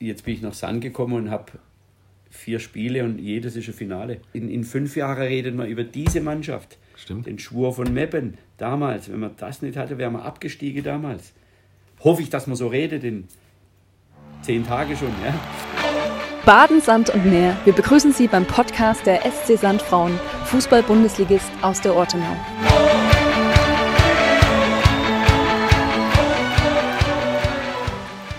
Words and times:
jetzt 0.00 0.24
bin 0.24 0.34
ich 0.34 0.42
nach 0.42 0.54
Sand 0.54 0.80
gekommen 0.80 1.14
und 1.14 1.30
habe 1.30 1.52
vier 2.30 2.58
Spiele 2.58 3.04
und 3.04 3.18
jedes 3.18 3.56
ist 3.56 3.68
ein 3.68 3.74
Finale. 3.74 4.20
In, 4.32 4.48
in 4.48 4.64
fünf 4.64 4.96
Jahren 4.96 5.18
reden 5.18 5.58
wir 5.58 5.66
über 5.66 5.84
diese 5.84 6.20
Mannschaft. 6.20 6.78
Stimmt. 6.96 7.26
Den 7.26 7.38
Schwur 7.38 7.72
von 7.72 7.92
Meppen 7.92 8.38
damals. 8.56 9.10
Wenn 9.10 9.20
man 9.20 9.32
das 9.36 9.62
nicht 9.62 9.76
hatte, 9.76 9.98
wären 9.98 10.12
wir 10.12 10.24
abgestiegen 10.24 10.82
damals. 10.82 11.32
Hoffe 12.00 12.22
ich, 12.22 12.30
dass 12.30 12.46
man 12.46 12.56
so 12.56 12.68
redet 12.68 13.04
in 13.04 13.24
zehn 14.42 14.64
Tagen 14.64 14.96
schon. 14.96 15.08
Ja? 15.24 15.34
Baden, 16.46 16.80
Sand 16.80 17.10
und 17.10 17.26
Meer. 17.26 17.56
Wir 17.64 17.74
begrüßen 17.74 18.12
Sie 18.12 18.26
beim 18.26 18.46
Podcast 18.46 19.06
der 19.06 19.20
SC 19.22 19.58
Sandfrauen, 19.58 20.18
Fußball-Bundesligist 20.46 21.50
aus 21.62 21.80
der 21.80 21.94
Ortenau. 21.94 22.36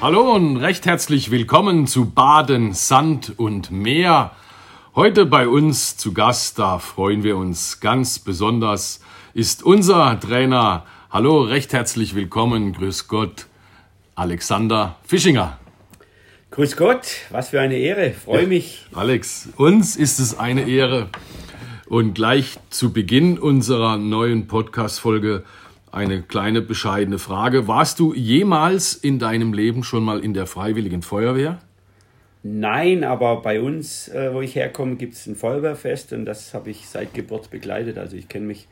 Hallo 0.02 0.34
und 0.34 0.58
recht 0.58 0.88
herzlich 0.88 1.30
willkommen 1.30 1.86
zu 1.86 2.10
Baden, 2.10 2.74
Sand 2.74 3.34
und 3.38 3.70
Meer. 3.70 4.32
Heute 4.96 5.28
bei 5.28 5.48
uns 5.48 5.96
zu 5.96 6.12
Gast, 6.12 6.58
da 6.58 6.80
freuen 6.80 7.22
wir 7.22 7.38
uns 7.38 7.82
ganz 7.82 8.18
besonders, 8.18 9.02
ist 9.36 9.62
unser 9.62 10.20
Trainer. 10.20 10.88
Hallo, 11.12 11.44
recht 11.44 11.72
herzlich 11.72 12.16
willkommen, 12.16 12.74
grüß 12.74 13.10
Gott, 13.10 13.46
Alexander 14.16 14.96
Fischinger. 15.04 15.60
Grüß 16.50 16.78
Gott, 16.78 17.06
was 17.30 17.50
für 17.50 17.62
eine 17.62 17.78
Ehre, 17.78 18.12
freue 18.12 18.48
mich. 18.48 18.88
Alex, 18.96 19.50
uns 19.56 19.96
ist 19.96 20.18
es 20.18 20.36
eine 20.40 20.68
Ehre. 20.68 21.10
Und 21.86 22.16
gleich 22.16 22.58
zu 22.72 22.92
Beginn 22.92 23.38
unserer 23.38 23.98
neuen 23.98 24.48
Podcast-Folge 24.48 25.44
eine 25.92 26.22
kleine 26.22 26.62
bescheidene 26.62 27.20
Frage. 27.20 27.68
Warst 27.68 28.00
du 28.00 28.14
jemals 28.14 28.94
in 28.94 29.20
deinem 29.20 29.54
Leben 29.54 29.84
schon 29.84 30.04
mal 30.04 30.20
in 30.20 30.34
der 30.34 30.48
Freiwilligen 30.48 31.02
Feuerwehr? 31.02 31.60
Nein, 32.44 33.04
aber 33.04 33.42
bei 33.42 33.62
uns, 33.62 34.08
äh, 34.08 34.34
wo 34.34 34.42
ich 34.42 34.56
herkomme, 34.56 34.96
gibt 34.96 35.14
es 35.14 35.28
ein 35.28 35.36
Feuerwehrfest 35.36 36.14
und 36.14 36.26
das 36.26 36.54
habe 36.54 36.72
ich 36.72 36.88
seit 36.88 37.14
Geburt 37.14 37.52
begleitet. 37.52 37.98
Also 37.98 38.16
ich 38.16 38.28
kenne 38.30 38.48
mich 38.48 38.68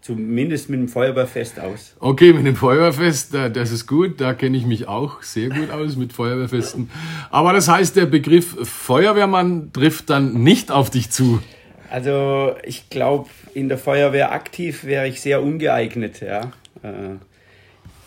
zumindest 0.00 0.70
mit 0.70 0.80
dem 0.80 0.88
Feuerwehrfest 0.88 1.60
aus. 1.60 1.96
Okay, 2.00 2.32
mit 2.32 2.46
dem 2.46 2.56
Feuerwehrfest, 2.56 3.34
das 3.34 3.70
ist 3.70 3.86
gut. 3.86 4.20
Da 4.20 4.32
kenne 4.32 4.56
ich 4.56 4.64
mich 4.64 4.88
auch 4.88 5.22
sehr 5.22 5.50
gut 5.50 5.70
aus 5.70 5.96
mit 5.96 6.14
Feuerwehrfesten. 6.14 6.90
Aber 7.30 7.52
das 7.52 7.68
heißt, 7.68 7.96
der 7.96 8.06
Begriff 8.06 8.56
Feuerwehrmann 8.66 9.72
trifft 9.72 10.08
dann 10.08 10.42
nicht 10.42 10.70
auf 10.70 10.88
dich 10.88 11.10
zu. 11.10 11.40
Also 11.90 12.54
ich 12.62 12.88
glaube, 12.88 13.28
in 13.52 13.68
der 13.68 13.76
Feuerwehr 13.76 14.32
aktiv 14.32 14.84
wäre 14.84 15.08
ich 15.08 15.20
sehr 15.20 15.42
ungeeignet. 15.42 16.20
Ja. 16.20 16.52
Äh, 16.82 17.16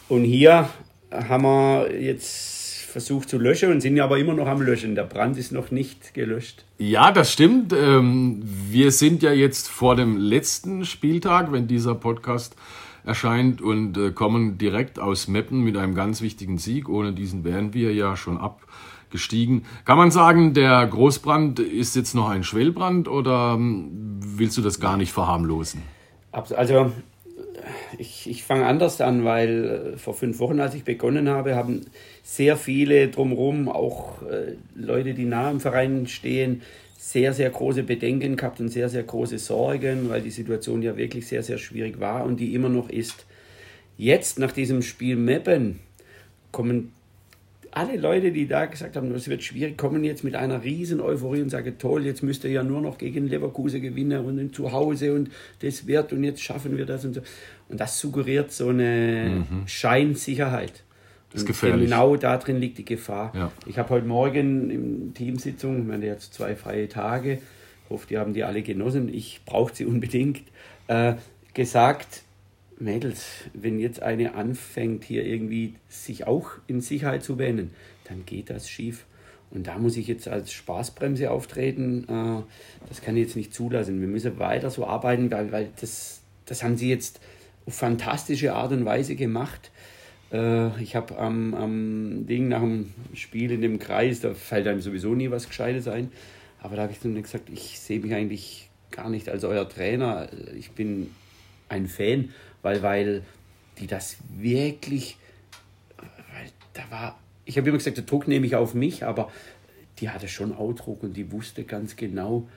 und 0.10 0.24
hier 0.24 0.70
haben 1.12 1.44
wir 1.44 2.00
jetzt 2.00 2.64
versucht 2.94 3.28
zu 3.28 3.40
löschen 3.40 3.72
und 3.72 3.82
sind 3.82 3.98
ja 3.98 4.04
aber 4.04 4.20
immer 4.20 4.34
noch 4.34 4.48
am 4.48 4.62
Löschen. 4.62 4.94
Der 4.94 5.04
Brand 5.04 5.36
ist 5.38 5.52
noch 5.52 5.72
nicht 5.72 6.14
gelöscht. 6.14 6.64
Ja, 6.78 7.12
das 7.12 7.34
stimmt. 7.34 7.74
Ähm, 7.74 8.44
wir 8.44 8.92
sind 8.92 9.24
ja 9.24 9.34
jetzt 9.34 9.68
vor 9.68 9.96
dem 9.96 10.16
letzten 10.18 10.86
Spieltag, 10.86 11.52
wenn 11.52 11.68
dieser 11.68 11.96
Podcast 11.96 12.56
erscheint 13.04 13.62
und 13.62 13.98
äh, 13.98 14.12
kommen 14.12 14.60
direkt 14.60 15.00
aus 15.00 15.28
Meppen 15.28 15.62
mit 15.62 15.76
einem 15.76 15.96
ganz 15.96 16.22
wichtigen 16.22 16.60
Sieg. 16.60 16.88
Ohne 16.88 17.14
diesen 17.14 17.44
wären 17.44 17.74
wir 17.74 17.94
ja 17.94 18.16
schon 18.16 18.38
abgestiegen. 18.38 19.66
Kann 19.86 19.98
man 19.98 20.12
sagen, 20.12 20.54
der 20.54 20.86
Großbrand 20.86 21.60
ist 21.60 21.96
jetzt 21.96 22.14
noch 22.14 22.30
ein 22.30 22.44
Schwellbrand 22.44 23.08
oder 23.08 23.56
ähm, 23.56 24.20
willst 24.20 24.56
du 24.58 24.62
das 24.62 24.80
gar 24.80 24.98
nicht 24.98 25.12
verharmlosen? 25.12 25.82
Also 26.32 26.92
ich, 27.98 28.30
ich 28.30 28.44
fange 28.44 28.66
anders 28.66 29.02
an, 29.02 29.24
weil 29.24 29.94
äh, 29.94 29.98
vor 29.98 30.14
fünf 30.14 30.40
Wochen, 30.40 30.60
als 30.60 30.76
ich 30.76 30.84
begonnen 30.84 31.30
habe, 31.30 31.56
haben 31.56 31.82
sehr 32.24 32.58
viele 32.58 33.10
drumherum, 33.10 33.70
auch 33.70 34.22
äh, 34.24 34.56
Leute, 34.76 35.14
die 35.14 35.26
nah 35.26 35.52
im 35.52 35.60
Verein 35.60 36.08
stehen, 36.08 36.62
sehr, 36.98 37.34
sehr 37.34 37.50
große 37.50 37.84
Bedenken 37.84 38.38
gehabt 38.38 38.60
und 38.62 38.70
sehr, 38.70 38.88
sehr 38.88 39.04
große 39.04 39.38
Sorgen, 39.38 40.10
weil 40.10 40.22
die 40.22 40.32
Situation 40.32 40.82
ja 40.82 40.96
wirklich 40.96 41.28
sehr, 41.28 41.44
sehr 41.44 41.58
schwierig 41.58 42.00
war 42.00 42.24
und 42.24 42.40
die 42.40 42.54
immer 42.56 42.70
noch 42.70 42.90
ist. 42.90 43.26
Jetzt, 43.98 44.40
nach 44.40 44.52
diesem 44.52 44.82
Spiel 44.82 45.18
Meppen, 45.18 45.80
kommen 46.52 46.94
alle 47.76 47.98
Leute, 47.98 48.32
die 48.32 48.48
da 48.48 48.66
gesagt 48.66 48.96
haben, 48.96 49.14
es 49.16 49.28
wird 49.28 49.44
schwierig, 49.44 49.78
kommen 49.78 50.04
jetzt 50.04 50.24
mit 50.24 50.36
einer 50.36 50.64
riesen 50.64 51.02
Euphorie 51.02 51.42
und 51.42 51.50
sagen, 51.50 51.76
toll, 51.80 52.06
jetzt 52.06 52.22
müsst 52.22 52.44
ihr 52.44 52.52
ja 52.52 52.64
nur 52.64 52.82
noch 52.82 52.98
gegen 52.98 53.28
Leverkusen 53.28 53.82
gewinnen 53.82 54.26
und 54.26 54.56
zu 54.56 54.72
Hause 54.72 55.14
und 55.14 55.30
das 55.60 55.88
wird 55.88 56.14
und 56.14 56.24
jetzt 56.24 56.42
schaffen 56.42 56.78
wir 56.78 56.86
das 56.86 57.06
und 57.06 57.16
so. 57.16 57.22
Und 57.70 57.80
das 57.80 58.00
suggeriert 58.00 58.52
so 58.52 58.70
eine 58.70 59.46
mhm. 59.50 59.68
Scheinsicherheit. 59.68 60.84
Das 61.32 61.42
ist 61.42 61.48
gefährlich. 61.48 61.90
Genau 61.90 62.16
da 62.16 62.38
drin 62.38 62.58
liegt 62.58 62.78
die 62.78 62.86
Gefahr. 62.86 63.32
Ja. 63.36 63.52
Ich 63.66 63.80
habe 63.80 63.90
heute 63.90 64.06
Morgen 64.06 64.70
in 64.70 65.14
Teamsitzung, 65.14 65.88
wir 65.88 65.96
haben 65.96 66.04
jetzt 66.04 66.34
zwei 66.34 66.56
freie 66.56 66.88
Tage, 66.88 67.40
hoffe, 67.90 68.08
die 68.08 68.18
haben 68.18 68.34
die 68.34 68.44
alle 68.44 68.62
genossen, 68.62 69.12
ich 69.12 69.42
brauche 69.46 69.74
sie 69.74 69.86
unbedingt, 69.86 70.44
äh, 70.88 71.16
gesagt, 71.54 72.23
Mädels, 72.80 73.26
wenn 73.54 73.80
jetzt 73.80 74.02
eine 74.02 74.36
anfängt, 74.36 75.04
hier 75.04 75.26
irgendwie 75.26 75.76
sich 75.88 76.28
auch 76.28 76.52
in 76.68 76.82
Sicherheit 76.82 77.24
zu 77.24 77.38
wähnen, 77.38 77.72
dann 78.06 78.26
geht 78.26 78.50
das 78.50 78.70
schief. 78.70 79.06
Und 79.52 79.68
da 79.68 79.78
muss 79.78 79.98
ich 79.98 80.08
jetzt 80.08 80.28
als 80.28 80.52
Spaßbremse 80.52 81.30
auftreten. 81.30 82.06
Äh, 82.10 82.88
das 82.90 83.02
kann 83.02 83.16
ich 83.16 83.24
jetzt 83.24 83.36
nicht 83.36 83.54
zulassen. 83.54 84.02
Wir 84.02 84.08
müssen 84.08 84.40
weiter 84.40 84.72
so 84.72 84.86
arbeiten, 84.88 85.30
weil, 85.32 85.52
weil 85.52 85.70
das, 85.80 86.22
das 86.46 86.64
haben 86.64 86.76
sie 86.76 86.90
jetzt 86.90 87.20
auf 87.66 87.76
fantastische 87.76 88.54
Art 88.54 88.72
und 88.72 88.84
Weise 88.86 89.16
gemacht. 89.16 89.72
Äh, 90.32 90.82
ich 90.82 90.96
habe 90.96 91.18
am, 91.20 91.54
am 91.54 92.26
Ding 92.26 92.48
nach 92.48 92.62
dem 92.62 92.94
Spiel 93.14 93.52
in 93.52 93.62
dem 93.62 93.78
Kreis, 93.78 94.22
da 94.22 94.34
fällt 94.34 94.68
einem 94.68 94.82
sowieso 94.82 95.14
nie 95.14 95.30
was 95.30 95.48
Gescheites 95.48 95.88
ein. 95.88 96.12
Aber 96.60 96.76
da 96.76 96.84
habe 96.84 96.92
ich 96.92 97.00
dann 97.00 97.22
gesagt, 97.22 97.50
ich 97.52 97.80
sehe 97.80 98.00
mich 98.00 98.14
eigentlich 98.14 98.70
gar 98.90 99.10
nicht 99.10 99.30
als 99.30 99.44
euer 99.44 99.70
Trainer. 99.70 100.30
Ich 100.58 100.72
bin 100.72 101.12
ein 101.70 101.88
Fan 101.88 102.30
weil, 102.64 102.82
weil 102.82 103.22
die 103.80 103.86
das 103.86 104.18
wirklich, 104.36 105.18
weil 105.98 106.50
da 106.74 106.82
war, 106.90 107.20
ich 107.46 107.58
habe 107.58 107.70
immer 107.70 107.78
gesagt, 107.78 107.98
der 107.98 108.06
Druck 108.06 108.28
nehme 108.28 108.48
ich 108.48 108.56
auf 108.56 108.74
mich, 108.74 109.04
aber 109.04 109.32
die 110.00 110.10
hatte 110.10 110.28
schon 110.28 110.54
Ausdruck 110.54 111.04
und 111.04 111.16
die 111.16 111.32
wusste 111.32 111.64
ganz 111.64 111.96
genau, 111.96 112.48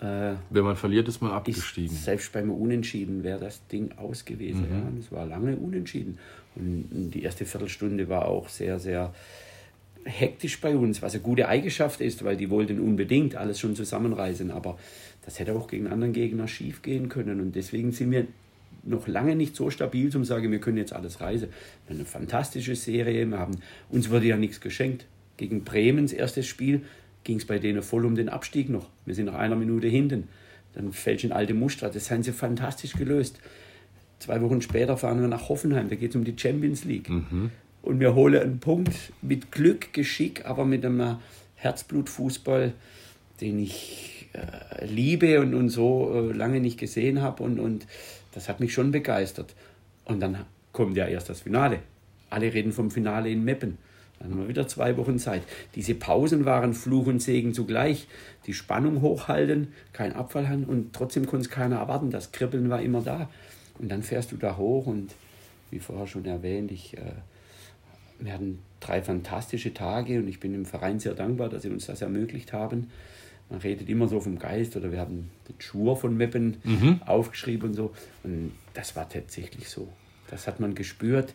äh, 0.00 0.34
wenn 0.50 0.64
man 0.64 0.76
verliert, 0.76 1.08
ist 1.08 1.20
man 1.22 1.32
abgestiegen. 1.32 1.94
Ist, 1.94 2.04
selbst 2.04 2.32
beim 2.32 2.50
Unentschieden 2.50 3.22
wäre 3.24 3.40
das 3.40 3.66
Ding 3.68 3.92
aus 3.96 4.24
gewesen. 4.24 4.66
Mhm. 4.68 4.96
Ja. 4.96 5.00
Es 5.00 5.12
war 5.12 5.26
lange 5.26 5.56
unentschieden. 5.56 6.18
Und 6.54 7.10
die 7.12 7.22
erste 7.22 7.44
Viertelstunde 7.44 8.08
war 8.08 8.26
auch 8.26 8.48
sehr, 8.48 8.78
sehr 8.78 9.14
hektisch 10.04 10.60
bei 10.60 10.76
uns, 10.76 11.02
was 11.02 11.14
eine 11.14 11.22
gute 11.22 11.48
Eigenschaft 11.48 12.00
ist, 12.00 12.24
weil 12.24 12.36
die 12.36 12.50
wollten 12.50 12.80
unbedingt 12.80 13.36
alles 13.36 13.58
schon 13.58 13.74
zusammenreißen. 13.74 14.50
Aber 14.50 14.78
das 15.24 15.38
hätte 15.38 15.54
auch 15.54 15.66
gegen 15.66 15.86
anderen 15.86 16.12
Gegner 16.12 16.46
schief 16.46 16.82
gehen 16.82 17.08
können. 17.08 17.40
Und 17.40 17.56
deswegen 17.56 17.92
sind 17.92 18.10
wir 18.10 18.26
noch 18.86 19.08
lange 19.08 19.36
nicht 19.36 19.56
so 19.56 19.70
stabil, 19.70 20.10
zum 20.10 20.24
sagen, 20.24 20.50
wir 20.50 20.60
können 20.60 20.78
jetzt 20.78 20.92
alles 20.92 21.20
reisen. 21.20 21.48
Eine 21.88 22.04
fantastische 22.04 22.76
Serie. 22.76 23.26
Wir 23.26 23.38
haben, 23.38 23.58
uns 23.90 24.10
wurde 24.10 24.26
ja 24.26 24.36
nichts 24.36 24.60
geschenkt. 24.60 25.06
Gegen 25.36 25.64
Bremens 25.64 26.12
erstes 26.12 26.46
Spiel 26.46 26.82
ging 27.24 27.38
es 27.38 27.44
bei 27.44 27.58
denen 27.58 27.82
voll 27.82 28.06
um 28.06 28.14
den 28.14 28.28
Abstieg 28.28 28.68
noch. 28.68 28.88
Wir 29.04 29.14
sind 29.14 29.26
nach 29.26 29.34
einer 29.34 29.56
Minute 29.56 29.88
hinten. 29.88 30.28
Dann 30.74 30.92
fällt 30.92 31.22
schon 31.22 31.32
alte 31.32 31.54
Muster. 31.54 31.88
Das 31.90 32.10
haben 32.10 32.22
sie 32.22 32.32
fantastisch 32.32 32.92
gelöst. 32.92 33.40
Zwei 34.18 34.40
Wochen 34.40 34.62
später 34.62 34.96
fahren 34.96 35.20
wir 35.20 35.28
nach 35.28 35.48
Hoffenheim. 35.48 35.88
Da 35.88 35.96
geht 35.96 36.10
es 36.10 36.16
um 36.16 36.24
die 36.24 36.34
Champions 36.36 36.84
League. 36.84 37.10
Mhm. 37.10 37.50
Und 37.82 38.00
wir 38.00 38.14
holen 38.14 38.40
einen 38.40 38.58
Punkt 38.60 39.12
mit 39.22 39.52
Glück, 39.52 39.92
Geschick, 39.92 40.44
aber 40.46 40.64
mit 40.64 40.84
einem 40.84 41.18
Herzblutfußball, 41.56 42.72
den 43.40 43.58
ich 43.58 44.28
äh, 44.32 44.84
liebe 44.84 45.40
und, 45.40 45.54
und 45.54 45.68
so 45.68 46.12
äh, 46.14 46.32
lange 46.32 46.60
nicht 46.60 46.78
gesehen 46.78 47.22
habe. 47.22 47.42
Und, 47.42 47.58
und 47.58 47.86
das 48.36 48.50
hat 48.50 48.60
mich 48.60 48.74
schon 48.74 48.90
begeistert. 48.90 49.54
Und 50.04 50.20
dann 50.20 50.44
kommt 50.72 50.94
ja 50.94 51.06
erst 51.06 51.30
das 51.30 51.40
Finale. 51.40 51.78
Alle 52.28 52.52
reden 52.52 52.70
vom 52.70 52.90
Finale 52.90 53.30
in 53.30 53.44
Meppen. 53.44 53.78
Dann 54.18 54.30
haben 54.30 54.40
wir 54.40 54.48
wieder 54.48 54.68
zwei 54.68 54.98
Wochen 54.98 55.18
Zeit. 55.18 55.42
Diese 55.74 55.94
Pausen 55.94 56.44
waren 56.44 56.74
Fluch 56.74 57.06
und 57.06 57.20
Segen 57.20 57.54
zugleich. 57.54 58.06
Die 58.46 58.52
Spannung 58.52 59.00
hochhalten, 59.00 59.72
kein 59.94 60.12
Abfall 60.12 60.50
haben 60.50 60.64
und 60.64 60.92
trotzdem 60.92 61.24
konnte 61.24 61.46
es 61.46 61.50
keiner 61.50 61.76
erwarten. 61.76 62.10
Das 62.10 62.30
Kribbeln 62.30 62.68
war 62.68 62.82
immer 62.82 63.00
da. 63.00 63.30
Und 63.78 63.90
dann 63.90 64.02
fährst 64.02 64.32
du 64.32 64.36
da 64.36 64.58
hoch 64.58 64.86
und 64.86 65.12
wie 65.70 65.78
vorher 65.78 66.06
schon 66.06 66.26
erwähnt, 66.26 66.70
ich, 66.70 66.94
äh, 66.98 67.12
wir 68.18 68.34
hatten 68.34 68.58
drei 68.80 69.00
fantastische 69.00 69.72
Tage 69.72 70.18
und 70.18 70.28
ich 70.28 70.40
bin 70.40 70.52
dem 70.52 70.66
Verein 70.66 71.00
sehr 71.00 71.14
dankbar, 71.14 71.48
dass 71.48 71.62
sie 71.62 71.70
uns 71.70 71.86
das 71.86 72.02
ermöglicht 72.02 72.52
haben 72.52 72.90
man 73.48 73.60
redet 73.60 73.88
immer 73.88 74.08
so 74.08 74.20
vom 74.20 74.38
Geist 74.38 74.76
oder 74.76 74.90
wir 74.90 74.98
haben 74.98 75.30
den 75.48 75.60
Schwur 75.60 75.96
von 75.96 76.16
Meppen 76.16 76.56
mhm. 76.64 77.00
aufgeschrieben 77.06 77.70
und 77.70 77.74
so. 77.74 77.92
Und 78.24 78.52
das 78.74 78.96
war 78.96 79.08
tatsächlich 79.08 79.68
so. 79.68 79.88
Das 80.28 80.46
hat 80.46 80.58
man 80.58 80.74
gespürt. 80.74 81.34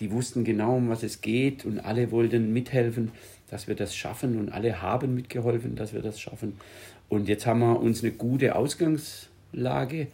Die 0.00 0.12
wussten 0.12 0.44
genau, 0.44 0.76
um 0.76 0.88
was 0.88 1.02
es 1.02 1.20
geht 1.20 1.64
und 1.64 1.80
alle 1.80 2.12
wollten 2.12 2.52
mithelfen, 2.52 3.10
dass 3.50 3.66
wir 3.66 3.74
das 3.74 3.96
schaffen 3.96 4.38
und 4.38 4.50
alle 4.50 4.80
haben 4.80 5.14
mitgeholfen, 5.14 5.74
dass 5.74 5.92
wir 5.92 6.02
das 6.02 6.20
schaffen. 6.20 6.54
Und 7.08 7.28
jetzt 7.28 7.46
haben 7.46 7.60
wir 7.60 7.80
uns 7.80 8.04
eine 8.04 8.12
gute 8.12 8.54
Ausgangslage 8.54 10.06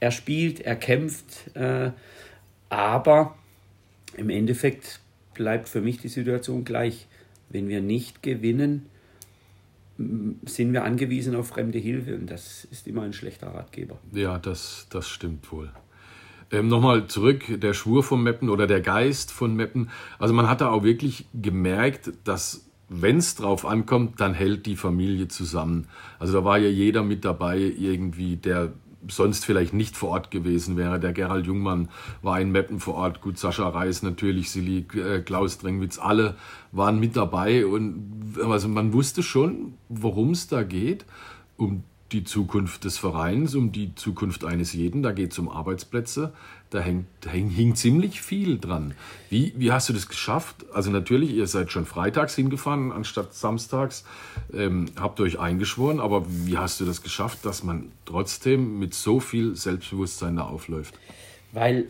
erspielt, 0.00 0.60
erkämpft, 0.60 1.54
äh, 1.54 1.90
aber 2.70 3.36
im 4.16 4.30
Endeffekt 4.30 5.00
bleibt 5.34 5.68
für 5.68 5.80
mich 5.80 5.98
die 5.98 6.08
Situation 6.08 6.64
gleich. 6.64 7.06
wenn 7.48 7.68
wir 7.68 7.80
nicht 7.80 8.24
gewinnen, 8.24 8.86
sind 9.98 10.72
wir 10.72 10.84
angewiesen 10.84 11.34
auf 11.34 11.48
fremde 11.48 11.78
Hilfe 11.78 12.14
und 12.14 12.30
das 12.30 12.64
ist 12.70 12.86
immer 12.86 13.02
ein 13.02 13.12
schlechter 13.12 13.48
Ratgeber. 13.48 13.98
Ja, 14.12 14.38
das, 14.38 14.86
das 14.90 15.08
stimmt 15.08 15.50
wohl. 15.50 15.70
Ähm, 16.52 16.68
Nochmal 16.68 17.06
zurück, 17.06 17.44
der 17.48 17.74
Schwur 17.74 18.02
von 18.02 18.22
Meppen 18.22 18.50
oder 18.50 18.66
der 18.66 18.80
Geist 18.80 19.32
von 19.32 19.54
Meppen. 19.54 19.90
Also 20.18 20.34
man 20.34 20.48
hat 20.48 20.60
da 20.60 20.70
auch 20.70 20.84
wirklich 20.84 21.26
gemerkt, 21.34 22.12
dass 22.24 22.66
wenn 22.88 23.16
es 23.16 23.34
drauf 23.34 23.66
ankommt, 23.66 24.20
dann 24.20 24.32
hält 24.32 24.66
die 24.66 24.76
Familie 24.76 25.28
zusammen. 25.28 25.88
Also 26.18 26.34
da 26.34 26.44
war 26.44 26.58
ja 26.58 26.68
jeder 26.68 27.02
mit 27.02 27.24
dabei 27.24 27.58
irgendwie, 27.58 28.36
der 28.36 28.72
sonst 29.08 29.44
vielleicht 29.44 29.72
nicht 29.72 29.96
vor 29.96 30.10
Ort 30.10 30.30
gewesen 30.30 30.76
wäre. 30.76 31.00
Der 31.00 31.12
Gerald 31.12 31.46
Jungmann 31.46 31.88
war 32.22 32.40
in 32.40 32.50
Meppen 32.50 32.80
vor 32.80 32.94
Ort. 32.94 33.20
Gut, 33.20 33.38
Sascha 33.38 33.68
Reis 33.68 34.02
natürlich, 34.02 34.50
Silly, 34.50 34.86
äh, 34.94 35.20
Klaus 35.20 35.58
Drengwitz, 35.58 35.98
alle 35.98 36.36
waren 36.72 37.00
mit 37.00 37.16
dabei. 37.16 37.66
Und 37.66 38.36
also 38.44 38.68
man 38.68 38.92
wusste 38.92 39.22
schon, 39.22 39.74
worum 39.88 40.30
es 40.30 40.48
da 40.48 40.62
geht. 40.62 41.04
Um 41.56 41.84
die 42.12 42.24
Zukunft 42.24 42.84
des 42.84 42.98
Vereins, 42.98 43.54
um 43.54 43.72
die 43.72 43.94
Zukunft 43.94 44.44
eines 44.44 44.72
jeden. 44.72 45.02
Da 45.02 45.12
geht 45.12 45.32
es 45.32 45.38
um 45.38 45.48
Arbeitsplätze. 45.48 46.32
Da 46.76 46.82
hängt, 46.82 47.06
da 47.22 47.30
hing, 47.30 47.74
ziemlich 47.74 48.20
viel 48.20 48.58
dran. 48.58 48.92
Wie, 49.30 49.54
wie 49.56 49.72
hast 49.72 49.88
du 49.88 49.94
das 49.94 50.08
geschafft? 50.08 50.66
Also 50.74 50.90
natürlich, 50.90 51.30
ihr 51.30 51.46
seid 51.46 51.72
schon 51.72 51.86
freitags 51.86 52.34
hingefahren 52.34 52.92
anstatt 52.92 53.32
samstags, 53.32 54.04
ähm, 54.52 54.84
habt 55.00 55.18
euch 55.20 55.38
eingeschworen, 55.38 56.00
aber 56.00 56.26
wie 56.28 56.58
hast 56.58 56.78
du 56.78 56.84
das 56.84 57.02
geschafft, 57.02 57.46
dass 57.46 57.64
man 57.64 57.92
trotzdem 58.04 58.78
mit 58.78 58.92
so 58.92 59.20
viel 59.20 59.56
Selbstbewusstsein 59.56 60.36
da 60.36 60.42
aufläuft? 60.42 60.98
Weil, 61.52 61.86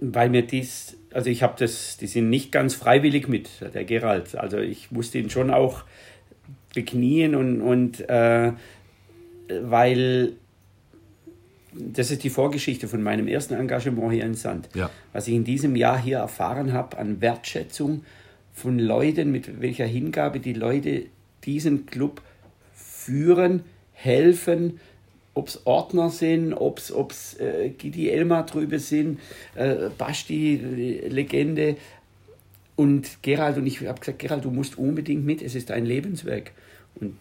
weil 0.00 0.30
mir 0.30 0.42
dies, 0.42 0.96
also 1.12 1.28
ich 1.28 1.42
habe 1.42 1.56
das, 1.58 1.96
die 1.96 2.06
sind 2.06 2.30
nicht 2.30 2.52
ganz 2.52 2.76
freiwillig 2.76 3.26
mit, 3.26 3.50
der 3.74 3.84
Gerald. 3.84 4.36
Also 4.36 4.58
ich 4.58 4.92
musste 4.92 5.18
ihn 5.18 5.30
schon 5.30 5.50
auch 5.50 5.82
beknien 6.74 7.34
und, 7.34 7.60
und 7.60 8.08
äh, 8.08 8.52
weil 9.48 10.34
das 11.72 12.10
ist 12.10 12.24
die 12.24 12.30
Vorgeschichte 12.30 12.88
von 12.88 13.02
meinem 13.02 13.28
ersten 13.28 13.54
Engagement 13.54 14.12
hier 14.12 14.24
in 14.24 14.34
Sand. 14.34 14.68
Ja. 14.74 14.90
Was 15.12 15.28
ich 15.28 15.34
in 15.34 15.44
diesem 15.44 15.76
Jahr 15.76 16.00
hier 16.00 16.18
erfahren 16.18 16.72
habe 16.72 16.98
an 16.98 17.20
Wertschätzung 17.20 18.04
von 18.52 18.78
Leuten, 18.78 19.30
mit 19.30 19.60
welcher 19.60 19.86
Hingabe 19.86 20.40
die 20.40 20.52
Leute 20.52 21.06
diesen 21.44 21.86
Club 21.86 22.20
führen, 22.74 23.64
helfen, 23.92 24.80
ob 25.34 25.48
es 25.48 25.66
Ordner 25.66 26.10
sind, 26.10 26.54
ob 26.54 26.78
es 26.78 27.38
äh, 27.38 27.70
Gidi 27.70 28.10
Elmar 28.10 28.46
drüber 28.46 28.78
sind, 28.78 29.20
äh, 29.54 29.88
Basti, 29.96 30.56
Legende 31.08 31.76
und 32.76 33.22
Gerald. 33.22 33.56
Und 33.56 33.66
ich 33.66 33.86
habe 33.86 34.00
gesagt, 34.00 34.18
Gerald, 34.18 34.44
du 34.44 34.50
musst 34.50 34.76
unbedingt 34.76 35.24
mit, 35.24 35.40
es 35.40 35.54
ist 35.54 35.70
dein 35.70 35.86
Lebenswerk. 35.86 36.52
Und 36.96 37.16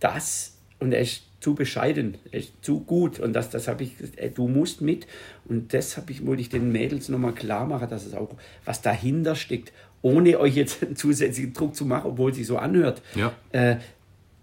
das, 0.00 0.56
und 0.78 0.92
er 0.92 1.00
ist 1.00 1.24
zu 1.40 1.54
bescheiden, 1.54 2.18
zu 2.60 2.80
gut. 2.80 3.18
Und 3.18 3.32
das, 3.32 3.50
das 3.50 3.66
habe 3.66 3.82
ich, 3.82 3.94
äh, 4.16 4.28
du 4.28 4.46
musst 4.46 4.82
mit. 4.82 5.06
Und 5.46 5.72
das 5.72 5.96
habe 5.96 6.12
ich, 6.12 6.24
wollte 6.24 6.42
ich 6.42 6.50
den 6.50 6.70
Mädels 6.70 7.08
nochmal 7.08 7.32
klar 7.32 7.66
machen, 7.66 7.88
dass 7.88 8.06
es 8.06 8.14
auch 8.14 8.30
was 8.64 8.82
dahinter 8.82 9.34
steckt, 9.34 9.72
ohne 10.02 10.38
euch 10.38 10.54
jetzt 10.54 10.82
einen 10.84 10.96
zusätzlichen 10.96 11.54
Druck 11.54 11.74
zu 11.74 11.86
machen, 11.86 12.10
obwohl 12.10 12.32
sich 12.34 12.46
so 12.46 12.58
anhört. 12.58 13.02
Ja. 13.14 13.32
Äh, 13.52 13.76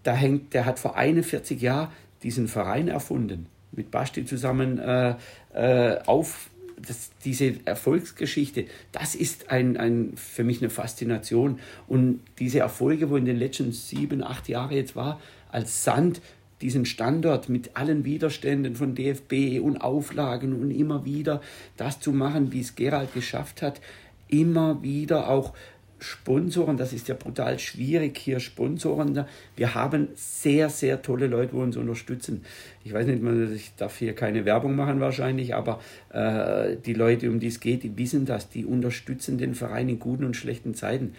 da 0.02 0.14
hängt, 0.14 0.54
der 0.54 0.64
hat 0.64 0.78
vor 0.78 0.96
41 0.96 1.60
Jahren 1.60 1.90
diesen 2.22 2.48
Verein 2.48 2.88
erfunden, 2.88 3.46
mit 3.72 3.90
Basti 3.90 4.24
zusammen 4.24 4.78
äh, 4.78 5.14
äh, 5.54 6.00
auf. 6.04 6.50
Das, 6.80 7.10
diese 7.24 7.54
Erfolgsgeschichte, 7.64 8.66
das 8.92 9.16
ist 9.16 9.50
ein, 9.50 9.76
ein, 9.76 10.12
für 10.14 10.44
mich 10.44 10.60
eine 10.60 10.70
Faszination. 10.70 11.58
Und 11.88 12.20
diese 12.38 12.60
Erfolge, 12.60 13.10
wo 13.10 13.16
in 13.16 13.24
den 13.24 13.36
letzten 13.36 13.72
sieben, 13.72 14.22
acht 14.22 14.48
Jahren 14.48 14.70
jetzt 14.70 14.94
war, 14.94 15.20
als 15.50 15.82
Sand 15.82 16.20
diesen 16.60 16.84
Standort 16.84 17.48
mit 17.48 17.76
allen 17.76 18.04
Widerständen 18.04 18.74
von 18.74 18.94
DFB 18.94 19.60
und 19.60 19.78
Auflagen 19.78 20.60
und 20.60 20.70
immer 20.70 21.04
wieder 21.04 21.40
das 21.76 22.00
zu 22.00 22.12
machen, 22.12 22.52
wie 22.52 22.60
es 22.60 22.74
Gerald 22.74 23.14
geschafft 23.14 23.62
hat, 23.62 23.80
immer 24.28 24.82
wieder 24.82 25.28
auch 25.28 25.54
Sponsoren, 26.00 26.76
das 26.76 26.92
ist 26.92 27.08
ja 27.08 27.14
brutal 27.14 27.58
schwierig 27.58 28.16
hier, 28.18 28.38
Sponsoren. 28.38 29.24
Wir 29.56 29.74
haben 29.74 30.08
sehr, 30.14 30.70
sehr 30.70 31.02
tolle 31.02 31.26
Leute, 31.26 31.52
die 31.52 31.56
uns 31.56 31.76
unterstützen. 31.76 32.44
Ich 32.84 32.92
weiß 32.92 33.06
nicht, 33.06 33.22
ich 33.54 33.74
darf 33.76 33.98
hier 33.98 34.14
keine 34.14 34.44
Werbung 34.44 34.76
machen 34.76 35.00
wahrscheinlich, 35.00 35.56
aber 35.56 35.80
äh, 36.12 36.76
die 36.76 36.94
Leute, 36.94 37.28
um 37.28 37.40
die 37.40 37.48
es 37.48 37.58
geht, 37.58 37.82
die 37.82 37.96
wissen 37.98 38.26
das, 38.26 38.48
die 38.48 38.64
unterstützen 38.64 39.38
den 39.38 39.54
Verein 39.54 39.88
in 39.88 39.98
guten 39.98 40.24
und 40.24 40.36
schlechten 40.36 40.74
Zeiten. 40.74 41.14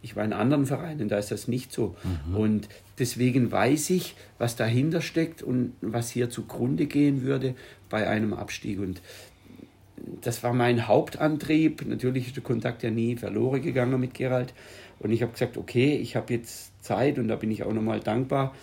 Ich 0.00 0.16
war 0.16 0.24
in 0.24 0.32
anderen 0.32 0.66
Vereinen, 0.66 1.08
da 1.08 1.18
ist 1.18 1.30
das 1.30 1.46
nicht 1.46 1.72
so. 1.72 1.94
Mhm. 2.28 2.36
Und 2.36 2.68
deswegen 3.02 3.50
weiß 3.50 3.90
ich, 3.90 4.14
was 4.38 4.54
dahinter 4.54 5.00
steckt 5.00 5.42
und 5.42 5.72
was 5.80 6.08
hier 6.08 6.30
zugrunde 6.30 6.86
gehen 6.86 7.22
würde 7.22 7.56
bei 7.90 8.08
einem 8.08 8.32
Abstieg. 8.32 8.78
Und 8.78 9.02
das 10.20 10.44
war 10.44 10.52
mein 10.52 10.86
Hauptantrieb. 10.86 11.84
Natürlich 11.84 12.28
ist 12.28 12.36
der 12.36 12.44
Kontakt 12.44 12.84
ja 12.84 12.92
nie 12.92 13.16
verloren 13.16 13.60
gegangen 13.60 13.98
mit 13.98 14.14
Gerald. 14.14 14.54
Und 15.00 15.10
ich 15.10 15.20
habe 15.20 15.32
gesagt, 15.32 15.56
okay, 15.56 15.96
ich 15.96 16.14
habe 16.14 16.32
jetzt 16.32 16.80
Zeit 16.84 17.18
und 17.18 17.26
da 17.26 17.34
bin 17.34 17.50
ich 17.50 17.64
auch 17.64 17.72
nochmal 17.72 17.98
dankbar 17.98 18.54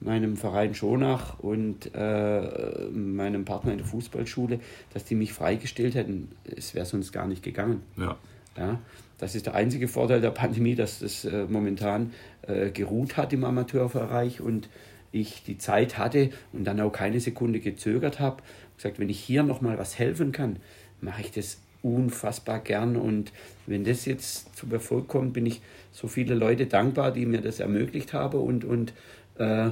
meinem 0.00 0.36
Verein 0.36 0.76
Schonach 0.76 1.40
und 1.40 1.90
äh, 1.92 2.88
meinem 2.92 3.44
Partner 3.44 3.72
in 3.72 3.78
der 3.78 3.86
Fußballschule, 3.88 4.60
dass 4.94 5.04
die 5.04 5.16
mich 5.16 5.32
freigestellt 5.32 5.96
hätten. 5.96 6.30
Es 6.44 6.72
wäre 6.72 6.86
sonst 6.86 7.10
gar 7.10 7.26
nicht 7.26 7.42
gegangen. 7.42 7.82
Ja. 7.96 8.16
ja. 8.56 8.78
Das 9.18 9.34
ist 9.34 9.46
der 9.46 9.54
einzige 9.54 9.88
Vorteil 9.88 10.20
der 10.20 10.30
Pandemie, 10.30 10.74
dass 10.74 11.00
das 11.00 11.24
äh, 11.24 11.44
momentan 11.48 12.12
äh, 12.42 12.70
geruht 12.70 13.16
hat 13.16 13.32
im 13.32 13.44
Amateurbereich 13.44 14.40
und 14.40 14.68
ich 15.10 15.42
die 15.42 15.58
Zeit 15.58 15.98
hatte 15.98 16.30
und 16.52 16.64
dann 16.64 16.80
auch 16.80 16.92
keine 16.92 17.20
Sekunde 17.20 17.60
gezögert 17.60 18.20
habe. 18.20 18.42
Gesagt, 18.76 18.98
wenn 18.98 19.08
ich 19.08 19.18
hier 19.18 19.42
nochmal 19.42 19.78
was 19.78 19.98
helfen 19.98 20.32
kann, 20.32 20.56
mache 21.00 21.22
ich 21.22 21.32
das 21.32 21.58
unfassbar 21.82 22.60
gern. 22.60 22.96
Und 22.96 23.32
wenn 23.66 23.84
das 23.84 24.04
jetzt 24.04 24.56
zum 24.56 24.72
Erfolg 24.72 25.08
kommt, 25.08 25.32
bin 25.32 25.46
ich 25.46 25.60
so 25.92 26.06
viele 26.06 26.34
Leute 26.34 26.66
dankbar, 26.66 27.12
die 27.12 27.26
mir 27.26 27.40
das 27.40 27.60
ermöglicht 27.60 28.12
haben. 28.12 28.40
Und, 28.40 28.64
und, 28.64 28.92
äh, 29.38 29.70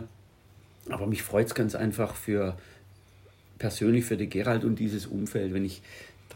aber 0.88 1.06
mich 1.06 1.22
freut 1.22 1.46
es 1.46 1.54
ganz 1.54 1.74
einfach 1.74 2.14
für 2.14 2.56
persönlich 3.58 4.04
für 4.04 4.16
die 4.16 4.28
Gerald 4.28 4.64
und 4.64 4.78
dieses 4.78 5.06
Umfeld, 5.06 5.54
wenn 5.54 5.64
ich 5.64 5.82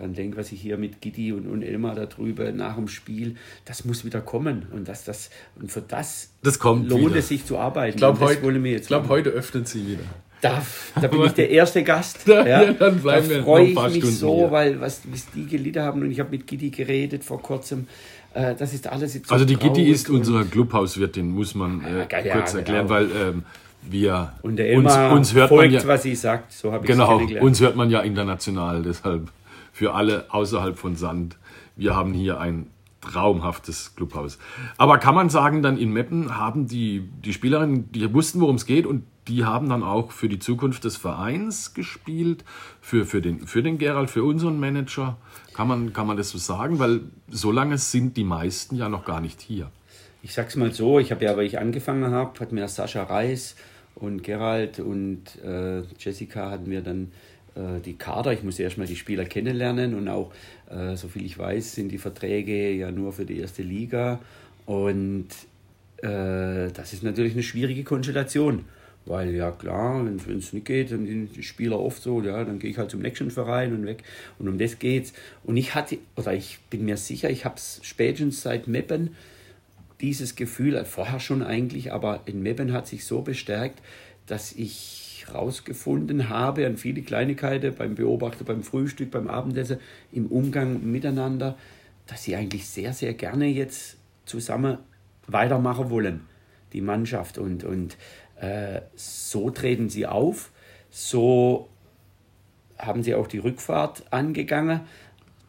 dran 0.00 0.14
denke, 0.14 0.36
was 0.36 0.52
ich 0.52 0.60
hier 0.60 0.76
mit 0.76 1.00
Gitti 1.00 1.32
und, 1.32 1.46
und 1.46 1.62
Elmar 1.62 1.94
darüber 1.94 2.50
nach 2.52 2.76
dem 2.76 2.88
Spiel, 2.88 3.36
das 3.64 3.84
muss 3.84 4.04
wieder 4.04 4.20
kommen. 4.20 4.66
Und, 4.72 4.88
das, 4.88 5.04
das, 5.04 5.30
und 5.60 5.70
für 5.70 5.82
das, 5.82 6.30
das 6.42 6.58
lohnt 6.62 6.90
wieder. 6.90 7.16
es 7.16 7.28
sich 7.28 7.44
zu 7.44 7.58
arbeiten. 7.58 7.90
Ich 7.90 7.96
glaube, 7.96 8.20
heute, 8.20 8.80
glaub, 8.80 9.08
heute 9.08 9.30
öffnen 9.30 9.64
sie 9.64 9.86
wieder. 9.86 10.04
Da, 10.40 10.62
da 11.00 11.06
bin 11.08 11.22
ich 11.22 11.32
der 11.34 11.50
erste 11.50 11.82
Gast. 11.82 12.26
Da, 12.26 12.46
ja, 12.46 12.72
dann 12.72 13.00
bleiben 13.00 13.28
da 13.28 13.42
freue 13.42 13.66
ich 13.66 13.74
mich 13.74 13.96
Stunden 13.96 14.16
so, 14.16 14.36
hier. 14.38 14.50
weil 14.50 14.80
was, 14.80 15.02
was 15.10 15.30
die 15.32 15.46
gelitten 15.46 15.82
haben 15.82 16.02
und 16.02 16.10
ich 16.10 16.20
habe 16.20 16.30
mit 16.30 16.46
Gitti 16.46 16.70
geredet 16.70 17.24
vor 17.24 17.42
kurzem. 17.42 17.86
Äh, 18.32 18.54
das 18.54 18.72
ist 18.72 18.86
alles 18.86 19.14
jetzt 19.14 19.28
so 19.28 19.34
Also 19.34 19.44
die 19.44 19.56
Gitti 19.56 19.90
ist 19.90 20.08
unsere 20.08 20.44
Clubhauswirtin, 20.44 21.30
muss 21.30 21.54
man 21.54 21.84
äh, 21.84 22.06
ja, 22.24 22.34
kurz 22.36 22.54
erklären, 22.54 22.86
genau. 22.86 22.88
weil 22.88 23.08
ähm, 23.14 23.44
wir 23.82 24.32
und 24.42 24.56
der 24.56 24.76
uns, 24.76 24.94
uns 24.94 25.34
hört 25.34 25.48
folgt, 25.48 25.72
man 25.72 25.82
ja, 25.82 25.88
was 25.88 26.02
sie 26.02 26.14
sagt. 26.14 26.52
So 26.52 26.72
habe 26.72 26.84
ich 26.84 26.90
genau, 26.90 27.18
uns 27.40 27.60
hört 27.60 27.76
man 27.76 27.90
ja 27.90 28.00
international, 28.00 28.82
deshalb 28.82 29.30
für 29.80 29.94
alle 29.94 30.26
außerhalb 30.28 30.78
von 30.78 30.94
Sand. 30.94 31.38
Wir 31.74 31.96
haben 31.96 32.12
hier 32.12 32.38
ein 32.38 32.66
traumhaftes 33.00 33.96
Clubhaus. 33.96 34.38
Aber 34.76 34.98
kann 34.98 35.14
man 35.14 35.30
sagen, 35.30 35.62
dann 35.62 35.78
in 35.78 35.90
Meppen 35.90 36.36
haben 36.36 36.66
die, 36.66 37.08
die 37.24 37.32
Spielerinnen, 37.32 37.90
die 37.90 38.12
wussten, 38.12 38.42
worum 38.42 38.56
es 38.56 38.66
geht 38.66 38.84
und 38.84 39.04
die 39.26 39.46
haben 39.46 39.70
dann 39.70 39.82
auch 39.82 40.12
für 40.12 40.28
die 40.28 40.38
Zukunft 40.38 40.84
des 40.84 40.98
Vereins 40.98 41.72
gespielt, 41.72 42.44
für, 42.82 43.06
für, 43.06 43.22
den, 43.22 43.46
für 43.46 43.62
den 43.62 43.78
Gerald, 43.78 44.10
für 44.10 44.22
unseren 44.22 44.60
Manager. 44.60 45.16
Kann 45.54 45.66
man, 45.66 45.94
kann 45.94 46.06
man 46.06 46.18
das 46.18 46.28
so 46.28 46.36
sagen? 46.36 46.78
Weil 46.78 47.00
so 47.30 47.50
lange 47.50 47.78
sind 47.78 48.18
die 48.18 48.24
meisten 48.24 48.76
ja 48.76 48.90
noch 48.90 49.06
gar 49.06 49.22
nicht 49.22 49.40
hier. 49.40 49.70
Ich 50.22 50.34
sag's 50.34 50.56
mal 50.56 50.74
so, 50.74 50.98
ich 50.98 51.10
habe 51.10 51.24
ja, 51.24 51.34
weil 51.38 51.46
ich 51.46 51.58
angefangen 51.58 52.12
habe, 52.12 52.38
hat 52.38 52.52
mir 52.52 52.68
Sascha 52.68 53.04
Reis 53.04 53.56
und 53.94 54.22
Gerald 54.24 54.78
und 54.78 55.42
äh, 55.42 55.84
Jessica 55.98 56.50
hatten 56.50 56.70
wir 56.70 56.82
dann 56.82 57.12
die 57.84 57.94
Kader. 57.94 58.32
Ich 58.32 58.42
muss 58.42 58.58
erstmal 58.58 58.86
die 58.86 58.96
Spieler 58.96 59.24
kennenlernen 59.24 59.94
und 59.94 60.08
auch, 60.08 60.32
äh, 60.70 60.96
soviel 60.96 61.24
ich 61.24 61.38
weiß, 61.38 61.74
sind 61.74 61.90
die 61.90 61.98
Verträge 61.98 62.72
ja 62.72 62.90
nur 62.90 63.12
für 63.12 63.24
die 63.24 63.38
erste 63.38 63.62
Liga. 63.62 64.20
Und 64.66 65.28
äh, 65.98 66.70
das 66.72 66.92
ist 66.92 67.02
natürlich 67.02 67.32
eine 67.32 67.42
schwierige 67.42 67.84
Konstellation. 67.84 68.64
Weil 69.06 69.34
ja 69.34 69.50
klar, 69.50 70.04
wenn 70.04 70.38
es 70.38 70.52
nicht 70.52 70.66
geht, 70.66 70.92
dann 70.92 71.06
sind 71.06 71.34
die 71.34 71.42
Spieler 71.42 71.80
oft 71.80 72.02
so, 72.02 72.22
ja, 72.22 72.44
dann 72.44 72.58
gehe 72.58 72.70
ich 72.70 72.78
halt 72.78 72.90
zum 72.90 73.00
nächsten 73.00 73.30
Verein 73.30 73.72
und 73.72 73.86
weg. 73.86 74.04
Und 74.38 74.48
um 74.48 74.58
das 74.58 74.78
geht's. 74.78 75.12
Und 75.42 75.56
ich 75.56 75.74
hatte, 75.74 75.98
oder 76.16 76.34
ich 76.34 76.58
bin 76.68 76.84
mir 76.84 76.96
sicher, 76.96 77.30
ich 77.30 77.44
habe 77.44 77.56
es 77.56 77.80
spätestens 77.82 78.42
seit 78.42 78.68
Meppen 78.68 79.16
dieses 80.00 80.36
Gefühl, 80.36 80.84
vorher 80.84 81.20
schon 81.20 81.42
eigentlich, 81.42 81.92
aber 81.92 82.20
in 82.26 82.42
Meppen 82.42 82.72
hat 82.72 82.86
sich 82.86 83.04
so 83.04 83.22
bestärkt, 83.22 83.80
dass 84.26 84.52
ich 84.52 85.09
rausgefunden 85.34 86.28
habe, 86.28 86.66
an 86.66 86.76
viele 86.76 87.02
Kleinigkeiten 87.02 87.74
beim 87.74 87.94
Beobachter, 87.94 88.44
beim 88.44 88.62
Frühstück, 88.62 89.10
beim 89.10 89.28
Abendessen, 89.28 89.78
im 90.12 90.26
Umgang 90.26 90.90
miteinander, 90.90 91.56
dass 92.06 92.24
sie 92.24 92.36
eigentlich 92.36 92.66
sehr, 92.66 92.92
sehr 92.92 93.14
gerne 93.14 93.46
jetzt 93.46 93.96
zusammen 94.24 94.78
weitermachen 95.26 95.90
wollen, 95.90 96.22
die 96.72 96.80
Mannschaft. 96.80 97.38
Und, 97.38 97.64
und 97.64 97.96
äh, 98.40 98.80
so 98.94 99.50
treten 99.50 99.88
sie 99.88 100.06
auf, 100.06 100.50
so 100.90 101.68
haben 102.78 103.02
sie 103.02 103.14
auch 103.14 103.26
die 103.26 103.38
Rückfahrt 103.38 104.04
angegangen. 104.10 104.80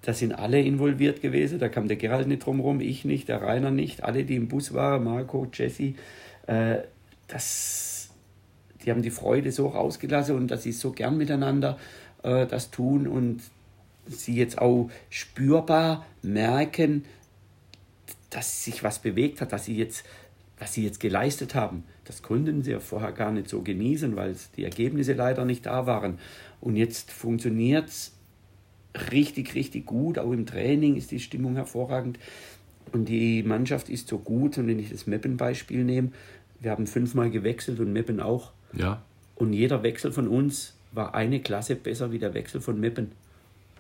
Da 0.02 0.14
sind 0.14 0.34
alle 0.34 0.60
involviert 0.60 1.22
gewesen. 1.22 1.60
Da 1.60 1.70
kam 1.70 1.88
der 1.88 1.98
Gerald 1.98 2.28
nicht 2.28 2.46
drumherum, 2.46 2.82
ich 2.82 3.06
nicht, 3.06 3.30
der 3.30 3.42
Rainer 3.42 3.72
nicht, 3.72 4.04
alle, 4.04 4.26
die 4.26 4.36
im 4.36 4.48
Bus 4.48 4.74
waren, 4.74 5.04
Marco, 5.04 5.48
Jesse. 5.54 5.94
Äh, 6.48 6.80
das, 7.28 7.91
die 8.84 8.92
haben 8.92 9.02
die 9.02 9.12
Freude 9.12 9.52
so 9.52 9.68
rausgelassen 9.68 10.36
und 10.36 10.50
dass 10.50 10.64
sie 10.64 10.72
so 10.72 10.92
gern 10.92 11.18
miteinander 11.18 11.78
äh, 12.24 12.46
das 12.48 12.72
tun 12.72 13.08
und 13.08 13.42
sie 14.08 14.36
jetzt 14.36 14.60
auch 14.60 14.90
spürbar 15.10 16.06
merken, 16.22 17.06
dass 18.30 18.64
sich 18.64 18.84
was 18.84 19.00
bewegt 19.00 19.42
hat, 19.42 19.52
dass 19.54 19.66
sie 19.66 19.76
jetzt, 19.76 20.06
was 20.58 20.74
sie 20.74 20.84
jetzt 20.84 21.00
geleistet 21.00 21.54
haben. 21.56 21.84
Das 22.06 22.22
konnten 22.22 22.64
sie 22.64 22.72
ja 22.72 22.80
vorher 22.80 23.12
gar 23.12 23.32
nicht 23.32 23.50
so 23.50 23.62
genießen, 23.62 24.16
weil 24.16 24.36
die 24.58 24.64
Ergebnisse 24.64 25.14
leider 25.14 25.46
nicht 25.46 25.66
da 25.66 25.86
waren. 25.86 26.18
Und 26.60 26.76
jetzt 26.76 27.12
funktioniert 27.12 27.90
es 27.90 28.14
richtig, 29.12 29.56
richtig 29.56 29.86
gut. 29.86 30.18
Auch 30.18 30.32
im 30.32 30.46
Training 30.46 30.96
ist 30.96 31.12
die 31.12 31.20
Stimmung 31.20 31.56
hervorragend. 31.56 32.20
Und 32.92 33.08
die 33.08 33.44
Mannschaft 33.44 33.90
ist 33.90 34.08
so 34.08 34.18
gut. 34.18 34.58
Und 34.58 34.68
wenn 34.68 34.80
ich 34.80 34.90
das 34.90 35.08
Meppen-Beispiel 35.08 35.84
nehme, 35.84 36.12
wir 36.60 36.72
haben 36.72 36.88
fünfmal 36.88 37.30
gewechselt 37.30 37.80
und 37.80 37.94
Meppen 37.94 38.20
auch. 38.20 38.52
Ja. 38.74 39.02
Und 39.36 39.54
jeder 39.54 39.84
Wechsel 39.84 40.12
von 40.12 40.28
uns 40.28 40.76
war 40.92 41.16
eine 41.16 41.40
Klasse 41.40 41.76
besser 41.76 42.12
wie 42.12 42.20
der 42.20 42.34
Wechsel 42.34 42.62
von 42.62 42.80
Meppen. 42.80 43.12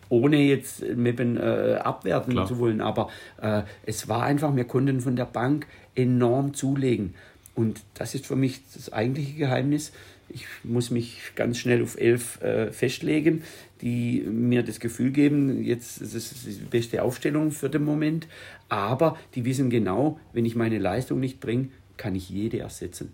Ohne 0.09 0.37
jetzt 0.37 0.83
Meppen 0.95 1.37
äh, 1.37 1.79
abwerten 1.81 2.33
Klar. 2.33 2.47
zu 2.47 2.57
wollen. 2.59 2.81
Aber 2.81 3.09
äh, 3.41 3.63
es 3.85 4.09
war 4.09 4.23
einfach, 4.23 4.55
wir 4.55 4.65
konnten 4.65 5.01
von 5.01 5.15
der 5.15 5.25
Bank 5.25 5.67
enorm 5.95 6.53
zulegen. 6.53 7.15
Und 7.55 7.81
das 7.93 8.15
ist 8.15 8.25
für 8.25 8.35
mich 8.35 8.61
das 8.73 8.91
eigentliche 8.91 9.33
Geheimnis. 9.37 9.91
Ich 10.29 10.45
muss 10.63 10.91
mich 10.91 11.19
ganz 11.35 11.57
schnell 11.57 11.83
auf 11.83 11.99
elf 11.99 12.41
äh, 12.41 12.71
festlegen, 12.71 13.43
die 13.81 14.21
mir 14.21 14.63
das 14.63 14.79
Gefühl 14.79 15.11
geben, 15.11 15.63
jetzt 15.63 16.01
ist 16.01 16.13
es 16.13 16.43
die 16.45 16.65
beste 16.65 17.03
Aufstellung 17.03 17.51
für 17.51 17.69
den 17.69 17.83
Moment. 17.83 18.27
Aber 18.69 19.17
die 19.35 19.43
wissen 19.43 19.69
genau, 19.69 20.19
wenn 20.33 20.45
ich 20.45 20.55
meine 20.55 20.79
Leistung 20.79 21.19
nicht 21.19 21.39
bringe, 21.39 21.69
kann 21.97 22.15
ich 22.15 22.29
jede 22.29 22.59
ersetzen. 22.59 23.13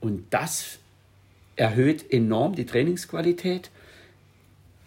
Und 0.00 0.24
das 0.30 0.78
erhöht 1.56 2.12
enorm 2.12 2.54
die 2.54 2.66
Trainingsqualität. 2.66 3.70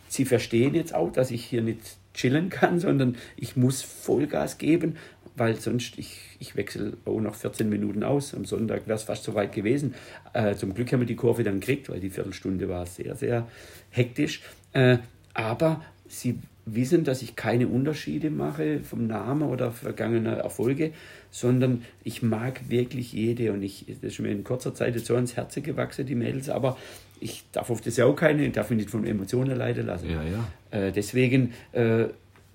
Sie 0.08 0.26
verstehen 0.26 0.76
jetzt 0.76 0.94
auch, 0.94 1.12
dass 1.12 1.32
ich 1.32 1.46
hier 1.46 1.62
nicht 1.62 1.98
chillen 2.14 2.50
kann, 2.50 2.80
sondern 2.80 3.18
ich 3.36 3.56
muss 3.56 3.82
Vollgas 3.82 4.58
geben, 4.58 4.98
weil 5.36 5.60
sonst 5.60 5.98
ich, 5.98 6.20
ich 6.40 6.56
wechsle 6.56 6.94
auch 7.06 7.20
nach 7.20 7.36
14 7.36 7.70
Minuten 7.70 8.04
aus. 8.04 8.34
Am 8.34 8.46
Sonntag 8.46 8.88
wäre 8.88 8.98
es 8.98 9.04
fast 9.04 9.24
so 9.24 9.36
weit 9.36 9.52
gewesen. 9.52 9.96
Äh, 10.34 10.56
zum 10.56 10.74
Glück 10.74 10.92
haben 10.94 11.02
wir 11.02 11.08
die 11.08 11.16
Kurve 11.16 11.44
dann 11.44 11.60
gekriegt, 11.60 11.90
weil 11.90 12.00
die 12.00 12.10
Viertelstunde 12.10 12.70
war 12.70 12.86
sehr, 12.86 13.16
sehr 13.16 13.48
hektisch. 13.90 14.42
Äh, 14.72 15.00
aber 15.34 15.84
sie 16.08 16.40
wissen, 16.66 17.04
dass 17.04 17.22
ich 17.22 17.36
keine 17.36 17.68
Unterschiede 17.68 18.32
mache 18.32 18.80
vom 18.80 19.06
Namen 19.08 19.44
oder 19.44 19.72
vergangener 19.72 20.38
Erfolge, 20.38 20.92
sondern 21.30 21.84
ich 22.04 22.24
mag 22.24 22.70
wirklich 22.70 23.14
jede 23.14 23.54
und 23.54 23.62
ich, 23.62 23.86
das 24.02 24.14
ist 24.14 24.20
mir 24.20 24.32
in 24.32 24.44
kurzer 24.44 24.74
Zeit 24.74 24.96
jetzt 24.96 25.06
so 25.06 25.16
ans 25.16 25.36
Herz 25.36 25.56
gewachsen, 25.56 26.06
die 26.06 26.16
Mädels, 26.16 26.50
aber 26.50 26.78
ich 27.20 27.44
darf 27.52 27.70
auf 27.70 27.82
das 27.82 27.98
ja 27.98 28.06
auch 28.06 28.16
keine, 28.16 28.46
ich 28.46 28.52
darf 28.52 28.70
mich 28.72 28.78
nicht 28.78 28.90
von 28.90 29.06
Emotionen 29.06 29.56
leiden 29.56 29.86
lassen. 29.86 30.10
Ja, 30.10 30.24
ja. 30.24 30.48
Äh, 30.72 30.92
deswegen 30.92 31.54
äh, 31.72 32.06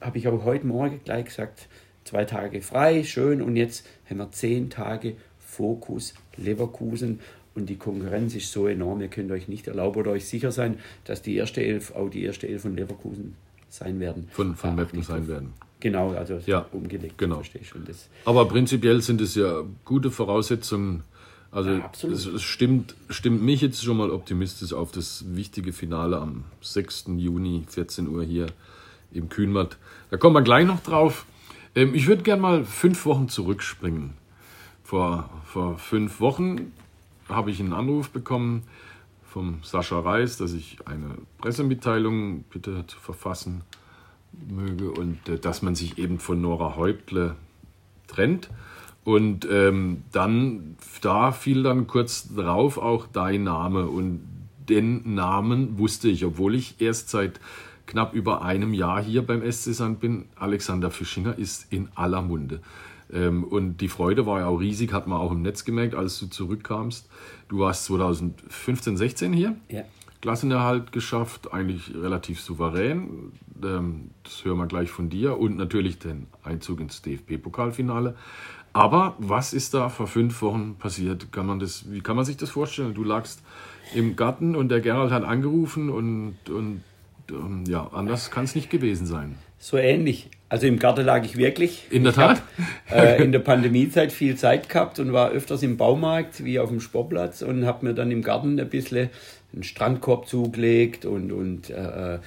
habe 0.01 0.19
ich 0.19 0.27
auch 0.27 0.45
heute 0.45 0.67
Morgen 0.67 1.01
gleich 1.05 1.27
gesagt, 1.27 1.69
zwei 2.05 2.25
Tage 2.25 2.63
frei, 2.63 3.05
schön 3.05 3.41
und 3.41 3.57
jetzt 3.57 3.87
haben 4.09 4.19
wir 4.19 4.31
zehn 4.33 4.71
Tage 4.71 5.15
Fokus 5.39 6.15
Leverkusen 6.37 7.21
und 7.55 7.69
die 7.69 7.77
Konkurrenz 7.77 8.35
ist 8.35 8.51
so 8.51 8.67
enorm, 8.67 9.01
ihr 9.01 9.09
könnt 9.09 9.31
euch 9.31 9.47
nicht 9.47 9.69
erlauben 9.69 10.01
oder 10.01 10.13
euch 10.13 10.27
sicher 10.27 10.51
sein, 10.51 10.79
dass 11.05 11.23
die 11.23 11.37
erste 11.37 11.63
Elf 11.63 11.95
auch 11.95 12.09
die 12.09 12.25
erste 12.25 12.49
Elf 12.49 12.63
von 12.63 12.77
Leverkusen 12.77 13.35
sein 13.71 14.01
werden. 14.01 14.29
Von, 14.33 14.57
von 14.57 14.75
Meppen 14.75 14.99
nicht 14.99 15.07
sein 15.09 15.27
werden. 15.29 15.53
Genau, 15.81 16.11
also 16.13 16.39
Ja, 16.47 16.67
umgelegt, 16.73 17.17
genau. 17.17 17.37
verstehst 17.37 17.73
du. 17.73 17.79
Und 17.79 17.89
das, 17.89 18.09
Aber 18.25 18.47
prinzipiell 18.47 19.01
sind 19.01 19.21
es 19.21 19.35
ja 19.35 19.63
gute 19.85 20.11
Voraussetzungen. 20.11 21.03
Also 21.51 21.71
Ja, 21.71 21.91
es 22.13 22.43
stimmt, 22.43 22.95
stimmt 23.09 23.43
mich 23.43 23.61
jetzt 23.63 23.83
schon 23.83 23.97
mal 23.97 24.11
optimistisch 24.11 24.73
auf 24.73 24.93
das 24.93 25.25
wichtige 25.35 25.73
Finale 25.73 26.19
am 26.19 26.45
6. 26.61 27.07
Juni, 27.17 27.65
14 27.69 28.09
Uhr 28.09 28.23
hier 28.23 28.47
im 29.13 29.29
Kühnmatt. 29.29 29.79
Da 30.11 30.17
kommen 30.17 30.37
wir 30.37 30.43
gleich 30.43 30.67
noch 30.67 30.81
drauf. 30.83 31.25
Ähm, 31.75 31.95
ich 31.95 32.07
würde 32.07 32.23
gerne 32.23 32.43
mal 32.43 32.65
fünf 32.65 33.05
Wochen 33.07 33.29
zurückspringen. 33.29 34.13
Vor, 34.85 35.31
vor 35.47 35.79
fünf 35.79 36.21
Wochen 36.21 36.73
habe 37.29 37.51
ich 37.51 37.61
einen 37.61 37.73
Anruf 37.73 38.11
bekommen 38.11 38.65
vom 39.31 39.61
Sascha 39.63 40.01
Reis, 40.01 40.37
dass 40.37 40.53
ich 40.53 40.79
eine 40.87 41.17
Pressemitteilung 41.39 42.43
bitte 42.51 42.85
zu 42.89 42.99
verfassen 42.99 43.63
möge 44.49 44.91
und 44.91 45.29
äh, 45.29 45.39
dass 45.39 45.63
man 45.63 45.75
sich 45.75 45.99
eben 45.99 46.19
von 46.19 46.41
Nora 46.41 46.77
Häuptle 46.77 47.37
trennt. 48.09 48.51
Und 49.05 49.47
ähm, 49.51 50.03
dann, 50.13 50.77
da 51.01 51.33
fiel 51.33 51.63
dann 51.63 51.87
kurz 51.87 52.35
drauf 52.35 52.77
auch 52.77 53.07
dein 53.07 53.45
Name. 53.45 53.87
Und 53.87 54.21
den 54.69 55.15
Namen 55.15 55.79
wusste 55.79 56.09
ich, 56.09 56.25
obwohl 56.25 56.55
ich 56.55 56.81
erst 56.81 57.09
seit 57.09 57.41
knapp 57.87 58.15
über 58.15 58.43
einem 58.43 58.75
Jahr 58.75 59.03
hier 59.03 59.27
beim 59.27 59.41
SC 59.51 59.73
Sand 59.75 60.01
bin. 60.01 60.27
Alexander 60.37 60.91
Fischinger 60.91 61.39
ist 61.39 61.73
in 61.73 61.89
aller 61.95 62.21
Munde. 62.21 62.61
Ähm, 63.13 63.45
und 63.45 63.79
die 63.79 63.89
Freude 63.89 64.27
war 64.27 64.41
ja 64.41 64.47
auch 64.47 64.59
riesig, 64.61 64.93
hat 64.93 65.07
man 65.07 65.19
auch 65.21 65.33
im 65.33 65.43
Netz 65.43 65.65
gemerkt, 65.65 65.95
als 65.95 66.19
du 66.21 66.27
zurückkamst. 66.27 67.09
Du 67.49 67.59
warst 67.61 67.85
2015, 67.87 68.97
16 68.97 69.33
hier. 69.33 69.57
ja. 69.69 69.83
Klassenerhalt 70.23 70.93
geschafft, 70.93 71.51
eigentlich 71.55 71.95
relativ 71.95 72.43
souverän. 72.43 73.33
Ähm, 73.65 74.11
Das 74.23 74.45
hören 74.45 74.59
wir 74.59 74.67
gleich 74.67 74.91
von 74.91 75.09
dir. 75.09 75.39
Und 75.39 75.57
natürlich 75.57 75.99
den 75.99 76.27
Einzug 76.45 76.81
ins 76.81 77.01
DFB-Pokalfinale. 77.01 78.15
Aber 78.75 79.17
was 79.19 79.55
ist 79.55 79.73
da 79.73 79.89
vor 79.89 80.07
fünf 80.07 80.43
Wochen 80.43 80.77
passiert? 80.79 81.33
Kann 81.33 81.47
man 81.47 81.59
das, 81.59 81.91
wie 81.91 82.03
kann 82.03 82.17
man 82.17 82.27
sich 82.27 82.37
das 82.37 82.51
vorstellen? 82.51 82.93
Du 82.93 83.03
lagst 83.03 83.43
im 83.95 84.15
Garten 84.15 84.55
und 84.55 84.69
der 84.69 84.81
Gerald 84.81 85.11
hat 85.11 85.25
angerufen 85.25 85.89
und, 85.89 86.37
und 86.51 86.83
ähm, 87.31 87.65
ja, 87.67 87.89
anders 87.93 88.31
kann 88.31 88.45
es 88.45 88.55
nicht 88.55 88.69
gewesen 88.69 89.07
sein. 89.07 89.37
So 89.59 89.79
ähnlich. 89.79 90.29
Also 90.51 90.67
im 90.67 90.81
Garten 90.81 91.07
lag 91.07 91.25
ich 91.25 91.37
wirklich. 91.37 91.87
In 91.91 92.03
der 92.03 92.13
Ich 92.13 92.19
hab, 92.19 92.35
Tat? 92.35 92.43
äh, 92.93 93.23
in 93.25 93.31
der 93.31 93.39
Pandemiezeit 93.39 94.11
viel 94.13 94.37
Zeit 94.37 94.69
gehabt 94.69 94.99
und 94.99 95.13
war 95.13 95.31
öfters 95.31 95.63
im 95.63 95.77
Baumarkt 95.77 96.45
wie 96.45 96.59
auf 96.59 96.69
dem 96.71 96.81
Sportplatz 96.81 97.41
und 97.41 97.65
habe 97.65 97.87
mir 97.87 97.95
dann 97.95 98.11
im 98.11 98.23
Garten 98.23 98.59
ein 98.59 98.69
bisschen 98.69 99.11
einen 99.53 99.63
Strandkorb 99.63 100.27
zugelegt 100.29 101.05
und, 101.07 101.33
und 101.33 101.71
äh, 101.71 102.15
äh, 102.15 102.19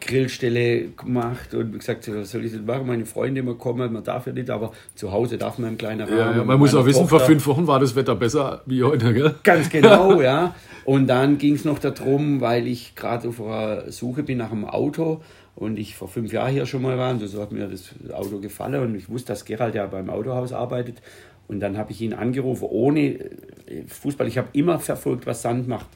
Grillstelle 0.00 0.88
gemacht 0.96 1.54
und 1.54 1.78
gesagt, 1.78 2.08
was 2.12 2.30
soll 2.30 2.44
ich 2.44 2.52
das 2.52 2.62
machen? 2.62 2.86
Meine 2.86 3.04
Freunde 3.04 3.40
immer 3.40 3.54
kommen, 3.54 3.92
man 3.92 4.02
darf 4.02 4.26
ja 4.26 4.32
nicht, 4.32 4.48
aber 4.48 4.72
zu 4.94 5.12
Hause 5.12 5.36
darf 5.36 5.58
man 5.58 5.70
im 5.70 5.78
kleinen 5.78 6.08
Rahmen. 6.08 6.18
Ja, 6.18 6.32
mit 6.32 6.46
man 6.46 6.58
muss 6.58 6.74
auch 6.74 6.86
wissen, 6.86 7.06
vor 7.08 7.18
Tochter. 7.18 7.32
fünf 7.32 7.46
Wochen 7.46 7.66
war 7.66 7.78
das 7.78 7.94
Wetter 7.94 8.14
besser 8.14 8.62
wie 8.66 8.82
heute, 8.82 9.12
gell? 9.12 9.34
Ganz 9.42 9.70
genau, 9.70 10.20
ja. 10.20 10.54
Und 10.84 11.08
dann 11.08 11.38
ging 11.38 11.54
es 11.54 11.64
noch 11.64 11.78
darum, 11.78 12.40
weil 12.40 12.66
ich 12.66 12.94
gerade 12.94 13.28
auf 13.28 13.36
der 13.38 13.90
Suche 13.90 14.22
bin 14.22 14.38
nach 14.38 14.52
einem 14.52 14.64
Auto 14.64 15.20
und 15.56 15.78
ich 15.78 15.96
vor 15.96 16.08
fünf 16.08 16.32
Jahren 16.32 16.52
hier 16.52 16.66
schon 16.66 16.82
mal 16.82 16.96
war 16.98 17.10
und 17.10 17.26
so 17.26 17.40
hat 17.40 17.50
mir 17.50 17.66
das 17.66 17.90
Auto 18.12 18.38
gefallen 18.38 18.82
und 18.82 18.94
ich 18.94 19.08
wusste, 19.08 19.32
dass 19.32 19.44
Gerald 19.44 19.74
ja 19.74 19.86
beim 19.86 20.10
Autohaus 20.10 20.52
arbeitet. 20.52 21.02
Und 21.48 21.60
dann 21.60 21.78
habe 21.78 21.92
ich 21.92 22.00
ihn 22.00 22.12
angerufen, 22.12 22.66
ohne 22.68 23.00
äh, 23.00 23.84
Fußball. 23.86 24.26
Ich 24.26 24.36
habe 24.36 24.48
immer 24.52 24.78
verfolgt, 24.78 25.26
was 25.26 25.42
Sand 25.42 25.68
macht. 25.68 25.86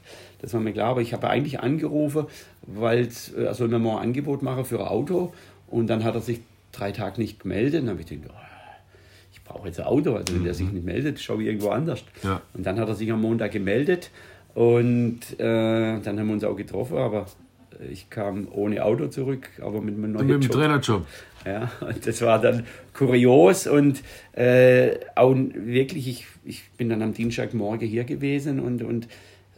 Das 0.41 0.53
war 0.53 0.61
mir 0.61 0.71
klar, 0.71 0.91
aber 0.91 1.01
ich 1.01 1.13
habe 1.13 1.29
eigentlich 1.29 1.59
angerufen, 1.59 2.25
weil 2.61 3.09
er 3.37 3.53
soll 3.53 3.67
mir 3.67 3.77
mal 3.77 3.97
ein 3.97 4.03
Angebot 4.03 4.43
machen 4.43 4.65
für 4.65 4.79
ein 4.79 4.87
Auto. 4.87 5.33
Und 5.67 5.87
dann 5.87 6.03
hat 6.05 6.15
er 6.15 6.21
sich 6.21 6.39
drei 6.71 6.93
Tage 6.93 7.19
nicht 7.19 7.41
gemeldet. 7.41 7.81
Und 7.81 7.87
dann 7.87 7.95
habe 7.95 8.01
ich 8.01 8.07
gedacht, 8.07 8.33
oh, 8.33 8.85
ich 9.33 9.43
brauche 9.43 9.67
jetzt 9.67 9.81
ein 9.81 9.87
Auto. 9.87 10.15
Also 10.15 10.33
wenn 10.33 10.45
der 10.45 10.53
sich 10.53 10.71
nicht 10.71 10.85
meldet, 10.85 11.19
schaue 11.19 11.41
ich 11.41 11.49
irgendwo 11.49 11.69
anders. 11.69 12.03
Ja. 12.23 12.41
Und 12.53 12.65
dann 12.65 12.79
hat 12.79 12.87
er 12.87 12.95
sich 12.95 13.11
am 13.11 13.19
Montag 13.21 13.51
gemeldet 13.51 14.09
und 14.53 15.19
äh, 15.39 15.99
dann 15.99 16.19
haben 16.19 16.27
wir 16.27 16.33
uns 16.33 16.43
auch 16.43 16.55
getroffen, 16.55 16.97
aber 16.97 17.25
ich 17.89 18.09
kam 18.09 18.47
ohne 18.51 18.83
Auto 18.83 19.07
zurück, 19.07 19.49
aber 19.61 19.81
mit 19.81 19.95
einem 19.95 20.11
neuen 20.11 20.27
Mit 20.27 20.35
dem 20.35 20.41
Job. 20.41 20.51
Trainerjob. 20.51 21.05
Ja, 21.45 21.71
und 21.81 22.05
das 22.05 22.21
war 22.21 22.39
dann 22.39 22.65
kurios 22.93 23.65
und 23.67 24.03
äh, 24.33 24.91
auch 25.15 25.35
wirklich, 25.35 26.07
ich, 26.07 26.25
ich 26.43 26.69
bin 26.77 26.89
dann 26.89 27.01
am 27.01 27.13
Dienstagmorgen 27.13 27.87
hier 27.87 28.03
gewesen 28.03 28.59
und, 28.59 28.83
und 28.83 29.07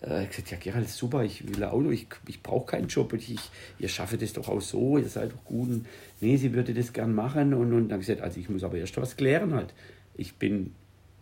äh, 0.02 0.26
gesagt, 0.26 0.52
ja 0.52 0.58
Gerald, 0.58 0.90
super, 0.90 1.24
ich 1.24 1.48
will 1.48 1.64
ein 1.64 1.70
Auto, 1.70 1.92
ich, 1.92 2.08
ich 2.28 2.42
brauche 2.42 2.72
keinen 2.72 2.88
Job 2.88 3.12
und 3.14 3.28
ich, 3.28 3.40
ihr 3.80 3.90
schafft 3.90 4.22
das 4.22 4.34
doch 4.34 4.48
auch 4.48 4.62
so, 4.62 4.98
ihr 4.98 5.10
seid 5.10 5.32
doch 5.32 5.44
gut. 5.44 5.70
Und, 5.70 5.86
nee, 6.22 6.38
sie 6.38 6.54
würde 6.54 6.74
das 6.74 6.94
gern 6.94 7.14
machen 7.14 7.54
und, 7.54 7.74
und 7.74 7.90
dann 7.90 8.00
gesagt, 8.00 8.22
also 8.22 8.40
ich 8.40 8.50
muss 8.50 8.64
aber 8.64 8.78
erst 8.78 8.96
was 8.98 9.18
klären 9.18 9.54
halt. 9.54 9.74
Ich 10.16 10.36
bin 10.36 10.74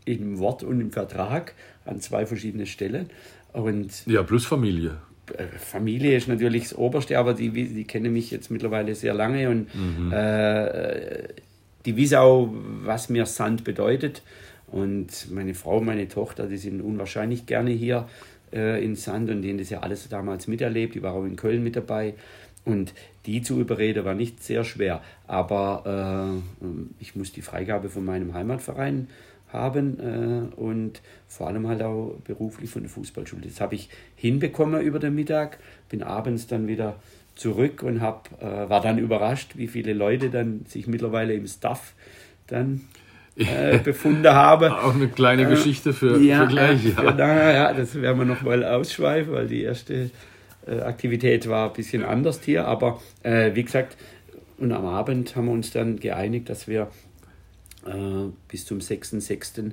im 0.06 0.40
Wort 0.40 0.64
und 0.64 0.82
im 0.82 0.92
Vertrag 0.92 1.54
an 1.86 2.02
zwei 2.02 2.26
verschiedenen 2.26 2.66
Stellen 2.66 3.10
und 3.54 4.06
Ja, 4.06 4.24
plus 4.24 4.46
Familie. 4.46 4.98
Familie 5.58 6.16
ist 6.16 6.28
natürlich 6.28 6.64
das 6.64 6.78
Oberste, 6.78 7.18
aber 7.18 7.34
die, 7.34 7.50
die 7.50 7.84
kennen 7.86 8.14
mich 8.14 8.32
jetzt 8.32 8.52
mittlerweile 8.52 8.96
sehr 8.96 9.14
lange 9.14 9.50
und 9.50 9.68
äh, 10.12 11.28
die 11.86 11.98
wissen 11.98 12.18
auch, 12.18 12.50
was 12.84 13.10
mir 13.10 13.26
Sand 13.26 13.64
bedeutet. 13.64 14.22
Und 14.68 15.32
meine 15.32 15.54
Frau, 15.54 15.82
meine 15.82 16.08
Tochter, 16.08 16.48
die 16.48 16.58
sind 16.58 16.82
unwahrscheinlich 16.82 17.46
gerne 17.46 17.72
hier 17.72 18.08
äh, 18.54 18.84
in 18.84 18.96
Sand 18.96 19.30
und 19.30 19.42
denen 19.42 19.60
das 19.60 19.70
ja 19.70 19.82
alles 19.82 20.08
damals 20.08 20.48
miterlebt. 20.48 20.96
Die 20.96 21.04
war 21.04 21.14
auch 21.14 21.26
in 21.26 21.36
Köln 21.36 21.64
mit 21.64 21.76
dabei. 21.76 22.14
Und 22.64 22.94
die 23.26 23.42
zu 23.42 23.60
überreden 23.60 24.06
war 24.06 24.14
nicht 24.14 24.44
sehr 24.44 24.64
schwer. 24.64 25.02
Aber 25.28 26.42
äh, 26.62 26.66
ich 27.00 27.16
muss 27.16 27.34
die 27.34 27.42
Freigabe 27.42 27.90
von 27.90 28.06
meinem 28.06 28.34
Heimatverein 28.34 29.08
haben 29.52 30.00
äh, 30.00 30.56
und 30.56 31.02
vor 31.28 31.48
allem 31.48 31.68
halt 31.68 31.82
auch 31.82 32.16
beruflich 32.24 32.70
von 32.70 32.84
der 32.84 32.90
Fußballschule. 32.90 33.44
Das 33.44 33.62
habe 33.62 33.76
ich 33.76 33.90
hinbekommen 34.16 34.82
über 34.82 35.00
den 35.00 35.16
Mittag, 35.16 35.60
bin 35.90 36.04
abends 36.04 36.48
dann 36.48 36.68
wieder 36.68 36.96
zurück 37.36 37.84
und 37.84 38.02
hab, 38.02 38.30
äh, 38.42 38.70
war 38.70 38.82
dann 38.82 38.98
überrascht, 38.98 39.54
wie 39.56 39.68
viele 39.68 39.94
Leute 39.94 40.30
dann 40.30 40.66
sich 40.68 40.88
mittlerweile 40.88 41.34
im 41.34 41.48
Staff 41.48 41.94
dann 42.48 42.82
äh, 43.36 43.78
befunden 43.84 44.28
haben. 44.28 44.72
Auch 44.72 44.96
eine 44.96 45.08
kleine 45.08 45.48
Geschichte 45.48 45.94
für, 45.94 46.20
ja, 46.20 46.42
für 46.42 46.48
gleich. 46.48 46.84
Ja. 46.86 46.92
Für, 46.92 47.16
na, 47.18 47.54
ja, 47.54 47.74
das 47.74 48.00
werden 48.00 48.20
wir 48.20 48.26
noch 48.26 48.42
mal 48.42 48.64
ausschweifen, 48.64 49.34
weil 49.34 49.48
die 49.48 49.64
erste 49.64 50.12
äh, 50.68 50.80
Aktivität 50.82 51.50
war 51.50 51.70
ein 51.70 51.74
bisschen 51.74 52.04
anders 52.04 52.42
hier. 52.44 52.66
Aber 52.66 53.02
äh, 53.24 53.56
wie 53.56 53.64
gesagt, 53.64 53.98
und 54.58 54.72
am 54.72 54.86
Abend 54.86 55.36
haben 55.36 55.46
wir 55.46 55.54
uns 55.54 55.72
dann 55.72 56.00
geeinigt, 56.00 56.50
dass 56.50 56.68
wir 56.68 56.90
äh, 57.86 58.30
bis 58.48 58.66
zum 58.66 58.80
6.6. 58.80 59.72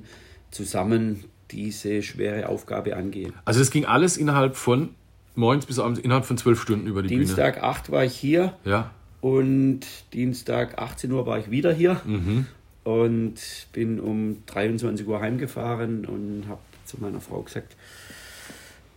zusammen 0.51 1.23
diese 1.51 2.01
schwere 2.03 2.49
Aufgabe 2.49 2.95
angehen. 2.95 3.33
Also 3.45 3.61
es 3.61 3.71
ging 3.71 3.85
alles 3.85 4.17
innerhalb 4.17 4.55
von 4.55 4.89
morgens 5.35 5.65
bis 5.65 5.79
abends, 5.79 5.99
innerhalb 5.99 6.25
von 6.25 6.37
zwölf 6.37 6.61
Stunden 6.61 6.85
über 6.87 7.01
die 7.01 7.09
Dienstag 7.09 7.55
Bühne. 7.55 7.65
8 7.65 7.91
war 7.91 8.03
ich 8.03 8.13
hier 8.15 8.53
Ja. 8.65 8.91
und 9.21 9.81
Dienstag 10.13 10.77
18 10.79 11.11
Uhr 11.11 11.25
war 11.25 11.39
ich 11.39 11.49
wieder 11.49 11.73
hier 11.73 12.01
Mhm. 12.05 12.45
und 12.83 13.35
bin 13.73 13.99
um 13.99 14.37
23 14.47 15.07
Uhr 15.07 15.19
heimgefahren 15.21 16.05
und 16.05 16.45
habe 16.47 16.59
zu 16.85 16.97
meiner 16.99 17.21
Frau 17.21 17.41
gesagt, 17.41 17.75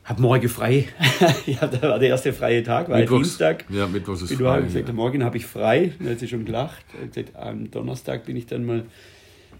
hab 0.05 0.19
morgen 0.19 0.49
frei. 0.49 0.89
ja, 1.47 1.67
da 1.67 1.83
war 1.83 1.99
der 1.99 2.09
erste 2.09 2.33
freie 2.33 2.63
Tag, 2.63 2.89
war 2.89 2.99
Mittwochs. 2.99 3.29
Dienstag. 3.29 3.65
Ja, 3.69 3.87
Mittwochs 3.87 4.23
ist 4.23 4.35
frei, 4.35 4.57
hast 4.57 4.65
gesagt, 4.65 4.89
ja. 4.89 4.95
morgen 4.95 5.23
habe 5.23 5.37
ich 5.37 5.47
frei. 5.47 5.93
Dann 5.99 6.11
hat 6.11 6.19
sie 6.19 6.29
schon 6.29 6.45
gelacht. 6.45 6.85
Gesagt, 7.13 7.37
am 7.37 7.71
Donnerstag 7.71 8.25
bin 8.25 8.37
ich 8.37 8.47
dann 8.47 8.65
mal 8.65 8.85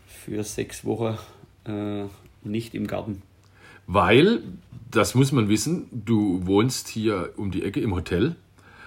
für 0.07 0.43
sechs 0.43 0.85
Wochen 0.85 1.17
äh, 1.67 2.05
nicht 2.43 2.75
im 2.75 2.87
Garten. 2.87 3.23
Weil, 3.87 4.43
das 4.91 5.15
muss 5.15 5.33
man 5.33 5.49
wissen, 5.49 5.87
du 5.93 6.47
wohnst 6.47 6.89
hier 6.89 7.31
um 7.37 7.51
die 7.51 7.65
Ecke 7.65 7.81
im 7.81 7.95
Hotel. 7.95 8.37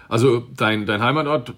Also 0.08 0.46
dein, 0.56 0.86
dein 0.86 1.02
Heimatort, 1.02 1.54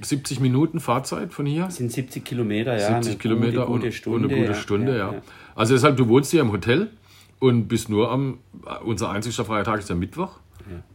70 0.00 0.40
Minuten 0.40 0.80
Fahrzeit 0.80 1.32
von 1.32 1.46
hier? 1.46 1.64
Das 1.64 1.76
sind 1.76 1.90
70 1.90 2.24
Kilometer, 2.24 2.76
ja. 2.76 2.88
70 2.88 3.12
eine 3.12 3.18
Kilometer 3.18 3.66
gute, 3.66 3.66
gute 3.66 3.86
und, 3.86 3.92
Stunde. 3.92 4.18
und 4.26 4.32
eine 4.32 4.40
gute 4.40 4.52
ja, 4.52 4.62
Stunde, 4.62 4.98
ja. 4.98 5.14
Also 5.54 5.74
deshalb, 5.74 5.96
du 5.96 6.08
wohnst 6.08 6.30
hier 6.30 6.42
im 6.42 6.52
Hotel 6.52 6.90
und 7.38 7.68
bist 7.68 7.88
nur 7.88 8.10
am, 8.10 8.38
unser 8.84 9.10
einzigster 9.10 9.44
freier 9.44 9.64
Tag 9.64 9.78
ist 9.80 9.88
der 9.88 9.96
Mittwoch. 9.96 10.30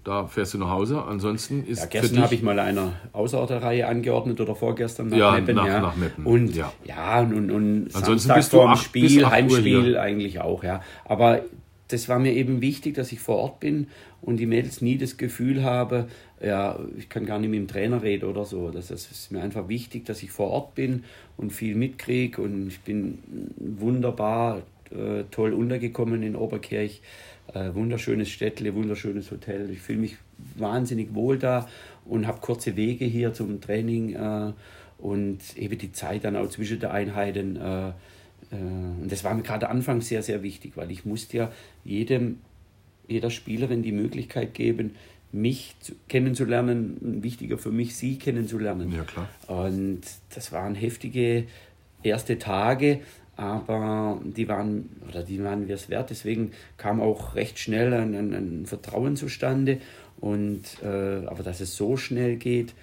Da 0.04 0.26
fährst 0.28 0.54
du 0.54 0.58
nach 0.58 0.70
Hause. 0.70 1.02
Ansonsten 1.02 1.64
ist 1.66 1.80
Ja, 1.80 1.86
gestern 1.86 2.22
habe 2.24 2.36
ich 2.36 2.42
mal 2.44 2.60
einer 2.60 2.92
Außerorterreihe 3.14 3.88
angeordnet 3.88 4.42
oder 4.42 4.54
vorgestern 4.54 5.08
nach 5.08 5.18
Ja, 5.18 5.32
Meppen. 5.32 5.56
nach- 5.56 5.66
ja. 5.66 5.80
nach 5.80 5.96
Meppen, 5.96 6.26
Und 6.26 6.54
ja. 6.54 6.74
ja, 6.84 7.22
und, 7.22 7.34
und, 7.34 7.52
und 7.52 7.88
Ansonsten 7.94 8.28
Samstag 8.28 8.36
bist 8.36 8.52
du 8.54 8.58
vorm 8.58 8.72
bis 8.74 8.82
Spiel, 8.82 9.30
Heimspiel 9.30 9.98
eigentlich 9.98 10.42
auch, 10.42 10.66
ja. 10.66 10.82
Aber 11.06 11.44
das 11.88 12.10
war 12.10 12.20
mir 12.20 12.34
eben 12.34 12.60
wichtig, 12.60 12.96
dass 12.96 13.14
ich 13.14 13.22
vor 13.22 13.38
Ort 13.38 13.62
bin 13.62 13.88
und 14.22 14.38
die 14.38 14.46
Mädels 14.46 14.82
nie 14.82 14.98
das 14.98 15.16
Gefühl 15.16 15.64
habe, 15.64 16.08
ja, 16.44 16.78
ich 16.98 17.08
kann 17.08 17.26
gar 17.26 17.40
nicht 17.40 17.50
mit 17.50 17.60
dem 17.60 17.68
Trainer 17.70 18.02
reden 18.04 18.26
oder 18.30 18.44
so. 18.44 18.72
Das 18.72 18.92
ist 18.92 19.32
mir 19.32 19.42
einfach 19.42 19.70
wichtig, 19.70 20.04
dass 20.06 20.22
ich 20.22 20.32
vor 20.32 20.50
Ort 20.50 20.76
bin 20.76 21.06
und 21.38 21.54
viel 21.54 21.76
mitkriege 21.76 22.42
und 22.42 22.68
ich 22.68 22.82
bin 22.82 23.20
wunderbar 23.58 24.62
äh, 24.92 25.24
toll 25.32 25.54
untergekommen 25.54 26.24
in 26.24 26.36
Oberkirch. 26.36 27.02
Äh, 27.54 27.74
wunderschönes 27.74 28.30
Städtle, 28.30 28.74
wunderschönes 28.76 29.32
Hotel. 29.32 29.70
Ich 29.72 29.80
fühle 29.80 30.00
mich 30.00 30.18
wahnsinnig 30.56 31.14
wohl 31.14 31.38
da 31.38 31.68
und 32.06 32.28
habe 32.28 32.40
kurze 32.40 32.76
Wege 32.76 33.06
hier 33.06 33.34
zum 33.34 33.60
Training 33.62 34.16
äh, 34.16 34.54
und 34.98 35.40
eben 35.58 35.78
die 35.78 35.92
Zeit 35.92 36.24
dann 36.24 36.36
auch 36.36 36.50
zwischen 36.50 36.80
den 36.80 36.90
Einheiten. 36.90 37.56
Äh, 37.58 37.90
äh, 37.90 37.92
und 38.52 39.12
das 39.12 39.24
war 39.24 39.34
mir 39.34 39.44
gerade 39.44 39.70
anfangs 39.70 40.08
sehr, 40.08 40.24
sehr 40.24 40.44
wichtig, 40.44 40.74
weil 40.76 40.92
ich 40.92 41.06
musste 41.06 41.38
ja 41.38 41.52
jedem, 41.84 42.40
jeder 43.08 43.30
Spielerin 43.30 43.84
die 43.84 43.92
Möglichkeit 43.92 44.54
geben, 44.54 44.96
mich 45.32 45.76
zu, 45.80 45.94
kennenzulernen, 46.08 47.24
wichtiger 47.24 47.58
für 47.58 47.72
mich, 47.72 47.96
sie 47.96 48.18
kennenzulernen. 48.18 48.92
Ja, 48.92 49.04
klar. 49.04 49.30
Und 49.48 50.02
das 50.36 50.52
waren 50.52 50.76
heftige 50.76 51.46
erste 52.04 52.38
Tage, 52.38 53.00
aber 53.38 54.22
die 54.24 54.48
waren, 54.48 54.90
oder 55.08 55.24
die 55.24 55.44
waren 55.44 55.68
wir 55.68 55.76
es 55.76 55.90
wert. 55.90 56.10
Deswegen 56.10 56.52
kam 56.78 57.02
auch 57.02 57.36
recht 57.36 57.60
schnell 57.60 57.94
ein, 57.94 58.14
ein, 58.14 58.34
ein 58.34 58.66
Vertrauen 58.66 59.16
zustande. 59.16 59.80
Und, 60.20 60.62
äh, 60.84 61.26
aber 61.26 61.44
dass 61.44 61.62
es 61.62 61.76
so 61.76 61.98
schnell 61.98 62.36
geht, 62.36 62.74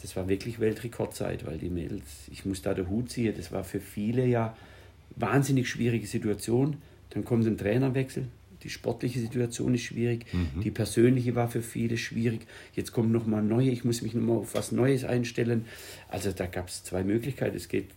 das 0.00 0.16
war 0.16 0.28
wirklich 0.28 0.60
Weltrekordzeit, 0.60 1.44
weil 1.44 1.58
die 1.58 1.68
Mädels, 1.68 2.04
ich 2.30 2.46
muss 2.46 2.62
da 2.62 2.72
den 2.72 2.88
Hut 2.88 3.10
ziehen, 3.10 3.34
das 3.36 3.52
war 3.52 3.64
für 3.64 3.80
viele 3.80 4.24
ja 4.26 4.56
wahnsinnig 5.16 5.68
schwierige 5.68 6.06
Situation. 6.06 6.76
Dann 7.10 7.24
kommt 7.24 7.46
ein 7.46 7.58
Trainerwechsel. 7.58 8.28
Die 8.62 8.70
sportliche 8.70 9.20
Situation 9.20 9.74
ist 9.74 9.82
schwierig, 9.82 10.26
die 10.64 10.72
persönliche 10.72 11.36
war 11.36 11.48
für 11.48 11.62
viele 11.62 11.96
schwierig. 11.96 12.40
Jetzt 12.74 12.90
kommt 12.90 13.12
noch 13.12 13.24
mal 13.24 13.40
neue, 13.40 13.70
ich 13.70 13.84
muss 13.84 14.02
mich 14.02 14.14
noch 14.14 14.22
mal 14.22 14.36
auf 14.38 14.54
was 14.54 14.72
Neues 14.72 15.04
einstellen. 15.04 15.66
Also 16.08 16.32
da 16.32 16.46
gab 16.46 16.66
es 16.66 16.82
zwei 16.82 17.04
Möglichkeiten. 17.04 17.56
Es 17.56 17.68
geht 17.68 17.90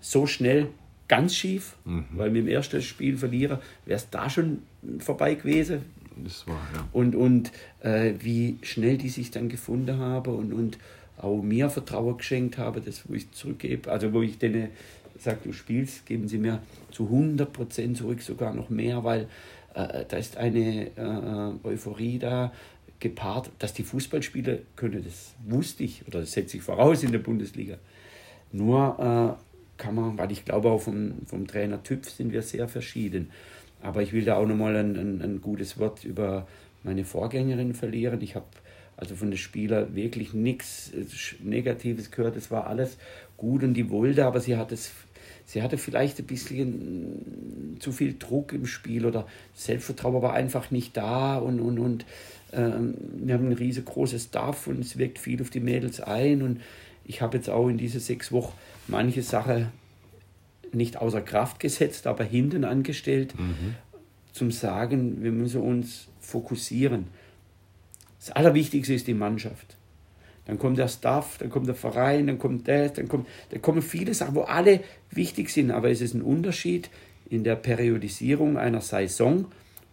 so 0.00 0.26
schnell 0.26 0.68
ganz 1.08 1.34
schief, 1.34 1.76
weil 2.12 2.30
mit 2.30 2.42
dem 2.42 2.48
ersten 2.48 2.82
Spiel 2.82 3.16
verlieren, 3.16 3.58
wäre 3.84 3.96
es 3.96 4.10
da 4.10 4.28
schon 4.28 4.62
vorbei 4.98 5.34
gewesen. 5.34 5.82
Das 6.16 6.46
war, 6.46 6.60
ja. 6.74 6.88
Und, 6.92 7.14
und 7.14 7.52
äh, 7.80 8.14
wie 8.20 8.58
schnell 8.62 8.96
die 8.96 9.10
sich 9.10 9.30
dann 9.30 9.48
gefunden 9.48 9.98
haben 9.98 10.34
und, 10.34 10.52
und 10.52 10.78
auch 11.18 11.42
mir 11.42 11.70
Vertrauen 11.70 12.16
geschenkt 12.16 12.58
haben, 12.58 12.82
das 12.84 13.08
wo 13.08 13.14
ich 13.14 13.30
zurückgebe. 13.32 13.90
Also 13.90 14.12
wo 14.12 14.22
ich 14.22 14.38
denen 14.38 14.68
sage, 15.18 15.38
du 15.44 15.52
spielst, 15.52 16.06
geben 16.06 16.28
sie 16.28 16.38
mir 16.38 16.60
zu 16.90 17.04
100 17.04 17.52
Prozent 17.52 17.96
zurück, 17.96 18.22
sogar 18.22 18.54
noch 18.54 18.70
mehr, 18.70 19.04
weil 19.04 19.28
äh, 19.74 20.04
da 20.08 20.16
ist 20.16 20.36
eine 20.36 20.86
äh, 20.96 21.66
Euphorie 21.66 22.18
da 22.18 22.52
gepaart, 22.98 23.50
dass 23.58 23.74
die 23.74 23.82
Fußballspieler 23.82 24.58
können, 24.74 25.04
das 25.04 25.34
wusste 25.46 25.84
ich 25.84 26.06
oder 26.06 26.20
das 26.20 26.32
setze 26.32 26.56
ich 26.56 26.62
voraus 26.62 27.02
in 27.02 27.12
der 27.12 27.18
Bundesliga. 27.18 27.76
Nur 28.52 29.36
äh, 29.38 29.45
kann 29.76 29.94
man, 29.94 30.18
weil 30.18 30.32
ich 30.32 30.44
glaube 30.44 30.70
auch 30.70 30.80
vom, 30.80 31.14
vom 31.26 31.46
Trainertyp 31.46 32.06
sind 32.06 32.32
wir 32.32 32.42
sehr 32.42 32.68
verschieden. 32.68 33.30
Aber 33.82 34.02
ich 34.02 34.12
will 34.12 34.24
da 34.24 34.36
auch 34.36 34.46
nochmal 34.46 34.76
ein, 34.76 34.96
ein, 34.96 35.22
ein 35.22 35.40
gutes 35.40 35.78
Wort 35.78 36.04
über 36.04 36.46
meine 36.82 37.04
Vorgängerin 37.04 37.74
verlieren. 37.74 38.20
Ich 38.22 38.34
habe 38.34 38.46
also 38.96 39.14
von 39.14 39.30
den 39.30 39.38
Spielern 39.38 39.94
wirklich 39.94 40.32
nichts 40.32 40.90
Negatives 41.40 42.10
gehört. 42.10 42.36
Es 42.36 42.50
war 42.50 42.66
alles 42.66 42.96
gut 43.36 43.62
und 43.62 43.74
die 43.74 43.90
wollte, 43.90 44.24
aber 44.24 44.40
sie 44.40 44.56
hat 44.56 44.72
es, 44.72 44.92
sie 45.44 45.62
hatte 45.62 45.76
vielleicht 45.76 46.18
ein 46.18 46.26
bisschen 46.26 47.76
zu 47.78 47.92
viel 47.92 48.16
Druck 48.18 48.54
im 48.54 48.66
Spiel 48.66 49.04
oder 49.04 49.26
Selbstvertrauen 49.54 50.22
war 50.22 50.32
einfach 50.32 50.70
nicht 50.70 50.96
da 50.96 51.36
und, 51.36 51.60
und, 51.60 51.78
und 51.78 52.06
ähm, 52.52 52.94
wir 53.18 53.34
haben 53.34 53.48
ein 53.48 53.52
riesengroßes 53.52 54.24
Staff 54.24 54.66
und 54.66 54.80
es 54.80 54.96
wirkt 54.96 55.18
viel 55.18 55.42
auf 55.42 55.50
die 55.50 55.60
Mädels 55.60 56.00
ein 56.00 56.40
und 56.40 56.62
ich 57.04 57.20
habe 57.20 57.36
jetzt 57.36 57.50
auch 57.50 57.68
in 57.68 57.76
diese 57.76 58.00
sechs 58.00 58.32
Wochen 58.32 58.54
manche 58.88 59.22
Sache 59.22 59.70
nicht 60.72 60.96
außer 60.96 61.20
Kraft 61.22 61.60
gesetzt, 61.60 62.06
aber 62.06 62.24
hinten 62.24 62.64
angestellt, 62.64 63.34
zum 64.32 64.50
Sagen, 64.50 65.22
wir 65.22 65.32
müssen 65.32 65.62
uns 65.62 66.08
fokussieren. 66.20 67.06
Das 68.18 68.30
Allerwichtigste 68.30 68.94
ist 68.94 69.06
die 69.06 69.14
Mannschaft. 69.14 69.76
Dann 70.44 70.58
kommt 70.58 70.78
der 70.78 70.88
Staff, 70.88 71.38
dann 71.38 71.50
kommt 71.50 71.66
der 71.66 71.74
Verein, 71.74 72.26
dann 72.26 72.38
kommt 72.38 72.68
das, 72.68 72.92
dann, 72.94 73.08
kommt, 73.08 73.26
dann 73.50 73.62
kommen 73.62 73.82
viele 73.82 74.14
Sachen, 74.14 74.34
wo 74.34 74.42
alle 74.42 74.80
wichtig 75.10 75.50
sind, 75.50 75.70
aber 75.70 75.90
es 75.90 76.00
ist 76.00 76.14
ein 76.14 76.22
Unterschied 76.22 76.88
in 77.28 77.42
der 77.42 77.56
Periodisierung 77.56 78.56
einer 78.56 78.80
Saison 78.80 79.46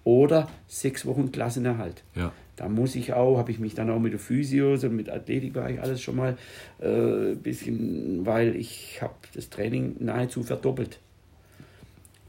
oder 0.03 0.49
sechs 0.67 1.05
Wochen 1.05 1.31
Klassenerhalt. 1.31 2.03
Ja. 2.15 2.31
Da 2.55 2.69
muss 2.69 2.95
ich 2.95 3.13
auch, 3.13 3.37
habe 3.37 3.51
ich 3.51 3.59
mich 3.59 3.73
dann 3.73 3.89
auch 3.89 3.99
mit 3.99 4.13
der 4.13 4.19
Physio, 4.19 4.77
so 4.77 4.89
mit 4.89 5.09
Athletikbereich 5.09 5.81
alles 5.81 6.01
schon 6.01 6.15
mal 6.15 6.37
äh, 6.79 7.31
ein 7.31 7.37
bisschen, 7.41 8.25
weil 8.25 8.55
ich 8.55 9.01
habe 9.01 9.15
das 9.33 9.49
Training 9.49 9.95
nahezu 9.99 10.43
verdoppelt. 10.43 10.99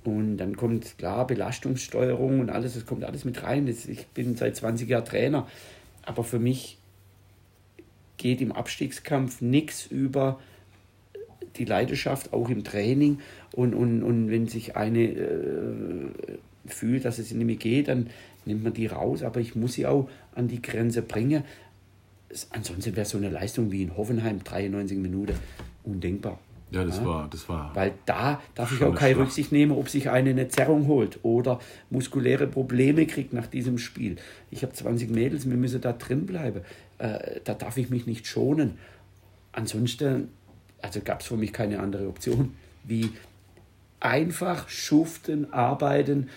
Und 0.04 0.36
dann 0.36 0.56
kommt 0.56 0.98
klar 0.98 1.26
Belastungssteuerung 1.26 2.40
und 2.40 2.50
alles, 2.50 2.74
das 2.74 2.86
kommt 2.86 3.04
alles 3.04 3.24
mit 3.24 3.42
rein. 3.42 3.66
Ich 3.66 4.06
bin 4.08 4.36
seit 4.36 4.56
20 4.56 4.88
Jahren 4.88 5.04
Trainer, 5.04 5.46
aber 6.02 6.24
für 6.24 6.38
mich 6.38 6.78
geht 8.16 8.40
im 8.40 8.52
Abstiegskampf 8.52 9.40
nichts 9.40 9.86
über 9.86 10.38
die 11.56 11.64
Leidenschaft, 11.64 12.32
auch 12.32 12.48
im 12.48 12.64
Training. 12.64 13.20
Und, 13.52 13.74
und, 13.74 14.02
und 14.02 14.30
wenn 14.30 14.46
sich 14.46 14.76
eine 14.76 15.04
äh, 15.04 16.10
fühlt, 16.66 17.04
dass 17.04 17.18
es 17.18 17.32
nicht 17.32 17.46
mehr 17.46 17.56
geht, 17.56 17.88
dann 17.88 18.10
nimmt 18.46 18.64
man 18.64 18.72
die 18.72 18.86
raus. 18.86 19.22
Aber 19.22 19.40
ich 19.40 19.54
muss 19.54 19.74
sie 19.74 19.86
auch 19.86 20.08
an 20.34 20.48
die 20.48 20.62
Grenze 20.62 21.02
bringen. 21.02 21.44
Ansonsten 22.50 22.96
wäre 22.96 23.06
so 23.06 23.18
eine 23.18 23.28
Leistung 23.28 23.70
wie 23.70 23.82
in 23.82 23.96
Hoffenheim, 23.96 24.42
93 24.42 24.98
Minuten, 24.98 25.34
undenkbar. 25.84 26.38
Ja, 26.70 26.84
das 26.84 26.98
ja? 26.98 27.04
war, 27.04 27.28
das 27.30 27.48
war. 27.48 27.70
Weil 27.74 27.92
da 28.04 28.42
darf 28.56 28.72
ich 28.72 28.82
auch 28.82 28.94
keine 28.94 29.18
Rücksicht 29.18 29.52
nehmen, 29.52 29.72
ob 29.72 29.88
sich 29.88 30.10
eine 30.10 30.30
eine 30.30 30.48
Zerrung 30.48 30.88
holt 30.88 31.20
oder 31.22 31.60
muskuläre 31.90 32.48
Probleme 32.48 33.06
kriegt 33.06 33.32
nach 33.32 33.46
diesem 33.46 33.78
Spiel. 33.78 34.16
Ich 34.50 34.62
habe 34.62 34.72
20 34.72 35.10
Mädels, 35.10 35.48
wir 35.48 35.56
müssen 35.56 35.80
da 35.80 35.92
drin 35.92 36.26
bleiben. 36.26 36.62
Äh, 36.98 37.40
da 37.44 37.54
darf 37.54 37.76
ich 37.76 37.90
mich 37.90 38.06
nicht 38.06 38.26
schonen. 38.26 38.78
Ansonsten, 39.52 40.28
also 40.82 41.00
gab 41.00 41.20
es 41.20 41.28
für 41.28 41.36
mich 41.36 41.52
keine 41.52 41.78
andere 41.78 42.08
Option, 42.08 42.54
wie 42.82 43.10
einfach 44.00 44.68
schuften, 44.68 45.52
arbeiten 45.52 46.28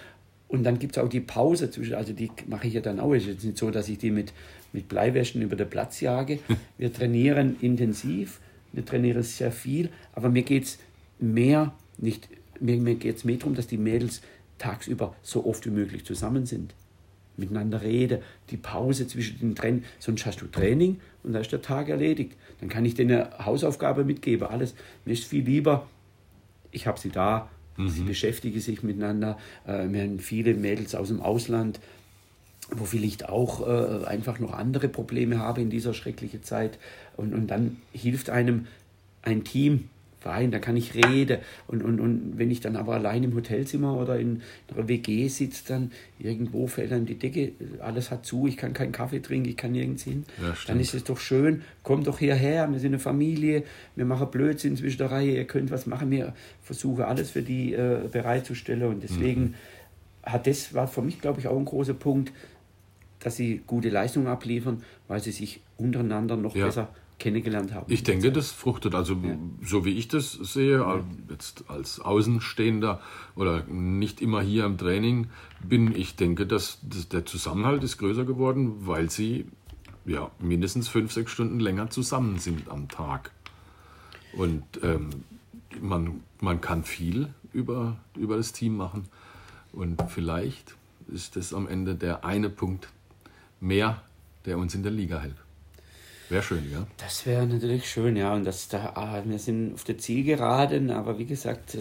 und 0.50 0.64
dann 0.64 0.80
gibt 0.80 0.96
es 0.96 1.04
auch 1.04 1.10
die 1.10 1.20
Pause 1.20 1.70
zwischen, 1.70 1.96
also 1.96 2.14
die 2.14 2.32
mache 2.48 2.68
ich 2.68 2.74
ja 2.74 2.82
dann 2.82 3.00
auch. 3.00 3.14
Es 3.14 3.24
ist 3.24 3.30
jetzt 3.30 3.44
nicht 3.44 3.58
so, 3.58 3.70
dass 3.70 3.90
ich 3.90 3.98
die 3.98 4.12
mit, 4.12 4.34
mit 4.72 4.88
Bleiwäschen 4.88 5.42
über 5.42 5.56
den 5.56 5.70
Platz 5.70 6.00
jage. 6.00 6.40
Wir 6.78 6.94
trainieren 6.94 7.58
intensiv, 7.62 8.40
wir 8.74 8.86
trainieren 8.86 9.24
sehr 9.24 9.52
viel, 9.52 9.90
aber 10.14 10.30
mir 10.30 10.44
geht 10.44 10.66
es 10.66 10.78
mehr, 11.20 11.74
nicht, 11.98 12.28
mir, 12.60 12.78
mir 12.78 12.96
geht 12.96 13.16
es 13.16 13.24
mehr 13.24 13.38
darum, 13.38 13.56
dass 13.56 13.66
die 13.66 13.78
Mädels 13.78 14.22
tagsüber 14.58 15.16
so 15.24 15.46
oft 15.46 15.66
wie 15.66 15.72
möglich 15.72 16.06
zusammen 16.06 16.46
sind. 16.46 16.76
Miteinander 17.38 17.82
reden, 17.82 18.20
die 18.50 18.58
Pause 18.58 19.08
zwischen 19.08 19.40
den 19.40 19.56
Training, 19.56 19.84
sonst 20.00 20.26
hast 20.26 20.42
du 20.42 20.48
Training 20.48 21.00
und 21.24 21.34
dann 21.34 21.42
ist 21.42 21.52
der 21.52 21.62
Tag 21.62 21.90
erledigt. 21.90 22.34
Dann 22.60 22.70
kann 22.70 22.86
ich 22.86 22.94
denen 22.94 23.22
eine 23.22 23.46
Hausaufgabe 23.46 24.04
mitgeben, 24.04 24.48
alles. 24.48 24.76
Mir 25.06 25.14
ist 25.14 25.24
viel 25.24 25.44
lieber, 25.44 25.88
ich 26.72 26.86
habe 26.86 27.00
sie 27.00 27.10
da, 27.10 27.50
Mhm. 27.78 27.90
Sie 27.90 28.02
beschäftigen 28.02 28.60
sich 28.60 28.84
miteinander. 28.84 29.38
Äh, 29.66 29.88
wir 29.90 30.02
haben 30.02 30.20
viele 30.20 30.54
Mädels 30.54 30.96
aus 30.96 31.08
dem 31.08 31.22
Ausland, 31.22 31.80
wo 32.70 32.86
vielleicht 32.86 33.30
auch 33.30 33.66
äh, 33.66 34.06
einfach 34.06 34.40
noch 34.40 34.54
andere 34.54 34.90
Probleme 34.90 35.40
haben 35.40 35.62
in 35.64 35.70
dieser 35.70 35.94
schrecklichen 35.94 36.44
Zeit. 36.44 36.78
Und, 37.16 37.34
und 37.34 37.48
dann 37.48 37.78
hilft 37.94 38.30
einem 38.30 38.68
ein 39.22 39.44
Team, 39.44 39.90
Verein, 40.20 40.50
da 40.50 40.60
kann 40.60 40.76
ich 40.76 40.96
reden. 40.96 41.40
Und, 41.68 41.84
und, 41.84 42.00
und 42.00 42.34
wenn 42.38 42.50
ich 42.50 42.60
dann 42.60 42.76
aber 42.76 42.96
allein 42.96 43.24
im 43.24 43.36
Hotelzimmer 43.36 43.96
oder 43.96 44.20
in 44.20 44.42
einer 44.74 44.88
WG 44.88 45.28
sitze, 45.28 45.64
dann 45.68 45.92
irgendwo 46.18 46.68
fällt 46.68 46.92
dann 46.92 47.06
die 47.06 47.16
Decke, 47.16 47.52
alles 47.80 48.10
hat 48.10 48.26
zu, 48.26 48.48
ich 48.48 48.58
kann 48.58 48.74
keinen 48.74 48.92
Kaffee 48.92 49.20
trinken, 49.20 49.50
ich 49.50 49.58
kann 49.58 49.74
nirgends 49.74 50.04
hin. 50.04 50.26
Ja, 50.42 50.56
dann 50.66 50.80
ist 50.80 50.96
es 50.96 51.04
doch 51.04 51.20
schön, 51.20 51.62
kommt 51.84 52.08
doch 52.08 52.18
hierher, 52.20 52.70
wir 52.72 52.80
sind 52.80 52.92
eine 52.92 53.00
Familie, 53.00 53.64
wir 53.96 54.06
machen 54.06 54.32
Blödsinn 54.32 54.76
zwischen 54.76 54.98
der 54.98 55.12
Reihe, 55.12 55.36
ihr 55.36 55.46
könnt 55.46 55.70
was 55.70 55.86
machen, 55.86 56.10
wir 56.10 56.34
versuchen 56.64 57.04
alles 57.04 57.32
für 57.32 57.44
die 57.44 57.74
äh, 57.74 58.08
bereitzustellen. 58.12 58.84
Und 58.84 59.04
deswegen 59.04 59.42
mhm. 59.42 59.54
hat 60.24 60.48
das, 60.48 60.74
war 60.74 60.88
für 60.88 61.04
mich, 61.04 61.22
glaube 61.22 61.40
ich, 61.40 61.48
auch 61.48 61.58
ein 61.58 61.66
großer 61.66 61.94
Punkt, 61.94 62.34
dass 63.20 63.36
sie 63.36 63.62
gute 63.68 63.90
Leistungen 63.90 64.28
abliefern, 64.28 64.84
weil 65.08 65.22
sie 65.22 65.32
sich 65.32 65.62
untereinander 65.78 66.38
noch 66.38 66.56
ja. 66.56 66.66
besser 66.66 66.90
kennengelernt 67.20 67.74
haben. 67.74 67.92
Ich 67.92 68.04
denke, 68.04 68.32
das 68.32 68.52
fruchtet. 68.52 68.94
Also 68.94 69.16
ja. 69.16 69.38
so 69.64 69.86
wie 69.86 69.98
ich 69.98 70.08
das 70.08 70.34
sehe, 70.34 70.78
ja. 70.78 71.04
jetzt 71.30 71.66
als 71.68 72.00
Außenstehender 72.00 73.02
oder 73.36 73.64
nicht 73.64 74.22
immer 74.22 74.42
hier 74.42 74.66
im 74.66 74.78
Training 74.78 75.28
bin, 75.62 75.96
ich 75.96 76.16
denke, 76.16 76.46
dass, 76.46 76.80
dass 76.84 77.10
der 77.10 77.26
Zusammenhalt 77.26 77.84
ist 77.84 77.98
größer 77.98 78.26
geworden, 78.26 78.88
weil 78.88 79.10
sie 79.10 79.46
ja 80.06 80.32
mindestens 80.40 80.88
fünf, 80.88 81.12
sechs 81.12 81.32
Stunden 81.32 81.60
länger 81.60 81.90
zusammen 81.90 82.40
sind 82.40 82.70
am 82.70 82.88
Tag. 82.88 83.32
Und 84.34 84.64
ähm, 84.84 85.10
man, 85.82 86.22
man 86.40 86.62
kann 86.62 86.84
viel 86.84 87.30
über, 87.52 87.98
über 88.16 88.38
das 88.38 88.54
Team 88.54 88.78
machen. 88.78 89.06
Und 89.74 90.02
vielleicht 90.10 90.76
ist 91.08 91.36
das 91.36 91.54
am 91.54 91.68
Ende 91.68 91.96
der 91.96 92.26
eine 92.26 92.50
Punkt 92.50 92.90
mehr, 93.60 94.02
der 94.46 94.58
uns 94.58 94.76
in 94.76 94.84
der 94.84 94.92
Liga 94.92 95.20
hält. 95.20 95.36
Wäre 96.30 96.44
schön, 96.44 96.70
ja. 96.72 96.86
Das 96.98 97.26
wäre 97.26 97.46
natürlich 97.46 97.90
schön, 97.90 98.16
ja. 98.16 98.34
Und 98.34 98.46
das 98.46 98.68
da, 98.68 98.92
ah, 98.96 99.22
wir 99.26 99.40
sind 99.40 99.74
auf 99.74 99.84
der 99.84 99.98
Zielgeraden, 99.98 100.92
aber 100.92 101.18
wie 101.18 101.26
gesagt, 101.26 101.76
äh, 101.76 101.80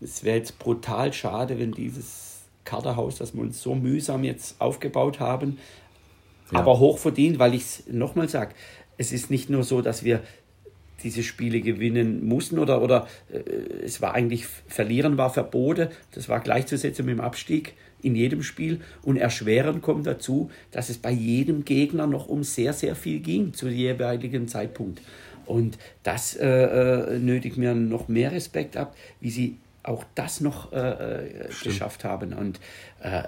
es 0.00 0.22
wäre 0.22 0.38
jetzt 0.38 0.58
brutal 0.58 1.12
schade, 1.12 1.58
wenn 1.58 1.72
dieses 1.72 2.42
Kaderhaus, 2.64 3.16
das 3.16 3.34
wir 3.34 3.40
uns 3.40 3.60
so 3.60 3.74
mühsam 3.74 4.22
jetzt 4.24 4.60
aufgebaut 4.60 5.18
haben, 5.18 5.58
ja. 6.52 6.60
aber 6.60 6.78
hoch 6.78 6.98
verdient, 6.98 7.38
weil 7.38 7.54
ich 7.54 7.62
es 7.62 7.82
nochmal 7.88 8.28
sage, 8.28 8.54
es 8.98 9.12
ist 9.12 9.30
nicht 9.30 9.50
nur 9.50 9.64
so, 9.64 9.82
dass 9.82 10.04
wir 10.04 10.22
diese 11.02 11.22
Spiele 11.22 11.60
gewinnen 11.60 12.26
mussten 12.26 12.58
oder, 12.58 12.82
oder 12.82 13.08
äh, 13.32 13.38
es 13.84 14.00
war 14.00 14.14
eigentlich, 14.14 14.46
Verlieren 14.46 15.16
war 15.18 15.30
verboten, 15.30 15.88
das 16.12 16.28
war 16.28 16.40
gleichzusetzen 16.40 17.06
mit 17.06 17.16
dem 17.16 17.20
Abstieg 17.20 17.74
in 18.02 18.14
jedem 18.14 18.42
Spiel. 18.42 18.80
Und 19.02 19.16
erschwerend 19.16 19.82
kommt 19.82 20.06
dazu, 20.06 20.50
dass 20.70 20.88
es 20.88 20.98
bei 20.98 21.10
jedem 21.10 21.64
Gegner 21.64 22.06
noch 22.06 22.28
um 22.28 22.42
sehr, 22.44 22.72
sehr 22.72 22.94
viel 22.94 23.20
ging 23.20 23.52
zu 23.52 23.68
jeweiligen 23.68 24.48
Zeitpunkt. 24.48 25.00
Und 25.46 25.78
das 26.02 26.36
äh, 26.36 26.46
äh 26.46 27.18
nötigt 27.18 27.56
mir 27.56 27.74
noch 27.74 28.08
mehr 28.08 28.32
Respekt 28.32 28.76
ab, 28.76 28.94
wie 29.20 29.30
sie 29.30 29.56
auch 29.82 30.04
das 30.14 30.40
noch 30.40 30.72
äh, 30.72 30.76
äh 30.76 31.48
geschafft 31.64 32.04
haben. 32.04 32.32
Und 32.32 32.60
äh, 33.02 33.22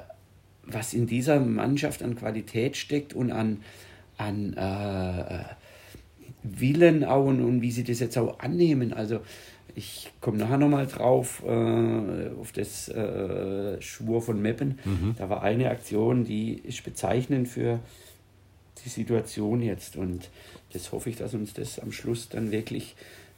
was 0.64 0.94
in 0.94 1.06
dieser 1.06 1.40
Mannschaft 1.40 2.02
an 2.02 2.16
Qualität 2.16 2.76
steckt 2.76 3.14
und 3.14 3.32
an, 3.32 3.62
an 4.16 4.54
äh, 4.54 5.44
Willen 6.42 7.04
auch 7.04 7.24
und, 7.26 7.40
und, 7.40 7.62
wie 7.62 7.70
sie 7.70 7.84
das 7.84 8.00
jetzt 8.00 8.18
auch 8.18 8.40
annehmen. 8.40 8.92
Also 8.92 9.20
ich 9.74 10.10
komme 10.20 10.38
nachher 10.38 10.58
nochmal 10.58 10.86
drauf, 10.86 11.42
äh, 11.46 12.30
auf 12.40 12.52
das 12.52 12.88
äh, 12.88 13.80
Schwur 13.80 14.22
von 14.22 14.40
Meppen. 14.40 14.78
Mhm. 14.84 15.14
Da 15.18 15.28
war 15.30 15.42
eine 15.42 15.70
Aktion, 15.70 16.24
die 16.24 16.54
ist 16.54 16.84
bezeichnend 16.84 17.48
für 17.48 17.80
die 18.84 18.88
Situation 18.88 19.62
jetzt. 19.62 19.96
Und 19.96 20.30
das 20.72 20.92
hoffe 20.92 21.10
ich, 21.10 21.16
dass 21.16 21.34
uns 21.34 21.54
das 21.54 21.78
am 21.78 21.92
Schluss 21.92 22.28
dann 22.28 22.50
wirklich 22.50 22.94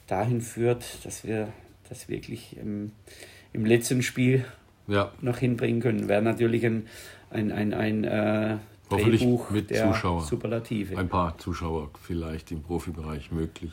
dahin 0.06 0.40
führt, 0.40 0.84
dass 1.04 1.24
wir 1.24 1.48
das 1.88 2.08
wirklich 2.08 2.56
im, 2.56 2.92
im 3.52 3.64
letzten 3.64 4.02
Spiel 4.02 4.44
ja. 4.86 5.12
noch 5.20 5.38
hinbringen 5.38 5.80
können. 5.80 6.08
Wäre 6.08 6.22
natürlich 6.22 6.64
ein, 6.66 6.86
ein, 7.30 7.52
ein, 7.52 7.74
ein 7.74 8.04
äh, 8.04 8.56
Drehbuch 8.90 9.50
mit 9.50 9.70
der 9.70 9.92
Zuschauer. 9.92 10.22
Superlative. 10.22 10.96
Ein 10.96 11.08
paar 11.08 11.38
Zuschauer 11.38 11.90
vielleicht 12.02 12.50
im 12.52 12.62
Profibereich 12.62 13.30
möglich 13.30 13.72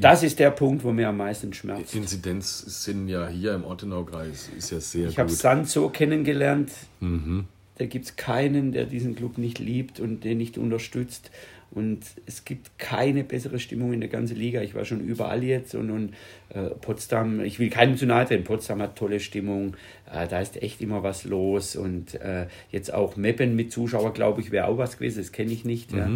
das 0.00 0.22
ist 0.22 0.38
der 0.38 0.50
Punkt, 0.50 0.84
wo 0.84 0.92
mir 0.92 1.08
am 1.08 1.18
meisten 1.18 1.52
schmerzt. 1.52 1.94
Inzidenz 1.94 2.84
sind 2.84 3.08
ja 3.08 3.28
hier 3.28 3.54
im 3.54 3.64
Ortenaukreis 3.64 4.50
ist 4.56 4.70
ja 4.70 4.80
sehr 4.80 5.02
ich 5.02 5.06
gut. 5.06 5.12
Ich 5.12 5.18
habe 5.18 5.30
Sand 5.30 5.68
so 5.68 5.90
kennengelernt. 5.90 6.70
Mhm. 7.00 7.44
Da 7.76 7.86
gibt 7.86 8.04
es 8.06 8.16
keinen, 8.16 8.72
der 8.72 8.86
diesen 8.86 9.14
Club 9.14 9.38
nicht 9.38 9.58
liebt 9.58 10.00
und 10.00 10.24
den 10.24 10.38
nicht 10.38 10.56
unterstützt. 10.56 11.30
Und 11.74 12.00
es 12.26 12.44
gibt 12.44 12.78
keine 12.78 13.24
bessere 13.24 13.58
Stimmung 13.58 13.94
in 13.94 14.00
der 14.00 14.10
ganzen 14.10 14.36
Liga. 14.36 14.60
Ich 14.60 14.74
war 14.74 14.84
schon 14.84 15.00
überall 15.00 15.42
jetzt 15.42 15.74
und, 15.74 15.90
und 15.90 16.12
äh, 16.50 16.68
Potsdam, 16.68 17.40
ich 17.40 17.58
will 17.58 17.70
keinem 17.70 17.96
zu 17.96 18.04
nahe 18.04 18.26
treten, 18.26 18.44
Potsdam 18.44 18.82
hat 18.82 18.96
tolle 18.96 19.20
Stimmung, 19.20 19.74
äh, 20.12 20.28
da 20.28 20.40
ist 20.40 20.62
echt 20.62 20.82
immer 20.82 21.02
was 21.02 21.24
los. 21.24 21.74
Und 21.74 22.14
äh, 22.16 22.46
jetzt 22.70 22.92
auch 22.92 23.16
Meppen 23.16 23.56
mit 23.56 23.72
Zuschauer, 23.72 24.12
glaube 24.12 24.42
ich, 24.42 24.50
wäre 24.50 24.68
auch 24.68 24.76
was 24.76 24.98
gewesen, 24.98 25.22
das 25.22 25.32
kenne 25.32 25.50
ich 25.50 25.64
nicht. 25.64 25.92
Mhm. 25.92 25.98
Ja. 25.98 26.10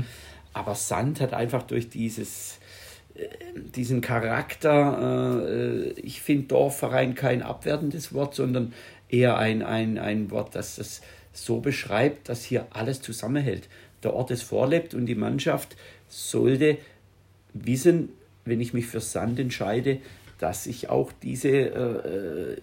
Aber 0.52 0.74
Sand 0.74 1.22
hat 1.22 1.32
einfach 1.32 1.62
durch 1.62 1.88
dieses 1.88 2.58
diesen 3.74 4.00
Charakter, 4.00 5.46
äh, 5.48 5.90
ich 6.00 6.20
finde 6.20 6.48
Dorfverein 6.48 7.14
kein 7.14 7.42
abwertendes 7.42 8.12
Wort, 8.12 8.34
sondern 8.34 8.72
eher 9.08 9.38
ein, 9.38 9.62
ein, 9.62 9.98
ein 9.98 10.30
Wort, 10.30 10.54
das 10.54 10.76
das 10.76 11.00
so 11.32 11.60
beschreibt, 11.60 12.28
dass 12.28 12.44
hier 12.44 12.66
alles 12.70 13.02
zusammenhält. 13.02 13.68
Der 14.02 14.14
Ort 14.14 14.30
ist 14.30 14.42
vorlebt 14.42 14.94
und 14.94 15.06
die 15.06 15.14
Mannschaft 15.14 15.76
sollte 16.08 16.78
wissen, 17.52 18.10
wenn 18.44 18.60
ich 18.60 18.72
mich 18.72 18.86
für 18.86 19.00
Sand 19.00 19.38
entscheide, 19.38 19.98
dass 20.38 20.66
ich 20.66 20.88
auch 20.88 21.12
diese, 21.22 21.48
äh, 21.48 22.52
äh 22.52 22.56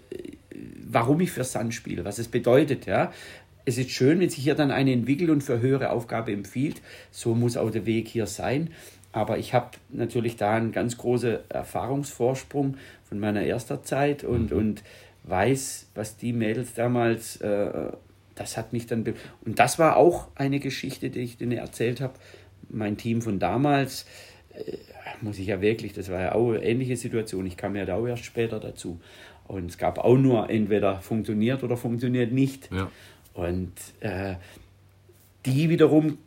warum 0.88 1.22
ich 1.22 1.32
für 1.32 1.44
Sand 1.44 1.74
spiele, 1.74 2.06
was 2.06 2.20
es 2.20 2.28
bedeutet. 2.28 2.86
Ja? 2.86 3.12
Es 3.66 3.78
ist 3.78 3.90
schön, 3.92 4.20
wenn 4.20 4.30
sich 4.30 4.44
hier 4.44 4.56
dann 4.56 4.72
eine 4.72 4.92
entwickelt 4.92 5.30
und 5.30 5.42
für 5.42 5.60
höhere 5.60 5.90
Aufgabe 5.90 6.32
empfiehlt. 6.32 6.82
So 7.12 7.34
muss 7.34 7.58
auch 7.58 7.72
der 7.72 7.86
Weg 7.86 8.08
hier 8.08 8.28
sein. 8.28 8.70
Aber 9.14 9.38
ich 9.38 9.54
habe 9.54 9.70
natürlich 9.90 10.36
da 10.36 10.56
einen 10.56 10.72
ganz 10.72 10.98
großen 10.98 11.38
Erfahrungsvorsprung 11.50 12.78
von 13.08 13.20
meiner 13.20 13.44
erster 13.44 13.84
Zeit 13.84 14.24
und, 14.24 14.52
mhm. 14.52 14.58
und 14.58 14.84
weiß, 15.24 15.88
was 15.96 16.18
die 16.18 16.34
Mädels 16.34 16.74
damals, 16.74 17.38
äh, 17.38 17.92
das 18.36 18.58
hat 18.58 18.74
mich 18.74 18.88
dann. 18.88 19.06
Und 19.46 19.60
das 19.60 19.80
war 19.80 19.96
auch 19.98 20.28
eine 20.36 20.60
Geschichte, 20.60 21.12
die 21.12 21.20
ich 21.20 21.38
denen 21.38 21.54
erzählt 21.54 22.02
habe. 22.02 22.14
Mein 22.70 22.98
Team 22.98 23.22
von 23.22 23.38
damals, 23.38 24.08
äh, 24.54 24.78
muss 25.22 25.38
ich 25.38 25.48
ja 25.48 25.62
wirklich, 25.62 25.94
das 25.94 26.10
war 26.10 26.20
ja 26.20 26.34
auch 26.34 26.50
eine 26.50 26.64
ähnliche 26.64 26.98
Situation. 26.98 27.46
Ich 27.46 27.56
kam 27.56 27.76
ja 27.76 27.86
da 27.86 27.96
auch 27.96 28.08
erst 28.08 28.26
später 28.26 28.60
dazu. 28.60 29.00
Und 29.48 29.70
es 29.70 29.78
gab 29.78 30.00
auch 30.00 30.18
nur 30.18 30.50
entweder 30.50 31.02
funktioniert 31.02 31.64
oder 31.64 31.78
funktioniert 31.78 32.32
nicht. 32.32 32.70
Ja. 32.72 32.90
Und 33.34 33.74
äh, 34.00 34.36
die 35.46 35.70
wiederum 35.70 36.18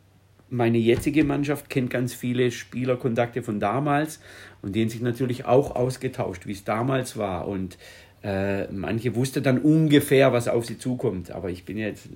meine 0.49 0.77
jetzige 0.77 1.23
Mannschaft 1.23 1.69
kennt 1.69 1.89
ganz 1.89 2.13
viele 2.13 2.51
Spielerkontakte 2.51 3.43
von 3.43 3.59
damals 3.59 4.19
und 4.61 4.75
die 4.75 4.81
haben 4.81 4.89
sich 4.89 5.01
natürlich 5.01 5.45
auch 5.45 5.75
ausgetauscht, 5.75 6.45
wie 6.47 6.53
es 6.53 6.63
damals 6.63 7.17
war. 7.17 7.47
Und 7.47 7.77
äh, 8.23 8.67
manche 8.71 9.15
wussten 9.15 9.43
dann 9.43 9.59
ungefähr, 9.59 10.33
was 10.33 10.47
auf 10.47 10.65
sie 10.65 10.77
zukommt. 10.77 11.31
Aber 11.31 11.49
ich 11.49 11.65
bin 11.65 11.77
jetzt 11.77 12.09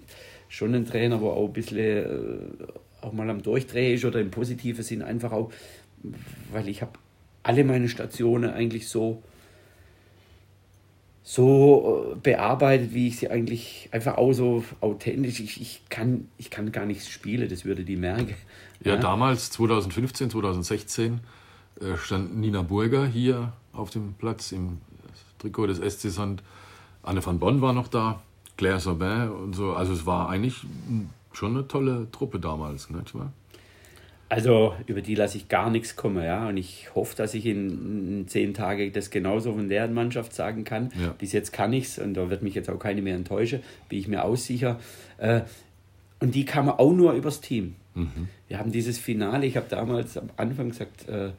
schon 0.50 0.74
ein 0.74 0.86
Trainer, 0.86 1.22
wo 1.22 1.30
auch 1.30 1.48
ein 1.48 1.54
bisschen 1.54 1.78
äh, 1.78 3.06
auch 3.06 3.14
mal 3.14 3.30
am 3.30 3.42
Durchdrehen 3.42 3.96
ist 3.96 4.06
oder 4.06 4.20
im 4.20 4.32
positiven 4.32 4.84
Sinn 4.84 5.02
einfach 5.02 5.32
auch, 5.32 5.52
weil 6.52 6.68
ich 6.68 6.82
habe 6.82 6.94
alle 7.44 7.64
meine 7.64 7.90
Stationen 7.90 8.52
eigentlich 8.52 8.88
so, 8.88 9.24
so 11.24 12.14
äh, 12.14 12.16
bearbeitet, 12.16 12.94
wie 12.94 13.08
ich 13.08 13.18
sie 13.18 13.30
eigentlich 13.30 13.90
einfach 13.92 14.18
auch 14.18 14.34
so 14.34 14.64
authentisch. 14.82 15.40
Ich, 15.40 15.62
ich, 15.62 15.82
kann, 15.90 16.28
ich 16.38 16.50
kann 16.50 16.72
gar 16.72 16.86
nicht 16.86 17.08
spielen, 17.08 17.48
das 17.50 17.66
würde 17.66 17.84
die 17.84 17.96
merken. 17.96 18.36
Ja, 18.84 18.96
ja, 18.96 19.00
damals, 19.00 19.52
2015, 19.52 20.32
2016, 20.32 21.20
äh, 21.80 21.98
stand 21.98 22.38
Nina 22.38 22.64
Burger 22.64 23.06
hier 23.06 23.54
auf 23.74 23.92
dem 23.92 24.14
Platz 24.14 24.52
im 24.52 24.80
Trikot 25.40 25.68
des 25.68 25.78
SC 25.78 26.10
Sand. 26.10 26.44
Anne 27.04 27.24
van 27.26 27.40
Bonn 27.40 27.62
war 27.62 27.74
noch 27.74 27.88
da, 27.88 28.22
Claire 28.58 28.80
Sabin 28.80 29.30
und 29.30 29.56
so. 29.56 29.74
Also 29.74 29.94
es 29.94 30.06
war 30.06 30.30
eigentlich 30.30 30.66
schon 31.34 31.56
eine 31.56 31.68
tolle 31.68 32.08
Truppe 32.12 32.40
damals, 32.40 32.90
nicht 32.90 33.16
wahr? 33.16 33.32
Also 34.32 34.74
über 34.86 35.02
die 35.02 35.16
lasse 35.16 35.36
ich 35.36 35.50
gar 35.50 35.70
nichts 35.70 35.98
kommen, 35.98 36.24
ja. 36.24 36.48
Und 36.48 36.56
ich 36.56 36.96
hoffe, 36.96 37.18
dass 37.18 37.34
ich 37.34 37.46
in, 37.46 38.20
in 38.20 38.28
zehn 38.30 38.54
Tagen 38.54 38.94
das 38.94 39.10
genauso 39.10 39.52
von 39.52 39.68
deren 39.68 39.94
Mannschaft 39.94 40.34
sagen 40.34 40.64
kann. 40.64 40.90
Ja. 40.98 41.14
Bis 41.18 41.34
jetzt 41.34 41.52
kann 41.52 41.74
ich 41.74 41.88
es 41.88 42.00
und 42.00 42.14
da 42.14 42.30
wird 42.30 42.42
mich 42.42 42.56
jetzt 42.56 42.70
auch 42.70 42.80
keine 42.80 43.02
mehr 43.02 43.16
enttäuschen, 43.16 43.60
bin 43.90 44.00
ich 44.00 44.08
mir 44.08 44.24
aussicher. 44.24 44.80
Äh, 45.18 45.42
und 46.22 46.34
die 46.34 46.46
kamen 46.46 46.70
auch 46.70 46.94
nur 46.94 47.12
übers 47.12 47.42
Team. 47.42 47.76
Mhm. 47.94 48.30
Wir 48.48 48.58
haben 48.58 48.72
dieses 48.72 48.98
Finale, 48.98 49.46
ich 49.46 49.58
habe 49.58 49.66
damals 49.68 50.18
am 50.18 50.30
Anfang 50.38 50.70
gesagt, 50.70 51.10
äh, 51.10 51.32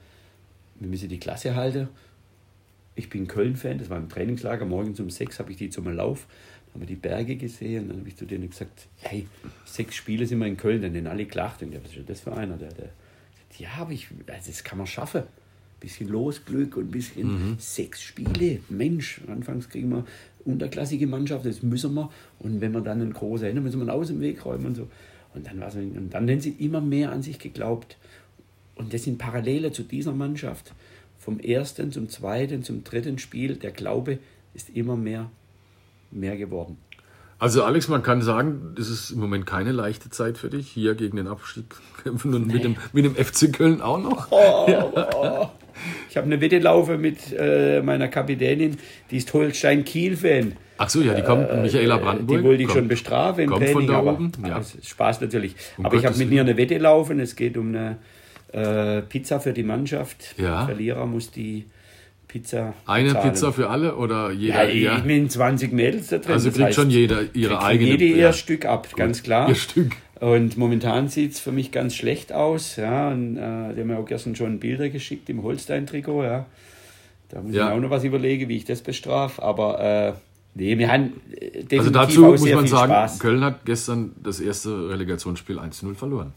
wir 0.78 0.88
müssen 0.88 1.08
die 1.08 1.18
Klasse 1.18 1.54
halten. 1.54 1.88
Ich 2.94 3.08
bin 3.08 3.26
Köln-Fan, 3.26 3.78
das 3.78 3.88
war 3.88 3.96
im 3.96 4.10
Trainingslager, 4.10 4.66
morgens 4.66 5.00
um 5.00 5.08
sechs 5.08 5.38
habe 5.38 5.50
ich 5.50 5.56
die 5.56 5.70
zum 5.70 5.88
Lauf 5.88 6.26
haben 6.72 6.80
wir 6.80 6.86
die 6.86 6.96
Berge 6.96 7.36
gesehen. 7.36 7.88
Dann 7.88 7.98
habe 7.98 8.08
ich 8.08 8.16
zu 8.16 8.24
denen 8.24 8.48
gesagt, 8.48 8.88
hey, 9.00 9.26
sechs 9.64 9.94
Spiele 9.94 10.26
sind 10.26 10.38
wir 10.38 10.46
in 10.46 10.56
Köln, 10.56 10.82
dann 10.82 10.92
sind 10.92 11.06
alle 11.06 11.26
gelacht. 11.26 11.62
Und 11.62 11.72
ja, 11.72 11.80
was 11.82 11.94
ist 11.94 12.08
das 12.08 12.20
für 12.20 12.34
einer? 12.34 12.56
Der, 12.56 12.72
der, 12.72 12.90
ja, 13.58 13.68
aber 13.78 13.92
ich, 13.92 14.08
also 14.26 14.50
das 14.50 14.64
kann 14.64 14.78
man 14.78 14.86
schaffen. 14.86 15.22
Ein 15.22 15.80
bisschen 15.80 16.08
Losglück 16.08 16.76
und 16.76 16.88
ein 16.88 16.90
bisschen 16.90 17.26
mhm. 17.26 17.56
sechs 17.58 18.02
Spiele. 18.02 18.60
Mensch, 18.68 19.20
anfangs 19.26 19.68
kriegen 19.68 19.90
wir 19.90 20.06
unterklassige 20.44 21.06
Mannschaft, 21.06 21.44
das 21.44 21.62
müssen 21.62 21.94
wir. 21.94 22.10
Und 22.38 22.60
wenn 22.60 22.72
wir 22.72 22.80
dann 22.80 23.00
einen 23.00 23.12
großen 23.12 23.46
Händen, 23.46 23.62
müssen 23.62 23.84
wir 23.84 23.92
aus 23.92 24.08
dem 24.08 24.20
Weg 24.20 24.44
räumen 24.44 24.66
und 24.66 24.74
so. 24.76 24.88
Und 25.34 25.46
dann, 25.46 25.60
war's, 25.60 25.76
und 25.76 26.10
dann 26.10 26.28
haben 26.28 26.40
sie 26.40 26.50
immer 26.58 26.80
mehr 26.80 27.12
an 27.12 27.22
sich 27.22 27.38
geglaubt. 27.38 27.96
Und 28.74 28.92
das 28.92 29.04
sind 29.04 29.18
Parallele 29.18 29.72
zu 29.72 29.82
dieser 29.82 30.12
Mannschaft. 30.12 30.74
Vom 31.18 31.38
ersten 31.40 31.92
zum 31.92 32.08
zweiten, 32.08 32.62
zum 32.62 32.84
dritten 32.84 33.18
Spiel, 33.18 33.56
der 33.56 33.70
Glaube 33.70 34.18
ist 34.54 34.70
immer 34.70 34.96
mehr 34.96 35.30
mehr 36.12 36.36
geworden. 36.36 36.78
Also 37.38 37.64
Alex, 37.64 37.88
man 37.88 38.04
kann 38.04 38.22
sagen, 38.22 38.72
das 38.76 38.88
ist 38.88 39.10
im 39.10 39.18
Moment 39.18 39.46
keine 39.46 39.72
leichte 39.72 40.10
Zeit 40.10 40.38
für 40.38 40.48
dich, 40.48 40.68
hier 40.68 40.94
gegen 40.94 41.16
den 41.16 41.26
Abstieg 41.26 41.64
kämpfen 42.04 42.32
und 42.34 42.46
nee. 42.46 42.52
mit, 42.54 42.64
dem, 42.64 42.76
mit 42.92 43.04
dem 43.04 43.16
FC 43.16 43.52
Köln 43.52 43.80
auch 43.80 43.98
noch. 43.98 44.28
Oh, 44.30 44.66
oh. 44.94 45.48
Ich 46.08 46.16
habe 46.16 46.26
eine 46.26 46.40
Wette 46.40 46.60
laufen 46.60 47.00
mit 47.00 47.18
äh, 47.36 47.82
meiner 47.82 48.06
Kapitänin, 48.06 48.76
die 49.10 49.16
ist 49.16 49.32
Holstein-Kiel-Fan. 49.34 50.52
Ach 50.78 50.88
so, 50.88 51.00
ja, 51.00 51.14
die 51.14 51.22
kommt, 51.22 51.50
äh, 51.50 51.62
Michaela 51.62 51.96
Brandenburg. 51.96 52.38
Die 52.38 52.44
wollte 52.44 52.62
ich 52.62 52.68
kommt, 52.68 52.78
schon 52.78 52.88
bestrafen 52.88 53.44
im 53.44 53.50
kommt 53.50 53.64
Training, 53.64 53.74
von 53.74 53.86
da 53.88 54.02
oben. 54.02 54.32
Ja. 54.46 54.60
Spaß 54.62 55.20
natürlich. 55.20 55.56
Um 55.76 55.86
aber 55.86 55.96
Gottes 55.96 56.10
ich 56.10 56.14
habe 56.14 56.24
mit 56.24 56.34
ihr 56.34 56.42
eine 56.42 56.56
Wette 56.56 56.78
laufen, 56.78 57.18
es 57.18 57.34
geht 57.34 57.56
um 57.56 57.74
eine 57.74 57.98
äh, 58.52 59.02
Pizza 59.02 59.40
für 59.40 59.52
die 59.52 59.62
Mannschaft. 59.64 60.34
Ja. 60.38 60.58
Der 60.58 60.66
Verlierer 60.66 61.06
muss 61.06 61.30
die 61.32 61.66
Pizza. 62.32 62.72
Eine 62.86 63.12
zahlen. 63.12 63.30
Pizza 63.30 63.52
für 63.52 63.68
alle 63.68 63.96
oder 63.96 64.30
jeder? 64.32 64.72
Ja, 64.72 64.96
ich 64.96 65.02
bin 65.02 65.28
20 65.28 65.70
Mädels 65.70 66.08
da 66.08 66.16
drin. 66.16 66.32
Also 66.32 66.50
kriegt 66.50 66.64
heißt, 66.64 66.76
schon 66.76 66.88
jeder 66.88 67.24
ihre 67.34 67.62
eigene. 67.62 67.90
Jede 67.90 68.06
ihr 68.06 68.16
ja. 68.16 68.32
Stück 68.32 68.64
ab, 68.64 68.88
Gut. 68.88 68.96
ganz 68.96 69.22
klar. 69.22 69.50
Ihr 69.50 69.54
Stück. 69.54 69.92
Und 70.18 70.56
momentan 70.56 71.08
sieht 71.08 71.32
es 71.32 71.40
für 71.40 71.52
mich 71.52 71.72
ganz 71.72 71.94
schlecht 71.94 72.32
aus. 72.32 72.76
Ja, 72.76 73.10
und, 73.10 73.36
äh, 73.36 73.74
die 73.74 73.80
haben 73.80 73.86
mir 73.88 73.98
auch 73.98 74.06
gestern 74.06 74.34
schon 74.34 74.60
Bilder 74.60 74.88
geschickt 74.88 75.28
im 75.28 75.42
Holstein-Trikot. 75.42 76.22
Ja. 76.22 76.46
Da 77.28 77.42
muss 77.42 77.54
ja. 77.54 77.64
ich 77.64 77.68
mir 77.70 77.76
auch 77.76 77.80
noch 77.82 77.90
was 77.90 78.04
überlegen, 78.04 78.48
wie 78.48 78.56
ich 78.56 78.64
das 78.64 78.80
bestrafe. 78.80 79.42
Aber 79.42 79.80
äh, 79.80 80.12
nee, 80.54 80.78
wir 80.78 80.90
haben 80.90 81.20
äh, 81.32 81.64
definitiv 81.64 81.78
Also 81.80 81.90
dazu 81.90 82.20
muss 82.22 82.50
man 82.50 82.66
sagen, 82.66 82.92
Spaß. 82.92 83.18
Köln 83.18 83.44
hat 83.44 83.66
gestern 83.66 84.12
das 84.22 84.40
erste 84.40 84.88
Relegationsspiel 84.88 85.58
1-0 85.58 85.94
verloren. 85.96 86.32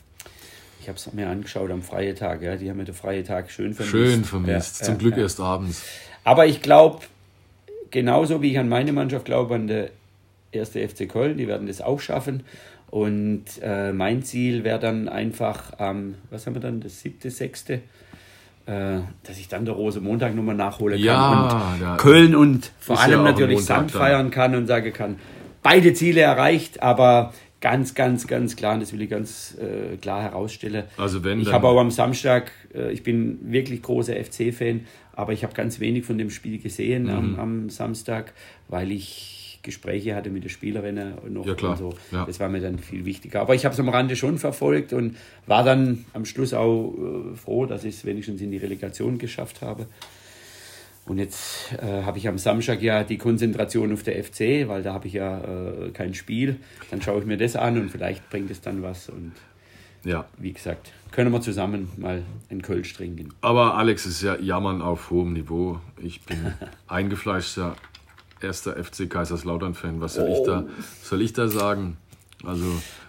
Ich 0.85 0.89
habe 0.89 0.99
es 0.99 1.11
mir 1.13 1.27
angeschaut 1.27 1.71
am 1.71 1.81
freien 1.81 2.15
Tag. 2.15 2.43
Ja. 2.43 2.57
Die 2.57 2.69
haben 2.69 2.77
mir 2.77 2.83
den 2.83 2.93
freien 2.93 3.25
Tag 3.25 3.49
schön 3.49 3.73
vermisst. 3.73 3.91
Schön 3.91 4.23
vermisst. 4.23 4.81
Ja, 4.81 4.85
Zum 4.85 4.93
ja, 4.93 4.99
Glück 4.99 5.17
erst 5.17 5.39
abends. 5.39 5.83
Aber 6.23 6.45
ich 6.45 6.61
glaube, 6.61 6.99
genauso 7.89 8.43
wie 8.43 8.51
ich 8.51 8.59
an 8.59 8.69
meine 8.69 8.93
Mannschaft 8.93 9.25
glaube, 9.25 9.55
an 9.55 9.65
der 9.65 9.89
erste 10.51 10.87
FC 10.87 11.09
Köln, 11.09 11.37
die 11.37 11.47
werden 11.47 11.65
das 11.65 11.81
auch 11.81 11.99
schaffen. 11.99 12.43
Und 12.91 13.45
äh, 13.63 13.93
mein 13.93 14.21
Ziel 14.21 14.63
wäre 14.63 14.77
dann 14.77 15.09
einfach 15.09 15.79
am, 15.79 15.97
ähm, 15.97 16.15
was 16.29 16.45
haben 16.45 16.53
wir 16.53 16.61
dann, 16.61 16.81
das 16.81 17.01
siebte, 17.01 17.31
sechste, 17.31 17.81
äh, 18.67 18.99
dass 19.23 19.39
ich 19.39 19.47
dann 19.47 19.65
der 19.65 19.73
Rose 19.73 20.01
Montag 20.01 20.35
nochmal 20.35 20.53
nachholen 20.53 20.99
kann 20.99 21.03
ja, 21.03 21.71
und 21.73 21.81
ja, 21.81 21.97
Köln 21.97 22.35
und 22.35 22.71
vor 22.77 22.99
allem 22.99 23.23
natürlich 23.23 23.61
Sand 23.61 23.89
feiern 23.89 24.29
kann 24.29 24.53
und 24.53 24.67
sagen 24.67 24.93
kann, 24.93 25.15
beide 25.63 25.95
Ziele 25.95 26.21
erreicht, 26.21 26.83
aber 26.83 27.33
ganz, 27.65 27.95
ganz, 27.95 28.27
ganz 28.27 28.55
klar, 28.55 28.75
und 28.75 28.81
das 28.81 28.93
will 28.93 29.01
ich 29.01 29.09
ganz 29.09 29.57
äh, 29.57 29.97
klar 29.97 30.21
herausstellen. 30.21 30.83
Also 30.97 31.23
wenn 31.23 31.41
ich 31.41 31.51
habe 31.51 31.67
auch 31.67 31.79
am 31.79 31.89
Samstag, 31.89 32.51
äh, 32.75 32.91
ich 32.91 33.01
bin 33.01 33.39
wirklich 33.51 33.81
großer 33.81 34.13
FC-Fan, 34.13 34.81
aber 35.13 35.33
ich 35.33 35.43
habe 35.43 35.55
ganz 35.55 35.79
wenig 35.79 36.05
von 36.05 36.19
dem 36.19 36.29
Spiel 36.29 36.59
gesehen 36.59 37.05
mhm. 37.05 37.09
am, 37.09 37.39
am, 37.39 37.69
Samstag, 37.71 38.33
weil 38.67 38.91
ich 38.91 39.61
Gespräche 39.63 40.13
hatte 40.13 40.29
mit 40.29 40.43
der 40.43 40.49
Spielerin 40.49 41.15
noch 41.27 41.47
ja, 41.47 41.55
klar. 41.55 41.71
und 41.71 41.77
so. 41.77 41.93
Ja. 42.11 42.25
Das 42.27 42.39
war 42.39 42.49
mir 42.49 42.61
dann 42.61 42.77
viel 42.77 43.03
wichtiger. 43.03 43.41
Aber 43.41 43.55
ich 43.55 43.65
habe 43.65 43.73
es 43.73 43.79
am 43.79 43.89
Rande 43.89 44.15
schon 44.15 44.37
verfolgt 44.37 44.93
und 44.93 45.17
war 45.47 45.63
dann 45.63 46.05
am 46.13 46.25
Schluss 46.25 46.53
auch 46.53 46.93
äh, 46.93 47.35
froh, 47.35 47.65
dass 47.65 47.83
ich 47.83 47.95
es 47.95 48.05
wenigstens 48.05 48.41
in 48.41 48.51
die 48.51 48.57
Relegation 48.57 49.17
geschafft 49.17 49.63
habe. 49.63 49.87
Und 51.05 51.19
jetzt 51.19 51.71
äh, 51.73 52.03
habe 52.03 52.17
ich 52.17 52.27
am 52.27 52.37
Samstag 52.37 52.81
ja 52.81 53.03
die 53.03 53.17
Konzentration 53.17 53.93
auf 53.93 54.01
der 54.01 54.23
FC, 54.23 54.67
weil 54.67 54.81
da 54.81 54.93
habe 54.93 55.07
ich 55.07 55.13
ja 55.13 55.39
äh, 55.39 55.91
kein 55.91 56.15
Spiel. 56.15 56.57
Dann 56.89 57.01
schaue 57.01 57.19
ich 57.19 57.25
mir 57.25 57.37
das 57.37 57.55
an 57.55 57.79
und 57.79 57.89
vielleicht 57.89 58.27
bringt 58.29 58.49
es 58.49 58.61
dann 58.61 58.81
was. 58.81 59.09
Und 59.09 59.33
ja. 60.03 60.25
wie 60.37 60.51
gesagt, 60.51 60.91
können 61.11 61.31
wir 61.31 61.41
zusammen 61.41 61.89
mal 61.97 62.23
einen 62.49 62.63
Kölsch 62.63 62.93
trinken. 62.93 63.29
Aber 63.41 63.75
Alex 63.75 64.07
ist 64.07 64.23
ja 64.23 64.35
Jammern 64.39 64.81
auf 64.81 65.11
hohem 65.11 65.33
Niveau. 65.33 65.79
Ich 66.01 66.23
bin 66.23 66.53
eingefleischter 66.87 67.75
erster 68.41 68.83
FC 68.83 69.09
Kaiserslautern-Fan. 69.09 70.01
Was 70.01 70.15
soll, 70.15 70.29
oh. 70.29 70.39
ich 70.39 70.45
da, 70.45 70.65
soll 71.03 71.21
ich 71.21 71.33
da 71.33 71.47
sagen? 71.47 71.97
Also 72.43 72.65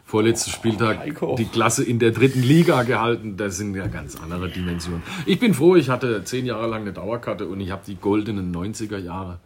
vorletzten 0.07 0.53
Spieltag 0.53 1.05
die 1.37 1.45
Klasse 1.45 1.85
in 1.85 1.99
der 1.99 2.13
dritten 2.13 2.41
Liga 2.41 2.85
gehalten. 2.85 3.37
Das 3.37 3.57
sind 3.57 3.75
ja 3.75 3.89
ganz 3.89 4.17
andere 4.17 4.49
Dimensionen. 4.49 5.03
Ich 5.27 5.41
bin 5.41 5.53
froh, 5.53 5.75
ich 5.75 5.91
hatte 5.91 6.23
zehn 6.25 6.47
Jahre 6.47 6.69
lang 6.69 6.83
eine 6.83 6.93
Dauerkarte 6.93 7.47
und 7.47 7.61
ich 7.61 7.73
habe 7.73 7.83
die 7.85 7.97
goldenen 7.97 8.55
90er 8.55 8.99
Jahre 8.99 9.41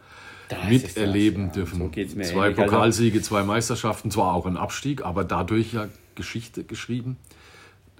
das 0.49 0.69
miterleben 0.69 1.47
das, 1.47 1.55
ja. 1.55 1.63
dürfen. 1.63 1.79
So 1.79 1.89
zwei 1.89 2.01
ähnlich. 2.01 2.37
Also 2.37 2.61
Pokalsiege, 2.61 3.21
zwei 3.21 3.43
Meisterschaften, 3.43 4.11
zwar 4.11 4.35
auch 4.35 4.45
ein 4.45 4.55
Abstieg, 4.55 5.03
aber 5.03 5.23
dadurch 5.23 5.73
ja 5.73 5.87
Geschichte 6.15 6.63
geschrieben. 6.63 7.17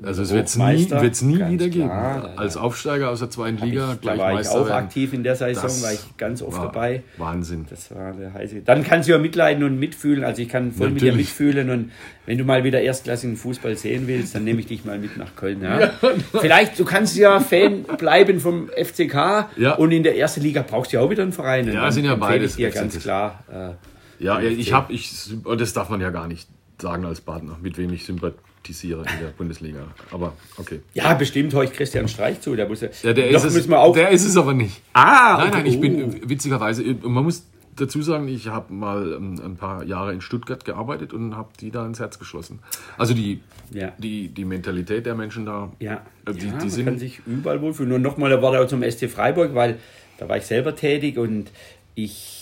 Also 0.04 0.23
es 0.23 0.34
wird 0.34 0.47
es 0.47 0.58
nie, 0.58 0.89
wird's 0.89 1.21
nie 1.21 1.38
wieder 1.38 1.69
geben. 1.69 1.86
Klar, 1.86 2.34
Als 2.36 2.58
Aufsteiger 2.58 3.10
aus 3.10 3.19
der 3.19 3.30
zweiten 3.30 3.63
Liga 3.63 3.93
ich, 3.93 4.01
gleich 4.01 4.17
da 4.17 4.23
war 4.23 4.34
Meister 4.34 4.54
ich 4.54 4.60
auch 4.60 4.67
werden. 4.67 4.86
aktiv 4.86 5.13
in 5.13 5.23
der 5.23 5.36
Saison, 5.36 5.63
das 5.63 5.84
war 5.84 5.93
ich 5.93 6.17
ganz 6.17 6.41
oft 6.41 6.58
dabei. 6.58 7.04
Wahnsinn. 7.17 7.67
Das 7.69 7.93
war 7.93 8.12
der 8.13 8.34
heiße. 8.34 8.62
Dann 8.62 8.84
kannst 8.84 9.08
du 9.08 9.13
ja 9.13 9.19
mitleiden 9.19 9.63
und 9.63 9.77
mitfühlen. 9.77 10.23
Also 10.23 10.41
ich 10.41 10.49
kann 10.49 10.71
voll 10.71 10.89
Natürlich. 10.89 11.04
mit 11.04 11.13
dir 11.13 11.17
mitfühlen 11.17 11.69
und 11.69 11.91
wenn 12.25 12.38
du 12.38 12.43
mal 12.45 12.63
wieder 12.63 12.82
erstklassigen 12.82 13.36
Fußball 13.36 13.77
sehen 13.77 14.08
willst, 14.08 14.34
dann 14.34 14.43
nehme 14.43 14.62
ich 14.62 14.65
dich 14.65 14.86
mal 14.86 14.97
mit 14.97 15.17
nach 15.17 15.36
Köln. 15.36 15.62
Ja? 15.62 15.80
ja 15.80 15.91
Vielleicht, 16.39 16.80
du 16.80 16.86
kannst 16.86 17.15
ja 17.15 17.39
Fan 17.39 17.84
bleiben 17.84 18.39
vom 18.39 18.69
FCK 18.69 19.49
ja. 19.58 19.73
und 19.75 19.91
in 19.91 20.01
der 20.01 20.17
ersten 20.17 20.41
Liga 20.41 20.65
brauchst 20.67 20.93
du 20.93 20.97
ja 20.97 21.04
auch 21.04 21.12
wieder 21.12 21.23
einen 21.23 21.34
Verein. 21.34 21.67
Und 21.67 21.75
ja, 21.75 21.91
sind 21.91 22.06
ja 22.06 22.15
beides. 22.15 22.51
Ich 22.51 22.58
dir 22.58 22.71
ganz 22.71 22.97
klar. 22.97 23.43
Äh, 23.51 24.23
ja, 24.23 24.39
ich 24.39 24.73
habe, 24.73 24.93
ich, 24.93 25.32
das 25.58 25.73
darf 25.73 25.89
man 25.89 26.01
ja 26.01 26.10
gar 26.10 26.27
nicht 26.27 26.49
sagen 26.82 27.06
als 27.06 27.21
Partner, 27.21 27.58
mit 27.62 27.77
wem 27.77 27.93
ich 27.93 28.06
sympathisiere 28.06 28.50
sympathisiere 28.62 29.02
in 29.02 29.19
der 29.19 29.32
Bundesliga. 29.38 29.88
Aber 30.12 30.34
okay. 30.58 30.82
Ja, 30.93 31.13
bestimmt 31.13 31.54
höre 31.54 31.63
ich 31.63 31.74
Christian 31.74 32.08
Streich 32.08 32.41
zu. 32.41 32.56
Der, 32.56 32.67
muss 32.67 32.82
ja, 32.82 32.89
ja 33.04 33.13
der, 33.13 33.30
ist 33.30 33.43
es, 33.43 33.67
der 33.67 34.10
ist 34.10 34.26
es 34.26 34.38
aber 34.38 34.54
nicht. 34.54 34.82
Ah. 34.93 35.38
Nein, 35.39 35.52
nein, 35.52 35.65
ich 35.65 35.80
bin 35.80 36.30
witzigerweise, 36.30 36.84
man 37.02 37.24
muss 37.24 37.45
dazu 37.76 38.02
sagen, 38.02 38.28
ich 38.28 38.47
habe 38.47 38.74
mal 38.74 39.13
ähm, 39.13 39.41
ein 39.43 39.56
paar 39.56 39.84
Jahre 39.84 40.13
in 40.13 40.21
Stuttgart 40.21 40.63
gearbeitet 40.65 41.13
und 41.13 41.36
habe 41.36 41.50
die 41.60 41.71
da 41.71 41.86
ins 41.86 42.00
Herz 42.00 42.19
geschlossen. 42.19 42.60
Also 42.97 43.13
die, 43.13 43.41
ja. 43.71 43.93
die, 43.97 44.28
die 44.28 44.45
Mentalität 44.45 45.06
der 45.06 45.15
Menschen 45.15 45.45
da, 45.45 45.71
ja. 45.80 46.06
Äh, 46.26 46.34
die, 46.34 46.39
die 46.39 46.47
man 46.47 46.69
sind. 46.69 46.86
kann 46.86 46.97
sich 47.00 47.21
überall 47.26 47.62
wohlfühlen. 47.62 47.93
Und 47.93 48.02
nochmal, 48.02 48.30
da 48.30 48.41
war 48.41 48.54
er 48.54 48.67
zum 48.67 48.84
ST 48.84 49.10
Freiburg, 49.10 49.56
weil 49.56 49.80
da 50.17 50.30
war 50.30 50.38
ich 50.38 50.45
selber 50.45 50.76
tätig 50.76 51.17
und 51.17 51.50
ich 51.95 52.40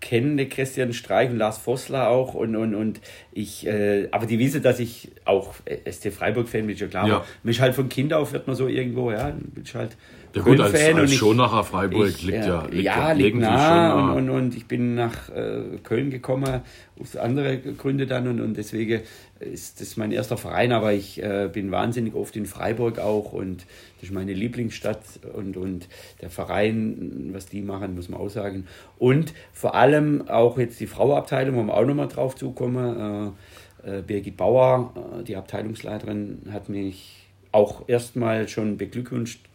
kenne 0.00 0.46
Christian 0.48 0.92
Streich 0.92 1.30
und 1.30 1.36
Lars 1.36 1.58
Vossler 1.58 2.08
auch 2.08 2.34
und, 2.34 2.56
und, 2.56 2.74
und 2.74 3.00
ich, 3.32 3.66
äh, 3.66 4.08
aber 4.10 4.26
die 4.26 4.38
wissen, 4.38 4.62
dass 4.62 4.80
ich 4.80 5.10
auch 5.24 5.54
SC 5.90 6.12
Freiburg-Fan 6.12 6.66
bin, 6.66 6.76
ja 6.76 6.86
klar. 6.86 7.08
Ja. 7.08 7.24
Mich 7.42 7.60
halt 7.60 7.74
von 7.74 7.88
Kind 7.88 8.12
auf 8.12 8.32
wird 8.32 8.46
man 8.46 8.56
so 8.56 8.66
irgendwo, 8.66 9.12
ja, 9.12 9.30
bin 9.30 9.64
halt 9.74 9.96
Ja 10.34 10.42
gut, 10.42 10.60
als, 10.60 10.72
und 10.72 10.98
als 11.00 11.14
Schonacher 11.14 11.64
Freiburg 11.64 12.08
ich, 12.08 12.22
liegt 12.22 12.44
äh, 12.44 12.48
ja, 12.48 12.66
liegt 12.66 12.84
ja, 12.84 13.12
liegt 13.12 13.28
irgendwie 13.28 13.46
nah 13.46 13.90
schon 13.90 14.06
nah. 14.06 14.12
und, 14.12 14.30
und, 14.30 14.36
und 14.36 14.56
ich 14.56 14.66
bin 14.66 14.94
nach 14.94 15.28
äh, 15.30 15.78
Köln 15.82 16.10
gekommen, 16.10 16.60
aus 17.00 17.16
andere 17.16 17.58
Gründe 17.58 18.06
dann 18.06 18.28
und, 18.28 18.40
und 18.40 18.56
deswegen 18.56 19.00
ist 19.40 19.80
das 19.80 19.96
mein 19.96 20.12
erster 20.12 20.36
Verein, 20.36 20.72
aber 20.72 20.92
ich 20.92 21.22
äh, 21.22 21.48
bin 21.52 21.70
wahnsinnig 21.70 22.14
oft 22.14 22.36
in 22.36 22.46
Freiburg 22.46 22.98
auch 22.98 23.32
und 23.32 23.66
das 23.96 24.10
ist 24.10 24.14
meine 24.14 24.32
Lieblingsstadt 24.32 25.02
und, 25.34 25.56
und 25.56 25.88
der 26.20 26.30
Verein, 26.30 27.30
was 27.32 27.46
die 27.46 27.62
machen, 27.62 27.94
muss 27.94 28.08
man 28.08 28.20
auch 28.20 28.30
sagen. 28.30 28.66
Und 28.98 29.34
vor 29.52 29.74
allem 29.74 30.28
auch 30.28 30.58
jetzt 30.58 30.78
die 30.80 30.86
Frauenabteilung, 30.86 31.56
wo 31.56 31.62
wir 31.64 31.74
auch 31.74 31.84
nochmal 31.84 32.08
drauf 32.08 32.36
zukommen, 32.36 33.34
äh, 33.84 33.98
äh, 33.98 34.02
Birgit 34.02 34.36
Bauer, 34.36 34.92
äh, 35.18 35.24
die 35.24 35.36
Abteilungsleiterin, 35.36 36.42
hat 36.52 36.68
mich 36.68 37.26
auch 37.52 37.88
erstmal 37.88 38.48
schon 38.48 38.76
beglückwünscht. 38.76 39.49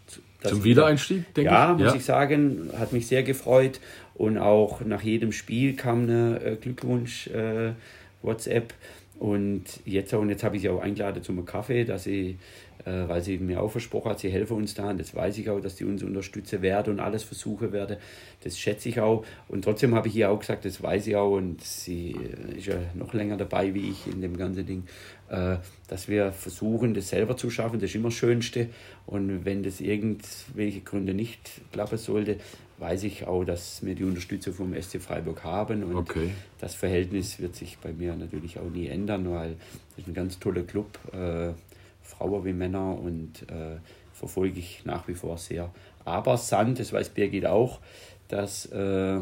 Zum 0.50 0.64
Wiedereinstieg, 0.64 1.34
denke 1.34 1.52
ja, 1.52 1.74
ich. 1.74 1.84
muss 1.84 1.96
ich 1.96 2.06
sagen, 2.06 2.70
hat 2.78 2.94
mich 2.94 3.08
sehr 3.08 3.24
gefreut. 3.24 3.80
Und 4.14 4.38
auch 4.38 4.82
nach 4.82 5.02
jedem 5.02 5.32
Spiel 5.32 5.76
kam 5.76 6.04
eine 6.04 6.42
äh, 6.44 6.56
Glückwunsch 6.56 7.28
äh, 7.28 7.74
WhatsApp. 8.22 8.74
Und 9.20 9.64
jetzt, 9.86 10.14
und 10.14 10.30
jetzt 10.30 10.44
habe 10.44 10.58
ich 10.58 10.62
sie 10.62 10.70
auch 10.70 10.82
eingeladen 10.82 11.24
zum 11.24 11.46
Kaffee, 11.46 11.86
dass 11.86 12.04
sie, 12.04 12.38
äh, 12.84 13.08
weil 13.08 13.22
sie 13.22 13.38
mir 13.38 13.62
auch 13.62 13.72
versprochen 13.72 14.12
hat, 14.12 14.20
sie 14.20 14.30
helfen 14.30 14.58
uns 14.58 14.74
da. 14.74 14.90
Und 14.90 15.00
das 15.00 15.16
weiß 15.16 15.38
ich 15.38 15.50
auch, 15.50 15.62
dass 15.62 15.76
die 15.76 15.86
uns 15.86 16.04
unterstützen 16.04 16.62
werden 16.62 16.94
und 16.94 17.00
alles 17.00 17.24
versuchen 17.24 17.72
werde. 17.72 17.98
Das 18.44 18.60
schätze 18.60 18.90
ich 18.90 19.00
auch. 19.00 19.26
Und 19.48 19.64
trotzdem 19.64 19.96
habe 19.96 20.10
ich 20.10 20.16
ihr 20.18 20.30
auch 20.30 20.40
gesagt, 20.40 20.66
das 20.66 20.84
weiß 20.84 21.08
ich 21.08 21.16
auch. 21.16 21.32
Und 21.32 21.64
sie 21.64 22.12
äh, 22.12 22.58
ist 22.58 22.68
ja 22.68 22.76
noch 22.94 23.14
länger 23.14 23.38
dabei 23.38 23.74
wie 23.74 23.92
ich 23.92 24.06
in 24.08 24.22
dem 24.22 24.36
ganzen 24.36 24.66
Ding, 24.66 24.84
äh, 25.30 25.58
dass 25.88 26.10
wir 26.10 26.34
versuchen, 26.34 26.94
das 26.94 27.10
selber 27.10 27.38
zu 27.38 27.50
schaffen. 27.50 27.80
Das 27.80 27.92
ist 27.92 27.96
immer 27.96 28.10
das 28.10 28.18
Schönste. 28.18 28.68
Und 29.06 29.46
wenn 29.46 29.64
das 29.64 29.80
irgendwelche 29.80 30.82
Gründe 30.82 31.14
nicht 31.14 31.62
klappen 31.72 31.98
sollte, 31.98 32.38
weiß 32.78 33.04
ich 33.04 33.26
auch, 33.26 33.44
dass 33.44 33.86
wir 33.86 33.96
die 33.96 34.04
Unterstützung 34.04 34.54
vom 34.54 34.74
SC 34.80 35.02
Freiburg 35.02 35.44
haben. 35.44 35.84
Und 35.84 35.96
Okay. 35.96 36.32
das 36.60 36.76
Verhältnis 36.76 37.40
wird 37.40 37.56
sich 37.56 37.78
bei 37.78 37.94
mir 37.94 38.16
natürlich 38.16 38.60
auch 38.60 38.70
nie 38.70 38.88
ändern, 38.88 39.30
weil 39.32 39.56
das 39.92 40.00
ist 40.00 40.08
ein 40.08 40.14
ganz 40.14 40.40
toller 40.40 40.64
Club, 40.64 41.00
äh, 41.14 41.54
Frauen 42.02 42.46
wie 42.46 42.54
Männer 42.54 42.98
und 43.00 43.44
äh, 43.50 43.78
verfolge 44.14 44.60
ich 44.60 44.84
nach 44.86 45.08
wie 45.08 45.16
vor 45.16 45.38
sehr. 45.38 45.72
Aber 46.04 46.38
Sand, 46.38 46.80
das 46.80 46.94
weiß 46.94 47.10
Birgit 47.10 47.46
auch, 47.46 47.80
dass 48.28 48.66
äh, 48.68 49.20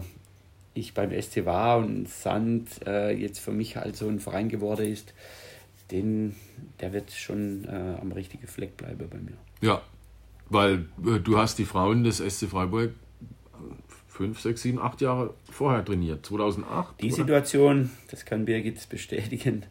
ich 0.73 0.93
beim 0.93 1.11
SC 1.21 1.45
war 1.45 1.77
und 1.77 2.09
Sand 2.09 2.85
äh, 2.85 3.11
jetzt 3.11 3.39
für 3.39 3.51
mich 3.51 3.77
halt 3.77 3.95
so 3.95 4.07
ein 4.07 4.19
Verein 4.19 4.49
geworden 4.49 4.91
ist, 4.91 5.13
den, 5.91 6.35
der 6.79 6.91
wird 6.93 7.11
schon 7.11 7.65
äh, 7.65 7.97
am 8.01 8.11
richtigen 8.11 8.47
Fleck 8.47 8.75
bleiben 8.77 9.07
bei 9.09 9.17
mir. 9.17 9.37
Ja, 9.61 9.81
weil 10.49 10.85
äh, 11.05 11.19
du 11.19 11.37
hast 11.37 11.59
die 11.59 11.65
Frauen 11.65 12.03
des 12.03 12.17
SC 12.17 12.47
Freiburg 12.49 12.91
fünf, 14.13 14.39
sechs, 14.39 14.61
sieben, 14.61 14.79
acht 14.79 15.01
Jahre 15.01 15.33
vorher 15.51 15.83
trainiert. 15.83 16.25
2008? 16.25 17.01
Die 17.01 17.07
oder? 17.07 17.15
Situation, 17.15 17.89
das 18.11 18.25
kann 18.25 18.45
Birgit 18.45 18.87
bestätigen, 18.89 19.63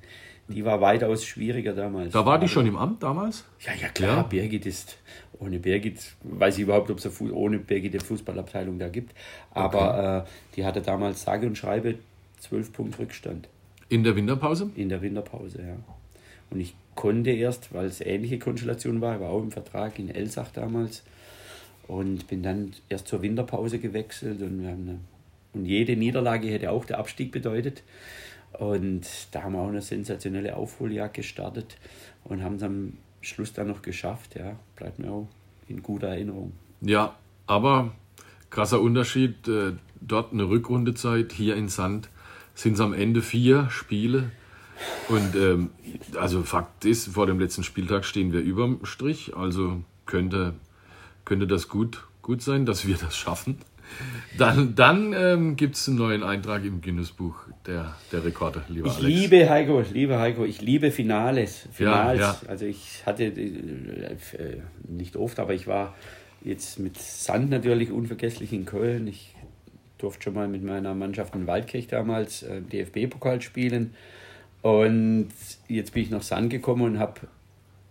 die 0.48 0.64
war 0.64 0.81
weitaus 0.81 1.24
schwieriger 1.24 1.72
damals. 1.72 2.12
Da 2.12 2.26
war 2.26 2.38
die 2.40 2.48
schon 2.48 2.66
im 2.66 2.76
Amt 2.76 3.02
damals? 3.02 3.44
Ja, 3.61 3.72
ja, 3.81 3.88
klar, 3.88 4.16
Ja. 4.16 4.22
Birgit 4.24 4.66
ist, 4.66 4.98
ohne 5.38 5.61
Birgit, 5.61 6.14
weiß 6.24 6.57
ich 6.57 6.64
überhaupt, 6.64 6.90
ob 6.90 6.98
es 6.98 7.20
ohne 7.20 7.59
Birgit 7.61 7.92
eine 7.94 8.02
Fußballabteilung 8.05 8.78
da 8.81 8.88
gibt, 8.88 9.14
aber 9.52 10.26
äh, 10.26 10.31
die 10.57 10.64
hatte 10.64 10.83
damals 10.83 11.22
sage 11.22 11.46
und 11.46 11.57
schreibe 11.57 11.94
12 12.40 12.72
Punkte 12.72 12.98
Rückstand 12.98 13.48
In 13.88 14.02
der 14.02 14.16
Winterpause? 14.16 14.70
in 14.74 14.88
der 14.88 15.00
Winterpause, 15.00 15.59
ja. 15.62 15.76
Und 16.50 16.61
ich 16.61 16.74
konnte 16.96 17.31
erst, 17.31 17.72
weil 17.72 17.87
es 17.87 18.00
ähnliche 18.00 18.38
Konstellation 18.40 19.00
war, 19.00 19.14
ich 19.14 19.20
war 19.20 19.31
auch 19.31 19.40
im 19.42 19.52
Vertrag 19.52 19.98
in 20.00 20.11
Elsach 20.11 20.50
damals 20.52 21.02
und 21.92 22.26
bin 22.26 22.42
dann 22.42 22.72
erst 22.88 23.07
zur 23.07 23.20
Winterpause 23.20 23.78
gewechselt 23.78 24.40
und 24.40 24.66
eine, 24.66 24.98
und 25.52 25.66
jede 25.66 25.94
Niederlage 25.94 26.48
hätte 26.48 26.70
auch 26.70 26.87
der 26.87 26.98
Abstieg 26.98 27.33
bedeutet. 27.33 27.83
Und 28.59 29.07
da 29.33 29.42
haben 29.42 29.52
wir 29.52 29.61
auch 29.61 29.68
eine 29.68 29.83
sensationelle 29.83 30.57
Aufholjagd 30.57 31.14
gestartet 31.14 31.76
und 32.24 32.42
haben 32.42 32.57
es 32.57 32.62
am 32.62 32.94
Schluss 33.20 33.52
dann 33.52 33.68
noch 33.68 33.83
geschafft. 33.83 34.37
Ja, 34.37 34.57
bleibt 34.76 34.98
mir 34.98 35.11
auch 35.11 35.28
in 35.68 35.83
guter 35.83 36.09
Erinnerung. 36.09 36.52
Ja, 36.81 37.14
aber 37.46 37.92
krasser 38.48 38.81
Unterschied. 38.81 39.46
Äh, 39.46 39.72
dort 40.00 40.33
eine 40.33 40.48
Rückrundezeit, 40.48 41.33
hier 41.33 41.57
in 41.57 41.68
Sand 41.68 42.09
sind 42.55 42.74
es 42.74 42.81
am 42.81 42.94
Ende 42.94 43.20
vier 43.20 43.68
Spiele. 43.70 44.31
Und 45.09 45.35
ähm, 45.37 45.70
also 46.18 46.42
Fakt 46.42 46.87
ist, 46.87 47.09
vor 47.09 47.26
dem 47.26 47.38
letzten 47.38 47.64
Spieltag 47.64 48.07
stehen 48.07 48.33
wir 48.33 48.40
überm 48.40 48.81
Strich. 48.85 49.37
Also 49.37 49.83
könnte, 50.07 50.55
könnte 51.24 51.46
das 51.46 51.68
gut, 51.68 52.04
gut 52.22 52.42
sein, 52.42 52.66
dass 52.66 52.87
wir 52.87 52.96
das 52.96 53.16
schaffen. 53.16 53.58
Dann, 54.38 54.74
dann 54.74 55.12
ähm, 55.12 55.56
gibt 55.56 55.76
es 55.76 55.87
einen 55.88 55.98
neuen 55.98 56.22
Eintrag 56.22 56.64
im 56.64 56.80
Guinness-Buch 56.80 57.37
der, 57.66 57.94
der 58.11 58.24
Rekorde, 58.24 58.62
lieber 58.68 58.87
Ich 58.88 58.96
Alex. 58.96 59.20
liebe 59.20 59.50
Heiko, 59.50 59.82
liebe 59.92 60.18
Heiko, 60.18 60.44
ich 60.44 60.62
liebe 60.62 60.90
Finales. 60.90 61.68
Finals. 61.72 62.20
Ja, 62.20 62.26
ja. 62.26 62.48
Also 62.48 62.64
ich 62.64 63.02
hatte 63.04 63.24
äh, 63.24 63.28
äh, 63.28 64.16
nicht 64.88 65.16
oft, 65.16 65.38
aber 65.38 65.52
ich 65.52 65.66
war 65.66 65.94
jetzt 66.42 66.78
mit 66.78 66.98
Sand 66.98 67.50
natürlich 67.50 67.90
unvergesslich 67.90 68.52
in 68.52 68.64
Köln. 68.64 69.06
Ich 69.06 69.35
durfte 69.98 70.24
schon 70.24 70.35
mal 70.35 70.48
mit 70.48 70.64
meiner 70.64 70.94
Mannschaft 70.94 71.35
in 71.35 71.46
Waldkirch 71.46 71.87
damals 71.87 72.42
äh, 72.42 72.62
DFB-Pokal 72.62 73.42
spielen. 73.42 73.94
Und 74.62 75.28
jetzt 75.68 75.92
bin 75.92 76.04
ich 76.04 76.11
nach 76.11 76.22
Sand 76.22 76.50
gekommen 76.50 76.82
und 76.82 76.98
habe 76.98 77.20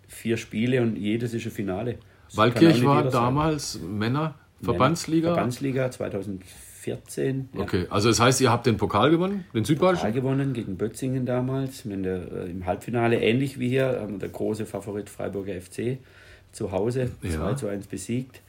vier 0.08 0.38
Spiele 0.38 0.82
und 0.82 0.96
jedes 0.98 1.34
ist 1.34 1.46
ein 1.46 1.52
Finale. 1.52 1.98
Waldkirch 2.36 2.84
war 2.86 3.04
damals 3.10 3.80
Männer 3.82 4.36
Verbandsliga. 4.62 5.34
Verbandsliga 5.34 5.90
2014. 5.92 7.50
ja. 7.54 7.62
Okay, 7.62 7.88
also 7.90 8.10
das 8.10 8.20
heißt, 8.20 8.42
ihr 8.42 8.52
habt 8.52 8.66
den 8.66 8.78
Pokal 8.78 9.10
gewonnen, 9.12 9.46
den 9.54 9.66
Südbayerischen? 9.66 10.08
Pokal 10.08 10.14
gewonnen 10.22 10.54
gegen 10.54 10.78
Bötzingen 10.78 11.26
damals. 11.26 11.84
Der, 11.86 12.32
äh, 12.32 12.50
Im 12.52 12.66
Halbfinale, 12.66 13.20
ähnlich 13.22 13.60
wie 13.60 13.70
hier, 13.70 14.06
wir 14.08 14.18
der 14.20 14.30
große 14.30 14.66
Favorit 14.66 15.10
Freiburger 15.10 15.54
FC 15.60 15.98
zu 16.52 16.72
Hause 16.72 17.12
Ja. 17.22 17.32
2 17.32 17.54
zu 17.56 17.68
1 17.68 17.88
besiegt. 17.88 18.42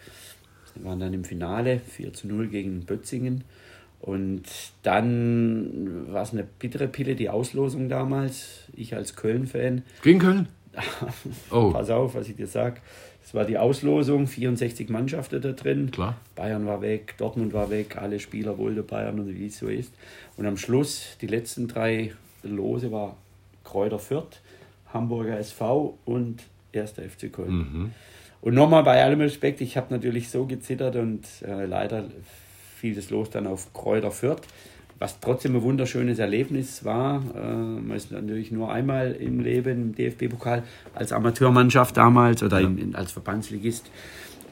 Wir 0.74 0.84
waren 0.86 1.00
dann 1.00 1.12
im 1.12 1.24
Finale 1.24 1.78
4 1.80 2.12
zu 2.12 2.28
0 2.28 2.48
gegen 2.48 2.84
Bötzingen. 2.84 3.44
Und 4.00 4.42
dann 4.82 6.06
war 6.12 6.22
es 6.22 6.32
eine 6.32 6.42
bittere 6.42 6.88
Pille, 6.88 7.14
die 7.14 7.28
Auslosung 7.28 7.88
damals. 7.88 8.64
Ich 8.74 8.94
als 8.96 9.14
Köln-Fan, 9.14 9.82
Gegen 10.02 10.18
Köln? 10.18 10.48
Oh, 11.50 11.70
pass 11.70 11.90
auf, 11.90 12.14
was 12.14 12.28
ich 12.28 12.34
dir 12.36 12.46
sag. 12.46 12.80
Das 13.22 13.34
war 13.34 13.44
die 13.44 13.56
Auslosung, 13.56 14.26
64 14.26 14.88
Mannschaften 14.88 15.40
da 15.40 15.52
drin. 15.52 15.90
klar. 15.90 16.16
Bayern 16.34 16.66
war 16.66 16.82
weg, 16.82 17.14
Dortmund 17.18 17.52
war 17.52 17.70
weg, 17.70 17.96
alle 17.96 18.20
Spieler 18.20 18.58
wollten 18.58 18.84
Bayern 18.84 19.20
und 19.20 19.38
wie 19.38 19.46
es 19.46 19.58
so 19.58 19.68
ist. 19.68 19.94
Und 20.36 20.46
am 20.46 20.56
Schluss, 20.56 21.16
die 21.20 21.28
letzten 21.28 21.68
drei 21.68 22.12
Lose 22.42 22.90
war 22.90 23.16
Kräuter 23.64 23.98
Fürth, 23.98 24.40
Hamburger 24.92 25.38
SV 25.38 25.96
und 26.04 26.42
1. 26.74 26.92
FC 26.92 27.32
Köln. 27.32 27.52
Mhm. 27.52 27.90
Und 28.40 28.54
nochmal 28.54 28.82
bei 28.82 29.02
allem 29.02 29.20
Respekt, 29.20 29.60
ich 29.60 29.76
habe 29.76 29.94
natürlich 29.94 30.28
so 30.28 30.46
gezittert 30.46 30.96
und 30.96 31.24
äh, 31.46 31.64
leider 31.64 32.04
fiel 32.76 32.94
das 32.94 33.10
Los 33.10 33.30
dann 33.30 33.46
auf 33.46 33.72
Kräuter 33.72 34.10
Fürth, 34.10 34.42
was 35.02 35.18
trotzdem 35.18 35.56
ein 35.56 35.62
wunderschönes 35.62 36.20
Erlebnis 36.20 36.84
war. 36.84 37.22
Äh, 37.34 37.40
man 37.40 37.96
ist 37.96 38.12
natürlich 38.12 38.52
nur 38.52 38.72
einmal 38.72 39.12
im 39.12 39.40
Leben 39.40 39.82
im 39.82 39.94
DFB-Pokal 39.96 40.62
als 40.94 41.12
Amateurmannschaft 41.12 41.96
damals 41.96 42.42
oder 42.42 42.60
in, 42.60 42.78
in, 42.78 42.94
als 42.94 43.10
Verbandsligist 43.10 43.90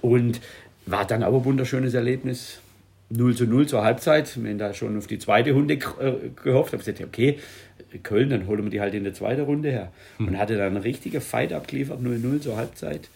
und 0.03 0.41
war 0.87 1.05
dann 1.05 1.23
auch 1.23 1.35
ein 1.35 1.45
wunderschönes 1.45 1.95
Erlebnis. 1.95 2.61
0 3.11 3.37
zu 3.37 3.45
0 3.45 3.67
zur 3.67 3.85
Halbzeit. 3.85 4.41
Wir 4.43 4.51
haben 4.51 4.59
da 4.59 4.75
schon 4.75 4.99
auf 4.99 5.07
die 5.07 5.19
zweite 5.21 5.53
Runde 5.53 5.75
äh, 5.75 6.13
gehofft. 6.43 6.73
habe 6.73 6.83
gesagt, 6.83 7.01
okay, 7.01 7.39
Köln, 8.03 8.31
dann 8.31 8.49
holen 8.49 8.65
wir 8.65 8.71
die 8.71 8.81
halt 8.81 8.95
in 8.95 9.05
der 9.05 9.15
zweiten 9.15 9.43
Runde 9.43 9.71
her. 9.71 9.93
Und 10.19 10.37
hatte 10.37 10.57
dann 10.57 10.75
eine 10.77 10.85
richtige 10.85 11.21
Fight 11.21 11.53
abgeliefert, 11.53 12.01
0-0 12.01 12.41
zur 12.41 12.57
Halbzeit. 12.57 13.09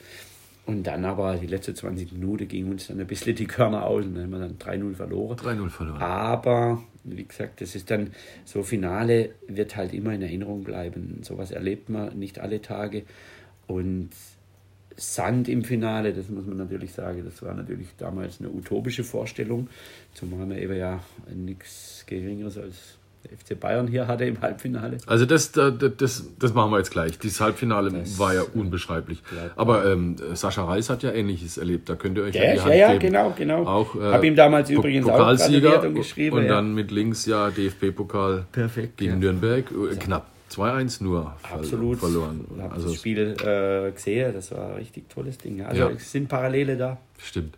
Und 0.66 0.85
dann 0.85 1.05
aber 1.05 1.35
die 1.37 1.47
letzten 1.47 1.75
20 1.75 2.12
Minuten 2.12 2.49
ging 2.49 2.70
uns 2.70 2.87
dann 2.87 2.99
ein 2.99 3.07
bisschen 3.07 3.37
die 3.37 3.47
Körner 3.47 3.85
aus 3.85 4.05
und 4.05 4.14
dann 4.14 4.25
haben 4.25 4.31
wir 4.31 4.38
dann 4.38 4.59
3-0 4.59 4.94
verloren. 4.94 5.37
3-0 5.37 5.68
verloren. 5.68 6.01
Aber, 6.01 6.83
wie 7.05 7.25
gesagt, 7.25 7.61
das 7.61 7.75
ist 7.75 7.90
dann 7.90 8.12
so 8.45 8.62
Finale, 8.62 9.31
wird 9.47 9.77
halt 9.77 9.93
immer 9.93 10.12
in 10.14 10.23
Erinnerung 10.23 10.64
bleiben. 10.64 11.21
Sowas 11.23 11.51
erlebt 11.51 11.88
man 11.88 12.19
nicht 12.19 12.38
alle 12.38 12.61
Tage. 12.61 13.05
Und 13.67 14.11
Sand 14.97 15.49
im 15.49 15.64
Finale, 15.64 16.12
das 16.12 16.29
muss 16.29 16.47
man 16.47 16.57
natürlich 16.57 16.93
sagen, 16.93 17.23
das 17.25 17.43
war 17.43 17.55
natürlich 17.55 17.88
damals 17.99 18.40
eine 18.40 18.51
utopische 18.51 19.05
Vorstellung. 19.05 19.68
Zumal 20.12 20.47
man 20.47 20.59
eben 20.59 20.76
ja 20.76 21.03
nichts 21.35 22.05
Geringeres 22.07 22.59
als 22.59 22.99
der 23.25 23.39
FC 23.39 23.59
Bayern 23.59 23.87
hier 23.87 24.07
hatte 24.07 24.25
im 24.25 24.41
Halbfinale. 24.41 24.99
Also 25.07 25.25
das, 25.27 25.53
da- 25.53 25.70
da- 25.70 25.89
das, 25.89 26.25
das 26.39 26.53
machen 26.55 26.70
wir 26.72 26.79
jetzt 26.79 26.91
gleich. 26.91 27.18
Dieses 27.18 27.41
Halbfinale 27.41 27.91
Das, 27.91 28.18
war 28.18 28.35
ja 28.35 28.43
unbeschreiblich. 28.55 29.22
Aber 29.57 29.87
ähm, 29.91 30.16
Sascha 30.35 30.64
Reis 30.64 30.91
hat 30.91 31.03
ja 31.03 31.12
Ähnliches 31.12 31.57
erlebt. 31.59 31.89
Da 31.89 31.95
könnt 31.97 32.18
ihr 32.18 32.25
euch 32.25 32.35
Ja, 32.35 32.43
an 32.43 32.51
die 32.51 32.57
ja, 32.57 32.64
Hand 32.64 32.75
ja, 32.75 32.89
geben. 32.93 33.01
genau, 33.01 33.35
genau. 33.37 33.64
Auch, 33.66 33.97
äh, 33.97 34.01
Hab 34.12 34.25
ihm 34.25 34.37
damals 34.37 34.68
Po- 34.68 34.75
übrigens 34.77 35.07
auch 35.07 35.12
Pokalsieger 35.12 35.61
gratuliert 35.70 35.85
und 35.85 35.95
geschrieben, 35.95 36.37
Und 36.37 36.43
ja. 36.45 36.49
dann 36.51 36.75
mit 36.75 36.91
links 36.91 37.27
ja 37.27 37.51
DFB-Pokal 37.51 38.47
Perfekt, 38.53 38.99
gegen 38.99 39.12
ja. 39.12 39.18
Nürnberg. 39.18 39.64
Äh, 39.70 39.97
Knapp 39.97 40.27
2-1 40.51 41.03
nur 41.03 41.35
Absolut. 41.51 41.99
verloren. 41.99 42.45
Ich 42.55 42.62
habe 42.62 42.75
Also 42.75 42.89
das 42.89 42.97
Spiel 42.97 43.35
äh, 43.43 43.91
gesehen, 43.93 44.33
das 44.35 44.53
war 44.53 44.68
ein 44.70 44.75
richtig 44.77 45.09
tolles 45.09 45.39
Ding. 45.39 45.62
Also 45.64 45.81
Ja. 45.83 45.91
es 45.91 46.12
sind 46.12 46.29
Parallele 46.29 46.77
da. 46.77 46.99
Stimmt. 47.18 47.57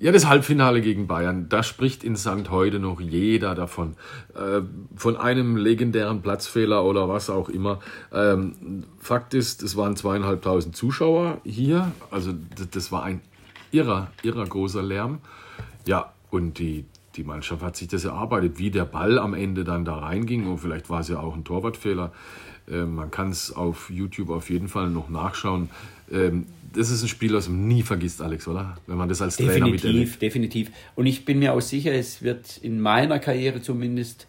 Ja, 0.00 0.10
das 0.10 0.26
Halbfinale 0.26 0.80
gegen 0.80 1.06
Bayern, 1.06 1.48
da 1.48 1.62
spricht 1.62 2.02
in 2.02 2.16
St. 2.16 2.50
heute 2.50 2.80
noch 2.80 3.00
jeder 3.00 3.54
davon. 3.54 3.94
Äh, 4.34 4.62
von 4.96 5.16
einem 5.16 5.56
legendären 5.56 6.20
Platzfehler 6.20 6.84
oder 6.84 7.08
was 7.08 7.30
auch 7.30 7.48
immer. 7.48 7.78
Ähm, 8.12 8.84
Fakt 8.98 9.34
ist, 9.34 9.62
es 9.62 9.76
waren 9.76 9.94
zweieinhalbtausend 9.94 10.74
Zuschauer 10.74 11.40
hier. 11.44 11.92
Also 12.10 12.32
das, 12.72 12.90
war 12.90 13.04
ein 13.04 13.20
irrer, 13.70 14.10
irrer 14.24 14.44
großer 14.44 14.82
Lärm. 14.82 15.18
Ja, 15.86 16.12
und 16.30 16.58
die, 16.58 16.86
die 17.14 17.22
Mannschaft 17.22 17.62
hat 17.62 17.76
sich 17.76 17.86
das 17.86 18.04
erarbeitet, 18.04 18.58
wie 18.58 18.72
der 18.72 18.86
Ball 18.86 19.16
am 19.20 19.32
Ende 19.32 19.62
dann 19.62 19.84
da 19.84 19.96
reinging. 19.98 20.48
Und 20.48 20.58
vielleicht 20.58 20.90
war 20.90 21.00
es 21.00 21.08
ja 21.08 21.20
auch 21.20 21.36
ein 21.36 21.44
Torwartfehler. 21.44 22.10
Ähm, 22.68 22.96
man 22.96 23.12
kann 23.12 23.30
es 23.30 23.52
auf 23.52 23.90
YouTube 23.90 24.30
auf 24.30 24.50
jeden 24.50 24.66
Fall 24.66 24.90
noch 24.90 25.08
nachschauen. 25.08 25.70
Ähm, 26.10 26.46
das 26.74 26.90
ist 26.90 27.02
ein 27.02 27.08
Spiel, 27.08 27.32
das 27.32 27.48
man 27.48 27.66
nie 27.66 27.82
vergisst, 27.82 28.20
Alex, 28.20 28.46
oder? 28.48 28.76
Wenn 28.86 28.96
man 28.96 29.08
das 29.08 29.22
als 29.22 29.36
definitiv, 29.36 29.60
Trainer 29.60 29.72
miterlebt. 29.72 30.22
Definitiv, 30.22 30.70
Und 30.94 31.06
ich 31.06 31.24
bin 31.24 31.38
mir 31.38 31.54
auch 31.54 31.60
sicher, 31.60 31.92
es 31.92 32.22
wird 32.22 32.58
in 32.58 32.80
meiner 32.80 33.18
Karriere 33.18 33.62
zumindest 33.62 34.26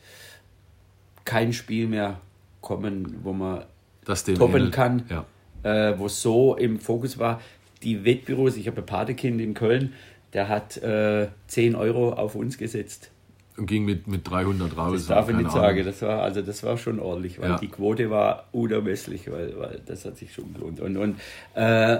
kein 1.25 1.53
Spiel 1.53 1.87
mehr 1.87 2.21
kommen, 2.61 3.17
wo 3.23 3.33
man 3.33 3.65
das 4.05 4.23
toppen 4.23 4.71
kann, 4.71 5.03
ja. 5.09 5.25
äh, 5.63 5.97
wo 5.97 6.07
so 6.07 6.55
im 6.55 6.79
Fokus 6.79 7.17
war. 7.17 7.41
Die 7.83 8.05
Wettbüros, 8.05 8.57
ich 8.57 8.67
habe 8.67 8.81
ein 8.81 8.85
Patekind 8.85 9.41
in 9.41 9.53
Köln, 9.53 9.93
der 10.33 10.47
hat 10.47 10.77
äh, 10.77 11.27
10 11.47 11.75
Euro 11.75 12.13
auf 12.13 12.35
uns 12.35 12.57
gesetzt. 12.57 13.11
Und 13.57 13.67
ging 13.67 13.85
mit, 13.85 14.05
mit 14.07 14.29
300 14.29 14.75
raus. 14.75 14.93
Das 14.93 15.07
darf 15.07 15.29
ich 15.29 15.35
nicht 15.35 15.47
Ahnung. 15.47 15.61
sagen. 15.61 15.85
Das 15.85 16.01
war, 16.01 16.21
also 16.21 16.41
das 16.41 16.61
war 16.63 16.77
schon 16.77 16.99
ordentlich, 16.99 17.39
weil 17.39 17.51
ja. 17.51 17.57
die 17.57 17.69
Quote 17.69 18.09
war 18.09 18.49
unermesslich, 18.51 19.31
weil, 19.31 19.57
weil 19.57 19.81
das 19.85 20.03
hat 20.03 20.17
sich 20.17 20.33
schon 20.33 20.53
gelohnt. 20.53 20.81
Und, 20.81 20.97
und 20.97 21.15
äh, 21.53 21.99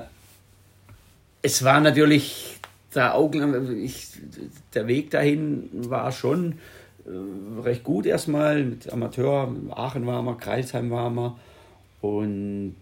es 1.46 1.64
war 1.64 1.80
natürlich 1.80 2.58
der 2.96 3.14
Augen, 3.14 3.84
ich, 3.84 4.08
der 4.74 4.88
Weg 4.88 5.12
dahin 5.12 5.70
war 5.74 6.12
schon 6.12 6.54
äh, 7.06 7.62
recht 7.62 7.84
gut 7.84 8.08
erstmal. 8.08 8.64
Mit 8.64 8.92
Amateur, 8.92 9.54
Aachen 9.70 10.08
war 10.08 10.24
wir, 10.24 10.38
Kreisheim 10.38 10.90
war 10.90 11.12
wir 11.12 11.38
und 12.02 12.76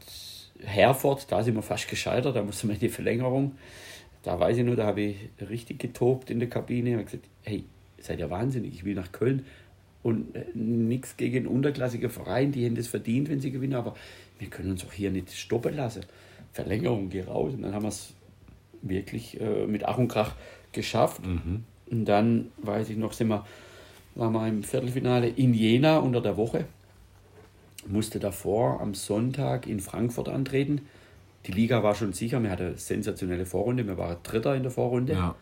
Herford, 0.62 1.30
da 1.30 1.44
sind 1.44 1.56
wir 1.56 1.62
fast 1.62 1.90
gescheitert, 1.90 2.38
da 2.38 2.42
musste 2.42 2.68
man 2.68 2.78
in 2.78 2.80
die 2.80 2.90
Verlängerung. 2.90 3.58
Da 4.24 4.40
weiß 4.40 4.58
ich 4.58 4.64
nur, 4.64 4.78
da 4.78 4.86
habe 4.86 5.02
ich 5.02 5.18
richtig 5.50 5.80
getobt 5.80 6.30
in 6.30 6.40
der 6.40 6.50
Kabine. 6.50 6.92
Ich 6.92 6.96
habe 6.96 7.04
gesagt, 7.04 7.26
hey, 7.42 7.66
seid 8.00 8.20
ihr 8.20 8.30
wahnsinnig, 8.30 8.76
ich 8.76 8.86
will 8.86 8.96
nach 8.96 9.12
Köln. 9.12 9.46
Und 10.04 10.38
äh, 10.38 10.46
nichts 10.54 11.18
gegen 11.18 11.48
unterklassige 11.48 12.10
Vereine, 12.10 12.54
die 12.54 12.66
haben 12.66 12.76
das 12.76 12.88
verdient, 12.88 13.30
wenn 13.30 13.42
sie 13.42 13.52
gewinnen, 13.52 13.76
aber 13.76 13.94
wir 14.40 14.48
können 14.48 14.72
uns 14.72 14.86
auch 14.86 14.94
hier 14.94 15.12
nicht 15.12 15.34
stoppen 15.34 15.76
lassen. 15.76 16.06
Verlängerung, 16.54 17.10
geh 17.10 17.24
raus. 17.24 17.54
Und 17.54 17.64
dann 17.64 17.74
haben 17.74 17.84
wir 17.84 17.90
es 17.90 18.14
wirklich 18.84 19.40
äh, 19.42 19.66
mit 19.66 19.86
Ach 19.86 19.98
und 19.98 20.08
Krach 20.08 20.34
geschafft. 20.72 21.26
Mhm. 21.26 21.64
Und 21.90 22.06
dann, 22.06 22.52
weiß 22.58 22.90
ich 22.90 22.98
noch, 22.98 23.14
sind 23.14 23.30
wir, 23.30 23.46
waren 24.16 24.34
wir 24.34 24.48
im 24.48 24.64
Viertelfinale 24.64 25.28
in 25.30 25.54
Jena 25.54 25.98
unter 25.98 26.22
der 26.22 26.38
Woche. 26.38 26.66
Musste 27.88 28.20
davor 28.20 28.80
am 28.82 28.94
Sonntag 28.94 29.68
in 29.68 29.80
Frankfurt 29.80 30.30
antreten. 30.30 30.82
Die 31.46 31.52
Liga 31.52 31.84
war 31.84 31.96
schon 31.96 32.14
sicher, 32.14 32.42
wir 32.42 32.50
hatten 32.50 32.68
eine 32.68 32.78
sensationelle 32.78 33.46
Vorrunde, 33.46 33.86
wir 33.86 33.98
waren 33.98 34.18
Dritter 34.24 34.56
in 34.56 34.64
der 34.64 34.72
Vorrunde. 34.72 35.14
Ja. 35.14 35.36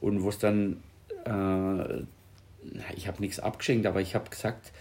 Und 0.00 0.22
wo 0.22 0.28
es 0.28 0.38
dann, 0.38 0.82
äh, 1.24 2.02
ich 2.94 3.08
habe 3.08 3.20
nichts 3.20 3.40
abgeschenkt, 3.40 3.86
aber 3.86 4.00
ich 4.00 4.14
habe 4.14 4.30
gesagt, 4.30 4.72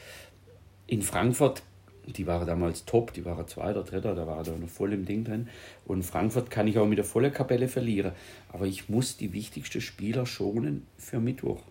in 0.85 1.01
Frankfurt 1.01 1.63
die 2.07 2.27
waren 2.27 2.47
damals 2.47 2.85
top, 2.85 3.13
die 3.13 3.25
waren 3.25 3.47
Zweiter, 3.47 3.83
Dritter, 3.83 4.15
da 4.15 4.25
war 4.27 4.43
da 4.43 4.51
noch 4.51 4.69
voll 4.69 4.93
im 4.93 5.05
Ding 5.05 5.23
drin. 5.23 5.47
Und 5.85 6.03
Frankfurt 6.03 6.49
kann 6.49 6.67
ich 6.67 6.77
auch 6.77 6.87
mit 6.87 6.97
der 6.97 7.05
vollen 7.05 7.31
Kapelle 7.31 7.67
verlieren. 7.67 8.13
Aber 8.51 8.65
ich 8.65 8.89
muss 8.89 9.17
die 9.17 9.33
wichtigsten 9.33 9.81
Spieler 9.81 10.25
schonen 10.25 10.87
für 10.97 11.19
Mittwoch. 11.19 11.61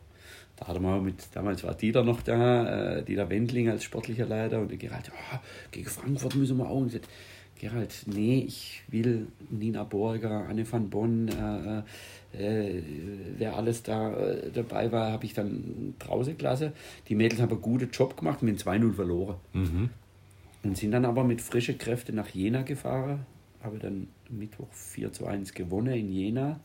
Da 0.57 0.69
hatte 0.69 0.81
man 0.81 1.03
mit, 1.05 1.29
damals 1.33 1.65
war 1.65 1.75
Dieter 1.75 2.05
noch 2.05 2.23
da, 2.23 2.99
äh, 2.99 3.03
Dieter 3.03 3.31
Wendling 3.31 3.71
als 3.71 3.83
sportlicher 3.83 4.27
Leiter 4.27 4.61
und 4.61 4.71
der 4.71 4.79
Gerald, 4.79 5.11
oh, 5.11 5.39
gegen 5.71 5.89
Frankfurt 5.89 6.37
müssen 6.37 6.59
wir 6.59 6.69
auch. 6.69 6.77
Und 6.77 6.89
gesagt, 6.89 7.09
Gerald, 7.59 8.05
nee, 8.07 8.45
ich 8.47 8.83
will 8.89 9.27
Nina 9.51 9.85
Borger, 9.85 10.47
Anne 10.49 10.71
van 10.71 10.89
Bonn, 10.89 11.29
äh, 11.29 11.83
äh, 12.33 12.83
wer 13.37 13.57
alles 13.57 13.83
da 13.83 14.15
äh, 14.15 14.51
dabei 14.51 14.91
war, 14.93 15.13
habe 15.13 15.27
ich 15.27 15.35
dann 15.35 15.95
draußen 15.99 16.39
gelassen. 16.39 16.73
Die 17.09 17.15
Mädels 17.15 17.41
haben 17.41 17.51
einen 17.51 17.61
guten 17.61 17.91
Job 17.91 18.17
gemacht, 18.17 18.41
wir 18.41 18.51
haben 18.51 18.59
2-0 18.59 18.93
verloren. 18.95 19.37
Mhm. 19.53 19.91
Und 20.63 20.77
sind 20.77 20.93
dann 20.93 21.05
aber 21.05 21.25
mit 21.25 21.41
frischen 21.41 21.79
Kräften 21.79 22.17
nach 22.17 22.29
Jena 22.29 22.63
gefahren. 22.63 23.25
Habe 23.63 23.79
dann 23.79 24.09
Mittwoch 24.29 24.73
4 24.73 25.13
zu 25.13 25.27
1 25.27 25.55
gewonnen 25.55 25.95
in 25.95 26.13
Jena. 26.13 26.61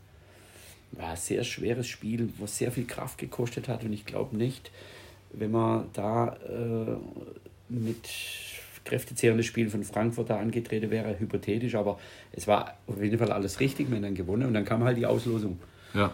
War 0.91 1.11
ein 1.11 1.17
sehr 1.17 1.43
schweres 1.43 1.87
Spiel, 1.87 2.29
was 2.39 2.57
sehr 2.57 2.71
viel 2.71 2.85
Kraft 2.85 3.17
gekostet 3.17 3.67
hat. 3.67 3.83
Und 3.83 3.93
ich 3.93 4.05
glaube 4.05 4.35
nicht, 4.35 4.71
wenn 5.31 5.51
man 5.51 5.85
da 5.93 6.35
äh, 6.47 6.95
mit 7.69 8.09
kräftezehrendes 8.85 9.45
Spiel 9.45 9.69
von 9.69 9.83
Frankfurt 9.83 10.29
da 10.29 10.39
angetreten 10.39 10.91
wäre, 10.91 11.19
hypothetisch, 11.19 11.75
aber 11.75 11.99
es 12.31 12.47
war 12.47 12.77
auf 12.87 13.01
jeden 13.01 13.17
Fall 13.17 13.31
alles 13.31 13.59
richtig, 13.59 13.89
wir 13.89 13.95
haben 13.95 14.03
dann 14.03 14.15
gewonnen 14.15 14.47
und 14.47 14.53
dann 14.53 14.63
kam 14.63 14.83
halt 14.83 14.97
die 14.97 15.05
Auslosung. 15.05 15.59
Ja. 15.93 16.11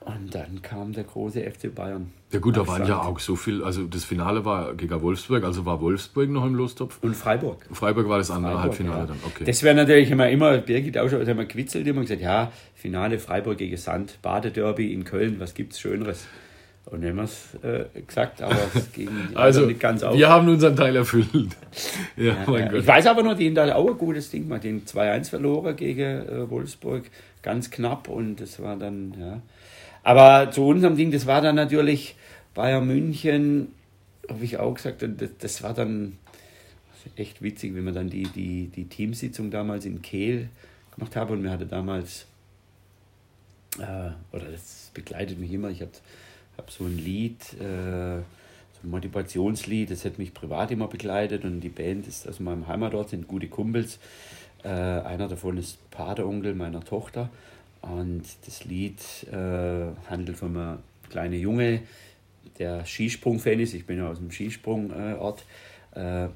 Und 0.00 0.34
dann 0.34 0.62
kam 0.62 0.92
der 0.92 1.04
große 1.04 1.42
FC 1.42 1.74
Bayern. 1.74 2.10
Ja 2.32 2.38
gut, 2.38 2.56
da 2.56 2.66
waren 2.66 2.86
ja 2.86 3.02
auch 3.02 3.18
so 3.18 3.36
viel, 3.36 3.62
also 3.62 3.84
das 3.84 4.04
Finale 4.04 4.44
war 4.44 4.74
gegen 4.74 5.02
Wolfsburg, 5.02 5.44
also 5.44 5.66
war 5.66 5.80
Wolfsburg 5.80 6.30
noch 6.30 6.46
im 6.46 6.54
Lostopf. 6.54 6.98
Und 7.02 7.14
Freiburg. 7.14 7.66
Freiburg 7.70 8.08
war 8.08 8.18
das 8.18 8.30
andere 8.30 8.52
Freiburg, 8.52 8.70
Halbfinale 8.70 9.00
ja. 9.00 9.06
dann, 9.06 9.18
okay. 9.26 9.44
Das 9.44 9.62
wäre 9.62 9.74
natürlich 9.74 10.10
immer, 10.10 10.30
immer, 10.30 10.58
Birgit 10.58 10.96
auch 10.96 11.08
schon, 11.10 11.18
also 11.18 11.32
immer 11.32 11.44
gewitzelt, 11.44 11.86
immer 11.86 12.00
gesagt, 12.00 12.22
ja, 12.22 12.50
Finale 12.74 13.18
Freiburg 13.18 13.58
gegen 13.58 13.76
Sand, 13.76 14.18
Badederby 14.22 14.92
in 14.92 15.04
Köln, 15.04 15.38
was 15.38 15.54
gibt's 15.54 15.78
Schöneres? 15.80 16.26
Und 16.86 17.04
haben 17.04 17.16
wir 17.16 17.24
es 17.24 17.58
äh, 17.62 17.84
gesagt, 18.06 18.42
aber 18.42 18.56
es 18.74 18.90
ging 18.92 19.10
also, 19.34 19.66
nicht 19.66 19.80
ganz 19.80 20.02
auf. 20.02 20.16
Wir 20.16 20.28
haben 20.28 20.48
unseren 20.48 20.74
Teil 20.74 20.96
erfüllt. 20.96 21.56
ja, 22.16 22.24
ja, 22.24 22.36
mein 22.46 22.62
ja. 22.62 22.68
Gott. 22.68 22.80
Ich 22.80 22.86
weiß 22.86 23.06
aber 23.06 23.22
noch, 23.22 23.36
die 23.36 23.46
haben 23.48 23.54
da 23.54 23.74
auch 23.74 23.88
ein 23.90 23.98
gutes 23.98 24.30
Ding 24.30 24.44
gemacht. 24.44 24.64
Den 24.64 24.84
2-1 24.86 25.30
verloren 25.30 25.76
gegen 25.76 26.26
äh, 26.26 26.50
Wolfsburg, 26.50 27.04
ganz 27.42 27.70
knapp 27.70 28.08
und 28.08 28.40
das 28.40 28.60
war 28.62 28.76
dann, 28.76 29.14
ja. 29.20 29.42
Aber 30.02 30.50
zu 30.50 30.66
unserem 30.66 30.96
Ding, 30.96 31.10
das 31.10 31.26
war 31.26 31.40
dann 31.40 31.56
natürlich 31.56 32.14
Bayern 32.54 32.86
München, 32.86 33.68
habe 34.28 34.44
ich 34.44 34.58
auch 34.58 34.74
gesagt, 34.74 35.02
das, 35.02 35.30
das 35.38 35.62
war 35.62 35.74
dann 35.74 36.18
echt 37.16 37.42
witzig, 37.42 37.74
wenn 37.74 37.84
wir 37.84 37.92
dann 37.92 38.10
die, 38.10 38.24
die, 38.24 38.66
die 38.68 38.84
Teamsitzung 38.84 39.50
damals 39.50 39.84
in 39.84 40.02
Kehl 40.02 40.48
gemacht 40.94 41.16
haben 41.16 41.32
und 41.32 41.42
wir 41.42 41.50
hatten 41.50 41.68
damals, 41.68 42.26
äh, 43.78 44.10
oder 44.32 44.46
das 44.50 44.90
begleitet 44.94 45.38
mich 45.38 45.52
immer, 45.52 45.70
ich 45.70 45.80
habe 45.80 45.92
hab 46.56 46.70
so 46.70 46.84
ein 46.84 46.96
Lied, 46.96 47.40
äh, 47.54 48.18
so 48.18 48.84
ein 48.84 48.90
Motivationslied, 48.90 49.90
das 49.90 50.04
hat 50.04 50.18
mich 50.18 50.32
privat 50.34 50.70
immer 50.70 50.88
begleitet 50.88 51.44
und 51.44 51.60
die 51.60 51.68
Band 51.68 52.06
ist 52.06 52.28
aus 52.28 52.40
meinem 52.40 52.66
Heimatort, 52.66 53.10
sind 53.10 53.28
gute 53.28 53.48
Kumpels. 53.48 53.98
Äh, 54.62 54.68
einer 54.68 55.28
davon 55.28 55.56
ist 55.56 55.90
Pateronkel 55.90 56.54
meiner 56.54 56.84
Tochter 56.84 57.30
und 57.82 58.22
das 58.46 58.64
Lied 58.64 59.00
äh, 59.30 59.92
handelt 60.08 60.38
von 60.38 60.56
einem 60.56 60.78
kleinen 61.08 61.40
Junge, 61.40 61.82
der 62.58 62.84
Skisprung-Fan 62.84 63.60
ist. 63.60 63.74
Ich 63.74 63.86
bin 63.86 63.98
ja 63.98 64.08
aus 64.08 64.18
dem 64.18 64.30
Skisprungort. 64.30 65.44
Äh, 65.92 66.28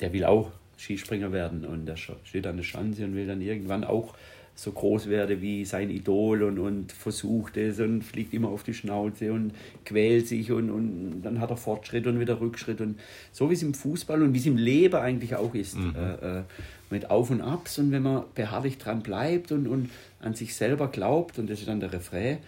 der 0.00 0.12
will 0.12 0.24
auch 0.24 0.50
Skispringer 0.76 1.32
werden 1.32 1.64
und 1.64 1.86
der 1.86 1.96
steht 1.96 2.46
an 2.46 2.56
der 2.56 2.64
Schanze 2.64 3.04
und 3.04 3.14
will 3.14 3.26
dann 3.26 3.40
irgendwann 3.40 3.84
auch 3.84 4.14
so 4.58 4.72
groß 4.72 5.08
werden 5.08 5.40
wie 5.40 5.64
sein 5.64 5.88
Idol 5.88 6.42
und, 6.42 6.58
und 6.58 6.90
versucht 6.90 7.56
es 7.56 7.78
und 7.78 8.02
fliegt 8.02 8.34
immer 8.34 8.48
auf 8.48 8.64
die 8.64 8.74
Schnauze 8.74 9.32
und 9.32 9.52
quält 9.84 10.26
sich 10.26 10.50
und, 10.50 10.68
und 10.68 11.22
dann 11.22 11.38
hat 11.38 11.50
er 11.50 11.56
Fortschritt 11.56 12.08
und 12.08 12.18
wieder 12.18 12.40
Rückschritt 12.40 12.80
und 12.80 12.98
so 13.30 13.50
wie 13.50 13.54
es 13.54 13.62
im 13.62 13.72
Fußball 13.72 14.20
und 14.20 14.34
wie 14.34 14.38
es 14.38 14.46
im 14.46 14.56
Leben 14.56 14.96
eigentlich 14.96 15.36
auch 15.36 15.54
ist. 15.54 15.76
Mhm. 15.78 15.94
Äh, 15.94 16.38
äh 16.38 16.42
mit 16.90 17.10
Auf 17.10 17.28
und 17.28 17.42
Abs 17.42 17.78
und 17.78 17.92
wenn 17.92 18.02
man 18.02 18.24
beharrlich 18.34 18.78
dran 18.78 19.02
bleibt 19.02 19.52
und, 19.52 19.66
und 19.66 19.90
an 20.20 20.34
sich 20.34 20.54
selber 20.54 20.88
glaubt, 20.88 21.38
und 21.38 21.50
das 21.50 21.60
ist 21.60 21.68
dann 21.68 21.80
der 21.80 21.92
Refrain 21.92 22.38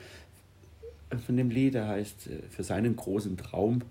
von 1.26 1.36
dem 1.36 1.50
Lied, 1.50 1.74
der 1.74 1.88
heißt, 1.88 2.26
äh, 2.26 2.48
für 2.48 2.64
seinen 2.64 2.96
großen 2.96 3.36
Traum 3.36 3.82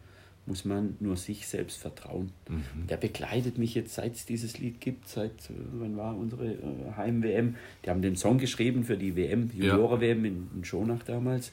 muss 0.45 0.65
man 0.65 0.95
nur 0.99 1.15
sich 1.15 1.47
selbst 1.47 1.77
vertrauen. 1.77 2.31
Mhm. 2.47 2.87
Der 2.87 2.97
begleitet 2.97 3.57
mich 3.57 3.75
jetzt, 3.75 3.93
seit 3.93 4.15
es 4.15 4.25
dieses 4.25 4.57
Lied 4.57 4.81
gibt, 4.81 5.07
seit, 5.07 5.31
äh, 5.31 5.53
wann 5.73 5.95
war 5.95 6.17
unsere 6.17 6.53
äh, 6.53 6.57
Heim-WM? 6.97 7.55
Die 7.85 7.89
haben 7.89 8.01
den 8.01 8.15
Song 8.15 8.37
geschrieben 8.37 8.83
für 8.83 8.97
die 8.97 9.15
WM, 9.15 9.51
Junioren-WM 9.53 10.25
in, 10.25 10.47
in 10.55 10.65
Schonach 10.65 11.03
damals, 11.03 11.51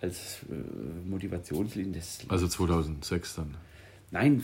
als 0.00 0.40
äh, 0.50 1.08
Motivationslied. 1.08 1.94
Das 1.96 2.20
also 2.28 2.48
2006 2.48 3.36
dann. 3.36 3.54
Nein, 4.12 4.42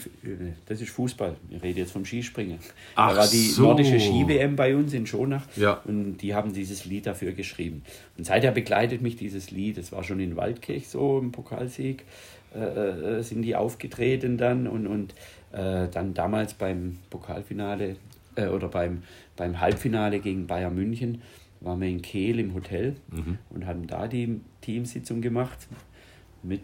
das 0.66 0.80
ist 0.80 0.90
Fußball. 0.90 1.36
Ich 1.48 1.62
rede 1.62 1.80
jetzt 1.80 1.92
vom 1.92 2.04
Skispringen. 2.04 2.58
Ach 2.96 3.10
da 3.10 3.18
war 3.18 3.28
die 3.28 3.48
so. 3.48 3.62
nordische 3.62 4.00
Ski-WM 4.00 4.56
bei 4.56 4.74
uns 4.74 4.92
in 4.92 5.06
Schonach 5.06 5.46
ja. 5.56 5.74
und 5.84 6.18
die 6.18 6.34
haben 6.34 6.52
dieses 6.52 6.84
Lied 6.84 7.06
dafür 7.06 7.32
geschrieben. 7.32 7.82
Und 8.18 8.24
seither 8.24 8.50
begleitet 8.50 9.02
mich 9.02 9.16
dieses 9.16 9.52
Lied. 9.52 9.78
Es 9.78 9.92
war 9.92 10.02
schon 10.02 10.18
in 10.18 10.34
Waldkirch 10.34 10.88
so 10.88 11.18
im 11.20 11.30
Pokalsieg, 11.30 12.04
äh, 12.54 12.58
äh, 12.58 13.22
sind 13.22 13.42
die 13.42 13.54
aufgetreten 13.54 14.36
dann 14.36 14.66
und, 14.66 14.88
und 14.88 15.14
äh, 15.52 15.86
dann 15.88 16.12
damals 16.12 16.54
beim 16.54 16.98
Pokalfinale 17.08 17.96
äh, 18.34 18.48
oder 18.48 18.66
beim, 18.66 19.04
beim 19.36 19.60
Halbfinale 19.60 20.18
gegen 20.18 20.48
Bayern 20.48 20.74
München 20.74 21.22
waren 21.60 21.80
wir 21.80 21.88
in 21.88 22.02
Kehl 22.02 22.40
im 22.40 22.54
Hotel 22.54 22.96
und 23.50 23.66
haben 23.66 23.86
da 23.86 24.08
die 24.08 24.40
Teamsitzung 24.62 25.20
gemacht. 25.20 25.68
Mit 26.42 26.62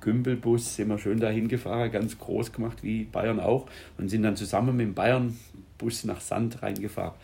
Gümbelbus 0.00 0.76
sind 0.76 0.88
wir 0.88 0.98
schön 0.98 1.20
dahin 1.20 1.48
gefahren, 1.48 1.90
ganz 1.90 2.18
groß 2.18 2.52
gemacht 2.52 2.82
wie 2.82 3.04
Bayern 3.04 3.40
auch 3.40 3.66
und 3.98 4.08
sind 4.08 4.22
dann 4.22 4.36
zusammen 4.36 4.76
mit 4.76 4.86
dem 4.86 4.94
Bayern-Bus 4.94 6.04
nach 6.04 6.20
Sand 6.20 6.62
reingefahren. 6.62 7.14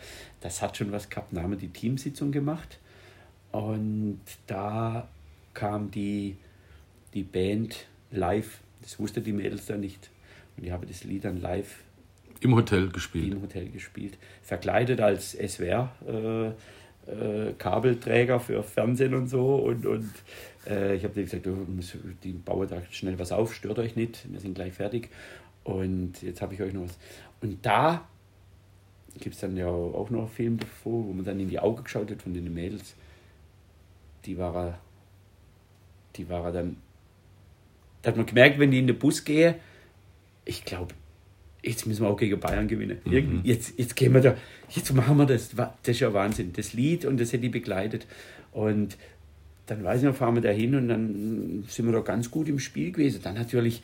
Das 0.41 0.61
hat 0.61 0.77
schon 0.77 0.91
was 0.91 1.09
gehabt. 1.09 1.35
Da 1.35 1.41
haben 1.41 1.51
wir 1.51 1.57
die 1.57 1.69
Teamsitzung 1.69 2.31
gemacht 2.31 2.79
und 3.51 4.19
da 4.47 5.07
kam 5.53 5.91
die, 5.91 6.37
die 7.13 7.23
Band 7.23 7.87
live. 8.11 8.59
Das 8.81 8.99
wusste 8.99 9.21
die 9.21 9.33
Mädels 9.33 9.65
da 9.65 9.77
nicht. 9.77 10.09
Und 10.55 10.65
ich 10.65 10.71
habe 10.71 10.85
das 10.85 11.03
Lied 11.03 11.25
dann 11.25 11.41
live 11.41 11.83
Im 12.41 12.55
Hotel 12.55 12.89
gespielt. 12.89 13.33
im 13.33 13.41
Hotel 13.41 13.69
gespielt. 13.69 14.17
Verkleidet 14.43 15.01
als 15.01 15.31
SWR. 15.31 15.91
Äh, 16.07 16.51
äh, 17.07 17.53
Kabelträger 17.57 18.39
für 18.39 18.63
Fernsehen 18.63 19.13
und 19.13 19.27
so. 19.27 19.55
Und, 19.55 19.85
und 19.85 20.11
äh, 20.67 20.95
ich 20.95 21.03
habe 21.03 21.13
denen 21.13 21.25
gesagt, 21.25 21.47
oh, 21.47 21.65
die 22.23 22.33
bauen 22.33 22.67
da 22.67 22.81
schnell 22.91 23.17
was 23.19 23.31
auf, 23.31 23.53
stört 23.53 23.79
euch 23.79 23.95
nicht, 23.95 24.25
wir 24.31 24.39
sind 24.39 24.55
gleich 24.55 24.73
fertig. 24.73 25.09
Und 25.63 26.21
jetzt 26.21 26.41
habe 26.41 26.53
ich 26.53 26.61
euch 26.61 26.73
noch 26.73 26.83
was. 26.83 26.97
Und 27.41 27.65
da 27.65 28.07
gibt 29.19 29.35
es 29.35 29.41
dann 29.41 29.57
ja 29.57 29.67
auch 29.67 30.09
noch 30.09 30.21
einen 30.21 30.29
Film 30.29 30.57
davor, 30.57 31.05
wo 31.05 31.13
man 31.13 31.25
dann 31.25 31.39
in 31.39 31.49
die 31.49 31.59
Augen 31.59 31.83
geschaut 31.83 32.11
hat 32.11 32.21
von 32.21 32.33
den 32.33 32.53
Mädels. 32.53 32.95
Die 34.25 34.37
war 34.37 34.55
er, 34.55 34.79
die 36.15 36.29
war 36.29 36.45
er 36.45 36.51
dann, 36.51 36.77
da 38.01 38.09
hat 38.09 38.17
man 38.17 38.25
gemerkt, 38.25 38.59
wenn 38.59 38.71
die 38.71 38.79
in 38.79 38.87
den 38.87 38.99
Bus 38.99 39.23
gehen, 39.23 39.55
ich 40.45 40.63
glaube, 40.63 40.93
jetzt 41.63 41.85
müssen 41.87 42.03
wir 42.03 42.09
auch 42.09 42.17
gegen 42.17 42.39
Bayern 42.39 42.67
gewinnen. 42.67 42.97
Irgendwie, 43.05 43.47
jetzt, 43.49 43.77
jetzt 43.77 43.95
gehen 43.95 44.13
wir 44.13 44.21
da, 44.21 44.35
jetzt 44.69 44.93
machen 44.93 45.17
wir 45.17 45.25
das. 45.25 45.49
Das 45.55 45.69
ist 45.85 45.99
ja 45.99 46.13
Wahnsinn. 46.13 46.53
Das 46.53 46.73
Lied 46.73 47.05
und 47.05 47.19
das 47.19 47.29
hätte 47.33 47.41
die 47.43 47.49
begleitet. 47.49 48.05
Und 48.51 48.97
dann 49.67 49.83
weiß 49.83 49.99
ich 49.99 50.05
noch, 50.05 50.15
fahren 50.15 50.35
wir 50.35 50.41
da 50.41 50.49
hin 50.49 50.75
und 50.75 50.87
dann 50.87 51.65
sind 51.67 51.85
wir 51.85 51.91
da 51.91 51.99
ganz 51.99 52.31
gut 52.31 52.47
im 52.47 52.59
Spiel 52.59 52.91
gewesen. 52.91 53.19
Dann 53.23 53.35
natürlich 53.35 53.81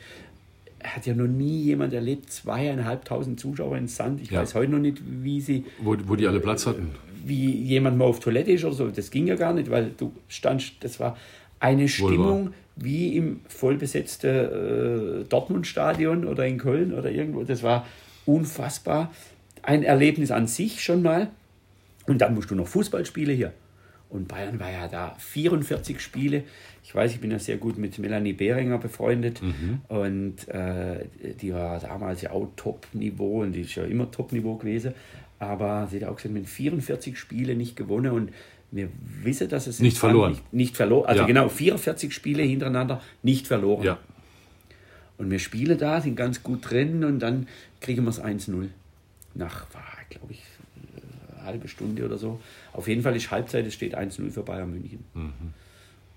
hat 0.82 1.06
ja 1.06 1.14
noch 1.14 1.26
nie 1.26 1.62
jemand 1.62 1.92
erlebt, 1.94 2.30
zweieinhalbtausend 2.30 3.38
Zuschauer 3.40 3.76
in 3.78 3.88
Sand. 3.88 4.20
Ich 4.22 4.30
Ja. 4.30 4.40
weiß 4.40 4.54
heute 4.54 4.72
noch 4.72 4.78
nicht, 4.78 4.98
wie 5.06 5.40
sie, 5.40 5.64
Wo, 5.78 5.96
wo 6.06 6.16
die 6.16 6.26
alle 6.26 6.40
Platz 6.40 6.66
hatten. 6.66 6.90
wie 7.24 7.50
jemand 7.50 7.96
mal 7.98 8.04
auf 8.04 8.20
Toilette 8.20 8.52
ist 8.52 8.64
oder 8.64 8.74
so. 8.74 8.88
Das 8.90 9.10
ging 9.10 9.26
ja 9.26 9.34
gar 9.36 9.54
nicht, 9.54 9.70
weil 9.70 9.92
du 9.96 10.12
standst, 10.28 10.74
das 10.80 11.00
war 11.00 11.16
eine 11.64 11.88
Stimmung 11.88 12.52
wie 12.76 13.16
im 13.16 13.40
vollbesetzten 13.48 15.22
äh, 15.22 15.24
Dortmund-Stadion 15.24 16.26
oder 16.26 16.46
in 16.46 16.58
Köln 16.58 16.92
oder 16.92 17.10
irgendwo. 17.10 17.42
Das 17.44 17.62
war 17.62 17.86
unfassbar. 18.26 19.12
Ein 19.62 19.82
Erlebnis 19.82 20.30
an 20.30 20.46
sich 20.46 20.84
schon 20.84 21.02
mal. 21.02 21.28
Und 22.06 22.18
dann 22.18 22.34
musst 22.34 22.50
du 22.50 22.54
noch 22.54 22.68
Fußball 22.68 23.06
spielen 23.06 23.34
hier. 23.34 23.52
Und 24.10 24.28
Bayern 24.28 24.60
war 24.60 24.70
ja 24.70 24.88
da 24.88 25.16
44 25.18 26.00
Spiele. 26.00 26.44
Ich 26.82 26.94
weiß, 26.94 27.12
ich 27.12 27.20
bin 27.20 27.30
ja 27.30 27.38
sehr 27.38 27.56
gut 27.56 27.78
mit 27.78 27.98
Melanie 27.98 28.34
Behringer 28.34 28.76
befreundet. 28.76 29.40
Und 29.88 30.46
äh, 30.48 31.06
die 31.40 31.54
war 31.54 31.80
damals 31.80 32.20
ja 32.20 32.32
auch 32.32 32.48
Top-Niveau 32.56 33.42
und 33.42 33.52
die 33.52 33.62
ist 33.62 33.74
ja 33.74 33.84
immer 33.84 34.10
Top-Niveau 34.10 34.56
gewesen. 34.56 34.92
Aber 35.38 35.88
sie 35.90 36.00
hat 36.00 36.08
auch 36.10 36.16
gesagt, 36.16 36.34
mit 36.34 36.46
44 36.46 37.18
Spiele 37.18 37.54
nicht 37.56 37.74
gewonnen 37.74 38.12
und 38.12 38.30
wir 38.74 38.88
wissen, 39.22 39.48
dass 39.48 39.66
es 39.66 39.78
Nicht 39.78 39.98
verloren. 39.98 40.32
Nicht, 40.32 40.52
nicht 40.52 40.76
verloren. 40.76 41.06
Also 41.06 41.22
Ja. 41.22 41.26
genau, 41.26 41.48
44 41.48 42.12
Spiele 42.12 42.42
hintereinander 42.42 43.00
nicht 43.22 43.46
verloren. 43.46 43.84
Ja. 43.84 43.98
Und 45.16 45.30
wir 45.30 45.38
spielen 45.38 45.78
da, 45.78 46.00
sind 46.00 46.16
ganz 46.16 46.42
gut 46.42 46.68
drin 46.68 47.04
und 47.04 47.20
dann 47.20 47.46
kriegen 47.80 48.02
wir 48.04 48.10
es 48.10 48.20
1-0. 48.20 48.68
Nach, 49.34 49.66
glaube 50.10 50.32
ich, 50.32 50.42
eine 51.36 51.44
halbe 51.44 51.68
Stunde 51.68 52.04
oder 52.04 52.18
so. 52.18 52.40
Auf 52.72 52.88
jeden 52.88 53.02
Fall 53.02 53.14
ist 53.14 53.30
Halbzeit, 53.30 53.64
es 53.66 53.74
steht 53.74 53.96
1-0 53.96 54.30
für 54.30 54.42
Bayern 54.42 54.70
München. 54.72 55.04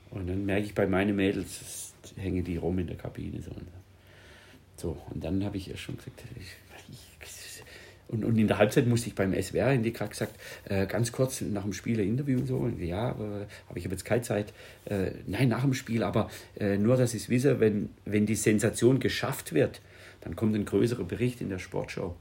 Und 0.10 0.28
dann 0.28 0.46
merke 0.46 0.66
ich 0.66 0.74
bei 0.74 0.88
meinen 0.88 1.16
Mädels, 1.16 1.94
es 2.04 2.14
hängen 2.18 2.44
die 2.44 2.58
rum 2.58 2.80
in 2.80 2.88
der 2.88 2.96
Kabine. 2.98 3.40
So, 3.42 3.52
und, 3.52 3.68
so, 4.78 4.98
und 5.12 5.24
dann 5.24 5.44
habe 5.44 5.58
ich 5.58 5.68
ihr 5.70 5.78
schon 5.78 5.98
gesagt, 5.98 6.24
ich, 6.40 6.48
und, 8.08 8.24
und 8.24 8.38
in 8.38 8.48
der 8.48 8.58
Halbzeit 8.58 8.88
musste 8.88 9.10
ich 9.10 9.16
beim 9.16 9.34
SWR 9.34 9.74
in 9.74 9.84
die 9.84 9.92
gerade 9.94 10.10
gesagt, 10.12 10.36
äh, 10.70 10.86
ganz 10.88 11.12
kurz 11.12 11.42
nach 11.42 11.64
dem 11.64 11.74
Spiel 11.74 12.00
ein 12.00 12.08
Interview 12.08 12.40
und 12.40 12.48
so. 12.48 12.58
Und 12.58 12.82
ja, 12.82 13.12
äh, 13.12 13.14
aber 13.68 13.78
ich 13.78 13.84
habe 13.84 13.94
jetzt 13.96 14.06
keine 14.06 14.22
Zeit. 14.22 14.54
Äh, 14.86 15.12
nein, 15.26 15.50
nach 15.50 15.62
dem 15.62 15.74
Spiel, 15.74 16.04
aber 16.04 16.30
äh, 16.60 16.78
nur, 16.78 16.96
dass 16.98 17.14
ich 17.14 17.24
es 17.24 17.30
wisse, 17.30 17.60
wenn, 17.60 17.90
wenn 18.06 18.26
die 18.26 18.36
Sensation 18.36 19.00
geschafft 19.00 19.54
wird, 19.54 19.82
dann 20.22 20.36
kommt 20.36 20.56
ein 20.56 20.66
größerer 20.66 21.04
Bericht 21.04 21.42
in 21.42 21.50
der 21.50 21.60
Sportschau. 21.60 22.16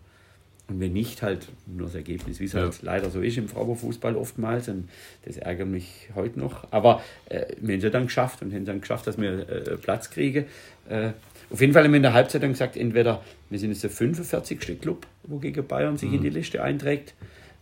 Und 0.68 0.80
wenn 0.80 0.92
nicht, 0.92 1.22
halt 1.22 1.46
nur 1.66 1.86
das 1.86 1.94
Ergebnis, 1.94 2.40
wie 2.40 2.46
es 2.46 2.52
Ja. 2.52 2.62
halt 2.62 2.82
leider 2.82 3.08
so 3.10 3.20
ist 3.20 3.38
im 3.38 3.48
Frauenfußball 3.48 4.16
oftmals. 4.16 4.68
Und 4.68 4.88
das 5.24 5.36
ärgert 5.36 5.68
mich 5.68 6.08
heute 6.16 6.40
noch. 6.40 6.66
Aber 6.72 7.02
äh, 7.28 7.46
wir 7.60 7.74
haben 7.74 7.78
es 7.78 7.84
ja 7.84 7.90
dann 7.90 8.06
geschafft 8.06 8.42
und 8.42 8.52
haben 8.52 8.64
dann 8.64 8.80
geschafft, 8.80 9.06
dass 9.06 9.16
wir 9.16 9.48
äh, 9.48 9.76
Platz 9.76 10.10
kriegen. 10.10 10.46
Äh, 10.88 11.10
auf 11.50 11.60
jeden 11.60 11.72
Fall 11.72 11.84
haben 11.84 11.92
wir 11.92 11.96
in 11.96 12.02
der 12.02 12.12
Halbzeit 12.12 12.42
dann 12.42 12.52
gesagt, 12.52 12.76
entweder 12.76 13.22
wir 13.50 13.58
sind 13.58 13.70
jetzt 13.70 13.82
der 13.82 13.90
45. 13.90 14.80
Club, 14.80 15.06
wo 15.24 15.38
gegen 15.38 15.66
Bayern 15.66 15.96
sich 15.96 16.12
in 16.12 16.22
die 16.22 16.30
Liste 16.30 16.62
einträgt 16.62 17.14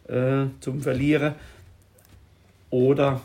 äh, 0.09 0.47
zum 0.61 0.81
Verlieren. 0.81 1.35
Oder 2.71 3.21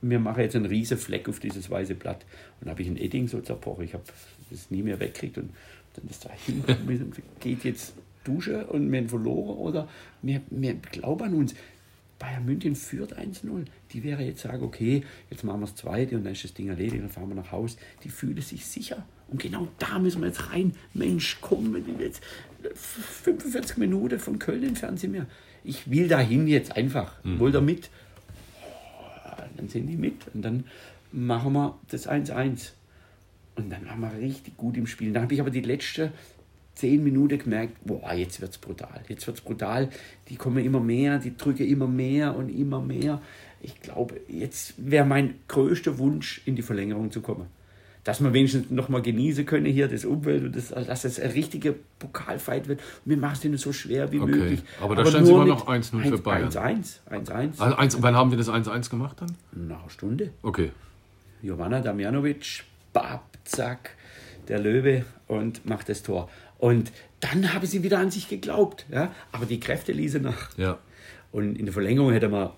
wir 0.00 0.18
machen 0.18 0.40
jetzt 0.40 0.56
einen 0.56 0.66
riesen 0.66 0.98
Fleck 0.98 1.28
auf 1.28 1.40
dieses 1.40 1.70
weiße 1.70 1.94
Blatt. 1.94 2.24
Und 2.60 2.66
dann 2.66 2.70
habe 2.70 2.82
ich 2.82 2.88
ein 2.88 2.96
Edding 2.96 3.28
so 3.28 3.40
zerbrochen. 3.40 3.84
Ich 3.84 3.94
habe 3.94 4.04
das 4.50 4.70
nie 4.70 4.82
mehr 4.82 4.98
weggekriegt 4.98 5.38
und 5.38 5.50
dann 5.94 6.08
ist 6.08 6.24
da 6.24 6.30
hingekommen 6.46 7.12
geht 7.40 7.64
jetzt 7.64 7.92
duschen 8.24 8.64
und 8.64 8.90
wir 8.90 9.00
haben 9.00 9.08
verloren 9.08 9.58
oder 9.58 9.88
wir, 10.22 10.40
wir 10.50 10.74
glauben 10.74 11.24
an 11.24 11.34
uns. 11.34 11.54
Bayern 12.18 12.44
München 12.44 12.74
führt 12.74 13.16
1-0. 13.16 13.64
Die 13.92 14.02
wäre 14.02 14.22
jetzt 14.22 14.42
sagen, 14.42 14.64
okay, 14.64 15.04
jetzt 15.30 15.44
machen 15.44 15.60
wir 15.60 15.66
das 15.66 15.76
zweite 15.76 16.16
und 16.16 16.24
dann 16.24 16.32
ist 16.32 16.44
das 16.44 16.54
Ding 16.54 16.68
erledigt, 16.68 17.02
dann 17.02 17.10
fahren 17.10 17.28
wir 17.28 17.36
nach 17.36 17.52
Haus. 17.52 17.76
Die 18.02 18.08
fühlen 18.08 18.40
sich 18.40 18.66
sicher. 18.66 19.06
Und 19.28 19.42
genau 19.42 19.68
da 19.78 19.98
müssen 19.98 20.22
wir 20.22 20.28
jetzt 20.28 20.50
rein. 20.50 20.72
Mensch, 20.94 21.38
komm, 21.40 21.76
jetzt 22.00 22.22
45 22.74 23.76
Minuten 23.76 24.18
von 24.18 24.38
Köln 24.38 24.64
entfernt 24.64 25.00
sind 25.00 25.12
wir. 25.12 25.26
Ich 25.64 25.90
will 25.90 26.08
dahin 26.08 26.46
jetzt 26.46 26.76
einfach. 26.76 27.12
Wollt 27.24 27.54
ihr 27.54 27.60
mit? 27.60 27.90
dann 29.58 29.68
sind 29.68 29.86
die 29.88 29.96
mit 29.96 30.14
und 30.32 30.42
dann 30.42 30.64
machen 31.12 31.52
wir 31.52 31.78
das 31.90 32.08
1-1. 32.08 32.72
Und 33.56 33.70
dann 33.70 33.86
waren 33.86 34.00
wir 34.00 34.12
richtig 34.18 34.56
gut 34.56 34.76
im 34.76 34.86
Spiel. 34.86 35.12
Dann 35.12 35.24
habe 35.24 35.34
ich 35.34 35.40
aber 35.40 35.50
die 35.50 35.60
letzte 35.60 36.12
zehn 36.74 37.02
Minuten 37.02 37.38
gemerkt, 37.38 37.76
boah, 37.84 38.14
jetzt 38.14 38.40
wird 38.40 38.52
es 38.52 38.58
brutal. 38.58 39.02
Jetzt 39.08 39.26
wird 39.26 39.38
es 39.38 39.42
brutal. 39.42 39.90
Die 40.28 40.36
kommen 40.36 40.64
immer 40.64 40.78
mehr, 40.78 41.18
die 41.18 41.36
drücken 41.36 41.66
immer 41.66 41.88
mehr 41.88 42.36
und 42.36 42.50
immer 42.50 42.80
mehr. 42.80 43.20
Ich 43.60 43.80
glaube, 43.80 44.20
jetzt 44.28 44.74
wäre 44.76 45.04
mein 45.04 45.34
größter 45.48 45.98
Wunsch, 45.98 46.40
in 46.44 46.54
die 46.54 46.62
Verlängerung 46.62 47.10
zu 47.10 47.20
kommen. 47.20 47.46
Dass 48.04 48.22
wir 48.22 48.32
wenigstens 48.32 48.70
noch 48.70 48.88
mal 48.88 49.02
genießen 49.02 49.44
können 49.44 49.66
hier, 49.66 49.88
das 49.88 50.04
Umwelt 50.04 50.44
und 50.44 50.56
das, 50.56 50.68
dass 50.68 51.04
es 51.04 51.20
ein 51.20 51.30
richtiger 51.32 51.74
Pokalfight 51.98 52.68
wird. 52.68 52.80
Und 53.04 53.10
wir 53.10 53.16
machen 53.16 53.34
es 53.34 53.40
denen 53.40 53.58
so 53.58 53.72
schwer 53.72 54.12
wie 54.12 54.20
Okay. 54.20 54.30
möglich. 54.30 54.62
Aber 54.80 54.94
da 54.96 55.04
stand's 55.04 55.28
nur 55.28 55.42
immer 55.42 55.54
noch 55.54 55.66
1-0 55.66 56.08
für 56.08 56.18
Bayern. 56.18 56.48
1-1. 56.48 57.00
1-1. 57.10 57.60
Also 57.60 57.76
eins, 57.76 58.02
wann 58.02 58.14
haben 58.16 58.30
wir 58.30 58.38
das 58.38 58.48
1-1 58.48 58.88
gemacht 58.90 59.18
dann? 59.20 59.36
Nach 59.52 59.80
einer 59.80 59.90
Stunde. 59.90 60.30
Okay. 60.42 60.70
Jovana 61.42 61.80
Damjanovic, 61.80 62.64
bab, 62.92 63.36
zack, 63.44 63.90
der 64.48 64.58
Löwe 64.58 65.04
und 65.26 65.66
macht 65.66 65.88
das 65.88 66.02
Tor. 66.02 66.28
Und 66.58 66.90
dann 67.20 67.52
haben 67.52 67.66
sie 67.66 67.82
wieder 67.82 67.98
an 67.98 68.10
sich 68.10 68.28
geglaubt. 68.28 68.86
Ja? 68.90 69.12
Aber 69.32 69.46
die 69.46 69.60
Kräfte 69.60 69.92
ließen 69.92 70.22
nach. 70.22 70.56
Ja. 70.56 70.78
Und 71.30 71.56
in 71.58 71.66
der 71.66 71.72
Verlängerung 71.74 72.12
hätte 72.12 72.28
man 72.28 72.50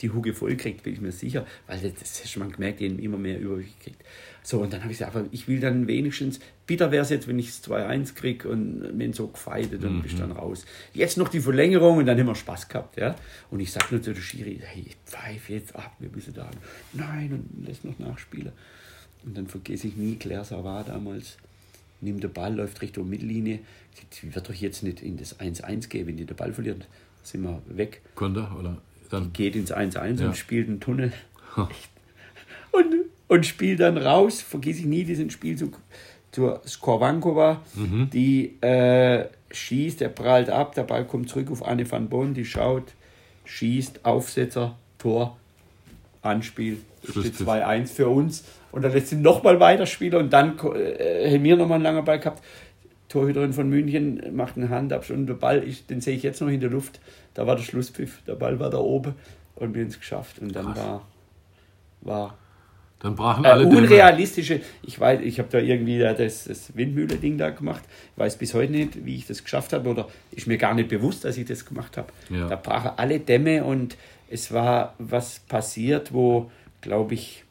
die 0.00 0.10
Huge 0.10 0.34
voll 0.34 0.50
gekriegt, 0.50 0.82
bin 0.82 0.92
ich 0.92 1.00
mir 1.00 1.12
sicher, 1.12 1.46
weil 1.66 1.78
das, 1.78 1.94
das 1.94 2.24
hast 2.24 2.36
man 2.36 2.50
gemerkt, 2.50 2.80
die 2.80 2.88
haben 2.88 2.98
immer 2.98 3.18
mehr 3.18 3.38
Übergewicht 3.38 3.78
gekriegt. 3.78 4.02
So, 4.42 4.60
und 4.60 4.72
dann 4.72 4.82
habe 4.82 4.92
ich 4.92 4.98
gesagt, 4.98 5.16
aber 5.16 5.26
ich 5.30 5.48
will 5.48 5.60
dann 5.60 5.86
wenigstens, 5.86 6.40
bitter 6.66 6.90
wäre 6.90 7.02
es 7.02 7.10
jetzt, 7.10 7.26
wenn 7.28 7.38
ich 7.38 7.48
es 7.48 7.64
2-1 7.64 8.14
kriege 8.14 8.48
und 8.48 8.98
bin 8.98 9.12
so 9.12 9.28
gefeitet 9.28 9.84
und 9.84 10.02
bist 10.02 10.18
dann 10.18 10.32
raus. 10.32 10.66
Jetzt 10.92 11.16
noch 11.16 11.28
die 11.28 11.40
Verlängerung 11.40 11.98
und 11.98 12.06
dann 12.06 12.18
haben 12.18 12.26
wir 12.26 12.34
Spaß 12.34 12.68
gehabt. 12.68 12.98
Ja? 12.98 13.16
Und 13.50 13.60
ich 13.60 13.72
sage 13.72 13.86
nur 13.92 14.02
zu 14.02 14.12
der 14.12 14.20
Schiri, 14.20 14.60
hey, 14.62 14.84
pfeif 15.06 15.48
jetzt 15.48 15.74
ab, 15.74 15.96
wir 15.98 16.10
müssen 16.10 16.34
da. 16.34 16.50
Nein, 16.92 17.32
und 17.32 17.66
lässt 17.66 17.84
noch 17.84 17.98
nachspielen. 17.98 18.52
Und 19.24 19.36
dann 19.38 19.46
vergesse 19.46 19.86
ich 19.86 19.96
nie, 19.96 20.16
Claire 20.16 20.44
Savard 20.44 20.88
damals 20.88 21.38
nimmt 22.02 22.22
den 22.22 22.32
Ball, 22.32 22.54
läuft 22.54 22.82
Richtung 22.82 23.08
Mittellinie. 23.08 23.60
Die 24.20 24.34
wird 24.34 24.46
doch 24.46 24.54
jetzt 24.54 24.82
nicht 24.82 25.02
in 25.02 25.16
das 25.16 25.40
1-1 25.40 25.88
gehen, 25.88 26.06
wenn 26.06 26.16
die 26.16 26.26
den 26.26 26.36
Ball 26.36 26.52
verliert, 26.52 26.86
sind 27.22 27.42
wir 27.42 27.62
weg 27.68 28.02
Konter 28.14 28.54
oder 28.58 28.82
dann? 29.14 29.32
geht 29.32 29.56
ins 29.56 29.72
1-1 29.72 30.20
Ja. 30.20 30.26
und 30.28 30.36
spielt 30.36 30.68
einen 30.68 30.80
Tunnel. 30.80 31.12
und, 32.72 32.86
und 33.28 33.46
spielt 33.46 33.80
dann 33.80 33.96
raus, 33.98 34.40
vergiss 34.42 34.78
ich 34.78 34.86
nie 34.86 35.04
diesen 35.04 35.30
Spielzug 35.30 35.78
zur 36.32 36.60
Skorvankova, 36.66 37.60
Mhm. 37.74 38.10
die 38.12 38.56
äh, 38.60 39.26
schießt, 39.52 40.00
der 40.00 40.08
prallt 40.08 40.50
ab, 40.50 40.74
der 40.74 40.82
Ball 40.82 41.04
kommt 41.06 41.28
zurück 41.28 41.50
auf 41.50 41.64
Anne 41.64 41.88
van 41.90 42.08
Bonn, 42.08 42.34
die 42.34 42.44
schaut, 42.44 42.92
schießt, 43.44 44.04
Aufsetzer, 44.04 44.76
Tor, 44.98 45.36
Anspiel, 46.22 46.78
steht 47.02 47.12
Schlusspfiff. 47.12 47.46
2-1 47.48 47.86
für 47.92 48.08
uns. 48.08 48.44
Und 48.72 48.82
dann 48.82 48.92
lässt 48.92 49.08
sie 49.08 49.16
nochmal 49.16 49.60
weiterspielen 49.60 50.18
und 50.24 50.32
dann 50.32 50.58
äh, 50.74 51.32
haben 51.32 51.44
wir 51.44 51.56
nochmal 51.56 51.76
einen 51.76 51.84
langen 51.84 52.04
Ball 52.04 52.18
gehabt. 52.18 52.42
Torhüterin 53.14 53.52
von 53.52 53.68
München 53.68 54.20
macht 54.34 54.56
einen 54.56 54.70
Handabstand 54.70 55.20
und 55.20 55.26
der 55.28 55.34
Ball, 55.34 55.62
ich, 55.62 55.86
den 55.86 56.00
sehe 56.00 56.16
ich 56.16 56.24
jetzt 56.24 56.40
noch 56.40 56.48
in 56.48 56.58
der 56.58 56.68
Luft. 56.68 56.98
Da 57.34 57.46
war 57.46 57.54
der 57.54 57.62
Schlusspfiff, 57.62 58.22
der 58.26 58.34
Ball 58.34 58.58
war 58.58 58.70
da 58.70 58.78
oben. 58.78 59.14
und 59.54 59.72
wir 59.72 59.82
haben 59.82 59.88
es 59.88 60.00
geschafft. 60.00 60.40
Und 60.40 60.54
dann 60.56 60.74
war, 60.74 61.06
war 62.00 62.36
Dann 62.98 63.14
brachen 63.14 63.44
äh, 63.44 63.48
alle 63.48 63.68
Dämme. 63.68 63.82
unrealistische, 63.82 64.62
ich 64.82 64.98
weiß, 64.98 65.20
ich 65.22 65.38
habe 65.38 65.48
da 65.48 65.58
irgendwie 65.58 66.00
da 66.00 66.12
das, 66.12 66.44
das 66.44 66.76
Windmühle-Ding 66.76 67.38
da 67.38 67.50
gemacht, 67.50 67.84
ich 67.86 68.18
weiß 68.18 68.36
bis 68.36 68.52
heute 68.52 68.72
nicht, 68.72 69.06
wie 69.06 69.14
ich 69.14 69.28
das 69.28 69.44
geschafft 69.44 69.72
habe 69.72 69.88
oder 69.88 70.08
ist 70.32 70.48
mir 70.48 70.58
gar 70.58 70.74
nicht 70.74 70.88
bewusst, 70.88 71.24
dass 71.24 71.36
ich 71.36 71.46
das 71.46 71.64
gemacht 71.64 71.96
habe. 71.96 72.08
Ja. 72.30 72.48
Da 72.48 72.56
brachen 72.56 72.90
alle 72.96 73.20
Dämme 73.20 73.62
und 73.62 73.96
es 74.28 74.52
war 74.52 74.94
was 74.98 75.38
passiert, 75.38 76.12
wo, 76.12 76.50
glaube 76.80 77.14
ich 77.14 77.43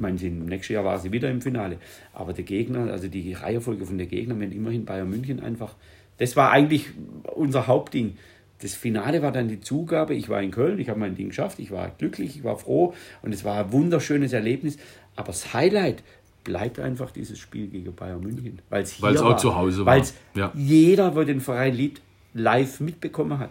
meine, 0.00 0.18
sie- 0.18 0.28
im 0.28 0.46
nächsten 0.46 0.72
Jahr 0.74 0.84
war 0.84 0.98
sie 0.98 1.12
wieder 1.12 1.30
im 1.30 1.40
Finale, 1.40 1.78
aber 2.12 2.32
der 2.32 2.44
Gegner, 2.44 2.90
also 2.92 3.08
die 3.08 3.32
Reihenfolge 3.32 3.84
von 3.86 3.98
der 3.98 4.06
Gegner, 4.06 4.38
wenn 4.38 4.52
immerhin 4.52 4.84
Bayern 4.84 5.08
München 5.10 5.40
einfach, 5.40 5.74
das 6.18 6.36
war 6.36 6.50
eigentlich 6.50 6.86
unser 7.34 7.66
Hauptding. 7.66 8.16
Das 8.60 8.74
Finale 8.74 9.22
war 9.22 9.32
dann 9.32 9.48
die 9.48 9.58
Zugabe. 9.60 10.14
Ich 10.14 10.28
war 10.28 10.40
in 10.40 10.52
Köln, 10.52 10.78
ich 10.78 10.88
habe 10.88 11.00
mein 11.00 11.16
Ding 11.16 11.28
geschafft, 11.30 11.58
ich 11.58 11.72
war 11.72 11.90
glücklich, 11.98 12.36
ich 12.36 12.44
war 12.44 12.56
froh 12.56 12.94
und 13.22 13.32
es 13.34 13.44
war 13.44 13.64
ein 13.64 13.72
wunderschönes 13.72 14.32
Erlebnis. 14.32 14.78
Aber 15.16 15.28
das 15.28 15.52
Highlight 15.52 16.04
bleibt 16.44 16.78
einfach 16.78 17.10
dieses 17.10 17.38
Spiel 17.40 17.66
gegen 17.68 17.92
Bayern 17.94 18.20
München. 18.20 18.60
Weil 18.70 18.84
es 18.84 19.02
Weil's 19.02 19.20
auch 19.20 19.36
zu 19.36 19.56
Hause 19.56 19.84
war. 19.84 19.94
Weil 19.94 20.02
es 20.02 20.14
Ja. 20.36 20.52
jeder, 20.54 21.10
der 21.10 21.24
den 21.24 21.40
Verein 21.40 21.74
liebt, 21.74 22.02
live 22.34 22.78
mitbekommen 22.80 23.38
hat. 23.40 23.50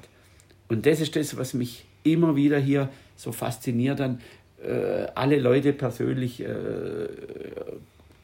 Und 0.69 0.85
das 0.85 1.01
ist 1.01 1.13
das, 1.17 1.35
was 1.37 1.53
mich 1.53 1.85
immer 2.03 2.35
wieder 2.37 2.57
hier 2.57 2.87
so 3.17 3.31
fasziniert 3.33 3.99
dann 3.99 4.19
äh, 4.63 5.07
alle 5.15 5.39
Leute 5.39 5.73
persönlich 5.73 6.41
äh, 6.41 6.47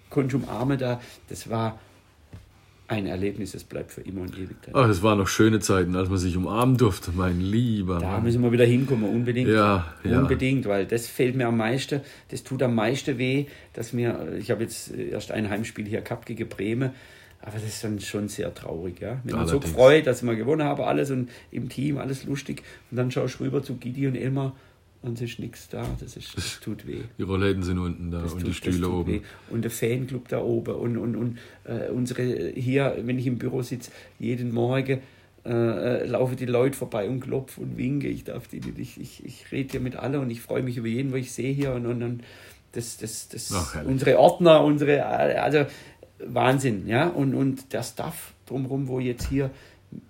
konnte 0.09 0.37
ich 0.37 0.43
umarmen 0.43 0.77
da. 0.77 1.01
Das 1.29 1.49
war 1.49 1.79
ein 2.89 3.05
Erlebnis, 3.05 3.51
das 3.51 3.65
bleibt 3.65 3.91
für 3.91 4.01
immer 4.01 4.21
und 4.21 4.37
ewig 4.37 4.55
da. 4.61 4.71
Ach, 4.73 4.87
das 4.87 5.03
waren 5.03 5.17
noch 5.17 5.27
schöne 5.27 5.59
Zeiten, 5.59 5.95
als 5.95 6.07
man 6.09 6.17
sich 6.17 6.37
umarmen 6.37 6.77
durfte, 6.77 7.11
mein 7.13 7.41
lieber 7.41 7.99
Da 7.99 8.11
Mann. 8.13 8.23
müssen 8.23 8.41
wir 8.41 8.51
wieder 8.51 8.65
hinkommen, 8.65 9.09
unbedingt. 9.09 9.49
Ja, 9.49 9.93
ja. 10.05 10.19
Unbedingt, 10.19 10.65
weil 10.67 10.85
das 10.85 11.05
fehlt 11.07 11.35
mir 11.35 11.47
am 11.47 11.57
meisten, 11.57 12.01
das 12.29 12.43
tut 12.43 12.63
am 12.63 12.75
meisten 12.75 13.17
weh, 13.17 13.45
dass 13.73 13.91
mir, 13.91 14.37
ich 14.39 14.51
habe 14.51 14.63
jetzt 14.63 14.95
erst 14.95 15.31
ein 15.31 15.49
Heimspiel 15.49 15.85
hier 15.85 15.99
gehabt 16.01 16.27
gegen 16.27 16.47
Bremen, 16.47 16.91
aber 17.41 17.51
das 17.53 17.63
ist 17.65 17.83
dann 17.83 17.99
schon 17.99 18.29
sehr 18.29 18.53
traurig, 18.53 19.01
ja. 19.01 19.19
Wenn 19.25 19.35
man 19.35 19.47
so 19.47 19.59
gefreut, 19.59 20.07
dass 20.07 20.23
wir 20.23 20.35
gewonnen 20.35 20.63
haben, 20.63 20.81
alles 20.81 21.11
und 21.11 21.29
im 21.51 21.67
Team, 21.67 21.97
alles 21.97 22.23
lustig, 22.23 22.63
und 22.89 22.95
dann 22.97 23.11
schaust 23.11 23.39
du 23.39 23.43
rüber 23.43 23.61
zu 23.61 23.75
Gidi 23.75 24.07
und 24.07 24.15
Elmar 24.15 24.55
und 25.01 25.21
es 25.21 25.31
ist 25.31 25.39
nichts 25.39 25.69
da, 25.69 25.85
das, 25.99 26.17
ist, 26.17 26.35
das 26.35 26.59
tut 26.59 26.85
weh. 26.87 27.01
Die 27.17 27.23
Rollläden 27.23 27.63
sind 27.63 27.77
unten 27.79 28.11
da 28.11 28.21
Das 28.21 28.33
und 28.33 28.39
tut- 28.41 28.49
die 28.49 28.53
Stühle 28.53 28.89
oben. 28.89 29.11
weh. 29.13 29.21
Und 29.49 29.61
der 29.63 29.71
Fanclub 29.71 30.27
da 30.27 30.39
oben 30.41 30.75
und, 30.75 30.97
und, 30.97 31.15
und 31.15 31.37
äh, 31.65 31.89
unsere 31.89 32.49
hier, 32.51 32.97
wenn 33.03 33.17
ich 33.19 33.27
im 33.27 33.37
Büro 33.37 33.61
sitze, 33.61 33.91
jeden 34.19 34.53
Morgen 34.53 34.99
äh, 35.45 35.49
äh, 35.49 36.05
laufen 36.05 36.35
die 36.35 36.45
Leute 36.45 36.75
vorbei 36.77 37.07
und 37.07 37.21
klopfen 37.21 37.63
und 37.63 37.77
winken. 37.77 38.09
Ich 38.09 38.23
darf 38.25 38.47
die 38.47 38.59
nicht, 38.59 38.77
ich, 38.79 38.99
ich, 38.99 39.25
ich 39.25 39.51
rede 39.51 39.71
hier 39.71 39.79
mit 39.79 39.95
alle 39.95 40.19
und 40.19 40.29
ich 40.29 40.41
freue 40.41 40.63
mich 40.63 40.77
über 40.77 40.87
jeden, 40.87 41.11
wo 41.11 41.15
ich 41.15 41.31
sehe 41.31 41.53
hier 41.53 41.73
und, 41.73 41.85
und, 41.85 42.03
und 42.03 42.23
das, 42.73 42.97
das, 42.97 43.29
das, 43.29 43.51
Ach, 43.55 43.85
unsere 43.85 44.19
Ordner, 44.19 44.63
unsere, 44.63 45.05
also 45.05 45.65
Wahnsinn, 46.19 46.87
ja. 46.87 47.07
Und, 47.07 47.33
und 47.33 47.71
der 47.73 47.83
Staff 47.83 48.33
drumherum, 48.45 48.87
wo 48.87 48.99
jetzt 48.99 49.29
hier 49.29 49.51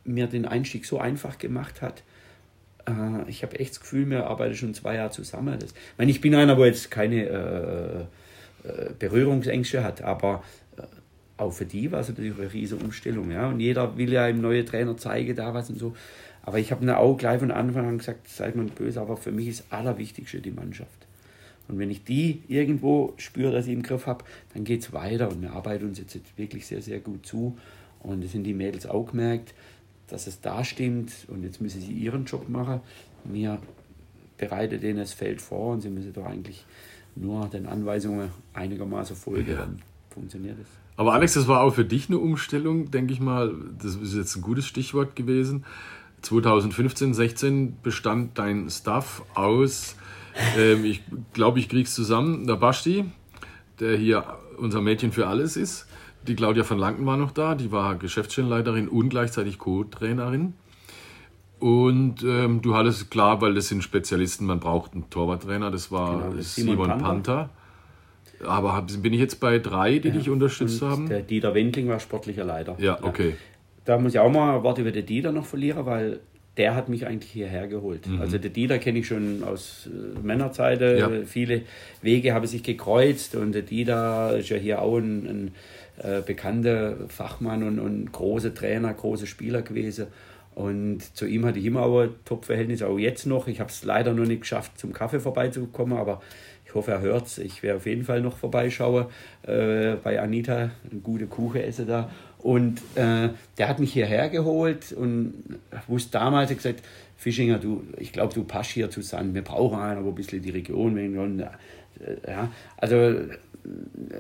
mir 0.04 0.28
den 0.28 0.46
Einstieg 0.46 0.86
so 0.86 0.98
einfach 1.00 1.38
gemacht 1.38 1.82
hat, 1.82 2.02
äh, 2.88 3.30
ich 3.30 3.44
habe 3.44 3.60
echt 3.60 3.72
das 3.72 3.80
Gefühl, 3.82 4.10
wir 4.10 4.28
arbeiten 4.28 4.56
schon 4.56 4.74
zwei 4.74 4.96
Jahre 4.96 5.12
zusammen. 5.12 5.58
Das, 5.60 5.72
ich 5.72 5.98
meine, 5.98 6.12
ich 6.12 6.22
bin 6.22 6.34
einer, 6.36 6.58
wo 6.58 6.66
jetzt 6.66 6.90
keine 6.90 7.26
äh, 7.26 8.00
äh, 8.68 8.90
Berührungsängste 8.98 9.84
hat, 9.84 10.02
aber 10.02 10.44
äh, 10.78 10.82
auch 11.38 11.52
für 11.52 11.66
die 11.66 11.92
war 11.92 12.00
es 12.00 12.10
natürlich 12.10 12.38
eine 12.38 12.52
riesige 12.52 12.84
Umstellung. 12.84 13.32
Ja? 13.32 13.50
Und 13.50 13.60
jeder 13.60 13.98
will 13.98 14.12
ja 14.12 14.28
im 14.28 14.42
neuen 14.42 14.66
Trainer 14.66 14.98
zeigen, 14.98 15.36
da 15.36 15.54
was 15.54 15.70
und 15.70 15.80
so. 15.80 15.96
Aber 16.44 16.60
ich 16.60 16.72
habe 16.72 16.86
mir 16.86 16.98
auch 16.98 17.18
gleich 17.18 17.40
von 17.40 17.52
Anfang 17.52 17.88
an 17.88 17.98
gesagt, 17.98 18.30
seid 18.30 18.56
man 18.56 18.68
böse, 18.68 19.02
aber 19.02 19.18
für 19.18 19.34
mich 19.34 19.50
ist 19.50 19.60
das 19.60 19.72
Allerwichtigste 19.80 20.40
die 20.40 20.52
Mannschaft. 20.52 21.08
Und 21.68 21.80
wenn 21.80 21.92
ich 21.92 22.06
die 22.06 22.42
irgendwo 22.48 23.14
spüre, 23.18 23.52
dass 23.52 23.68
ich 23.68 23.74
im 23.74 23.84
Griff 23.84 24.06
habe, 24.06 24.24
dann 24.54 24.64
geht 24.64 24.82
es 24.82 24.94
weiter. 24.94 25.30
Und 25.30 25.42
wir 25.42 25.52
arbeiten 25.52 25.86
uns 25.86 26.00
jetzt 26.00 26.18
wirklich 26.38 26.66
sehr, 26.66 26.82
sehr 26.82 27.00
gut 27.00 27.26
zu. 27.26 27.58
Und 28.00 28.24
das 28.24 28.32
sind 28.32 28.46
die 28.46 28.54
Mädels 28.54 28.86
auch 28.86 29.08
gemerkt, 29.08 29.54
dass 30.08 30.28
es 30.28 30.42
da 30.42 30.64
stimmt. 30.64 31.12
Und 31.28 31.44
jetzt 31.44 31.62
müssen 31.62 31.82
sie 31.82 31.92
ihren 31.92 32.26
Job 32.26 32.50
machen. 32.50 32.82
Mir 33.24 33.60
bereitet 34.38 34.84
denen 34.84 35.00
das 35.00 35.14
Feld 35.14 35.42
vor 35.42 35.74
und 35.74 35.82
sie 35.82 35.90
müssen 35.90 36.14
doch 36.14 36.26
eigentlich 36.26 36.66
nur 37.16 37.48
den 37.48 37.66
Anweisungen 37.66 38.30
einigermaßen 38.54 39.16
folgen. 39.16 39.50
Ja. 39.50 39.58
Dann 39.58 39.82
funktioniert 40.10 40.58
es. 40.62 40.68
Aber 40.96 41.14
Alex, 41.14 41.34
das 41.34 41.48
war 41.48 41.62
auch 41.62 41.74
für 41.74 41.86
dich 41.86 42.10
eine 42.10 42.18
Umstellung, 42.18 42.90
denke 42.92 43.14
ich 43.14 43.20
mal. 43.20 43.54
Das 43.82 43.96
ist 43.96 44.16
jetzt 44.16 44.36
ein 44.36 44.42
gutes 44.42 44.66
Stichwort 44.66 45.16
gewesen. 45.16 45.66
2015, 46.22 47.14
16 47.14 47.78
bestand 47.84 48.40
dein 48.40 48.70
Staff 48.70 49.24
aus, 49.36 49.96
ähm, 50.58 50.86
ich 50.86 51.04
glaube, 51.34 51.60
ich 51.60 51.70
krieg's 51.70 51.94
zusammen, 51.94 52.48
der 52.48 52.56
Basti, 52.56 53.06
der 53.80 53.98
hier 53.98 54.38
unser 54.58 54.82
Mädchen 54.82 55.12
für 55.12 55.28
alles 55.28 55.56
ist. 55.56 55.87
Die 56.28 56.36
Claudia 56.36 56.64
von 56.64 56.78
Lanken 56.78 57.06
war 57.06 57.18
noch 57.18 57.32
da, 57.32 57.56
die 57.56 57.72
war 57.72 57.96
Geschäftsstellenleiterin 57.96 58.88
und 58.88 59.10
gleichzeitig 59.10 59.58
Co-Trainerin. 59.58 60.54
Und 61.60 62.24
ähm, 62.24 62.62
du 62.62 62.76
hattest 62.76 63.10
klar, 63.10 63.42
weil 63.42 63.56
das 63.56 63.70
sind 63.70 63.84
Spezialisten, 63.84 64.46
man 64.46 64.60
braucht 64.60 64.94
einen 64.94 65.10
Torwarttrainer, 65.10 65.72
das 65.72 65.92
war 65.92 66.20
Genau, 66.20 66.36
das 66.36 66.56
Simon, 66.56 66.76
Simon 66.76 66.98
Panther. 67.00 67.50
Aber 68.46 68.76
hab, 68.76 68.88
bin 69.02 69.14
ich 69.14 69.20
jetzt 69.20 69.40
bei 69.40 69.58
drei, 69.58 69.98
die 69.98 70.12
dich 70.12 70.30
unterstützt 70.30 70.82
haben? 70.84 71.08
Der 71.10 71.22
Dieter 71.22 71.56
Wendling 71.56 71.88
war 71.88 72.00
sportlicher 72.00 72.44
Leiter. 72.44 72.76
Ja, 72.78 73.00
okay. 73.02 73.36
Da 73.86 73.98
muss 73.98 74.14
ich 74.14 74.20
auch 74.20 74.32
mal 74.32 74.58
ein 74.58 74.64
Wort 74.64 74.78
über 74.78 74.92
den 74.92 75.06
Dieter 75.06 75.32
noch 75.32 75.46
verlieren, 75.46 75.86
weil 75.88 76.20
der 76.58 76.76
hat 76.76 76.90
mich 76.90 77.06
eigentlich 77.06 77.32
hierher 77.32 77.68
geholt. 77.68 78.08
Also 78.20 78.38
den 78.38 78.52
Dieter 78.52 78.80
kenne 78.80 79.00
ich 79.00 79.08
schon 79.08 79.44
aus 79.44 79.88
äh, 79.88 80.20
Männerzeiten. 80.20 80.98
Ja. 80.98 81.10
Viele 81.26 81.62
Wege 82.02 82.34
haben 82.34 82.46
sich 82.48 82.64
gekreuzt 82.64 83.36
und 83.36 83.54
der 83.54 83.62
Dieter 83.62 84.38
ist 84.38 84.50
ja 84.50 84.58
hier 84.58 84.82
auch 84.82 84.98
ein, 84.98 85.26
ein 85.26 85.52
äh, 85.98 86.22
bekannter 86.22 86.96
Fachmann 87.08 87.64
und, 87.64 87.80
und 87.80 88.12
großer 88.12 88.54
Trainer, 88.54 88.94
großer 88.94 89.26
Spieler 89.26 89.62
gewesen. 89.62 90.08
Und 90.54 91.16
zu 91.16 91.28
ihm 91.28 91.46
hatte 91.46 91.60
ich 91.60 91.66
immer 91.66 91.84
auch 91.84 92.02
ein 92.02 92.10
Top-Verhältnis, 92.26 92.82
auch 92.82 92.98
jetzt 92.98 93.28
noch. 93.28 93.48
Ich 93.48 93.60
habe 93.60 93.70
es 93.70 93.84
leider 93.84 94.14
noch 94.14 94.26
nicht 94.26 94.42
geschafft, 94.42 94.80
zum 94.80 94.92
Kaffee 94.92 95.20
vorbeizukommen, 95.20 95.98
aber 95.98 96.22
ich 96.66 96.74
hoffe, 96.74 96.92
er 96.92 97.02
hört 97.02 97.28
es. 97.28 97.38
Ich 97.38 97.64
werde 97.64 97.78
auf 97.78 97.86
jeden 97.86 98.04
Fall 98.04 98.22
noch 98.22 98.38
vorbeischauen 98.38 99.06
äh, 99.44 99.96
bei 100.04 100.20
Anita, 100.20 100.72
eine 100.90 101.00
gute 101.02 101.28
Kuchen 101.28 101.62
esse 101.62 101.86
da. 101.86 102.10
Und 102.40 102.80
äh, 102.96 103.30
der 103.58 103.68
hat 103.68 103.80
mich 103.80 103.94
hierher 103.94 104.30
geholt 104.30 104.92
und 104.94 105.34
wusste 105.88 106.12
damals, 106.14 106.50
hat 106.50 106.58
gesagt, 106.58 106.84
Fischinger, 107.18 107.58
du, 107.58 107.84
ich 107.98 108.12
glaube, 108.12 108.34
du 108.34 108.44
passt 108.44 108.72
hier 108.72 108.90
zu 108.90 109.02
Sand. 109.02 109.34
Wir 109.34 109.44
brauchen 109.44 109.80
einen, 109.80 110.06
wo 110.06 110.10
ein 110.10 110.16
bisschen 110.16 110.42
die 110.42 110.52
Region, 110.52 110.98
äh, 110.98 111.48
ja, 112.28 112.52
also 112.78 112.96
äh, 112.96 113.28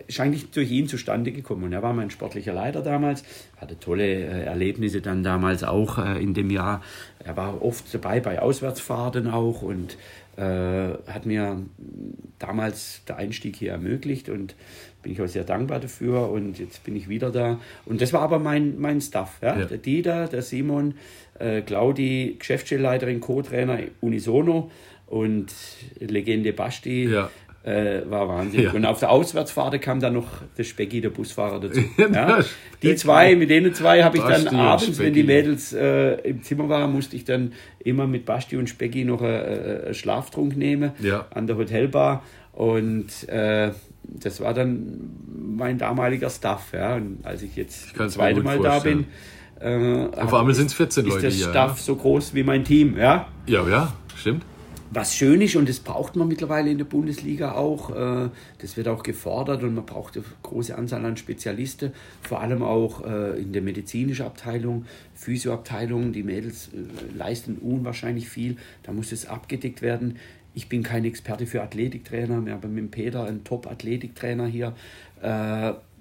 ist 0.07 0.19
eigentlich 0.19 0.51
durch 0.51 0.71
ihn 0.71 0.87
zustande 0.87 1.31
gekommen. 1.31 1.63
Und 1.63 1.73
er 1.73 1.81
war 1.81 1.93
mein 1.93 2.09
sportlicher 2.09 2.53
Leiter 2.53 2.81
damals, 2.81 3.23
hatte 3.57 3.79
tolle 3.79 4.05
äh, 4.05 4.43
Erlebnisse 4.43 5.01
dann 5.01 5.23
damals 5.23 5.63
auch 5.63 5.97
äh, 5.97 6.21
in 6.21 6.33
dem 6.33 6.49
Jahr. 6.49 6.81
Er 7.23 7.37
war 7.37 7.61
oft 7.61 7.93
dabei 7.93 8.19
bei 8.19 8.41
Auswärtsfahrten 8.41 9.27
auch 9.27 9.61
und 9.61 9.97
äh, 10.37 10.41
hat 11.07 11.25
mir 11.25 11.63
damals 12.39 13.01
der 13.07 13.17
Einstieg 13.17 13.55
hier 13.55 13.71
ermöglicht 13.71 14.29
und 14.29 14.55
bin 15.01 15.11
ich 15.11 15.21
auch 15.21 15.27
sehr 15.27 15.43
dankbar 15.43 15.79
dafür 15.79 16.29
und 16.29 16.59
jetzt 16.59 16.83
bin 16.83 16.95
ich 16.95 17.07
wieder 17.09 17.31
da. 17.31 17.59
Und 17.85 18.01
das 18.01 18.13
war 18.13 18.21
aber 18.21 18.39
mein, 18.39 18.79
mein 18.79 19.01
Staff, 19.01 19.39
ja? 19.41 19.57
Ja. 19.57 19.65
der 19.65 19.77
Dieter, 19.77 20.27
der 20.27 20.41
Simon, 20.41 20.95
äh, 21.39 21.61
Claudi, 21.61 22.35
Geschäftsstellenleiterin, 22.37 23.19
Co-Trainer 23.19 23.79
Unisono 24.01 24.69
und 25.07 25.53
Legende 25.99 26.53
Basti. 26.53 27.05
Ja. 27.05 27.31
Äh, 27.67 28.09
war 28.09 28.29
Wahnsinn. 28.29 28.61
Ja. 28.63 28.71
Und 28.71 28.85
auf 28.85 28.99
der 28.99 29.09
Auswärtsfahrt 29.09 29.81
kam 29.81 29.99
dann 29.99 30.13
noch 30.13 30.27
der 30.57 30.63
Specki, 30.63 31.01
der 31.01 31.09
Busfahrer 31.09 31.59
dazu. 31.59 31.81
Ja, 31.97 32.37
der 32.37 32.45
Die 32.81 32.95
zwei, 32.95 33.35
mit 33.35 33.49
denen 33.49 33.73
zwei 33.73 34.03
habe 34.03 34.17
ich 34.17 34.23
dann 34.23 34.47
abends, 34.55 34.99
wenn 34.99 35.13
die 35.13 35.23
Specki. 35.23 35.23
Mädels 35.23 35.73
äh, 35.73 36.13
im 36.29 36.43
Zimmer 36.43 36.69
waren, 36.69 36.93
musste 36.93 37.15
ich 37.17 37.25
dann 37.25 37.51
immer 37.79 38.07
mit 38.07 38.25
Basti 38.25 38.55
und 38.55 38.69
Specki 38.69 39.03
noch 39.03 39.21
äh, 39.21 39.25
äh, 39.81 39.85
einen 39.87 39.93
Schlaftrunk 39.93 40.55
nehmen 40.55 40.91
Ja. 41.01 41.25
an 41.33 41.45
der 41.47 41.57
Hotelbar. 41.57 42.23
Und 42.53 43.27
äh, 43.27 43.71
das 44.03 44.39
war 44.39 44.53
dann 44.53 45.09
mein 45.57 45.77
damaliger 45.77 46.29
Staff. 46.29 46.71
Ja. 46.73 46.95
Und 46.95 47.19
als 47.23 47.41
ich 47.41 47.55
jetzt 47.57 47.87
kann's 47.95 48.13
das 48.13 48.13
zweite 48.13 48.41
Mal 48.43 48.59
da 48.59 48.79
bin, 48.79 49.05
vorstellen. 49.59 50.13
äh, 50.13 50.21
Auf 50.21 50.33
einmal 50.33 50.53
sind's 50.53 50.73
14 50.73 51.05
ist 51.05 51.09
Leute 51.13 51.25
das 51.25 51.33
hier, 51.35 51.49
Staff 51.49 51.79
so 51.81 51.95
groß 51.97 52.33
wie 52.33 52.43
mein 52.43 52.63
Team. 52.63 52.97
Ja 52.97 53.27
Ja, 53.45 53.67
ja, 53.67 53.93
stimmt. 54.15 54.43
Was 54.91 55.15
schön 55.15 55.41
ist 55.41 55.55
und 55.55 55.67
das 55.67 55.79
braucht 55.79 56.15
man 56.15 56.27
mittlerweile 56.27 56.69
in 56.69 56.77
der 56.77 56.85
Bundesliga 56.85 57.53
auch. 57.53 57.89
äh, 57.91 58.29
Das 58.59 58.77
wird 58.77 58.87
auch 58.87 59.03
gefordert 59.03 59.63
und 59.63 59.75
man 59.75 59.85
braucht 59.85 60.15
eine 60.15 60.25
große 60.43 60.75
Anzahl 60.75 61.05
an 61.05 61.17
Spezialisten, 61.17 61.91
vor 62.21 62.41
allem 62.41 62.63
auch 62.63 63.05
äh, 63.05 63.41
in 63.41 63.53
der 63.53 63.61
medizinischen 63.61 64.25
Abteilung, 64.25 64.85
Physioabteilung. 65.15 66.13
Die 66.13 66.23
Mädels 66.23 66.69
äh, 66.69 67.17
leisten 67.17 67.57
unwahrscheinlich 67.57 68.29
viel, 68.29 68.57
da 68.83 68.91
muss 68.91 69.11
es 69.11 69.25
abgedeckt 69.25 69.81
werden. 69.81 70.17
Ich 70.53 70.69
bin 70.69 70.81
kein 70.83 71.05
Experte 71.05 71.45
für 71.45 71.61
Athletiktrainer, 71.61 72.43
wir 72.45 72.53
haben 72.53 72.73
mit 72.73 72.89
Peter 72.89 73.25
einen 73.25 73.43
Top-Athletiktrainer 73.43 74.47
hier. 74.47 74.73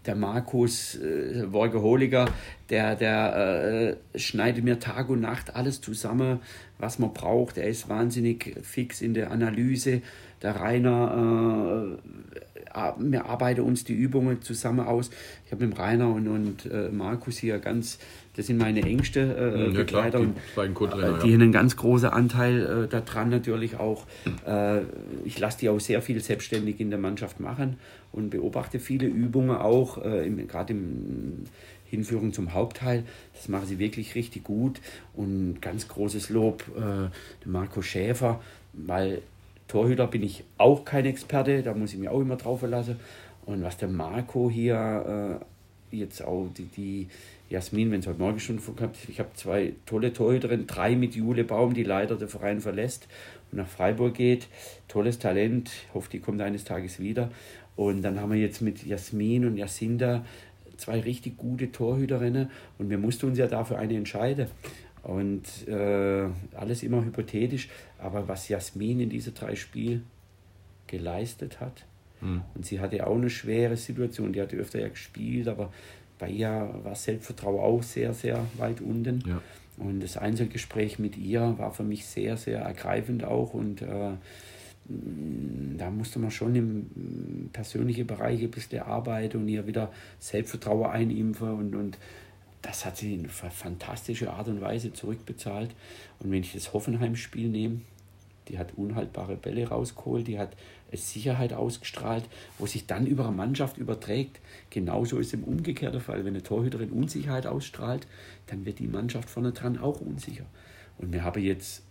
Der 0.07 0.14
Markus 0.14 0.95
äh, 0.95 1.53
Worgeholiger, 1.53 2.26
der, 2.70 2.95
der 2.95 3.97
äh, 4.14 4.18
schneidet 4.18 4.62
mir 4.62 4.78
Tag 4.78 5.09
und 5.09 5.20
Nacht 5.20 5.57
alles 5.57 5.80
zusammen, 5.80 6.39
was 6.79 6.99
man 6.99 7.12
braucht. 7.12 7.59
Er 7.59 7.68
ist 7.68 7.89
wahnsinnig 7.89 8.57
fix 8.62 9.01
in 9.01 9.14
der 9.14 9.31
Analyse. 9.31 10.03
Der 10.43 10.57
Rainer, 10.57 11.97
äh, 12.74 12.93
wir 12.99 13.27
arbeiten 13.27 13.62
uns 13.62 13.85
die 13.85 13.95
Übungen 13.95 14.43
zusammen 14.43 14.87
aus. 14.87 15.11
Ich 15.47 15.53
habe 15.53 15.66
mit 15.66 15.79
Rainer 15.79 16.09
und, 16.12 16.29
und 16.29 16.66
äh, 16.66 16.91
Markus 16.91 17.39
hier 17.39 17.59
ganz 17.59 17.99
das 18.37 18.49
sind 18.49 18.59
meine 18.59 18.83
engste 18.83 19.20
äh, 19.20 19.68
ja, 19.68 19.72
Begleiter. 19.72 20.20
und 20.20 20.37
die, 20.57 20.61
äh, 20.61 20.68
die 21.24 21.33
haben 21.33 21.43
einen 21.43 21.53
ganz 21.53 21.77
großen 21.77 22.11
Anteil 22.11 22.85
äh, 22.85 22.89
daran 22.89 23.31
natürlich 23.31 23.79
auch. 23.79 24.05
Äh, 24.47 24.81
ich 25.24 25.39
lasse 25.39 25.61
die 25.61 25.70
auch 25.70 25.81
sehr 25.81 26.03
viel 26.03 26.20
selbstständig 26.20 26.79
in 26.79 26.91
der 26.91 26.99
Mannschaft 26.99 27.41
machen 27.41 27.79
und 28.12 28.31
beobachte 28.31 28.79
viele 28.79 29.07
Übungen 29.07 29.57
auch, 29.57 30.05
äh, 30.05 30.29
gerade 30.47 30.74
im 30.74 31.45
Hinführung 31.89 32.32
zum 32.32 32.53
Hauptteil. 32.53 33.05
Das 33.34 33.49
machen 33.49 33.66
sie 33.66 33.78
wirklich 33.78 34.14
richtig 34.14 34.45
gut. 34.45 34.80
Und 35.14 35.61
ganz 35.61 35.89
großes 35.89 36.30
Lob 36.30 36.64
äh, 36.76 37.49
Marco 37.49 37.82
Schäfer, 37.82 38.41
weil 38.72 39.22
Torhüter 39.68 40.07
bin 40.07 40.22
ich 40.22 40.45
auch 40.59 40.84
kein 40.84 41.07
Experte, 41.07 41.62
da 41.62 41.74
muss 41.74 41.93
ich 41.93 41.99
mich 41.99 42.09
auch 42.09 42.20
immer 42.20 42.37
drauf 42.37 42.61
verlassen. 42.61 42.97
Und 43.45 43.62
was 43.62 43.76
der 43.76 43.89
Marco 43.89 44.51
hier 44.51 45.41
äh, 45.41 45.97
jetzt 45.97 46.22
auch 46.22 46.49
die, 46.57 46.64
die 46.64 47.09
Jasmin, 47.49 47.91
wenn 47.93 48.01
es 48.01 48.07
heute 48.07 48.18
Morgen 48.18 48.41
schon 48.41 48.61
gehabt 48.76 48.97
ich 49.09 49.20
habe 49.20 49.30
zwei 49.34 49.74
tolle 49.87 50.12
Torhüterinnen, 50.12 50.66
drei 50.66 50.97
mit 50.97 51.14
Jule 51.14 51.45
Baum, 51.45 51.74
die 51.74 51.84
leider 51.84 52.16
den 52.16 52.28
Verein 52.28 52.61
verlässt 52.61 53.07
und 53.53 53.59
nach 53.59 53.68
Freiburg 53.68 54.14
geht. 54.14 54.49
Tolles 54.89 55.18
Talent, 55.18 55.70
hoffe, 55.95 56.11
die 56.11 56.18
kommt 56.18 56.41
eines 56.41 56.64
Tages 56.64 56.99
wieder. 56.99 57.30
Und 57.76 58.03
dann 58.03 58.20
haben 58.20 58.32
wir 58.32 58.41
jetzt 58.41 58.62
mit 58.62 58.84
Jasmin 58.84 59.45
und 59.45 59.57
Jacinda 59.57 60.24
zwei 60.77 61.01
richtig 61.01 61.37
gute 61.37 61.72
Torhüterinnen 61.72 62.51
und 62.79 62.91
wir 62.91 62.99
mussten 62.99 63.27
uns 63.27 63.39
ja 63.39 63.47
dafür 63.47 63.79
eine 63.79 63.97
entscheiden. 63.97 64.49
Und 65.03 65.68
äh, 65.68 66.27
alles 66.57 66.83
immer 66.83 67.05
hypothetisch, 67.05 67.68
aber 67.99 68.27
was 68.27 68.49
Jasmin 68.49 68.99
in 68.99 69.09
diese 69.09 69.31
drei 69.31 69.55
Spielen 69.55 70.05
geleistet 70.89 71.61
hat, 71.61 71.85
mhm. 72.20 72.43
und 72.55 72.66
sie 72.66 72.81
hatte 72.81 73.07
auch 73.07 73.14
eine 73.14 73.31
schwere 73.31 73.77
Situation, 73.77 74.33
die 74.33 74.41
hatte 74.41 74.57
öfter 74.57 74.81
ja 74.81 74.89
gespielt, 74.89 75.47
aber 75.47 75.72
bei 76.18 76.29
ihr 76.29 76.74
war 76.83 76.95
Selbstvertrauen 76.95 77.61
auch 77.61 77.83
sehr, 77.83 78.14
sehr 78.14 78.45
weit 78.57 78.81
unten. 78.81 79.22
Ja. 79.27 79.43
Und 79.77 80.01
das 80.01 80.16
Einzelgespräch 80.16 80.99
mit 80.99 81.16
ihr 81.16 81.55
war 81.59 81.72
für 81.72 81.83
mich 81.83 82.07
sehr, 82.07 82.37
sehr 82.37 82.61
ergreifend 82.61 83.24
auch. 83.24 83.53
Und 83.53 83.83
äh, 83.83 84.12
da 84.89 85.91
musste 85.91 86.18
man 86.18 86.30
schon 86.30 86.55
im 86.55 87.51
persönlichen 87.53 88.07
Bereich 88.07 88.43
ein 88.43 88.51
bisschen 88.51 88.82
arbeiten 88.82 89.39
und 89.39 89.49
ihr 89.49 89.66
wieder 89.66 89.93
Selbstvertrauen 90.20 90.91
einimpfen. 90.91 91.51
Und, 91.51 91.74
und 91.74 91.99
das 92.62 92.84
hat 92.84 92.97
sie 92.97 93.14
in 93.14 93.28
fantastische 93.28 94.30
Art 94.30 94.49
und 94.49 94.61
Weise 94.61 94.93
zurückbezahlt. 94.93 95.74
Und 96.20 96.30
wenn 96.30 96.41
ich 96.41 96.53
das 96.53 96.72
Hoffenheim-Spiel 96.72 97.49
nehme, 97.49 97.80
die 98.49 98.59
hat 98.59 98.74
unhaltbare 98.76 99.37
Bälle 99.37 99.68
rausgeholt, 99.68 100.26
die 100.28 100.39
hat 100.39 100.57
Sicherheit 100.93 101.53
ausgestrahlt, 101.53 102.24
wo 102.59 102.66
sich 102.66 102.87
dann 102.87 103.07
über 103.07 103.26
eine 103.26 103.37
Mannschaft 103.37 103.76
überträgt. 103.76 104.41
Genauso 104.70 105.18
ist 105.18 105.34
im 105.34 105.43
umgekehrten 105.43 106.01
Fall, 106.01 106.24
wenn 106.24 106.34
eine 106.34 106.43
Torhüterin 106.43 106.91
Unsicherheit 106.91 107.47
ausstrahlt, 107.47 108.07
dann 108.47 108.64
wird 108.64 108.78
die 108.78 108.87
Mannschaft 108.87 109.28
vorne 109.28 109.53
dran 109.53 109.78
auch 109.78 110.01
unsicher. 110.01 110.47
Und 110.99 111.12
wir 111.12 111.24
haben 111.24 111.43
jetzt 111.43 111.82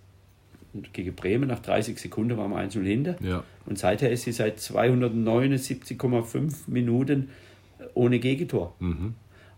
gegen 0.94 1.16
Bremen 1.16 1.48
nach 1.48 1.60
30 1.60 2.00
Sekunden 2.00 2.38
waren 2.38 2.52
wir 2.52 2.58
1 2.58 2.74
hinter. 2.74 3.16
Ja. 3.22 3.44
Und 3.66 3.78
seither 3.80 4.12
ist 4.12 4.24
sie 4.24 4.32
seit 4.32 4.60
279,5 4.60 6.54
Minuten 6.68 7.30
ohne 7.94 8.20
Gegentor. 8.20 8.76
Mhm. 8.80 9.16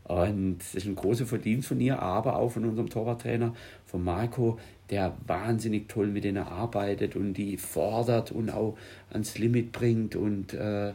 Und 0.08 0.60
das 0.60 0.76
ist 0.76 0.86
ein 0.86 0.96
großer 0.96 1.26
Verdienst 1.26 1.68
von 1.68 1.82
ihr, 1.82 2.02
aber 2.02 2.38
auch 2.38 2.50
von 2.50 2.64
unserem 2.64 2.90
Torwarttrainer, 2.90 3.54
von 3.86 4.04
Marco, 4.04 4.58
der 4.90 5.18
wahnsinnig 5.28 5.90
toll 5.90 6.08
mit 6.08 6.24
denen 6.24 6.44
arbeitet 6.44 7.18
und 7.18 7.34
die 7.34 7.58
fordert 7.58 8.32
und 8.32 8.50
auch 8.50 8.78
ans 9.12 9.38
Limit 9.38 9.74
bringt. 9.74 10.16
Und 10.16 10.54
äh, 10.54 10.94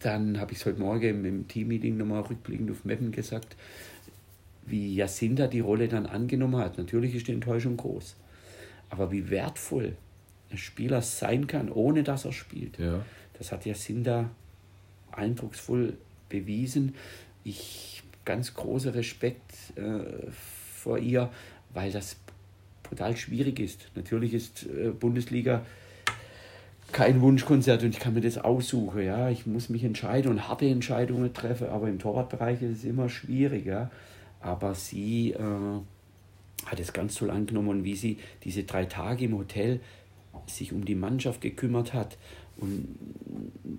dann 0.00 0.40
habe 0.40 0.52
ich 0.52 0.58
es 0.58 0.66
heute 0.66 0.80
Morgen 0.80 1.24
im, 1.24 1.46
Teammeeting 1.46 1.96
nochmal 1.96 2.22
rückblickend 2.22 2.72
auf 2.72 2.84
Meppen 2.84 3.12
gesagt, 3.12 3.56
wie 4.66 4.94
Jacinda 4.94 5.46
die 5.46 5.60
Rolle 5.60 5.86
dann 5.86 6.06
angenommen 6.06 6.56
hat. 6.56 6.76
Natürlich 6.76 7.14
ist 7.14 7.28
die 7.28 7.32
Enttäuschung 7.32 7.76
groß. 7.76 8.16
Aber 8.94 9.10
wie 9.10 9.28
wertvoll 9.28 9.96
ein 10.52 10.58
Spieler 10.58 11.02
sein 11.02 11.48
kann, 11.48 11.68
ohne 11.68 12.04
dass 12.04 12.24
er 12.24 12.32
spielt, 12.32 12.78
ja. 12.78 13.04
das 13.38 13.50
hat 13.50 13.66
Jacinda 13.66 14.30
eindrucksvoll 15.10 15.96
bewiesen. 16.28 16.94
Ich 17.42 18.04
ganz 18.24 18.54
großer 18.54 18.94
Respekt 18.94 19.52
äh, 19.74 20.30
vor 20.30 20.98
ihr, 20.98 21.28
weil 21.72 21.90
das 21.90 22.16
brutal 22.84 23.16
schwierig 23.16 23.58
ist. 23.58 23.88
Natürlich 23.96 24.32
ist 24.32 24.64
äh, 24.66 24.90
Bundesliga 24.90 25.66
kein 26.92 27.20
Wunschkonzert 27.20 27.82
und 27.82 27.90
ich 27.90 27.98
kann 27.98 28.14
mir 28.14 28.20
das 28.20 28.38
aussuchen. 28.38 29.02
Ja? 29.02 29.28
Ich 29.28 29.44
muss 29.44 29.70
mich 29.70 29.82
entscheiden 29.82 30.30
und 30.30 30.48
harte 30.48 30.66
Entscheidungen 30.66 31.34
treffen, 31.34 31.66
aber 31.66 31.88
im 31.88 31.98
Torwartbereich 31.98 32.62
ist 32.62 32.78
es 32.78 32.84
immer 32.84 33.08
schwierig. 33.08 33.66
Ja? 33.66 33.90
Aber 34.40 34.76
sie 34.76 35.32
äh, 35.32 35.80
hat 36.66 36.80
es 36.80 36.92
ganz 36.92 37.16
toll 37.16 37.30
angenommen 37.30 37.84
wie 37.84 37.94
sie 37.94 38.18
diese 38.42 38.64
drei 38.64 38.84
Tage 38.86 39.24
im 39.24 39.36
Hotel 39.36 39.80
sich 40.46 40.72
um 40.72 40.84
die 40.84 40.94
Mannschaft 40.94 41.40
gekümmert 41.40 41.94
hat 41.94 42.18
und 42.56 42.96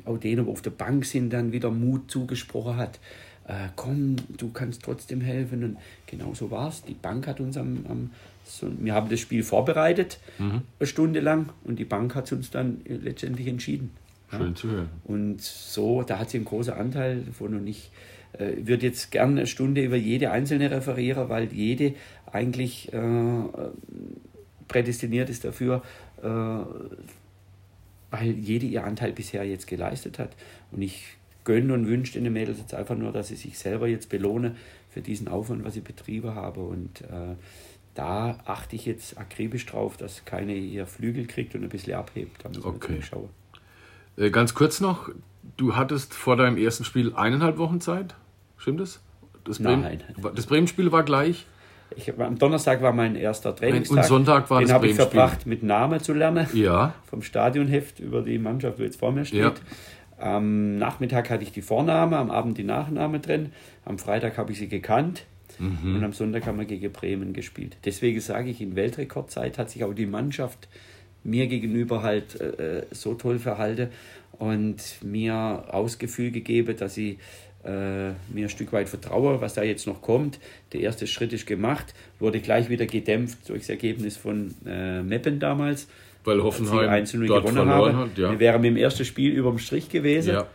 auch 0.06 0.18
denen, 0.18 0.46
die 0.46 0.52
auf 0.52 0.62
der 0.62 0.72
Bank 0.72 1.06
sind, 1.06 1.32
dann 1.32 1.52
wieder 1.52 1.72
Mut 1.72 2.12
zugesprochen 2.12 2.78
hat. 2.78 3.00
Äh, 3.48 3.70
komm, 3.76 4.16
du 4.38 4.52
kannst 4.52 4.84
trotzdem 4.84 5.22
helfen. 5.22 5.64
Und 5.64 5.78
genau 6.08 6.34
so 6.34 6.52
war 6.52 6.70
es. 6.70 6.84
Die 6.84 6.94
Bank 6.94 7.28
hat 7.28 7.40
uns 7.40 7.58
am, 7.58 7.86
am 7.88 8.12
so, 8.44 8.68
wir 8.80 8.94
haben 8.94 9.10
das 9.10 9.20
Spiel 9.20 9.44
vorbereitet, 9.44 10.20
mhm. 10.38 10.62
eine 10.80 10.88
Stunde 10.88 11.20
lang, 11.20 11.50
und 11.64 11.80
die 11.80 11.86
Bank 11.86 12.16
hat 12.16 12.32
uns 12.32 12.52
dann 12.52 12.82
letztendlich 12.86 13.48
entschieden. 13.48 13.92
Schön 14.30 14.50
ja. 14.50 14.56
zu 14.56 14.70
hören. 14.70 14.90
Und 15.04 15.42
so, 15.42 16.04
da 16.04 16.20
hat 16.20 16.30
sie 16.30 16.38
einen 16.38 16.46
großen 16.46 16.74
Anteil 16.74 17.22
davon 17.22 17.56
und 17.56 17.68
ich 17.68 17.92
äh, 18.34 18.68
würde 18.68 18.86
jetzt 18.88 19.12
gerne 19.12 19.32
eine 19.32 19.48
Stunde 19.48 19.84
über 19.84 19.96
jede 19.96 20.32
einzelne 20.32 20.70
referieren, 20.70 21.30
weil 21.30 21.52
jede 21.54 21.94
eigentlich 22.36 22.92
äh, 22.94 23.44
prädestiniert 24.68 25.30
ist 25.30 25.46
dafür, 25.46 25.82
äh, 26.22 26.28
weil 28.12 28.32
jede 28.32 28.66
ihr 28.66 28.84
Anteil 28.84 29.14
bisher 29.14 29.46
jetzt 29.46 29.68
geleistet 29.68 30.20
hat. 30.20 30.36
Und 30.72 30.82
ich 30.82 31.18
gönne 31.46 31.74
und 31.74 31.88
wünsche 31.88 32.20
den 32.20 32.32
Mädels 32.34 32.60
jetzt 32.60 32.74
einfach 32.74 32.96
nur, 32.96 33.12
dass 33.12 33.30
sie 33.30 33.36
sich 33.36 33.58
selber 33.58 33.88
jetzt 33.88 34.10
belohnen 34.10 34.58
für 34.90 35.02
diesen 35.02 35.28
Aufwand, 35.28 35.64
was 35.64 35.76
sie 35.76 35.82
betrieben 35.82 36.36
haben. 36.36 36.62
Und 36.62 37.02
äh, 37.02 37.36
da 37.94 38.40
achte 38.46 38.76
ich 38.76 38.86
jetzt 38.86 39.18
akribisch 39.18 39.66
drauf, 39.66 39.96
dass 39.96 40.26
keine 40.26 40.56
ihr 40.56 40.86
Flügel 40.86 41.28
kriegt 41.28 41.56
und 41.56 41.64
ein 41.64 41.70
bisschen 41.70 41.94
abhebt. 41.94 42.44
Da 42.44 42.50
okay. 42.68 43.02
schauen. 43.02 43.30
Äh, 44.18 44.30
ganz 44.30 44.54
kurz 44.54 44.82
noch, 44.82 45.10
du 45.56 45.76
hattest 45.76 46.14
vor 46.14 46.36
deinem 46.36 46.58
ersten 46.58 46.84
Spiel 46.84 47.14
eineinhalb 47.16 47.58
Wochen 47.58 47.80
Zeit, 47.80 48.16
stimmt 48.58 48.82
das? 48.82 49.00
Das 49.46 49.60
Bremen, 49.60 49.84
Nein. 49.84 50.04
Das 50.36 50.48
Bremen-Spiel 50.48 50.92
war 50.92 51.04
gleich? 51.04 51.46
Ich, 51.96 52.20
am 52.20 52.38
Donnerstag 52.38 52.82
war 52.82 52.94
mein 52.94 53.16
erster 53.16 53.56
Trainingstag. 53.56 53.98
Und 53.98 54.06
Sonntag 54.06 54.50
war 54.50 54.60
Den 54.60 54.72
habe 54.72 54.88
ich 54.88 54.96
verbracht, 54.96 55.46
mit 55.46 55.64
Namen 55.64 56.00
zu 56.00 56.14
lernen. 56.14 56.48
Ja. 56.54 56.94
Vom 57.06 57.22
Stadionheft 57.22 58.00
über 58.00 58.22
die 58.22 58.38
Mannschaft, 58.38 58.80
die 58.80 58.84
jetzt 58.84 59.00
vor 59.00 59.12
mir 59.12 59.26
steht. 59.26 59.40
Ja. 59.40 59.54
Am 60.18 60.78
Nachmittag 60.78 61.30
hatte 61.30 61.44
ich 61.44 61.52
die 61.52 61.62
Vorname, 61.62 62.18
am 62.18 62.32
Abend 62.32 62.58
die 62.58 62.64
Nachname 62.64 63.20
drin. 63.20 63.52
Am 63.84 63.98
Freitag 64.00 64.38
habe 64.38 64.52
ich 64.52 64.60
sie 64.60 64.68
gekannt. 64.68 65.26
Mhm. 65.60 65.96
Und 65.96 66.04
am 66.04 66.14
Sonntag 66.14 66.46
haben 66.48 66.58
wir 66.58 66.66
gegen 66.66 66.92
Bremen 66.92 67.34
gespielt. 67.34 67.78
Deswegen 67.86 68.20
sage 68.20 68.50
ich, 68.50 68.62
in 68.62 68.76
Weltrekordzeit 68.76 69.58
hat 69.58 69.70
sich 69.70 69.84
auch 69.84 69.94
die 69.94 70.06
Mannschaft 70.06 70.68
mir 71.24 71.48
gegenüber 71.48 72.04
halt 72.04 72.40
äh, 72.40 72.84
so 72.92 73.16
toll 73.16 73.40
verhalten 73.40 73.90
und 74.34 74.78
mir 75.02 75.66
Ausgefühl 75.70 76.32
gegeben, 76.32 76.76
dass 76.78 76.98
ich 76.98 77.18
äh, 77.66 78.10
mir 78.34 78.46
ein 78.46 78.50
Stück 78.50 78.72
weit 78.74 78.90
vertraue, 78.90 79.42
was 79.42 79.56
da 79.56 79.64
jetzt 79.64 79.88
noch 79.88 80.02
kommt. 80.02 80.40
Der 80.74 80.82
erste 80.82 81.08
Schritt 81.08 81.34
ist 81.34 81.46
gemacht, 81.46 81.94
wurde 82.20 82.40
gleich 82.40 82.70
wieder 82.70 82.86
gedämpft 82.86 83.50
durch 83.50 83.62
das 83.62 83.70
Ergebnis 83.70 84.18
von 84.18 84.54
äh, 84.66 85.02
Meppen 85.02 85.40
damals. 85.40 85.88
Weil 86.24 86.42
Hoffenheim 86.42 86.90
einzeln 86.90 87.26
gewonnen 87.28 87.68
habe. 87.70 87.96
Hat, 87.96 88.18
ja. 88.18 88.40
wäre 88.40 88.58
mit 88.60 88.72
dem 88.72 88.78
ersten 88.78 89.06
Spiel 89.06 89.32
über 89.32 89.50
dem 89.50 89.60
Strich 89.60 89.90
gewesen. 89.90 90.34
Ja. 90.34 90.48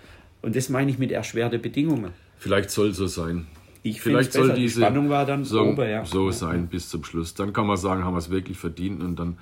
Und 0.42 0.56
das 0.56 0.68
meine 0.68 0.90
ich 0.90 0.98
mit 0.98 1.12
erschwerte 1.12 1.58
Bedingungen. 1.58 2.12
Vielleicht 2.38 2.70
soll 2.70 2.92
so 2.92 3.06
sein. 3.06 3.46
Ich 3.82 4.00
Vielleicht 4.00 4.32
soll 4.32 4.52
diese 4.52 4.80
die 4.80 4.84
Spannung 4.84 5.08
war 5.08 5.24
dann 5.24 5.44
so, 5.44 5.62
ober, 5.62 5.88
ja. 5.88 6.04
so 6.04 6.30
sein 6.30 6.66
bis 6.66 6.88
zum 6.88 7.04
Schluss. 7.04 7.34
Dann 7.34 7.52
kann 7.52 7.66
man 7.66 7.76
sagen, 7.76 8.04
haben 8.04 8.14
wir 8.14 8.18
es 8.18 8.30
wirklich 8.30 8.58
verdient 8.58 9.02
und 9.02 9.16
dann 9.16 9.38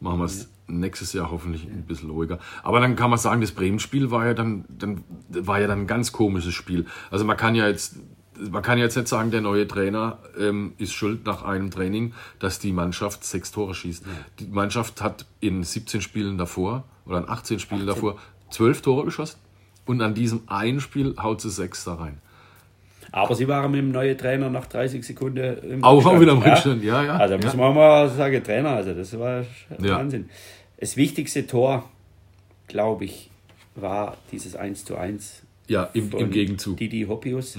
machen 0.00 0.18
wir 0.18 0.24
es. 0.24 0.48
Nächstes 0.68 1.12
Jahr 1.12 1.30
hoffentlich 1.30 1.64
ein 1.64 1.84
bisschen 1.86 2.10
ruhiger. 2.10 2.38
Aber 2.62 2.80
dann 2.80 2.94
kann 2.96 3.10
man 3.10 3.18
sagen, 3.18 3.40
das 3.40 3.52
Bremen-Spiel 3.52 4.10
war 4.10 4.26
ja 4.26 4.34
dann, 4.34 4.64
dann 4.68 5.04
war 5.28 5.60
ja 5.60 5.66
dann 5.66 5.80
ein 5.80 5.86
ganz 5.86 6.12
komisches 6.12 6.54
Spiel. 6.54 6.86
Also 7.10 7.24
man 7.24 7.36
kann 7.36 7.54
ja 7.54 7.66
jetzt 7.68 7.96
man 8.50 8.62
kann 8.62 8.78
jetzt 8.78 8.96
nicht 8.96 9.08
sagen, 9.08 9.30
der 9.32 9.40
neue 9.40 9.66
Trainer 9.66 10.18
ähm, 10.38 10.74
ist 10.78 10.92
schuld 10.92 11.26
nach 11.26 11.42
einem 11.42 11.72
Training, 11.72 12.14
dass 12.38 12.58
die 12.58 12.72
Mannschaft 12.72 13.24
sechs 13.24 13.50
Tore 13.50 13.74
schießt. 13.74 14.06
Ja. 14.06 14.12
Die 14.38 14.46
Mannschaft 14.46 15.02
hat 15.02 15.26
in 15.40 15.64
17 15.64 16.00
Spielen 16.00 16.38
davor 16.38 16.84
oder 17.04 17.18
in 17.18 17.28
18 17.28 17.58
Spielen 17.58 17.88
18. 17.88 17.94
davor 17.94 18.18
zwölf 18.50 18.80
Tore 18.82 19.04
geschossen. 19.04 19.38
und 19.86 20.00
an 20.02 20.14
diesem 20.14 20.42
einen 20.46 20.80
Spiel 20.80 21.16
haut 21.20 21.40
sie 21.40 21.50
sechs 21.50 21.84
da 21.84 21.94
rein. 21.94 22.18
Aber 23.10 23.34
sie 23.34 23.48
waren 23.48 23.70
mit 23.70 23.80
dem 23.80 23.90
neuen 23.90 24.18
Trainer 24.18 24.50
nach 24.50 24.66
30 24.66 25.04
Sekunden 25.04 25.38
im 25.38 25.82
Auch, 25.82 25.92
auch 25.92 26.12
Rückstand, 26.12 26.20
wieder 26.20 26.32
im 26.32 26.38
Rückstand, 26.38 26.84
ja, 26.84 27.02
ja. 27.02 27.16
Also 27.16 27.34
ja. 27.34 27.40
muss 27.42 27.56
man 27.56 27.74
mal 27.74 28.08
sagen, 28.10 28.42
Trainer, 28.44 28.70
also 28.70 28.92
das 28.92 29.18
war 29.18 29.44
Ja. 29.80 29.96
Wahnsinn. 29.96 30.28
Das 30.78 30.96
wichtigste 30.96 31.46
Tor, 31.46 31.88
glaube 32.68 33.04
ich, 33.04 33.30
war 33.74 34.16
dieses 34.32 34.56
1 34.56 34.84
zu 34.84 34.96
1 34.96 35.42
Ja, 35.66 35.90
im, 35.92 36.10
im 36.12 36.30
Gegenzug. 36.30 36.74
Mhm. 36.74 36.78
Didi 36.78 37.06
Hoppius. 37.08 37.58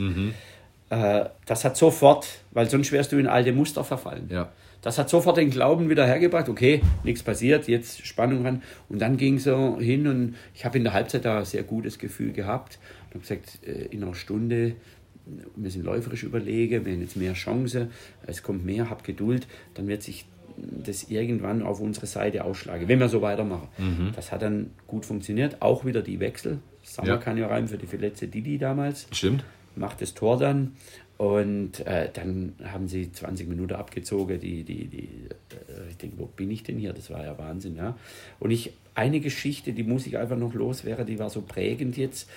Äh, 0.90 1.26
das 1.46 1.66
hat 1.66 1.78
sofort, 1.78 2.28
weil 2.52 2.70
sonst 2.70 2.92
wärst 2.92 3.12
du 3.12 3.18
in 3.18 3.28
alte 3.28 3.52
Muster 3.52 3.84
verfallen. 3.84 4.28
Ja. 4.32 4.52
Das 4.82 4.98
hat 4.98 5.10
sofort 5.10 5.38
den 5.38 5.50
Glauben 5.50 5.90
wieder 5.90 6.06
hergebracht, 6.06 6.48
okay, 6.48 6.82
nichts 7.04 7.22
passiert, 7.22 7.68
jetzt 7.68 8.06
Spannung 8.06 8.46
ran. 8.46 8.64
Und 8.88 9.00
dann 9.00 9.18
ging 9.18 9.36
es 9.36 9.44
so 9.44 9.78
hin 9.78 10.08
und 10.08 10.36
ich 10.56 10.64
habe 10.64 10.78
in 10.78 10.86
der 10.86 10.94
Halbzeit 10.94 11.26
da 11.26 11.40
ein 11.40 11.46
sehr 11.46 11.64
gutes 11.64 12.00
Gefühl 12.00 12.32
gehabt. 12.32 12.80
Und 13.08 13.16
habe 13.16 13.20
gesagt, 13.20 13.60
äh, 13.68 13.94
in 13.94 14.04
einer 14.04 14.16
Stunde, 14.16 14.76
wir 15.56 15.70
sind 15.70 15.84
läuferisch 15.84 16.24
überlegen, 16.24 16.86
wir 16.86 16.94
haben 16.94 17.02
jetzt 17.02 17.18
mehr 17.18 17.34
Chance, 17.34 17.90
es 18.26 18.42
kommt 18.42 18.66
mehr, 18.66 18.90
hab 18.90 19.04
Geduld, 19.04 19.48
dann 19.76 19.88
wird 19.88 20.02
sich 20.02 20.26
das 20.84 21.10
irgendwann 21.10 21.62
auf 21.64 21.80
unsere 21.80 22.06
Seite 22.08 22.44
ausschlagen, 22.44 22.88
wenn 22.88 23.00
wir 23.00 23.10
so 23.10 23.22
weitermachen. 23.22 23.68
Das 24.16 24.32
hat 24.32 24.42
dann 24.42 24.72
gut 24.88 25.06
funktioniert, 25.06 25.62
auch 25.62 25.86
wieder 25.86 26.02
die 26.02 26.20
Wechsel. 26.20 26.60
Sammer 26.84 27.08
Ja. 27.10 27.18
kann 27.18 27.38
ja 27.38 27.48
rein 27.48 27.68
für 27.68 27.78
die 27.78 27.86
verletzte 27.88 28.28
Didi 28.28 28.58
damals 28.58 29.08
Stimmt. 29.12 29.44
macht 29.76 30.02
das 30.02 30.14
Tor 30.14 30.38
dann 30.38 30.76
und 31.18 31.86
äh, 31.86 32.10
dann 32.14 32.54
haben 32.64 32.88
sie 32.88 33.12
20 33.12 33.48
Minuten 33.50 33.74
abgezogen. 33.74 34.40
Die, 34.40 34.64
die, 34.64 34.88
die, 34.88 35.04
äh, 35.52 35.90
ich 35.90 35.98
denke, 35.98 36.18
wo 36.18 36.26
bin 36.26 36.50
ich 36.50 36.64
denn 36.64 36.78
hier? 36.78 36.94
Das 36.94 37.10
war 37.12 37.24
ja 37.24 37.38
Wahnsinn. 37.38 37.76
Ja? 37.76 37.98
Und 38.40 38.52
ich, 38.52 38.72
eine 38.96 39.20
Geschichte, 39.20 39.74
die 39.74 39.84
muss 39.84 40.08
ich 40.08 40.18
einfach 40.18 40.38
noch 40.38 40.54
loswerden, 40.54 41.06
die 41.06 41.20
war 41.20 41.30
so 41.30 41.42
prägend 41.42 41.98
jetzt, 41.98 42.30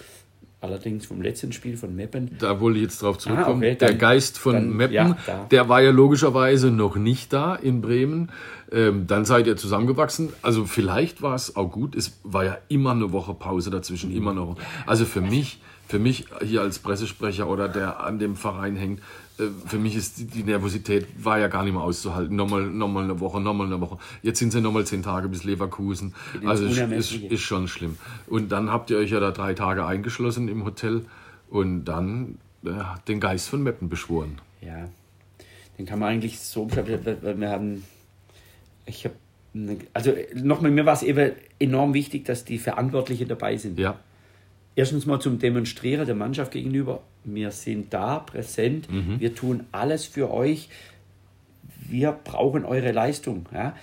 allerdings 0.63 1.07
vom 1.07 1.21
letzten 1.21 1.53
Spiel 1.53 1.77
von 1.77 1.95
Meppen. 1.95 2.31
Da 2.39 2.61
wollte 2.61 2.79
ich 2.79 2.85
jetzt 2.85 3.03
drauf 3.03 3.19
zurückkommen. 3.19 3.63
Ah, 3.63 3.67
okay, 3.67 3.77
der 3.77 3.89
dann- 3.89 3.99
Geist 3.99 4.39
von 4.39 4.55
dann- 4.55 4.71
Meppen, 4.77 4.95
ja, 4.95 5.17
der 5.51 5.69
war 5.69 5.83
ja 5.83 5.91
logischerweise 5.91 6.71
noch 6.71 6.97
nicht 6.97 7.33
da 7.33 7.55
in 7.55 7.81
Bremen. 7.83 8.31
Ähm, 8.73 9.07
dann 9.07 9.25
seid 9.25 9.47
ihr 9.47 9.57
zusammengewachsen. 9.57 10.31
Also 10.41 10.65
vielleicht 10.65 11.21
war 11.21 11.35
es 11.35 11.57
auch 11.57 11.71
gut. 11.71 11.95
Es 11.95 12.19
war 12.25 12.45
ja 12.45 12.59
immer 12.69 12.93
eine 12.93 13.13
Woche 13.13 13.35
Pause 13.35 13.71
dazwischen, 13.71 14.13
immer 14.13 14.33
noch. 14.33 14.57
Also 14.87 15.05
für 15.05 15.21
mich, 15.21 15.61
für 15.87 15.99
mich 15.99 16.27
hier 16.43 16.63
als 16.63 16.79
Pressesprecher 16.79 17.49
oder 17.49 17.69
der 17.69 18.01
an 18.01 18.19
dem 18.19 18.35
Verein 18.35 18.77
hängt, 18.77 19.01
äh, 19.39 19.45
für 19.67 19.79
mich 19.79 19.95
ist 19.95 20.19
die, 20.19 20.25
die 20.27 20.43
Nervosität 20.43 21.07
war 21.23 21.39
ja 21.39 21.49
gar 21.49 21.65
nicht 21.65 21.75
mehr 21.75 21.83
auszuhalten. 21.83 22.35
Nochmal, 22.35 22.63
nochmal 22.63 23.05
eine 23.05 23.21
Woche, 23.21 23.41
nochmal 23.41 23.67
eine 23.67 23.81
Woche. 23.81 23.99
Jetzt 24.23 24.39
sind 24.39 24.53
sie 24.53 24.61
nochmal 24.61 24.87
zehn 24.87 25.03
Tage 25.03 25.29
bis 25.29 25.45
Leverkusen. 25.45 26.15
Also 26.45 26.65
es 26.65 26.73
ist, 26.73 26.79
Unermessliche. 26.79 27.27
ist 27.27 27.43
schon 27.43 27.69
schlimm. 27.69 27.99
Und 28.27 28.53
dann 28.53 28.71
habt 28.71 28.91
ihr 28.91 28.97
euch 28.97 29.11
ja 29.11 29.21
da 29.21 29.31
drei 29.33 29.55
Tage 29.55 29.85
eingeschlossen 29.85 30.49
im 30.49 30.65
Hotel 30.65 31.05
und 31.51 31.85
dann 31.85 32.39
äh, 32.65 32.71
den 33.09 33.21
Geist 33.21 33.49
von 33.49 33.63
Meppen 33.63 33.89
beschworen. 33.89 34.41
Ja, 34.61 34.89
den 35.79 35.87
kann 35.87 35.99
man 35.99 36.11
eigentlich 36.11 36.41
so 36.41 36.65
beschreiben, 36.65 37.41
wir 37.41 37.51
haben, 37.51 37.85
ich 38.87 39.05
habe, 39.05 39.15
also 39.93 40.13
nochmal, 40.35 40.71
mir 40.71 40.87
war 40.87 40.95
es 40.95 41.03
eben 41.03 41.33
enorm 41.59 41.95
wichtig, 41.95 42.25
dass 42.25 42.45
die 42.45 42.59
Verantwortlichen 42.59 43.29
dabei 43.29 43.57
sind. 43.57 43.79
Ja, 43.79 43.99
erstens 44.75 45.07
mal 45.07 45.21
zum 45.21 45.39
Demonstrieren 45.39 46.07
der 46.07 46.15
Mannschaft 46.15 46.53
gegenüber. 46.53 47.03
Wir 47.25 47.51
sind 47.51 47.93
da, 47.93 48.19
präsent. 48.19 48.89
Wir 49.21 49.35
tun 49.35 49.65
alles 49.71 50.07
für 50.07 50.33
euch. 50.33 50.69
Wir 51.89 52.13
brauchen 52.13 52.65
eure 52.65 52.91
Leistung. 52.93 53.47
Ja? 53.53 53.77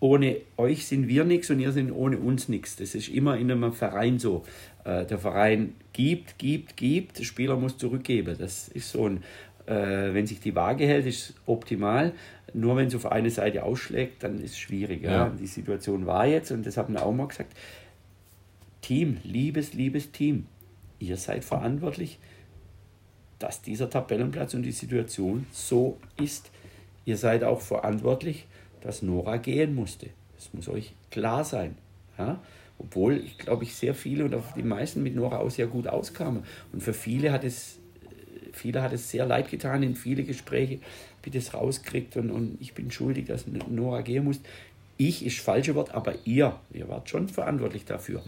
Ohne 0.00 0.36
euch 0.58 0.86
sind 0.86 1.08
wir 1.08 1.24
nichts 1.24 1.48
und 1.50 1.60
ihr 1.60 1.72
sind 1.72 1.90
ohne 1.90 2.18
uns 2.18 2.48
nichts. 2.48 2.76
Das 2.76 2.94
ist 2.94 3.08
immer 3.08 3.38
in 3.38 3.50
einem 3.50 3.72
Verein 3.72 4.18
so. 4.18 4.44
Äh, 4.84 5.06
Der 5.06 5.18
Verein 5.18 5.74
gibt, 5.92 6.38
gibt, 6.38 6.76
gibt. 6.76 7.18
Der 7.18 7.24
Spieler 7.24 7.56
muss 7.56 7.78
zurückgeben. 7.78 8.36
Das 8.38 8.68
ist 8.68 8.90
so 8.90 9.08
ein, 9.08 9.22
äh, 9.66 10.12
wenn 10.12 10.26
sich 10.26 10.40
die 10.40 10.54
Waage 10.54 10.86
hält, 10.86 11.06
ist 11.06 11.34
optimal. 11.46 12.12
Nur 12.54 12.76
wenn 12.76 12.86
es 12.86 12.94
auf 12.94 13.06
eine 13.06 13.30
Seite 13.30 13.64
ausschlägt, 13.64 14.22
dann 14.22 14.40
ist 14.40 14.52
es 14.52 14.58
schwierig. 14.58 15.02
Ja? 15.02 15.10
Ja. 15.10 15.28
Die 15.28 15.46
Situation 15.46 16.06
war 16.06 16.26
jetzt, 16.26 16.50
und 16.52 16.64
das 16.66 16.76
haben 16.76 16.94
wir 16.94 17.04
auch 17.04 17.12
mal 17.12 17.28
gesagt, 17.28 17.56
Team, 18.80 19.18
liebes, 19.24 19.74
liebes 19.74 20.12
Team, 20.12 20.46
ihr 21.00 21.16
seid 21.16 21.44
verantwortlich, 21.44 22.18
dass 23.38 23.62
dieser 23.62 23.90
Tabellenplatz 23.90 24.54
und 24.54 24.62
die 24.62 24.72
Situation 24.72 25.46
so 25.50 25.98
ist. 26.20 26.50
Ihr 27.04 27.16
seid 27.16 27.44
auch 27.44 27.60
verantwortlich, 27.60 28.46
dass 28.80 29.02
Nora 29.02 29.36
gehen 29.36 29.74
musste. 29.74 30.08
Das 30.36 30.54
muss 30.54 30.68
euch 30.68 30.94
klar 31.10 31.44
sein. 31.44 31.76
Ja? 32.18 32.40
Obwohl, 32.78 33.18
ich 33.18 33.38
glaube, 33.38 33.64
ich 33.64 33.74
sehr 33.74 33.94
viele 33.94 34.24
und 34.24 34.34
auch 34.34 34.52
die 34.54 34.62
meisten 34.62 35.02
mit 35.02 35.14
Nora 35.14 35.38
auch 35.38 35.50
sehr 35.50 35.66
gut 35.66 35.86
auskamen. 35.86 36.44
Und 36.72 36.82
für 36.82 36.94
viele 36.94 37.32
hat 37.32 37.44
es, 37.44 37.78
viele 38.52 38.82
hat 38.82 38.92
es 38.92 39.10
sehr 39.10 39.26
leid 39.26 39.50
getan 39.50 39.82
in 39.82 39.94
viele 39.94 40.24
Gespräche, 40.24 40.78
wie 41.26 41.30
das 41.30 41.52
rauskriegt 41.52 42.16
und, 42.16 42.30
und 42.30 42.56
ich 42.60 42.72
bin 42.72 42.90
schuldig, 42.90 43.26
dass 43.26 43.46
Nora 43.46 44.00
gehen 44.00 44.24
muss. 44.24 44.40
Ich 44.96 45.26
ist 45.26 45.38
das 45.38 45.44
falsche 45.44 45.74
Wort, 45.74 45.94
aber 45.94 46.14
ihr, 46.24 46.58
ihr 46.72 46.88
wart 46.88 47.10
schon 47.10 47.28
verantwortlich 47.28 47.84
dafür. 47.84 48.22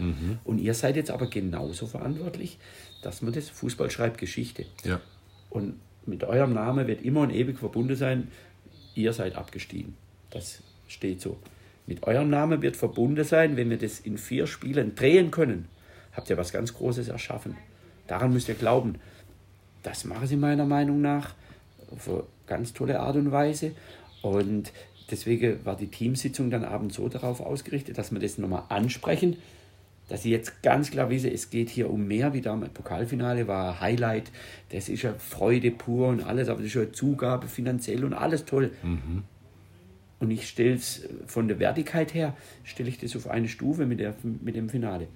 Und 0.45 0.59
ihr 0.59 0.75
seid 0.75 0.97
jetzt 0.97 1.11
aber 1.11 1.27
genauso 1.29 1.87
verantwortlich, 1.87 2.59
dass 3.03 3.23
man 3.23 3.33
das 3.33 3.49
Fußball 3.49 3.91
schreibt 3.91 4.19
Geschichte. 4.19 4.67
ja. 4.85 5.01
Und 5.49 5.81
mit 6.05 6.25
eurem 6.25 6.53
Namen 6.53 6.87
wird 6.87 7.03
immer 7.03 7.21
und 7.21 7.31
ewig 7.31 7.59
verbunden 7.59 7.97
sein, 7.97 8.29
ihr 8.95 9.13
seid 9.13 9.37
abgestiegen. 9.37 9.95
Das 10.31 10.63
steht 10.89 11.21
so. 11.21 11.39
Mit 11.87 12.03
eurem 12.07 12.29
Namen 12.29 12.61
wird 12.61 12.77
verbunden 12.77 13.25
sein, 13.25 13.57
wenn 13.57 13.71
wir 13.71 13.79
das 13.79 14.01
in 14.01 14.19
vier 14.19 14.47
Spielen 14.47 14.95
drehen 14.95 15.31
können, 15.31 15.69
habt 16.13 16.29
ihr 16.29 16.37
was 16.37 16.53
ganz 16.53 16.75
Großes 16.75 17.09
erschaffen. 17.09 17.57
Daran 18.07 18.33
müsst 18.33 18.49
ihr 18.49 18.55
glauben. 18.55 18.97
Das 19.83 20.05
machen 20.05 20.27
sie 20.27 20.37
meiner 20.37 20.67
Meinung 20.67 21.01
nach 21.01 21.35
ganz 22.49 22.73
tolle 22.73 23.01
Art 23.01 23.17
und 23.17 23.31
Weise. 23.31 23.73
Und 24.23 24.73
deswegen 25.11 25.65
war 25.65 25.77
die 25.77 25.89
Teamsitzung 25.89 26.51
dann 26.51 26.65
abends 26.65 26.97
so 26.97 27.09
darauf 27.09 27.41
ausgerichtet, 27.41 27.99
dass 27.99 28.13
wir 28.13 28.19
das 28.19 28.39
nochmal 28.39 28.65
ansprechen, 28.69 29.37
dass 30.09 30.23
sie 30.23 30.31
jetzt 30.31 30.63
ganz 30.63 30.91
klar 30.91 31.11
wissen, 31.11 31.31
es 31.31 31.51
geht 31.51 31.69
hier 31.69 31.91
um 31.91 32.07
mehr, 32.07 32.33
wie 32.33 32.41
damals 32.41 32.73
Pokalfinale 32.73 33.47
war 33.47 33.81
Highlight, 33.81 34.31
das 34.71 34.89
ist 34.89 35.03
ja 35.03 35.15
Freude 35.15 35.71
pur 35.71 36.09
und 36.09 36.23
alles, 36.23 36.49
aber 36.49 36.59
das 36.59 36.69
ist 36.69 36.75
ja 36.75 36.91
Zugabe 36.91 37.47
finanziell 37.47 38.05
und 38.05 38.15
alles 38.15 38.45
toll. 38.47 38.73
Und 40.21 40.31
ich 40.31 40.49
stelle 40.49 40.75
es 40.75 41.03
von 41.27 41.47
der 41.47 41.59
Wertigkeit 41.59 42.15
her, 42.15 42.35
stelle 42.65 42.89
ich 42.89 42.99
das 42.99 43.15
auf 43.15 43.29
eine 43.29 43.49
Stufe 43.49 43.87
mit, 43.87 44.01
der, 44.01 44.15
mit 44.23 44.57
dem 44.57 44.69
Finale. 44.69 45.09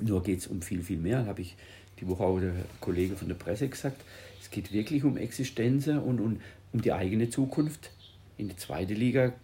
Nur 0.00 0.22
geht 0.22 0.40
es 0.40 0.46
um 0.46 0.62
viel, 0.62 0.82
viel 0.82 0.98
mehr, 0.98 1.26
habe 1.26 1.42
ich 1.42 1.56
die 2.00 2.08
Woche 2.08 2.24
auch 2.24 2.40
der 2.40 2.52
Kollege 2.80 3.16
von 3.16 3.28
der 3.28 3.36
Presse 3.36 3.68
gesagt. 3.68 4.02
Es 4.56 4.62
geht 4.62 4.72
wirklich 4.72 5.04
um 5.04 5.18
Existenzen 5.18 5.98
und, 5.98 6.18
und 6.18 6.40
um 6.72 6.80
die 6.80 6.90
eigene 6.94 7.28
Zukunft. 7.28 7.90
In 8.38 8.48
der 8.48 8.56
zweiten 8.56 8.94
Liga 8.94 9.34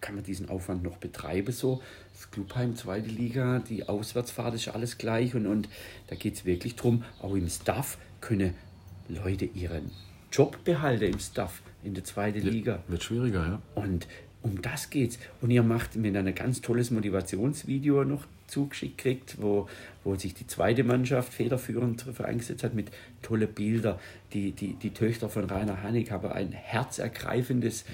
kann 0.00 0.14
man 0.14 0.22
diesen 0.22 0.48
Aufwand 0.48 0.84
noch 0.84 0.98
betreiben 0.98 1.50
so. 1.50 1.82
Das 2.12 2.30
Clubheim, 2.30 2.76
zweite 2.76 3.08
Liga, 3.08 3.58
die 3.68 3.88
Auswärtsfahrt 3.88 4.54
ist 4.54 4.68
alles 4.68 4.96
gleich 4.96 5.34
und, 5.34 5.48
und 5.48 5.68
da 6.06 6.14
geht 6.14 6.34
es 6.34 6.44
wirklich 6.44 6.76
darum, 6.76 7.02
auch 7.20 7.34
im 7.34 7.48
Staff 7.48 7.98
können 8.20 8.54
Leute 9.08 9.46
ihren 9.46 9.90
Job 10.30 10.62
behalten 10.62 11.12
im 11.14 11.18
Staff 11.18 11.60
in 11.82 11.94
der 11.94 12.04
zweiten 12.04 12.42
Liga. 12.42 12.84
Wird 12.86 13.02
schwieriger, 13.02 13.44
ja. 13.44 13.62
Und 13.74 14.06
um 14.42 14.62
das 14.62 14.88
geht's. 14.88 15.18
Und 15.40 15.50
ihr 15.50 15.64
macht 15.64 15.96
mir 15.96 16.12
dann 16.12 16.28
ein 16.28 16.34
ganz 16.36 16.60
tolles 16.60 16.92
Motivationsvideo 16.92 18.04
noch 18.04 18.24
zugeschickt 18.54 18.98
kriegt, 18.98 19.42
wo, 19.42 19.68
wo 20.04 20.14
sich 20.14 20.32
die 20.34 20.46
zweite 20.46 20.84
Mannschaft 20.84 21.32
federführend 21.34 22.06
dafür 22.06 22.26
eingesetzt 22.26 22.64
hat 22.64 22.74
mit 22.74 22.90
tolle 23.22 23.46
Bilder. 23.46 23.98
Die, 24.32 24.52
die, 24.52 24.74
die 24.74 24.90
Töchter 24.90 25.28
von 25.28 25.44
Rainer 25.44 25.82
Hannig 25.82 26.10
haben 26.10 26.30
ein 26.30 26.52
herzergreifendes 26.52 27.84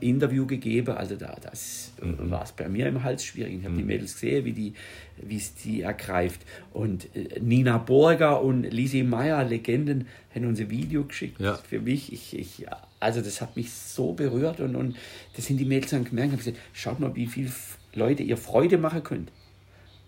Interview 0.00 0.46
gegeben. 0.46 0.96
Also 0.96 1.16
da 1.16 1.36
das 1.42 1.92
war 2.00 2.44
es 2.44 2.52
bei 2.52 2.68
mir 2.68 2.86
im 2.86 3.02
Hals 3.02 3.24
schwierig. 3.24 3.58
Ich 3.58 3.64
habe 3.64 3.76
die 3.76 3.82
Mädels 3.82 4.14
gesehen, 4.14 4.44
wie 4.44 4.52
die 4.52 4.74
wie 5.20 5.36
es 5.36 5.54
die 5.54 5.82
ergreift. 5.82 6.40
Und 6.72 7.08
äh, 7.16 7.40
Nina 7.40 7.78
Borger 7.78 8.40
und 8.42 8.62
Lisi 8.62 9.02
Meyer, 9.02 9.44
Legenden, 9.44 10.06
haben 10.34 10.46
uns 10.46 10.60
ein 10.60 10.70
Video 10.70 11.04
geschickt 11.04 11.40
Ja. 11.40 11.56
für 11.56 11.80
mich. 11.80 12.12
Ich, 12.12 12.38
ich, 12.38 12.66
also 13.00 13.20
das 13.20 13.40
hat 13.40 13.56
mich 13.56 13.72
so 13.72 14.12
berührt 14.12 14.60
und, 14.60 14.76
und 14.76 14.96
das 15.34 15.46
sind 15.46 15.56
die 15.58 15.64
Mädels 15.64 15.90
dann 15.90 16.04
gemerkt. 16.04 16.30
Haben 16.32 16.38
gesagt, 16.38 16.58
schaut 16.72 17.00
mal, 17.00 17.14
wie 17.16 17.26
viele 17.26 17.50
Leute 17.94 18.22
ihr 18.22 18.36
Freude 18.36 18.78
machen 18.78 19.02
könnt, 19.02 19.32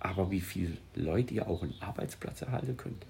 aber 0.00 0.30
wie 0.30 0.40
viele 0.40 0.76
Leute 0.94 1.34
ihr 1.34 1.48
auch 1.48 1.62
einen 1.62 1.74
Arbeitsplatz 1.80 2.42
erhalten 2.42 2.76
könnt. 2.76 3.04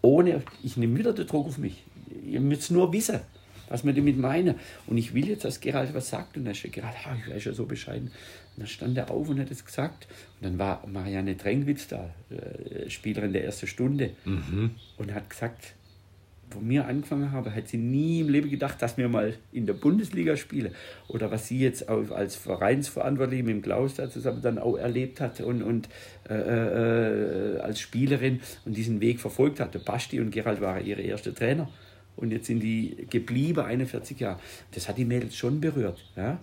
Ohne, 0.00 0.42
ich 0.62 0.76
nehme 0.76 0.98
wieder 0.98 1.12
den 1.12 1.26
Druck 1.26 1.46
auf 1.46 1.58
mich. 1.58 1.84
Ihr 2.26 2.40
müsst 2.40 2.70
nur 2.70 2.92
wissen, 2.92 3.20
was 3.68 3.84
wir 3.84 3.92
damit 3.92 4.18
meinen. 4.18 4.56
Und 4.86 4.98
ich 4.98 5.14
will 5.14 5.28
jetzt, 5.28 5.44
dass 5.44 5.60
Gerald 5.60 5.94
was 5.94 6.08
sagt. 6.08 6.36
Und 6.36 6.44
dann 6.44 6.52
ist 6.52 6.62
Gerald, 6.72 6.94
ah, 7.04 7.16
ich 7.16 7.32
weiß 7.32 7.44
ja 7.44 7.52
so 7.52 7.66
bescheiden. 7.66 8.08
Und 8.08 8.58
dann 8.58 8.66
stand 8.66 8.98
er 8.98 9.10
auf 9.10 9.28
und 9.28 9.38
hat 9.38 9.50
es 9.50 9.64
gesagt. 9.64 10.08
Und 10.40 10.46
dann 10.46 10.58
war 10.58 10.84
Marianne 10.86 11.36
Drenkwitz 11.36 11.86
da, 11.86 12.10
äh, 12.30 12.90
Spielerin 12.90 13.32
der 13.32 13.44
ersten 13.44 13.66
Stunde, 13.66 14.10
und 14.96 15.14
hat 15.14 15.30
gesagt, 15.30 15.74
wo 16.54 16.60
wir 16.68 16.86
angefangen 16.86 17.32
haben, 17.32 17.54
hat 17.54 17.68
sie 17.68 17.78
nie 17.78 18.20
im 18.20 18.28
Leben 18.28 18.50
gedacht, 18.50 18.80
dass 18.80 18.96
wir 18.96 19.08
mal 19.08 19.34
in 19.52 19.66
der 19.66 19.74
Bundesliga 19.74 20.36
spielen. 20.36 20.74
Oder 21.08 21.30
was 21.30 21.48
sie 21.48 21.58
jetzt 21.60 21.88
als 21.88 22.36
Vereinsverantwortliche 22.36 23.42
mit 23.42 23.54
dem 23.56 23.62
Klaus 23.62 23.94
da 23.94 24.10
zusammen 24.10 24.42
dann 24.42 24.58
auch 24.58 24.76
erlebt 24.76 25.20
hat 25.20 25.40
und, 25.40 25.62
und 25.62 25.88
äh, 26.28 26.34
äh, 26.34 27.58
als 27.58 27.80
Spielerin 27.80 28.40
und 28.64 28.76
diesen 28.76 29.00
Weg 29.00 29.20
verfolgt 29.20 29.60
hat. 29.60 29.74
Der 29.74 29.80
Basti 29.80 30.20
und 30.20 30.30
Gerald 30.30 30.60
waren 30.60 30.84
ihre 30.84 31.02
erste 31.02 31.34
Trainer. 31.34 31.68
Und 32.16 32.30
jetzt 32.30 32.46
sind 32.46 32.60
die 32.60 33.06
geblieben, 33.10 33.60
41 33.60 34.20
Jahre. 34.20 34.38
Das 34.72 34.88
hat 34.88 34.98
die 34.98 35.04
Mädels 35.04 35.36
schon 35.36 35.60
berührt. 35.60 36.04
Ja? 36.16 36.38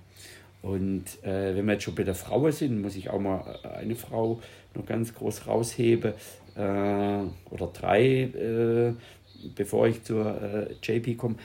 Und 0.61 1.05
äh, 1.23 1.55
wenn 1.55 1.65
wir 1.65 1.73
jetzt 1.73 1.83
schon 1.83 1.95
bei 1.95 2.03
der 2.03 2.15
Frau 2.15 2.49
sind, 2.51 2.81
muss 2.81 2.95
ich 2.95 3.09
auch 3.09 3.19
mal 3.19 3.59
eine 3.63 3.95
Frau 3.95 4.41
noch 4.75 4.85
ganz 4.85 5.13
groß 5.13 5.47
rausheben. 5.47 6.13
Äh, 6.55 6.61
oder 6.61 7.67
drei, 7.73 8.03
äh, 8.03 8.93
bevor 9.55 9.87
ich 9.87 10.03
zur 10.03 10.41
äh, 10.41 10.73
JP 10.81 11.15
komme, 11.15 11.35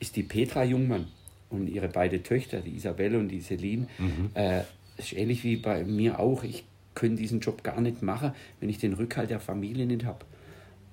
ist 0.00 0.16
die 0.16 0.22
Petra 0.22 0.64
Jungmann 0.64 1.06
und 1.50 1.68
ihre 1.68 1.88
beiden 1.88 2.22
Töchter, 2.22 2.60
die 2.60 2.76
Isabelle 2.76 3.18
und 3.18 3.28
die 3.28 3.40
Celine. 3.40 3.86
Mhm. 3.98 4.30
Äh, 4.34 4.62
ist 4.96 5.12
ähnlich 5.12 5.44
wie 5.44 5.56
bei 5.56 5.84
mir 5.84 6.18
auch. 6.18 6.44
Ich 6.44 6.64
könnte 6.94 7.22
diesen 7.22 7.40
Job 7.40 7.62
gar 7.62 7.80
nicht 7.80 8.02
machen, 8.02 8.32
wenn 8.60 8.68
ich 8.68 8.78
den 8.78 8.94
Rückhalt 8.94 9.30
der 9.30 9.40
Familie 9.40 9.86
nicht 9.86 10.04
habe. 10.04 10.24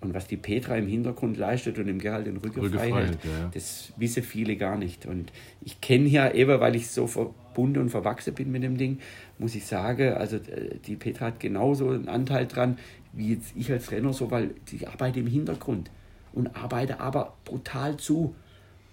Und 0.01 0.13
was 0.13 0.27
die 0.27 0.37
Petra 0.37 0.77
im 0.77 0.87
Hintergrund 0.87 1.37
leistet 1.37 1.79
und 1.79 1.87
im 1.87 1.97
Gerald 1.97 2.27
den 2.27 2.37
Rücken, 2.37 2.69
frei 2.69 2.91
hält, 2.91 3.17
ja. 3.23 3.49
das 3.51 3.91
wissen 3.97 4.21
viele 4.21 4.55
gar 4.55 4.77
nicht. 4.77 5.07
Und 5.07 5.31
ich 5.61 5.81
kenne 5.81 6.07
ja 6.07 6.31
eben, 6.31 6.59
weil 6.59 6.75
ich 6.75 6.89
so 6.89 7.07
verbunden 7.07 7.79
und 7.79 7.89
verwachsen 7.89 8.35
bin 8.35 8.51
mit 8.51 8.61
dem 8.61 8.77
Ding, 8.77 8.99
muss 9.39 9.55
ich 9.55 9.65
sagen, 9.65 10.13
also 10.13 10.35
äh, 10.35 10.77
die 10.85 10.95
Petra 10.95 11.27
hat 11.27 11.39
genauso 11.39 11.89
einen 11.89 12.07
Anteil 12.07 12.45
dran, 12.45 12.77
wie 13.13 13.33
jetzt 13.33 13.53
ich 13.55 13.71
als 13.71 13.87
Trainer 13.87 14.13
so, 14.13 14.29
weil 14.29 14.51
die 14.69 14.85
arbeitet 14.85 15.17
im 15.17 15.27
Hintergrund 15.27 15.89
und 16.35 16.55
arbeite 16.55 16.99
aber 16.99 17.33
brutal 17.45 17.97
zu. 17.97 18.35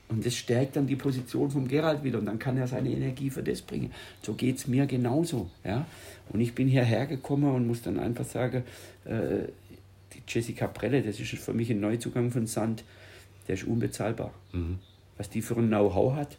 Und 0.08 0.26
das 0.26 0.34
stärkt 0.34 0.76
dann 0.76 0.86
die 0.86 0.96
Position 0.96 1.50
vom 1.50 1.68
Gerald 1.68 2.04
wieder 2.04 2.18
und 2.18 2.26
dann 2.26 2.38
kann 2.38 2.58
er 2.58 2.66
seine 2.66 2.90
Energie 2.90 3.30
für 3.30 3.42
das 3.42 3.62
bringen. 3.62 3.92
So 4.22 4.34
geht 4.34 4.58
es 4.58 4.66
mir 4.66 4.86
genauso. 4.86 5.50
Ja? 5.64 5.86
Und 6.28 6.40
ich 6.40 6.54
bin 6.54 6.68
hierher 6.68 7.06
gekommen 7.06 7.54
und 7.54 7.66
muss 7.66 7.82
dann 7.82 7.98
einfach 7.98 8.26
sagen, 8.26 8.64
äh, 9.04 9.48
die 10.12 10.22
Jessica 10.28 10.66
Prelle, 10.66 11.02
das 11.02 11.18
ist 11.18 11.30
für 11.38 11.54
mich 11.54 11.70
ein 11.70 11.80
Neuzugang 11.80 12.30
von 12.30 12.46
Sand, 12.46 12.84
der 13.48 13.54
ist 13.54 13.64
unbezahlbar. 13.64 14.32
Mhm. 14.52 14.78
Was 15.16 15.30
die 15.30 15.40
für 15.40 15.56
ein 15.56 15.68
Know-how 15.68 16.14
hat, 16.14 16.36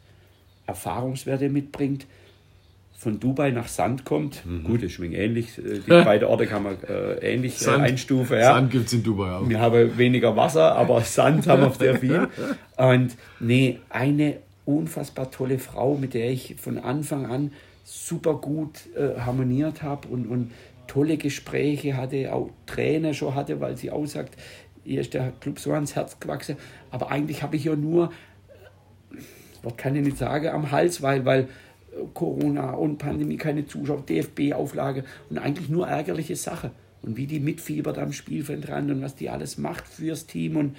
Erfahrungswerte 0.67 1.49
mitbringt, 1.49 2.05
von 2.93 3.19
Dubai 3.19 3.51
nach 3.51 3.67
Sand 3.67 4.05
kommt. 4.05 4.45
Mhm. 4.45 4.63
Gut, 4.63 4.83
ist 4.83 4.93
schon 4.93 5.11
ähnlich. 5.11 5.57
Äh, 5.57 5.79
die 5.79 5.89
beiden 5.89 6.27
Orte 6.27 6.47
kann 6.47 6.63
man 6.63 6.77
äh, 6.83 7.33
ähnlich 7.33 7.55
äh, 7.55 7.63
Sand, 7.65 7.83
einstufen. 7.83 8.37
Ja. 8.37 8.53
Sand 8.53 8.71
gibt 8.71 8.87
es 8.87 8.93
in 8.93 9.03
Dubai 9.03 9.31
auch. 9.31 9.49
Wir 9.49 9.59
haben 9.59 9.97
weniger 9.97 10.35
Wasser, 10.35 10.75
aber 10.75 11.01
Sand 11.01 11.47
haben 11.47 11.63
wir 11.63 11.71
sehr 11.71 11.99
viel. 11.99 12.27
Und 12.77 13.15
nee, 13.39 13.79
eine 13.89 14.37
unfassbar 14.65 15.29
tolle 15.29 15.59
Frau, 15.59 15.95
mit 15.95 16.13
der 16.13 16.31
ich 16.31 16.55
von 16.59 16.77
Anfang 16.77 17.25
an 17.25 17.51
super 17.83 18.35
gut 18.35 18.79
äh, 18.95 19.19
harmoniert 19.19 19.83
habe 19.83 20.07
und, 20.07 20.25
und 20.27 20.51
tolle 20.87 21.17
Gespräche 21.17 21.97
hatte, 21.97 22.33
auch 22.33 22.49
Tränen 22.65 23.13
schon 23.13 23.35
hatte, 23.35 23.59
weil 23.59 23.75
sie 23.77 23.91
aussagt, 23.91 24.35
ihr 24.85 25.01
ist 25.01 25.13
der 25.13 25.33
Club 25.39 25.59
so 25.59 25.73
ans 25.73 25.95
Herz 25.95 26.19
gewachsen. 26.19 26.57
Aber 26.91 27.11
eigentlich 27.11 27.43
habe 27.43 27.55
ich 27.55 27.65
ja 27.65 27.75
nur, 27.75 28.11
was 29.61 29.77
kann 29.77 29.95
ich 29.95 30.03
nicht 30.03 30.17
sagen, 30.17 30.47
am 30.47 30.71
Hals, 30.71 31.01
weil, 31.01 31.25
weil 31.25 31.47
Corona 32.13 32.71
und 32.71 32.97
Pandemie, 32.97 33.37
keine 33.37 33.65
Zuschauer, 33.65 34.03
DFB-Auflage 34.05 35.03
und 35.29 35.37
eigentlich 35.37 35.69
nur 35.69 35.87
ärgerliche 35.87 36.35
Sache. 36.35 36.71
Und 37.01 37.17
wie 37.17 37.27
die 37.27 37.39
mitfiebert 37.39 37.97
am 37.97 38.13
Spielfeld 38.13 38.69
ran 38.69 38.89
und 38.89 39.01
was 39.01 39.15
die 39.15 39.29
alles 39.29 39.57
macht 39.57 39.87
fürs 39.87 40.25
Team 40.25 40.55
und 40.55 40.75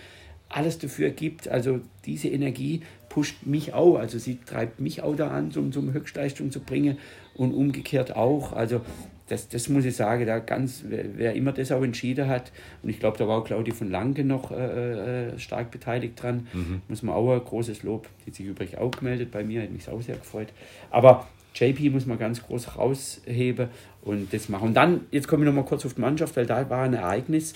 alles 0.48 0.78
dafür 0.78 1.10
gibt. 1.10 1.48
Also 1.48 1.80
diese 2.06 2.28
Energie 2.28 2.80
pusht 3.08 3.46
mich 3.46 3.74
auch. 3.74 3.96
Also 3.96 4.18
sie 4.18 4.38
treibt 4.44 4.80
mich 4.80 5.02
auch 5.02 5.16
da 5.16 5.28
an, 5.28 5.52
um 5.56 5.72
zum 5.72 5.92
Höchstleistung 5.92 6.50
zu 6.50 6.60
bringen 6.60 6.98
und 7.34 7.52
umgekehrt 7.52 8.16
auch. 8.16 8.52
Also 8.52 8.80
das, 9.28 9.48
das 9.48 9.68
muss 9.68 9.84
ich 9.84 9.96
sagen, 9.96 10.26
da 10.26 10.38
ganz, 10.38 10.84
wer, 10.86 11.34
immer 11.34 11.52
das 11.52 11.72
auch 11.72 11.82
entschieden 11.82 12.28
hat, 12.28 12.52
und 12.82 12.90
ich 12.90 13.00
glaube, 13.00 13.16
da 13.16 13.26
war 13.26 13.38
auch 13.38 13.44
Claudia 13.44 13.74
von 13.74 13.90
Lange 13.90 14.24
noch 14.24 14.50
äh, 14.50 15.28
äh, 15.28 15.38
stark 15.38 15.70
beteiligt 15.70 16.22
dran, 16.22 16.46
mhm. 16.52 16.82
muss 16.88 17.02
man 17.02 17.14
auch 17.14 17.32
ein 17.32 17.40
großes 17.40 17.82
Lob, 17.82 18.08
die 18.20 18.30
hat 18.30 18.36
sich 18.36 18.46
übrigens 18.46 18.76
auch 18.76 18.90
gemeldet 18.90 19.30
bei 19.30 19.42
mir, 19.42 19.62
hat 19.62 19.70
mich 19.70 19.88
auch 19.88 20.02
sehr 20.02 20.16
gefreut. 20.16 20.48
Aber 20.90 21.26
JP 21.54 21.90
muss 21.90 22.04
man 22.04 22.18
ganz 22.18 22.42
groß 22.42 22.76
rausheben 22.76 23.68
und 24.02 24.32
das 24.32 24.48
machen. 24.48 24.68
Und 24.68 24.74
dann, 24.74 25.02
jetzt 25.10 25.28
komme 25.28 25.44
ich 25.44 25.46
noch 25.46 25.54
mal 25.54 25.64
kurz 25.64 25.86
auf 25.86 25.94
die 25.94 26.00
Mannschaft, 26.00 26.36
weil 26.36 26.46
da 26.46 26.68
war 26.68 26.82
ein 26.82 26.94
Ereignis, 26.94 27.54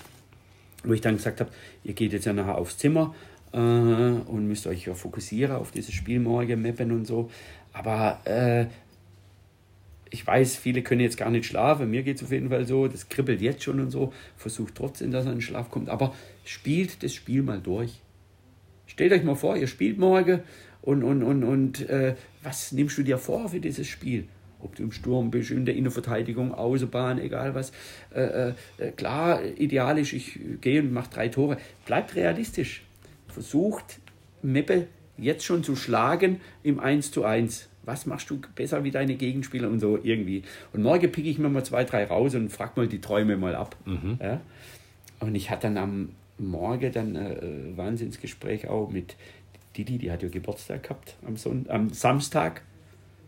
wo 0.85 0.93
ich 0.93 1.01
dann 1.01 1.17
gesagt 1.17 1.41
habe, 1.41 1.51
ihr 1.85 1.95
geht 1.95 2.13
jetzt 2.13 2.25
ja 2.25 2.33
nachher 2.33 2.57
aufs 2.57 2.79
Zimmer 2.79 3.15
äh, 3.53 3.59
und 3.59 4.47
müsst 4.47 4.67
euch 4.67 4.87
ja 4.87 4.95
fokussieren 4.95 5.57
auf 5.57 5.73
dieses 5.73 5.93
Spiel 5.93 6.21
morgen, 6.21 6.63
Mappen 6.63 6.93
und 6.93 7.07
so. 7.07 7.31
Aber 7.73 8.21
äh, 8.25 8.67
ich 10.11 10.27
weiß, 10.27 10.57
viele 10.57 10.83
können 10.83 11.01
jetzt 11.01 11.17
gar 11.17 11.31
nicht 11.31 11.47
schlafen. 11.47 11.91
Mir 11.91 12.03
geht 12.03 12.17
es 12.17 12.23
auf 12.23 12.33
jeden 12.33 12.51
Fall 12.51 12.67
so. 12.67 12.89
Das 12.89 13.09
kribbelt 13.09 13.41
jetzt 13.41 13.63
schon 13.63 13.81
und 13.81 13.91
so. 13.91 14.13
Versucht 14.37 14.75
trotzdem, 14.75 15.11
dass 15.11 15.25
er 15.25 15.33
in 15.33 15.39
den 15.39 15.43
Schlaf 15.43 15.71
kommt. 15.71 15.89
Aber 15.89 16.15
spielt 16.45 17.03
das 17.03 17.15
Spiel 17.15 17.43
mal 17.43 17.61
durch. 17.61 18.01
Stellt 18.87 19.13
euch 19.13 19.23
mal 19.23 19.35
vor, 19.35 19.57
ihr 19.57 19.67
spielt 19.67 19.99
morgen 19.99 20.41
und, 20.81 21.03
und, 21.03 21.23
und, 21.23 21.45
und 21.45 21.89
äh, 21.89 22.15
was 22.43 22.73
nimmst 22.73 22.97
du 22.97 23.03
dir 23.03 23.19
vor 23.19 23.51
für 23.51 23.61
dieses 23.61 23.87
Spiel? 23.87 24.27
Ob 24.61 24.75
du 24.75 24.83
im 24.83 24.93
Sturm 24.93 25.31
bist, 25.31 25.51
in 25.51 25.67
der 25.67 25.77
Innenverteidigung, 25.77 26.53
Außenbahn, 26.53 27.21
egal 27.21 27.55
was. 27.55 27.71
Äh, 28.13 28.55
äh, 28.79 28.91
klar, 28.97 29.45
idealisch, 29.45 30.15
ich 30.15 30.41
gehe 30.61 30.81
und 30.81 30.93
mache 30.93 31.11
drei 31.11 31.29
Tore. 31.29 31.59
Bleibt 31.87 32.17
realistisch. 32.17 32.83
Versucht, 33.29 34.01
Meppe 34.43 34.87
jetzt 35.17 35.45
schon 35.45 35.63
zu 35.63 35.77
schlagen 35.77 36.41
im 36.63 36.81
1 36.81 37.11
zu 37.11 37.25
1 37.25 37.69
was 37.89 38.05
machst 38.07 38.29
du 38.29 38.39
besser 38.55 38.85
wie 38.85 38.91
deine 38.91 39.15
Gegenspieler 39.17 39.69
und 39.69 39.81
so 39.81 39.99
irgendwie. 40.03 40.43
Und 40.73 40.83
morgen 40.83 41.11
picke 41.11 41.29
ich 41.29 41.39
mir 41.39 41.49
mal 41.49 41.65
zwei, 41.65 41.85
drei 41.85 42.05
raus 42.05 42.35
und 42.35 42.51
frag 42.51 42.77
mal 42.77 42.87
die 42.87 43.01
Träume 43.01 43.37
mal 43.37 43.57
ab. 43.57 43.75
Mhm. 43.87 44.19
Ja? 44.23 44.41
Und 45.21 45.35
ich 45.35 45.51
hatte 45.51 45.63
dann 45.63 45.79
am 45.79 46.09
Morgen 46.37 46.93
dann 46.93 47.17
ein 47.17 47.73
äh, 47.73 47.77
Wahnsinnsgespräch 47.77 48.69
auch 48.69 48.91
mit 48.91 49.17
Didi, 49.77 49.99
die 49.99 50.13
hat 50.13 50.23
ja 50.23 50.29
Geburtstag 50.29 50.85
gehabt 50.85 51.17
am, 51.27 51.37
Son 51.37 51.67
am 51.69 51.91
Samstag. 51.91 52.63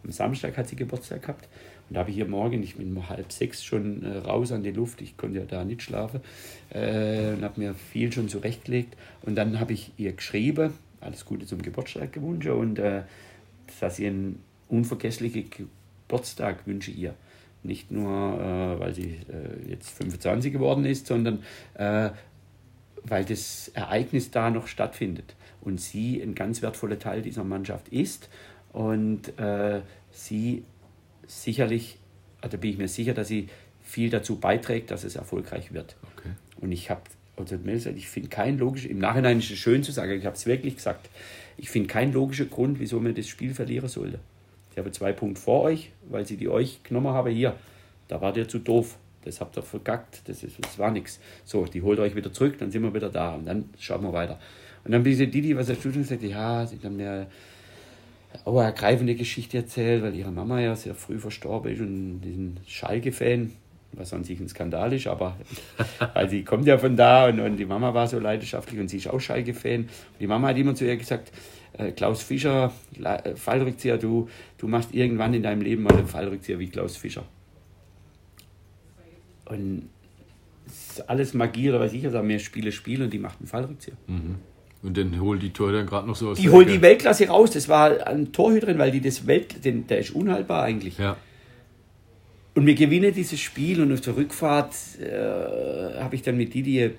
Am 0.04 0.12
Samstag 0.12 0.56
hat 0.56 0.68
sie 0.68 0.76
Geburtstag 0.76 1.22
gehabt. 1.22 1.48
Und 1.88 1.94
da 1.94 2.00
habe 2.00 2.11
ich 2.11 2.16
hier 2.16 2.26
morgen, 2.26 2.62
ich 2.62 2.76
bin 2.76 2.96
um 2.96 3.08
halb 3.08 3.32
sechs 3.32 3.64
schon 3.64 4.04
äh, 4.04 4.18
raus 4.18 4.52
an 4.52 4.62
die 4.62 4.70
Luft, 4.70 5.00
ich 5.00 5.16
konnte 5.16 5.38
ja 5.38 5.44
da 5.44 5.64
nicht 5.64 5.82
schlafen, 5.82 6.20
äh, 6.70 7.32
und 7.32 7.42
habe 7.42 7.58
mir 7.58 7.74
viel 7.74 8.12
schon 8.12 8.28
zurechtgelegt. 8.28 8.96
Und 9.22 9.34
dann 9.34 9.58
habe 9.58 9.72
ich 9.72 9.90
ihr 9.96 10.12
geschrieben, 10.12 10.74
alles 11.00 11.24
Gute 11.24 11.46
zum 11.46 11.62
Geburtstag 11.62 12.12
gewünscht 12.12 12.48
und 12.48 12.78
äh, 12.78 13.02
dass 13.80 13.96
sie 13.96 14.06
einen 14.06 14.42
unvergesslichen 14.71 15.51
Geburtstag 15.51 16.66
wünsche 16.66 16.91
ihr. 16.91 17.14
Nicht 17.62 17.91
nur, 17.91 18.11
äh, 18.11 18.81
weil 18.81 18.95
sie 18.95 19.18
äh, 19.29 19.71
jetzt 19.71 19.91
25 19.91 20.53
geworden 20.53 20.85
ist, 20.85 21.07
sondern 21.07 21.43
äh, 21.75 22.11
weil 23.03 23.25
das 23.25 23.68
Ereignis 23.75 24.31
da 24.31 24.51
noch 24.51 24.66
stattfindet 24.66 25.35
und 25.61 25.81
sie 25.81 26.21
ein 26.23 26.35
ganz 26.35 26.62
wertvoller 26.62 26.99
Teil 26.99 27.23
dieser 27.23 27.45
Mannschaft 27.45 27.89
ist 27.89 28.29
und 28.73 29.39
äh, 29.39 29.81
sie 30.11 30.64
sicherlich, 31.27 31.99
also 32.41 32.59
bin 32.59 32.71
ich 32.71 32.79
mir 32.79 32.89
sicher, 32.89 33.14
dass 33.14 33.29
sie 33.29 33.49
viel 33.83 34.11
dazu 34.11 34.37
beiträgt, 34.37 34.91
dass 34.91 35.05
es 35.05 35.16
erfolgreich 35.16 35.73
wird. 35.73 35.97
Okay. 36.16 36.31
Und 36.61 36.73
ich 36.73 36.91
habe, 36.91 37.03
also 37.37 37.57
ich 37.91 38.09
finde 38.09 38.29
kein 38.29 38.59
logisch, 38.59 38.87
im 38.87 38.99
Nachhinein 38.99 39.39
ist 39.39 39.51
es 39.51 39.59
schön 39.59 39.83
zu 39.83 39.93
sagen, 39.93 40.12
ich 40.12 40.27
habe 40.27 40.37
es 40.37 40.47
wirklich 40.47 40.77
gesagt, 40.77 41.09
ich 41.57 41.71
finde 41.71 41.89
keinen 41.89 42.12
logischen 42.12 42.49
Grund, 42.51 42.81
wieso 42.81 43.01
man 43.01 43.14
das 43.14 43.29
Spiel 43.29 43.55
verlieren 43.55 43.89
sollte. 43.89 44.18
Ich 44.73 44.79
habe 44.79 44.91
zwei 44.93 45.12
Punkte 45.12 45.41
vor 45.41 45.62
euch, 45.62 45.93
weil 46.09 46.27
sie 46.27 46.37
die 46.37 46.49
euch 46.49 46.83
genommen 46.83 47.09
haben. 47.09 47.31
Hier, 47.33 47.57
da 48.09 48.21
wart 48.21 48.37
ihr 48.37 48.49
zu 48.49 48.59
doof. 48.59 48.97
Das 49.25 49.41
habt 49.41 49.57
ihr 49.57 49.62
vergackt. 49.62 50.23
Das, 50.27 50.43
ist, 50.43 50.64
das 50.64 50.79
war 50.79 50.91
nichts. 50.91 51.21
So, 51.45 51.66
die 51.66 51.83
holt 51.83 51.99
euch 51.99 52.14
wieder 52.14 52.33
zurück, 52.33 52.57
dann 52.59 52.71
sind 52.71 52.83
wir 52.83 52.95
wieder 52.95 53.11
da 53.11 53.35
und 53.35 53.47
dann 53.47 53.71
schauen 53.79 54.03
wir 54.03 54.12
weiter. 54.12 54.39
Und 54.85 54.93
dann 54.93 55.05
ich 55.05 55.18
Didi, 55.18 55.57
was 55.57 55.68
er 55.68 55.75
Studium 55.75 56.03
gesagt 56.03 56.23
ja, 56.23 56.66
sie 56.66 56.79
haben 56.83 56.97
mir 56.97 57.27
eine 58.45 58.61
ergreifende 58.61 59.14
Geschichte 59.14 59.59
erzählt, 59.59 60.03
weil 60.03 60.14
ihre 60.14 60.31
Mama 60.31 60.61
ja 60.61 60.75
sehr 60.75 60.95
früh 60.95 61.18
verstorben 61.18 61.73
ist 61.73 61.81
und 61.81 62.21
diesen 62.21 62.61
Schalke-Fan, 62.66 63.53
was 63.93 64.14
an 64.14 64.25
sich 64.25 64.41
ein 64.41 64.49
Skandal 64.49 64.93
ist, 64.93 65.07
aber 65.07 65.37
weil 66.14 66.31
sie 66.31 66.45
kommt 66.45 66.66
ja 66.66 66.79
von 66.79 66.97
da 66.97 67.29
und, 67.29 67.41
und 67.41 67.57
die 67.57 67.66
Mama 67.66 67.93
war 67.93 68.07
so 68.07 68.18
leidenschaftlich 68.18 68.81
und 68.81 68.89
sie 68.89 68.99
ist 68.99 69.09
auch 69.09 69.21
Schalke-Fan. 69.21 69.89
Die 70.18 70.27
Mama 70.27 70.49
hat 70.49 70.57
immer 70.57 70.75
zu 70.75 70.87
ihr 70.87 70.97
gesagt, 70.97 71.33
äh, 71.73 71.93
Klaus 71.93 72.23
Fischer, 72.23 72.73
äh, 73.03 73.35
Fallrückzieher, 73.35 73.99
du, 73.99 74.29
du 74.59 74.68
machst 74.68 74.95
irgendwann 74.95 75.35
in 75.35 75.43
deinem 75.43 75.62
Leben 75.62 75.83
mal 75.83 75.95
einen 75.95 76.07
Fallrückzieher 76.07 76.59
wie 76.59 76.68
Klaus 76.68 76.97
Fischer. 76.97 77.25
Und 79.47 79.89
alles 81.07 81.35
Magie 81.35 81.71
oder 81.71 81.81
was 81.81 81.93
ich, 81.93 82.05
also 82.05 82.23
mehr 82.23 82.39
Spiele 82.39 82.73
spielen 82.73 83.03
und 83.03 83.12
die 83.12 83.18
macht 83.18 83.41
einen 83.41 83.49
Fallrückzieher. 83.49 83.97
Mhm. 84.07 84.37
Und 84.83 84.97
dann 84.97 85.21
holt 85.21 85.43
die 85.43 85.51
Tor 85.51 85.73
dann 85.73 85.87
gerade 85.87 86.07
noch 86.07 86.16
so 86.16 86.31
aus. 86.31 86.39
Die 86.39 86.49
holt 86.49 86.68
die 86.68 86.81
Weltklasse 86.81 87.29
raus. 87.29 87.51
Das 87.51 87.68
war 87.68 88.07
ein 88.07 88.33
Torhüterin, 88.33 88.79
weil 88.79 88.91
die 88.91 89.01
das 89.03 89.27
Welt, 89.27 89.62
den, 89.64 89.87
der 89.87 89.99
ist 89.99 90.12
unhaltbar 90.12 90.62
eigentlich. 90.62 90.97
Ja. 90.97 91.16
Und 92.55 92.66
wir 92.66 92.75
gewinnen 92.75 93.12
dieses 93.12 93.41
Spiel 93.41 93.83
und 93.83 93.93
auf 93.93 94.01
der 94.01 94.16
Rückfahrt 94.16 94.75
äh, 95.01 96.01
habe 96.01 96.14
ich 96.14 96.23
dann 96.23 96.37
mit 96.37 96.55
Didier 96.55 96.95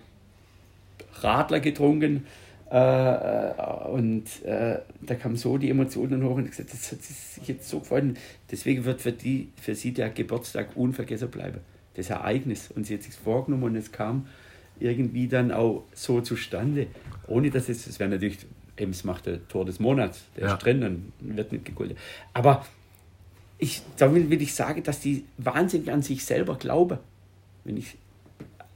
Radler 1.22 1.60
getrunken 1.60 2.26
und 2.72 4.24
äh, 4.46 4.80
da 5.02 5.16
kam 5.16 5.36
so 5.36 5.58
die 5.58 5.70
Emotionen 5.70 6.24
hoch 6.24 6.36
und 6.36 6.46
ich 6.46 6.52
gesagt, 6.52 6.72
das 6.72 6.92
hat 6.92 7.02
sich 7.02 7.48
jetzt 7.48 7.68
so 7.68 7.80
gefreut. 7.80 8.04
Deswegen 8.50 8.86
wird 8.86 9.02
für, 9.02 9.12
die, 9.12 9.50
für 9.62 9.76
sie 9.76 9.92
der 9.94 10.10
Geburtstag 10.10 10.70
unvergessen 10.76 11.30
bleiben. 11.30 11.60
Das 11.96 12.10
Ereignis. 12.10 12.72
Und 12.74 12.86
sie 12.86 12.94
hat 12.94 13.04
sich 13.04 13.14
vorgenommen 13.14 13.64
und 13.64 13.76
es 13.76 13.92
kam 13.92 14.28
irgendwie 14.80 15.28
dann 15.28 15.52
auch 15.52 15.84
so 15.94 16.22
zustande. 16.22 16.88
Ohne 17.28 17.50
dass 17.52 17.68
es, 17.68 17.88
es 17.88 18.00
wäre 18.00 18.10
natürlich, 18.10 18.38
Ems 18.78 19.04
macht 19.04 19.26
der 19.26 19.46
Tor 19.50 19.66
des 19.66 19.80
Monats, 19.80 20.24
der 20.38 20.48
Ja. 20.48 20.54
ist 20.54 20.64
drin, 20.64 20.82
dann 20.82 21.12
wird 21.20 21.52
nicht 21.52 21.66
gegolten. 21.66 21.98
Aber 22.34 22.66
ich, 23.58 23.82
da 23.98 24.14
will, 24.14 24.32
ich 24.42 24.54
sagen, 24.54 24.82
dass 24.84 25.02
die 25.02 25.26
wahnsinnig 25.38 25.92
an 25.92 26.02
sich 26.02 26.24
selber 26.24 26.56
glauben. 26.56 27.00
Wenn 27.66 27.76
ich 27.76 27.98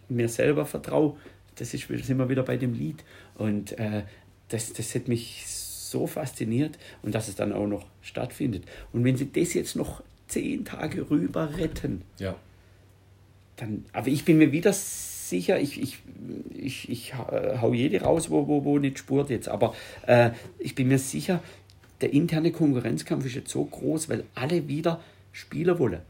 mir 0.10 0.28
selber 0.30 0.66
vertraue, 0.66 1.16
das 1.56 1.74
ist, 1.74 1.88
sind 1.88 2.18
wir 2.18 2.30
wieder 2.30 2.43
bei 2.43 2.58
dem 2.58 2.74
Lied. 2.74 3.04
Und 3.36 3.77
äh, 3.79 4.03
das, 4.49 4.73
das 4.73 4.93
hat 4.95 5.07
mich 5.07 5.45
so 5.47 6.07
fasziniert 6.07 6.77
und 7.03 7.15
dass 7.15 7.27
es 7.27 7.36
dann 7.36 7.53
auch 7.53 7.67
noch 7.67 7.86
stattfindet. 8.01 8.63
Und 8.93 9.03
wenn 9.03 9.15
sie 9.17 9.31
das 9.31 9.53
jetzt 9.53 9.75
noch 9.75 10.03
zehn 10.27 10.65
Tage 10.65 11.09
rüber 11.09 11.57
retten, 11.57 12.01
Ja. 12.17 12.36
dann, 13.57 13.86
aber 13.93 14.07
ich 14.07 14.25
bin 14.25 14.38
mir 14.38 14.51
wieder 14.51 14.73
sicher, 14.73 15.59
ich, 15.59 15.81
ich, 15.81 15.99
ich, 16.53 16.89
ich 16.89 17.13
äh, 17.31 17.57
hau 17.61 17.73
jede 17.73 18.01
raus, 18.01 18.29
wo, 18.29 18.47
wo, 18.47 18.63
wo 18.63 18.79
nicht 18.79 18.99
spurt 18.99 19.29
jetzt, 19.29 19.47
aber 19.47 19.75
äh, 20.07 20.31
ich 20.59 20.75
bin 20.75 20.88
mir 20.88 20.99
sicher, 20.99 21.41
der 22.01 22.13
interne 22.13 22.51
Konkurrenzkampf 22.51 23.25
ist 23.25 23.36
jetzt 23.36 23.51
so 23.51 23.63
groß, 23.63 24.09
weil 24.09 24.25
alle 24.36 24.67
wieder 24.67 25.01
Spieler 25.31 25.79
wollen. 25.79 26.01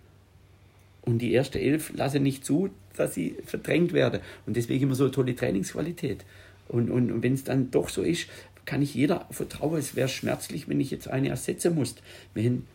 Und 1.01 1.19
die 1.19 1.33
erste 1.33 1.59
Elf 1.59 1.91
lasse 1.95 2.19
nicht 2.19 2.43
zu, 2.43 2.69
dass 2.97 3.13
sie 3.13 3.37
verdrängt 3.45 3.93
werde. 3.93 4.21
Und 4.47 4.57
deswegen 4.57 4.85
immer 4.85 4.95
so 4.95 5.03
eine 5.03 5.11
tolle 5.11 5.35
Trainingsqualität. 5.35 6.25
Und, 6.67 6.89
und, 6.89 7.11
und 7.11 7.23
wenn 7.23 7.33
es 7.33 7.43
dann 7.43 7.71
doch 7.71 7.89
so 7.89 8.01
ist, 8.01 8.27
kann 8.65 8.81
ich 8.81 8.95
jeder 8.95 9.27
vertrauen. 9.29 9.77
Es 9.77 9.95
wäre 9.95 10.07
schmerzlich, 10.07 10.67
wenn 10.67 10.79
ich 10.79 10.91
jetzt 10.91 11.07
eine 11.07 11.29
ersetzen 11.29 11.75
muss. 11.75 11.95
Haben 12.35 12.65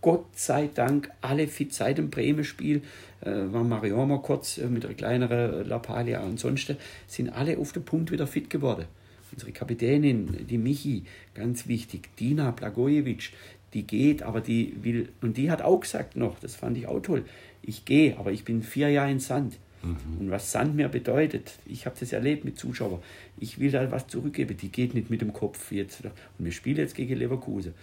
Gott 0.00 0.26
sei 0.34 0.68
Dank 0.72 1.10
alle 1.20 1.48
fit 1.48 1.74
seit 1.74 1.98
dem 1.98 2.10
Bremen-Spiel. 2.10 2.82
Äh, 3.22 3.52
war 3.52 3.64
Marion 3.64 4.08
mal 4.08 4.22
kurz 4.22 4.58
äh, 4.58 4.66
mit 4.66 4.84
einer 4.84 4.94
kleineren 4.94 5.68
Lappalia. 5.68 6.22
Ansonsten 6.22 6.76
sind 7.06 7.30
alle 7.30 7.58
auf 7.58 7.72
den 7.72 7.84
Punkt 7.84 8.10
wieder 8.10 8.26
fit 8.26 8.48
geworden. 8.48 8.84
Unsere 9.32 9.52
Kapitänin, 9.52 10.46
die 10.46 10.58
Michi, 10.58 11.02
ganz 11.34 11.66
wichtig. 11.66 12.08
Dina 12.16 12.52
Blagojevic, 12.52 13.32
die 13.74 13.82
geht, 13.82 14.22
aber 14.22 14.40
die 14.40 14.76
will. 14.82 15.08
Und 15.20 15.36
die 15.36 15.50
hat 15.50 15.60
auch 15.60 15.80
gesagt 15.80 16.16
noch, 16.16 16.38
das 16.38 16.54
fand 16.54 16.78
ich 16.78 16.86
auch 16.86 17.00
toll. 17.00 17.24
Ich 17.62 17.84
gehe, 17.84 18.16
aber 18.18 18.30
ich 18.30 18.44
bin 18.44 18.62
vier 18.62 18.90
Jahre 18.90 19.10
in 19.10 19.18
Sand. 19.18 19.58
Und 19.82 20.30
was 20.30 20.52
Sand 20.52 20.74
mir 20.74 20.88
bedeutet, 20.88 21.58
ich 21.66 21.86
habe 21.86 21.96
das 21.98 22.12
erlebt 22.12 22.44
mit 22.44 22.58
Zuschauern, 22.58 23.00
ich 23.38 23.58
will 23.58 23.70
da 23.70 23.90
was 23.90 24.08
zurückgeben. 24.08 24.56
Die 24.56 24.70
geht 24.70 24.94
nicht 24.94 25.10
mit 25.10 25.20
dem 25.20 25.32
Kopf 25.32 25.70
jetzt. 25.70 26.04
Und 26.04 26.44
wir 26.44 26.52
spielen 26.52 26.78
jetzt 26.78 26.94
gegen 26.94 27.16
Leverkusen. 27.16 27.74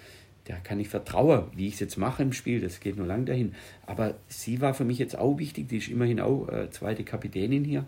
Der 0.48 0.58
kann 0.58 0.80
ich 0.80 0.90
vertrauen, 0.90 1.46
wie 1.56 1.68
ich 1.68 1.76
es 1.76 1.80
jetzt 1.80 1.98
mache 1.98 2.22
im 2.22 2.34
Spiel, 2.34 2.60
das 2.60 2.82
geht 2.82 2.98
nur 2.98 3.08
lang 3.08 3.26
dahin. 3.26 3.56
Aber 3.86 4.16
sie 4.28 4.60
war 4.60 4.74
für 4.74 4.84
mich 4.84 5.00
jetzt 5.00 5.18
auch 5.18 5.38
wichtig, 5.38 5.70
die 5.70 5.78
ist 5.78 5.88
immerhin 5.88 6.20
auch 6.20 6.50
äh, 6.50 6.70
zweite 6.70 7.06
Kapitänin 7.06 7.64
hier, 7.64 7.86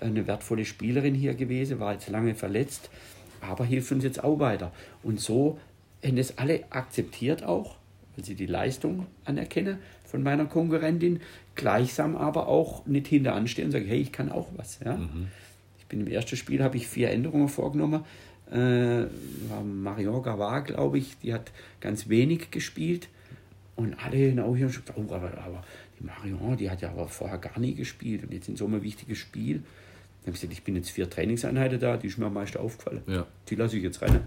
eine 0.00 0.26
wertvolle 0.26 0.64
Spielerin 0.64 1.14
hier 1.14 1.34
gewesen, 1.34 1.80
war 1.80 1.92
jetzt 1.92 2.08
lange 2.08 2.34
verletzt, 2.34 2.88
aber 3.42 3.66
hilft 3.66 3.92
uns 3.92 4.04
jetzt 4.04 4.24
auch 4.24 4.38
weiter. 4.38 4.72
Und 5.02 5.20
so 5.20 5.58
haben 6.02 6.16
das 6.16 6.38
alle 6.38 6.64
akzeptiert 6.70 7.42
auch, 7.42 7.76
weil 8.16 8.24
sie 8.24 8.34
die 8.34 8.46
Leistung 8.46 9.06
anerkennen 9.26 9.78
von 10.06 10.22
meiner 10.22 10.46
Konkurrentin, 10.46 11.20
gleichsam 11.58 12.16
aber 12.16 12.48
auch 12.48 12.86
nicht 12.86 13.08
hinteran 13.08 13.48
stehen 13.48 13.66
und 13.66 13.72
sagen, 13.72 13.86
hey, 13.86 14.00
ich 14.00 14.12
kann 14.12 14.30
auch 14.30 14.48
was. 14.56 14.78
Ja? 14.82 14.98
Ich 15.78 15.86
bin 15.86 16.00
im 16.00 16.06
ersten 16.06 16.36
Spiel, 16.36 16.62
habe 16.62 16.78
ich 16.78 16.86
vier 16.86 17.10
Änderungen 17.10 17.48
vorgenommen. 17.48 18.04
Äh, 18.50 19.06
war 19.50 19.62
Marion 19.62 20.22
Gavard, 20.22 20.68
glaube 20.68 20.96
ich, 20.96 21.18
die 21.18 21.34
hat 21.34 21.50
ganz 21.80 22.08
wenig 22.08 22.50
gespielt. 22.50 23.08
Und 23.76 23.94
alle 24.02 24.44
auch 24.44 24.56
hier 24.56 24.70
schon 24.70 24.82
gesagt, 24.82 24.98
oh, 24.98 25.12
aber, 25.12 25.36
aber 25.38 25.64
die 25.98 26.04
Marion, 26.04 26.56
die 26.56 26.70
hat 26.70 26.80
ja 26.80 26.90
aber 26.90 27.08
vorher 27.08 27.38
gar 27.38 27.58
nie 27.58 27.74
gespielt. 27.74 28.22
Und 28.22 28.32
jetzt 28.32 28.48
in 28.48 28.56
so 28.56 28.64
einem 28.64 28.82
wichtigen 28.82 29.14
Spiel, 29.14 29.56
dann 29.56 29.62
habe 30.22 30.30
ich 30.30 30.40
gesagt, 30.40 30.52
ich 30.52 30.62
bin 30.62 30.76
jetzt 30.76 30.90
vier 30.90 31.10
Trainingseinheiten 31.10 31.78
da, 31.78 31.96
die 31.96 32.06
ist 32.06 32.18
mir 32.18 32.26
am 32.26 32.34
meisten 32.34 32.58
aufgefallen. 32.58 33.02
Ja. 33.06 33.26
Die 33.48 33.56
lasse 33.56 33.76
ich 33.76 33.82
jetzt 33.82 34.00
rein. 34.00 34.20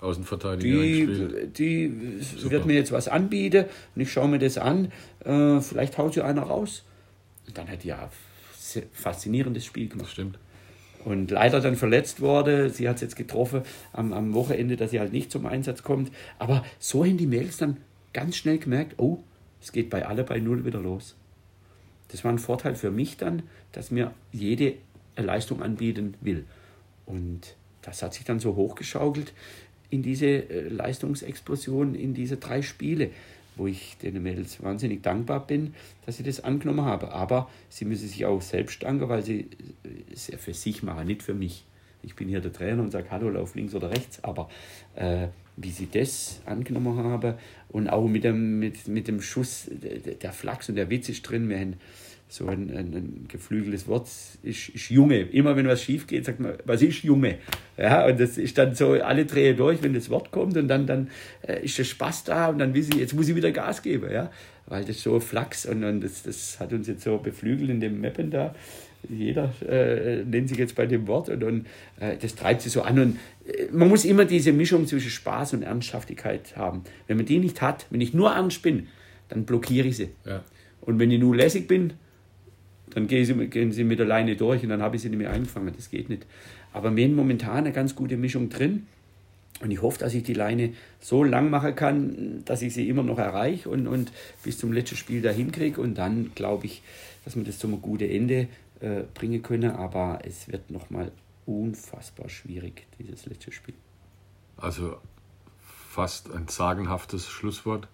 Außenverteidiger 0.00 0.80
Die, 0.82 1.46
die 1.48 2.50
wird 2.50 2.66
mir 2.66 2.74
jetzt 2.74 2.92
was 2.92 3.08
anbieten 3.08 3.64
und 3.94 4.02
ich 4.02 4.12
schaue 4.12 4.28
mir 4.28 4.38
das 4.38 4.58
an. 4.58 4.92
Äh, 5.24 5.60
vielleicht 5.60 5.98
haut 5.98 6.14
sie 6.14 6.22
einer 6.22 6.42
raus. 6.42 6.84
Und 7.46 7.58
dann 7.58 7.68
hat 7.68 7.82
die 7.82 7.88
ja 7.88 8.10
faszinierendes 8.92 9.64
Spiel 9.64 9.86
Das 9.86 9.96
gemacht. 9.96 10.10
stimmt. 10.12 10.38
Und 11.04 11.30
leider 11.30 11.60
dann 11.60 11.76
verletzt 11.76 12.20
wurde. 12.20 12.70
Sie 12.70 12.88
hat 12.88 12.96
es 12.96 13.02
jetzt 13.02 13.16
getroffen 13.16 13.62
am, 13.92 14.12
am 14.12 14.34
Wochenende, 14.34 14.76
dass 14.76 14.90
sie 14.90 15.00
halt 15.00 15.12
nicht 15.12 15.30
zum 15.30 15.46
Einsatz 15.46 15.82
kommt. 15.82 16.12
Aber 16.38 16.64
so 16.78 17.04
haben 17.04 17.16
die 17.16 17.26
Mädels 17.26 17.56
dann 17.56 17.78
ganz 18.12 18.36
schnell 18.36 18.58
gemerkt, 18.58 18.94
oh, 18.98 19.18
es 19.60 19.72
geht 19.72 19.90
bei 19.90 20.06
alle 20.06 20.24
bei 20.24 20.38
Null 20.38 20.64
wieder 20.64 20.80
los. 20.80 21.14
Das 22.08 22.24
war 22.24 22.32
ein 22.32 22.38
Vorteil 22.38 22.74
für 22.74 22.90
mich 22.90 23.16
dann, 23.16 23.42
dass 23.72 23.90
mir 23.90 24.12
jede 24.32 24.74
Leistung 25.16 25.62
anbieten 25.62 26.14
will. 26.20 26.44
Und 27.06 27.56
das 27.82 28.02
hat 28.02 28.14
sich 28.14 28.24
dann 28.24 28.40
so 28.40 28.56
hochgeschaukelt 28.56 29.32
in 29.90 30.02
diese 30.02 30.26
äh, 30.26 30.68
Leistungsexplosion, 30.68 31.94
in 31.94 32.14
diese 32.14 32.36
drei 32.36 32.62
Spiele, 32.62 33.10
wo 33.56 33.66
ich 33.66 33.96
den 34.02 34.22
Mädels 34.22 34.62
wahnsinnig 34.62 35.02
dankbar 35.02 35.46
bin, 35.46 35.74
dass 36.06 36.16
sie 36.16 36.22
das 36.22 36.44
angenommen 36.44 36.84
haben. 36.84 37.08
Aber 37.08 37.50
sie 37.68 37.84
müssen 37.84 38.08
sich 38.08 38.24
auch 38.24 38.40
selbst 38.40 38.82
danken, 38.82 39.08
weil 39.08 39.22
sie 39.22 39.40
äh, 39.40 40.12
es 40.12 40.28
ja 40.28 40.38
für 40.38 40.54
sich 40.54 40.82
machen, 40.82 41.06
nicht 41.06 41.22
für 41.22 41.34
mich. 41.34 41.64
Ich 42.02 42.14
bin 42.14 42.28
hier 42.28 42.40
der 42.40 42.52
Trainer 42.52 42.82
und 42.82 42.92
sage, 42.92 43.10
hallo, 43.10 43.28
lauf 43.28 43.54
links 43.54 43.74
oder 43.74 43.90
rechts. 43.90 44.22
Aber 44.22 44.48
äh, 44.94 45.28
wie 45.56 45.70
sie 45.70 45.88
das 45.90 46.40
angenommen 46.46 46.96
haben 46.98 47.34
und 47.68 47.88
auch 47.88 48.06
mit 48.06 48.22
dem, 48.22 48.60
mit, 48.60 48.86
mit 48.86 49.08
dem 49.08 49.20
Schuss, 49.20 49.68
der, 49.68 50.14
der 50.14 50.32
Flachs 50.32 50.68
und 50.68 50.76
der 50.76 50.88
Witz 50.88 51.08
ist 51.08 51.22
drin. 51.22 51.48
Wir 51.48 51.58
haben 51.58 51.74
so 52.28 52.46
ein, 52.46 52.70
ein, 52.70 52.94
ein 52.94 53.24
geflügeltes 53.28 53.88
Wort, 53.88 54.08
ist, 54.42 54.68
ist 54.68 54.90
Junge. 54.90 55.20
Immer 55.20 55.56
wenn 55.56 55.66
was 55.66 55.82
schief 55.82 56.06
geht, 56.06 56.26
sagt 56.26 56.40
man, 56.40 56.54
was 56.64 56.82
ist 56.82 57.02
Junge? 57.02 57.38
Ja, 57.76 58.06
und 58.06 58.20
das 58.20 58.36
ist 58.36 58.58
dann 58.58 58.74
so, 58.74 58.92
alle 58.92 59.24
drehen 59.24 59.56
durch, 59.56 59.82
wenn 59.82 59.94
das 59.94 60.10
Wort 60.10 60.30
kommt 60.30 60.56
und 60.56 60.68
dann, 60.68 60.86
dann 60.86 61.08
äh, 61.46 61.64
ist 61.64 61.78
der 61.78 61.84
Spaß 61.84 62.24
da 62.24 62.48
und 62.48 62.58
dann 62.58 62.74
wissen 62.74 62.92
sie, 62.92 63.00
jetzt 63.00 63.14
muss 63.14 63.28
ich 63.28 63.34
wieder 63.34 63.50
Gas 63.50 63.82
geben, 63.82 64.10
ja. 64.12 64.30
Weil 64.66 64.84
das 64.84 65.02
so 65.02 65.18
Flachs 65.18 65.64
und, 65.64 65.82
und 65.82 66.02
das, 66.02 66.22
das 66.22 66.60
hat 66.60 66.72
uns 66.74 66.86
jetzt 66.86 67.02
so 67.02 67.16
beflügelt 67.16 67.70
in 67.70 67.80
dem 67.80 68.00
Mappen 68.00 68.30
da. 68.30 68.54
Jeder 69.08 69.54
äh, 69.66 70.24
nennt 70.24 70.48
sich 70.50 70.58
jetzt 70.58 70.74
bei 70.74 70.84
dem 70.84 71.06
Wort 71.06 71.30
und, 71.30 71.42
und 71.44 71.66
äh, 72.00 72.16
das 72.18 72.34
treibt 72.34 72.60
sie 72.60 72.68
so 72.68 72.82
an. 72.82 72.98
Und 72.98 73.18
äh, 73.46 73.68
man 73.72 73.88
muss 73.88 74.04
immer 74.04 74.26
diese 74.26 74.52
Mischung 74.52 74.86
zwischen 74.86 75.10
Spaß 75.10 75.54
und 75.54 75.62
Ernsthaftigkeit 75.62 76.56
haben. 76.56 76.82
Wenn 77.06 77.16
man 77.16 77.24
die 77.24 77.38
nicht 77.38 77.62
hat, 77.62 77.86
wenn 77.90 78.02
ich 78.02 78.12
nur 78.12 78.32
ernst 78.32 78.60
bin, 78.60 78.88
dann 79.28 79.44
blockiere 79.44 79.88
ich 79.88 79.96
sie. 79.96 80.10
Ja. 80.26 80.44
Und 80.82 80.98
wenn 80.98 81.10
ich 81.10 81.20
nur 81.20 81.36
lässig 81.36 81.68
bin, 81.68 81.94
dann 82.98 83.06
gehen 83.06 83.24
sie, 83.24 83.34
gehen 83.46 83.70
sie 83.70 83.84
mit 83.84 84.00
der 84.00 84.06
Leine 84.06 84.34
durch 84.34 84.62
und 84.64 84.70
dann 84.70 84.82
habe 84.82 84.96
ich 84.96 85.02
sie 85.02 85.08
nicht 85.08 85.18
mehr 85.18 85.30
eingefangen. 85.30 85.72
Das 85.74 85.88
geht 85.88 86.08
nicht. 86.08 86.26
Aber 86.72 86.94
wir 86.94 87.04
haben 87.04 87.14
momentan 87.14 87.58
eine 87.58 87.72
ganz 87.72 87.94
gute 87.94 88.16
Mischung 88.16 88.48
drin. 88.48 88.86
Und 89.60 89.70
ich 89.70 89.82
hoffe, 89.82 89.98
dass 89.98 90.14
ich 90.14 90.22
die 90.22 90.34
Leine 90.34 90.72
so 91.00 91.24
lang 91.24 91.50
machen 91.50 91.74
kann, 91.74 92.42
dass 92.44 92.62
ich 92.62 92.74
sie 92.74 92.88
immer 92.88 93.02
noch 93.02 93.18
erreiche 93.18 93.68
und, 93.68 93.86
und 93.86 94.12
bis 94.44 94.58
zum 94.58 94.72
letzten 94.72 94.96
Spiel 94.96 95.22
dahin 95.22 95.52
kriege. 95.52 95.80
Und 95.80 95.96
dann 95.96 96.32
glaube 96.34 96.66
ich, 96.66 96.82
dass 97.24 97.36
wir 97.36 97.44
das 97.44 97.58
zum 97.58 97.80
guten 97.80 98.08
Ende 98.08 98.48
äh, 98.80 99.02
bringen 99.14 99.42
können. 99.42 99.70
Aber 99.70 100.20
es 100.24 100.48
wird 100.48 100.70
nochmal 100.70 101.12
unfassbar 101.46 102.28
schwierig, 102.28 102.86
dieses 102.98 103.26
letzte 103.26 103.52
Spiel. 103.52 103.74
Also 104.56 104.96
fast 105.60 106.32
ein 106.32 106.48
sagenhaftes 106.48 107.28
Schlusswort. 107.28 107.88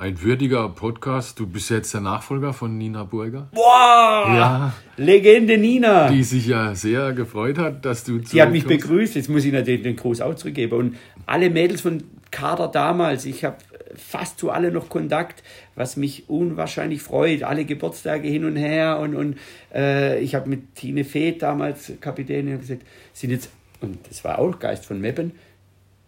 Ein 0.00 0.22
würdiger 0.22 0.68
Podcast. 0.68 1.40
Du 1.40 1.48
bist 1.48 1.70
jetzt 1.70 1.92
der 1.92 2.00
Nachfolger 2.00 2.52
von 2.52 2.78
Nina 2.78 3.02
Burger. 3.02 3.48
Boah! 3.52 4.32
Ja. 4.32 4.72
Legende 4.96 5.58
Nina! 5.58 6.08
Die 6.08 6.22
sich 6.22 6.46
ja 6.46 6.72
sehr 6.76 7.12
gefreut 7.12 7.58
hat, 7.58 7.84
dass 7.84 8.04
du 8.04 8.18
Die 8.18 8.40
hat 8.40 8.52
mich 8.52 8.62
zurückkommst. 8.62 8.88
begrüßt, 8.88 9.14
jetzt 9.16 9.28
muss 9.28 9.44
ich 9.44 9.52
natürlich 9.52 9.82
den 9.82 9.96
Gruß 9.96 10.20
auch 10.20 10.34
zurückgeben. 10.34 10.78
Und 10.78 10.96
alle 11.26 11.50
Mädels 11.50 11.80
von 11.80 12.04
Kader 12.30 12.68
damals, 12.68 13.24
ich 13.24 13.44
habe 13.44 13.56
fast 13.96 14.38
zu 14.38 14.52
alle 14.52 14.70
noch 14.70 14.88
Kontakt, 14.88 15.42
was 15.74 15.96
mich 15.96 16.28
unwahrscheinlich 16.28 17.02
freut. 17.02 17.42
Alle 17.42 17.64
Geburtstage 17.64 18.28
hin 18.28 18.44
und 18.44 18.54
her. 18.54 19.00
Und, 19.00 19.16
und 19.16 19.36
äh, 19.74 20.20
ich 20.20 20.36
habe 20.36 20.48
mit 20.48 20.76
Tine 20.76 21.04
Feeth 21.04 21.42
damals, 21.42 21.92
Kapitänin, 22.00 22.60
gesagt, 22.60 22.82
sind 23.12 23.30
jetzt, 23.30 23.50
und 23.80 23.98
das 24.08 24.22
war 24.22 24.38
auch 24.38 24.60
Geist 24.60 24.86
von 24.86 25.00
Meppen, 25.00 25.32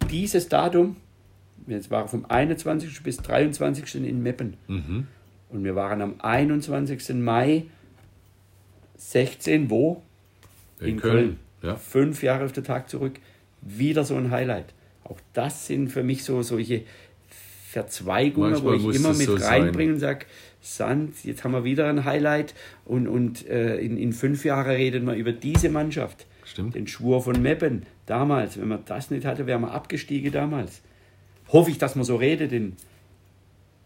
dieses 0.09 0.47
Datum, 0.47 0.95
jetzt 1.67 1.91
war 1.91 2.07
vom 2.07 2.25
21. 2.25 3.03
bis 3.03 3.17
23. 3.17 3.95
in 3.95 4.23
Meppen. 4.23 4.57
Mhm. 4.67 5.07
Und 5.49 5.63
wir 5.63 5.75
waren 5.75 6.01
am 6.01 6.15
21. 6.19 7.15
Mai 7.15 7.65
16, 8.97 9.69
wo? 9.69 10.01
In, 10.79 10.97
Köln. 10.97 11.39
Ja. 11.61 11.75
fünf 11.75 12.23
Jahre 12.23 12.45
auf 12.45 12.53
den 12.53 12.63
Tag 12.63 12.89
zurück, 12.89 13.19
wieder 13.61 14.03
so 14.03 14.15
ein 14.15 14.31
Highlight. 14.31 14.73
Auch 15.03 15.19
das 15.33 15.67
sind 15.67 15.89
für 15.89 16.03
mich 16.03 16.23
so 16.23 16.41
solche 16.41 16.83
Verzweigungen, 17.71 18.51
Manchmal 18.51 18.81
wo 18.81 18.89
ich 18.89 18.97
immer 18.97 19.13
mit 19.13 19.27
so 19.27 19.35
reinbringe 19.35 19.93
und 19.93 19.99
sage, 19.99 20.25
Sand, 20.61 21.23
jetzt 21.23 21.43
haben 21.43 21.53
wir 21.53 21.63
wieder 21.63 21.87
ein 21.87 22.05
Highlight 22.05 22.53
und, 22.85 23.07
und 23.07 23.47
äh, 23.47 23.77
in, 23.77 23.97
in 23.97 24.13
fünf 24.13 24.45
Jahren 24.45 24.71
reden 24.71 25.05
wir 25.05 25.15
über 25.15 25.31
diese 25.31 25.69
Mannschaft. 25.69 26.27
Stimmt. 26.45 26.75
Den 26.75 26.87
Schwur 26.87 27.21
von 27.21 27.41
Meppen, 27.41 27.85
damals. 28.05 28.59
Wenn 28.59 28.67
man 28.67 28.83
das 28.85 29.09
nicht 29.09 29.25
hatte, 29.25 29.47
wären 29.47 29.61
wir 29.61 29.71
abgestiegen 29.71 30.31
damals. 30.31 30.81
Hoffe 31.51 31.71
ich, 31.71 31.77
dass 31.77 31.95
man 31.95 32.05
so 32.05 32.15
redet 32.15 32.51
in 32.51 32.75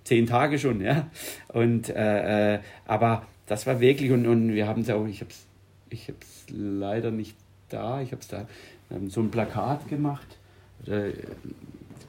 zehn 0.03 0.27
Tage 0.27 0.59
schon, 0.59 0.81
ja. 0.81 1.09
Und, 1.49 1.89
äh, 1.89 2.55
äh, 2.55 2.59
aber 2.85 3.25
das 3.47 3.65
war 3.65 3.79
wirklich, 3.79 4.11
und, 4.11 4.27
und 4.27 4.53
wir 4.53 4.67
haben 4.67 4.81
es 4.81 4.89
auch, 4.89 5.05
ich 5.07 5.21
habe 5.21 5.31
es 5.31 5.45
ich 5.89 6.07
hab's 6.09 6.45
leider 6.49 7.11
nicht 7.11 7.35
da, 7.69 8.01
ich 8.01 8.11
habe 8.11 8.21
es 8.21 8.27
da, 8.27 8.47
haben 8.89 9.09
so 9.09 9.21
ein 9.21 9.31
Plakat 9.31 9.87
gemacht, 9.87 10.37
äh, 10.85 11.11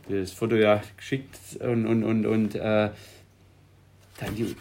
das 0.09 0.33
Foto 0.33 0.57
ja 0.57 0.83
geschickt 0.97 1.39
und, 1.61 1.87
und, 1.87 2.05
und, 2.05 2.27
und 2.27 2.55
äh, 2.55 2.91
dann 4.19 4.35
die 4.37 4.55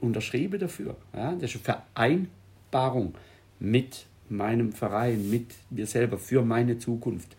unterschrieben 0.00 0.58
dafür. 0.58 0.96
Ja? 1.14 1.34
Das 1.40 1.54
ist 1.54 1.68
eine 1.68 1.80
Vereinbarung 1.94 3.14
mit 3.58 4.06
meinem 4.28 4.72
Verein, 4.72 5.30
mit 5.30 5.54
mir 5.70 5.86
selber, 5.86 6.18
für 6.18 6.42
meine 6.42 6.78
Zukunft. 6.78 7.36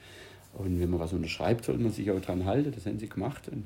Und 0.53 0.79
wenn 0.79 0.89
man 0.89 0.99
was 0.99 1.13
unterschreibt, 1.13 1.65
sollte 1.65 1.81
man 1.81 1.91
sich 1.91 2.11
auch 2.11 2.21
dran 2.21 2.45
halten. 2.45 2.71
Das 2.73 2.85
haben 2.85 2.99
sie 2.99 3.09
gemacht. 3.09 3.47
Und 3.47 3.63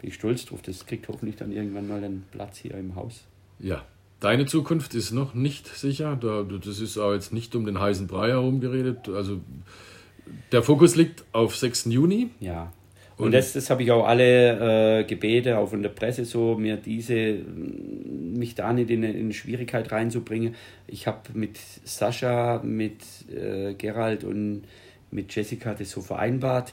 bin 0.00 0.08
ich 0.08 0.14
stolz 0.14 0.44
drauf. 0.44 0.62
Das 0.62 0.86
kriegt 0.86 1.08
hoffentlich 1.08 1.36
dann 1.36 1.52
irgendwann 1.52 1.88
mal 1.88 2.02
einen 2.02 2.24
Platz 2.30 2.58
hier 2.58 2.74
im 2.74 2.94
Haus. 2.96 3.24
Ja, 3.58 3.84
deine 4.20 4.46
Zukunft 4.46 4.94
ist 4.94 5.12
noch 5.12 5.34
nicht 5.34 5.66
sicher. 5.68 6.16
Das 6.16 6.80
ist 6.80 6.98
auch 6.98 7.12
jetzt 7.12 7.32
nicht 7.32 7.54
um 7.54 7.64
den 7.64 7.80
heißen 7.80 8.06
Brei 8.06 8.30
herum 8.30 8.60
geredet. 8.60 9.08
Also 9.08 9.40
der 10.50 10.62
Fokus 10.62 10.96
liegt 10.96 11.24
auf 11.32 11.56
6. 11.56 11.86
Juni. 11.86 12.30
Ja. 12.40 12.72
Und, 13.16 13.26
und 13.26 13.32
das, 13.32 13.52
das 13.52 13.70
habe 13.70 13.82
ich 13.82 13.92
auch 13.92 14.06
alle 14.06 15.00
äh, 15.00 15.04
gebeten, 15.04 15.54
auch 15.54 15.68
von 15.68 15.82
der 15.82 15.90
Presse 15.90 16.24
so, 16.24 16.56
mir 16.56 16.76
diese, 16.76 17.34
mich 17.34 18.54
da 18.54 18.72
nicht 18.72 18.90
in 18.90 19.04
eine, 19.04 19.12
in 19.12 19.32
Schwierigkeit 19.32 19.92
reinzubringen. 19.92 20.54
Ich 20.86 21.06
habe 21.06 21.20
mit 21.34 21.58
Sascha, 21.84 22.60
mit 22.64 23.02
äh, 23.30 23.74
Gerald 23.74 24.24
und 24.24 24.62
mit 25.12 25.34
Jessica 25.34 25.74
das 25.74 25.90
so 25.90 26.00
vereinbart, 26.00 26.72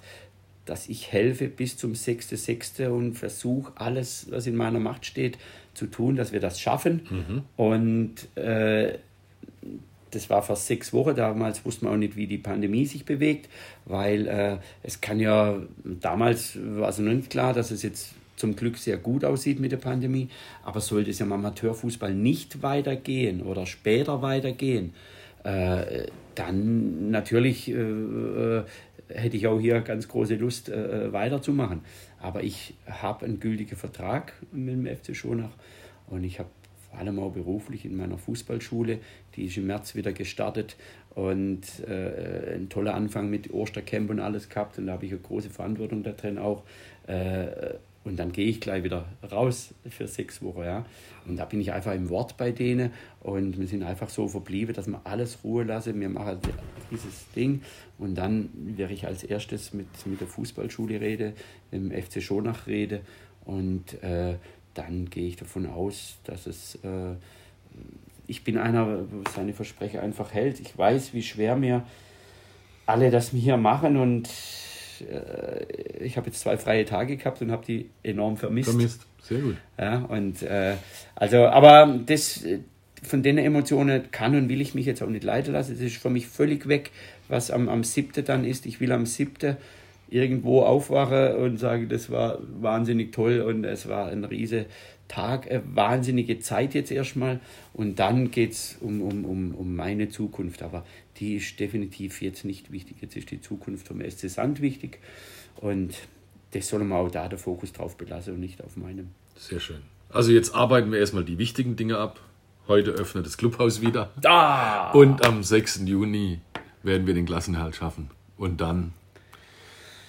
dass 0.66 0.88
ich 0.88 1.12
helfe 1.12 1.48
bis 1.48 1.78
zum 1.78 1.94
6.6. 1.94 2.88
und 2.90 3.16
versuche 3.16 3.72
alles, 3.76 4.28
was 4.30 4.48
in 4.48 4.56
meiner 4.56 4.80
Macht 4.80 5.06
steht, 5.06 5.38
zu 5.74 5.88
tun, 5.88 6.16
dass 6.16 6.32
wir 6.32 6.40
das 6.40 6.60
schaffen. 6.60 7.02
Mhm. 7.10 7.44
Und 7.58 8.38
äh, 8.38 9.00
das 10.12 10.30
war 10.30 10.42
vor 10.42 10.56
sechs 10.56 10.94
Wochen, 10.94 11.16
damals 11.16 11.66
wusste 11.66 11.86
man 11.86 11.94
auch 11.94 11.98
nicht, 11.98 12.16
wie 12.16 12.28
die 12.28 12.38
Pandemie 12.38 12.86
sich 12.86 13.06
bewegt, 13.06 13.50
weil 13.86 14.28
äh, 14.28 14.58
es 14.84 15.02
kann 15.02 15.20
ja, 15.20 15.60
damals 15.84 16.58
war 16.62 16.90
es 16.90 17.00
noch 17.00 17.14
nicht 17.14 17.30
klar, 17.30 17.54
dass 17.54 17.72
es 17.72 17.84
jetzt 17.84 18.14
zum 18.36 18.56
Glück 18.56 18.78
sehr 18.78 18.98
gut 18.98 19.26
aussieht 19.26 19.60
mit 19.60 19.72
der 19.72 19.78
Pandemie, 19.78 20.30
aber 20.64 20.82
sollte 20.82 21.12
es 21.12 21.20
ja 21.20 21.26
im 21.26 21.34
Amateurfußball 21.34 22.14
nicht 22.14 22.62
weitergehen 22.62 23.42
oder 23.44 23.66
später 23.66 24.22
weitergehen, 24.22 24.94
dann 25.44 27.12
natürlich 27.12 27.70
äh, 27.70 27.74
äh 27.74 28.64
hätte 29.10 29.38
ich 29.38 29.48
auch 29.48 29.60
hier 29.60 29.82
ganz 29.82 30.08
große 30.08 30.36
Lust 30.36 30.70
äh, 30.70 31.12
weiterzumachen. 31.12 31.82
Aber 32.20 32.44
ich 32.44 32.76
habe 32.86 33.26
einen 33.26 33.40
gültigen 33.40 33.76
Vertrag 33.76 34.34
mit 34.52 34.76
dem 34.76 34.86
FC 34.86 35.16
Schonach 35.16 35.56
und 36.08 36.24
ich 36.24 36.38
habe 36.38 36.50
vor 36.90 37.00
allem 37.00 37.20
auch 37.20 37.32
beruflich 37.32 37.86
in 37.86 37.96
meiner 37.96 38.18
Fußballschule, 38.18 39.00
die 39.36 39.46
ist 39.46 39.58
im 39.58 39.68
März 39.68 39.96
wieder 39.96 40.12
gestartet 40.12 40.76
und 41.16 41.62
äh, 41.88 42.56
ein 42.56 42.70
toller 42.70 42.94
Anfang 42.96 43.30
mit 43.30 43.52
Ostercamp 43.52 44.10
und 44.10 44.20
alles 44.20 44.50
gehabt 44.50 44.78
und 44.78 44.88
da 44.88 44.94
habe 44.94 45.06
ich 45.06 45.12
eine 45.12 45.22
große 45.22 45.50
Verantwortung 45.50 46.04
da 46.04 46.12
drin 46.12 46.38
auch. 46.38 46.64
Äh, 47.08 47.76
und 48.04 48.18
dann 48.18 48.32
gehe 48.32 48.48
ich 48.48 48.62
gleich 48.62 48.84
wieder 48.84 49.06
raus 49.32 49.74
für 49.90 50.08
sechs 50.08 50.42
Wochen. 50.42 50.64
Ja. 50.64 50.86
Und 51.28 51.38
da 51.38 51.46
bin 51.46 51.62
ich 51.62 51.72
einfach 51.72 51.94
im 51.94 52.10
Wort 52.10 52.38
bei 52.38 52.52
denen 52.52 52.92
und 53.20 53.60
wir 53.60 53.68
sind 53.68 53.84
einfach 53.84 54.10
so 54.10 54.28
verblieben, 54.28 54.74
dass 54.74 54.88
wir 54.88 55.02
alles 55.04 55.40
Ruhe 55.44 55.64
lassen. 55.64 56.00
Wir 56.00 56.10
machen 56.10 56.40
dieses 56.92 57.30
Ding 57.36 57.62
und 57.98 58.16
dann 58.16 58.50
werde 58.54 58.94
ich 58.94 59.06
als 59.06 59.24
erstes 59.24 59.74
mit, 59.74 59.88
mit 60.06 60.22
der 60.22 60.28
Fußballschule 60.28 61.02
rede, 61.02 61.34
im 61.72 61.92
FC 61.92 62.22
Schonach 62.22 62.68
rede 62.68 63.02
und 63.46 64.02
äh, 64.02 64.36
dann 64.74 65.10
gehe 65.10 65.28
ich 65.28 65.36
davon 65.36 65.66
aus, 65.66 66.18
dass 66.24 66.48
es, 66.48 66.76
äh, 66.76 67.16
ich 68.28 68.44
bin 68.44 68.58
einer, 68.58 68.86
der 68.86 69.32
seine 69.36 69.54
Versprechen 69.54 70.00
einfach 70.00 70.34
hält. 70.34 70.60
Ich 70.60 70.78
weiß, 70.78 71.14
wie 71.14 71.24
schwer 71.24 71.56
mir 71.56 71.86
alle 72.86 73.12
das 73.12 73.32
hier 73.32 73.58
machen 73.58 73.98
und 73.98 74.30
äh, 75.02 75.66
ich 76.04 76.18
habe 76.18 76.28
jetzt 76.28 76.40
zwei 76.40 76.58
freie 76.58 76.86
Tage 76.86 77.18
gehabt 77.18 77.42
und 77.42 77.52
habe 77.52 77.66
die 77.66 77.90
enorm 78.04 78.38
vermisst. 78.38 78.70
Vermisst, 78.70 79.06
sehr 79.22 79.40
gut. 79.40 79.56
Ja, 79.78 80.00
und 80.00 80.42
äh, 80.44 80.76
also, 81.16 81.48
aber 81.48 82.00
das, 82.06 82.44
von 83.04 83.24
den 83.24 83.38
Emotionen 83.38 84.12
kann 84.12 84.36
und 84.36 84.50
will 84.50 84.62
ich 84.62 84.76
mich 84.76 84.86
jetzt 84.86 85.02
auch 85.02 85.10
nicht 85.10 85.24
leiden 85.24 85.54
lassen. 85.54 85.74
Das 85.74 85.82
ist 85.82 85.98
für 85.98 86.10
mich 86.10 86.28
völlig 86.28 86.68
weg, 86.68 86.92
was 87.28 87.52
am, 87.52 87.70
am 87.70 87.84
7. 87.84 88.26
dann 88.26 88.46
ist. 88.46 88.66
Ich 88.66 88.80
will 88.80 88.92
am 88.92 89.06
7 89.06 89.58
irgendwo 90.10 90.62
aufwache 90.64 91.38
und 91.38 91.58
sage, 91.58 91.88
das 91.88 92.10
war 92.10 92.40
wahnsinnig 92.60 93.12
toll 93.12 93.42
und 93.42 93.64
es 93.64 93.88
war 93.88 94.08
ein 94.08 94.24
riese 94.24 94.66
Tag, 95.10 95.52
eine 95.52 95.64
wahnsinnige 95.76 96.40
Zeit 96.40 96.74
jetzt 96.74 96.92
erstmal 96.92 97.42
und 97.74 98.00
dann 98.00 98.32
geht 98.32 98.54
es 98.54 98.78
um, 98.80 99.02
um, 99.02 99.26
um, 99.26 99.54
um 99.54 99.76
meine 99.76 100.08
Zukunft, 100.08 100.64
aber 100.64 100.86
die 101.18 101.36
ist 101.36 101.60
definitiv 101.60 102.22
jetzt 102.22 102.46
nicht 102.46 102.72
wichtig, 102.72 102.98
jetzt 103.02 103.18
ist 103.18 103.30
die 103.30 103.42
Zukunft 103.42 103.88
vom 103.88 104.00
SC 104.00 104.30
Sand 104.30 104.62
wichtig 104.62 105.00
und 105.58 105.96
das 106.52 106.70
soll 106.70 106.84
man 106.86 107.00
auch 107.00 107.12
da 107.12 107.28
der 107.28 107.38
Fokus 107.38 107.74
drauf 107.74 107.98
belassen 107.98 108.36
und 108.36 108.40
nicht 108.40 108.64
auf 108.64 108.78
meinem. 108.78 109.10
Sehr 109.36 109.60
schön. 109.60 109.82
Also 110.10 110.32
jetzt 110.32 110.56
arbeiten 110.56 110.92
wir 110.92 111.00
erstmal 111.00 111.26
die 111.26 111.38
wichtigen 111.38 111.76
Dinge 111.76 111.98
ab. 111.98 112.22
Heute 112.68 112.92
öffnet 112.92 113.26
das 113.26 113.38
Clubhaus 113.38 113.82
wieder. 113.82 114.12
Da! 114.22 114.92
Und 114.92 115.26
am 115.26 115.44
6. 115.44 115.82
Juni 115.86 116.40
werden 116.82 117.06
wir 117.06 117.14
den 117.14 117.26
Klassenhalt 117.26 117.76
schaffen. 117.76 118.10
Und 118.38 118.62
dann 118.62 118.94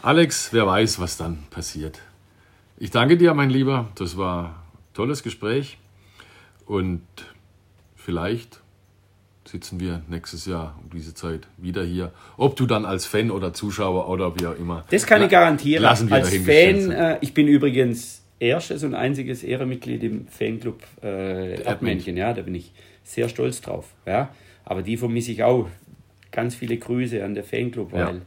Alex, 0.03 0.55
wer 0.55 0.67
weiß, 0.67 0.99
was 0.99 1.19
dann 1.19 1.45
passiert. 1.51 2.01
Ich 2.79 2.91
danke 2.91 3.19
dir, 3.19 3.35
mein 3.35 3.51
Lieber. 3.51 3.91
Das 3.97 4.17
war 4.17 4.60
tolles 4.95 5.23
Gespräch. 5.23 5.79
Und 6.67 7.03
vielleicht 7.97 8.61
sitzen 9.45 9.81
wir 9.81 10.03
nächstes 10.09 10.47
Jahr 10.47 10.79
um 10.83 10.91
diese 10.91 11.15
Zeit 11.15 11.49
wieder 11.57 11.85
hier. 11.85 12.13
Ob 12.37 12.57
du 12.57 12.67
dann 12.67 12.85
als 12.85 13.07
Fan 13.07 13.31
oder 13.31 13.53
Zuschauer 13.53 14.09
oder 14.09 14.39
wie 14.39 14.47
auch 14.47 14.57
immer. 14.57 14.85
Das 14.91 15.07
kann 15.07 15.23
ich 15.23 15.29
garantieren. 15.29 15.83
Lassen 15.83 16.09
wir 16.09 16.17
als 16.17 16.37
Fan, 16.37 16.91
äh, 16.91 17.19
ich 17.21 17.35
bin 17.35 17.49
übrigens 17.49 18.23
erstes 18.39 18.85
und 18.85 18.95
einziges 18.95 19.43
Ehrenmitglied 19.43 20.03
im 20.03 20.27
Fanclub 20.29 20.83
äh, 21.03 21.63
Erdmännchen. 21.63 22.17
Ja, 22.17 22.33
da 22.33 22.43
bin 22.43 22.55
ich 22.55 22.73
sehr 23.03 23.29
stolz 23.29 23.61
drauf. 23.61 23.93
Ja. 24.07 24.31
Aber 24.65 24.83
die 24.83 24.97
vermisse 24.97 25.33
ich 25.33 25.43
auch. 25.43 25.69
Ganz 26.33 26.55
viele 26.55 26.77
Grüße 26.77 27.25
an 27.25 27.35
der 27.35 27.43
Fanclub, 27.43 27.93
weil 27.93 28.01
ja. 28.01 28.21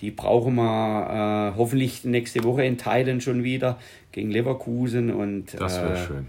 Die 0.00 0.10
brauchen 0.10 0.56
wir 0.56 1.52
äh, 1.54 1.58
hoffentlich 1.58 2.04
nächste 2.04 2.44
Woche 2.44 2.64
in 2.64 2.76
Teilen 2.76 3.20
schon 3.20 3.44
wieder 3.44 3.78
gegen 4.12 4.30
Leverkusen 4.30 5.10
und 5.10 5.58
das 5.58 5.78
äh, 5.78 5.96
schön. 5.96 6.26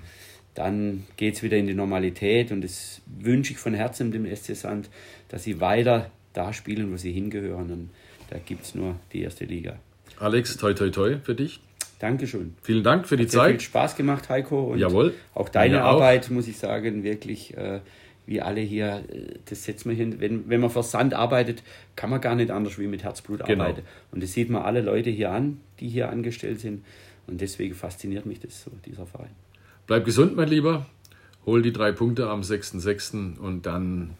dann 0.55 1.05
geht 1.17 1.35
es 1.35 1.43
wieder 1.43 1.57
in 1.57 1.67
die 1.67 1.73
Normalität 1.73 2.51
und 2.51 2.63
das 2.63 3.01
wünsche 3.19 3.53
ich 3.53 3.59
von 3.59 3.73
Herzen 3.73 4.11
dem 4.11 4.25
SC 4.33 4.55
Sand, 4.55 4.89
dass 5.29 5.43
sie 5.43 5.59
weiter 5.59 6.09
da 6.33 6.53
spielen, 6.53 6.91
wo 6.91 6.97
sie 6.97 7.11
hingehören 7.11 7.71
und 7.71 7.89
da 8.29 8.37
gibt 8.45 8.63
es 8.63 8.75
nur 8.75 8.95
die 9.11 9.21
erste 9.21 9.45
Liga. 9.45 9.77
Alex, 10.19 10.57
toi 10.57 10.73
toi 10.73 10.89
toi 10.89 11.17
für 11.21 11.35
dich. 11.35 11.59
Dankeschön. 11.99 12.55
Vielen 12.61 12.83
Dank 12.83 13.07
für 13.07 13.17
die 13.17 13.23
Hat 13.23 13.31
Zeit. 13.31 13.41
Hat 13.41 13.51
viel 13.51 13.59
Spaß 13.61 13.95
gemacht, 13.95 14.29
Heiko. 14.29 14.71
Und 14.71 14.79
Jawohl. 14.79 15.13
Auch 15.33 15.49
deine 15.49 15.81
Arbeit, 15.81 16.25
auch. 16.25 16.29
muss 16.29 16.47
ich 16.47 16.57
sagen, 16.57 17.03
wirklich 17.03 17.57
äh, 17.57 17.79
wie 18.27 18.41
alle 18.41 18.61
hier, 18.61 19.03
äh, 19.09 19.39
das 19.45 19.63
setzt 19.63 19.87
man 19.87 19.95
hin. 19.95 20.19
Wenn, 20.19 20.47
wenn 20.49 20.61
man 20.61 20.69
für 20.69 20.83
Sand 20.83 21.15
arbeitet, 21.15 21.63
kann 21.95 22.11
man 22.11 22.21
gar 22.21 22.35
nicht 22.35 22.51
anders 22.51 22.77
wie 22.77 22.85
mit 22.85 23.03
Herzblut 23.03 23.43
genau. 23.45 23.63
arbeiten. 23.63 23.81
Und 24.11 24.21
das 24.21 24.33
sieht 24.33 24.49
man 24.49 24.61
alle 24.61 24.81
Leute 24.81 25.09
hier 25.09 25.31
an, 25.31 25.59
die 25.79 25.87
hier 25.87 26.09
angestellt 26.09 26.59
sind. 26.59 26.85
Und 27.25 27.41
deswegen 27.41 27.73
fasziniert 27.73 28.25
mich 28.25 28.39
das 28.39 28.63
so, 28.63 28.71
dieser 28.85 29.07
Verein. 29.07 29.31
Bleib 29.87 30.05
gesund, 30.05 30.35
mein 30.35 30.49
Lieber. 30.49 30.85
Hol 31.45 31.61
die 31.61 31.71
drei 31.71 31.93
Punkte 31.93 32.29
am 32.29 32.41
6.6. 32.41 33.37
und 33.37 33.65
dann 33.65 34.11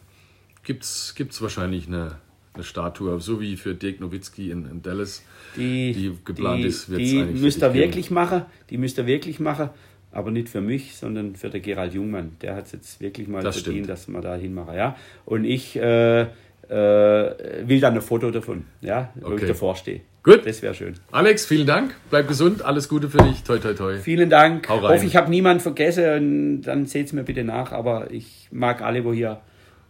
gibt 0.62 0.84
es 0.84 1.42
wahrscheinlich 1.42 1.86
eine, 1.86 2.16
eine 2.54 2.64
Statue, 2.64 3.20
so 3.20 3.40
wie 3.40 3.58
für 3.58 3.74
Dirk 3.74 4.00
Nowitzki 4.00 4.50
in, 4.50 4.64
in 4.64 4.80
Dallas, 4.80 5.22
die, 5.54 5.92
die 5.92 6.16
geplant 6.24 6.62
die, 6.62 6.68
ist. 6.68 6.88
Die 6.88 7.22
müsst 7.22 7.62
ihr 7.62 7.74
wirklich 7.74 8.10
machen. 8.10 8.46
Die 8.70 8.78
müsst 8.78 8.96
ihr 8.96 9.06
wirklich 9.06 9.40
machen 9.40 9.68
aber 10.12 10.30
nicht 10.30 10.48
für 10.48 10.60
mich, 10.60 10.96
sondern 10.96 11.36
für 11.36 11.50
den 11.50 11.62
Gerald 11.62 11.94
Jungmann. 11.94 12.36
Der 12.42 12.56
hat 12.56 12.66
es 12.66 12.72
jetzt 12.72 13.00
wirklich 13.00 13.28
mal 13.28 13.42
das 13.42 13.56
verdient, 13.56 13.84
stimmt. 13.84 13.90
dass 13.90 14.08
man 14.08 14.22
da 14.22 14.36
hinmachen. 14.36 14.74
Ja? 14.74 14.96
Und 15.24 15.44
ich 15.44 15.76
äh, 15.76 16.22
äh, 16.22 16.26
will 16.68 17.80
dann 17.80 17.94
ein 17.94 18.02
Foto 18.02 18.30
davon, 18.30 18.64
ja, 18.80 19.12
wo 19.20 19.28
okay. 19.28 19.42
ich 19.42 19.48
davor 19.48 19.76
stehe. 19.76 20.00
Gut. 20.22 20.44
Das 20.44 20.60
wäre 20.60 20.74
schön. 20.74 20.94
Alex, 21.10 21.46
vielen 21.46 21.66
Dank. 21.66 21.94
Bleib 22.10 22.28
gesund. 22.28 22.62
Alles 22.62 22.88
Gute 22.88 23.08
für 23.08 23.18
dich. 23.18 23.44
Toi, 23.44 23.58
toi, 23.58 23.72
toi. 23.72 23.98
Vielen 23.98 24.28
Dank. 24.28 24.68
Hau 24.68 24.78
rein. 24.78 24.96
Hoffe, 24.96 25.06
ich 25.06 25.16
habe 25.16 25.30
niemanden 25.30 25.60
vergessen. 25.60 26.04
Und 26.04 26.62
dann 26.62 26.84
seht 26.86 27.06
es 27.06 27.12
mir 27.14 27.22
bitte 27.22 27.44
nach. 27.44 27.72
Aber 27.72 28.10
ich 28.10 28.48
mag 28.50 28.82
alle, 28.82 29.04
wo 29.04 29.12
hier 29.14 29.40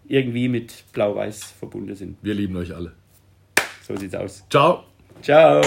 irgendwie 0.06 0.48
mit 0.48 0.84
Blau-Weiß 0.92 1.42
verbunden 1.58 1.96
sind. 1.96 2.18
Wir 2.22 2.34
lieben 2.34 2.56
euch 2.56 2.74
alle. 2.74 2.92
So 3.82 3.96
sieht's 3.96 4.14
aus. 4.14 4.44
Ciao. 4.48 4.84
Ciao. 5.22 5.60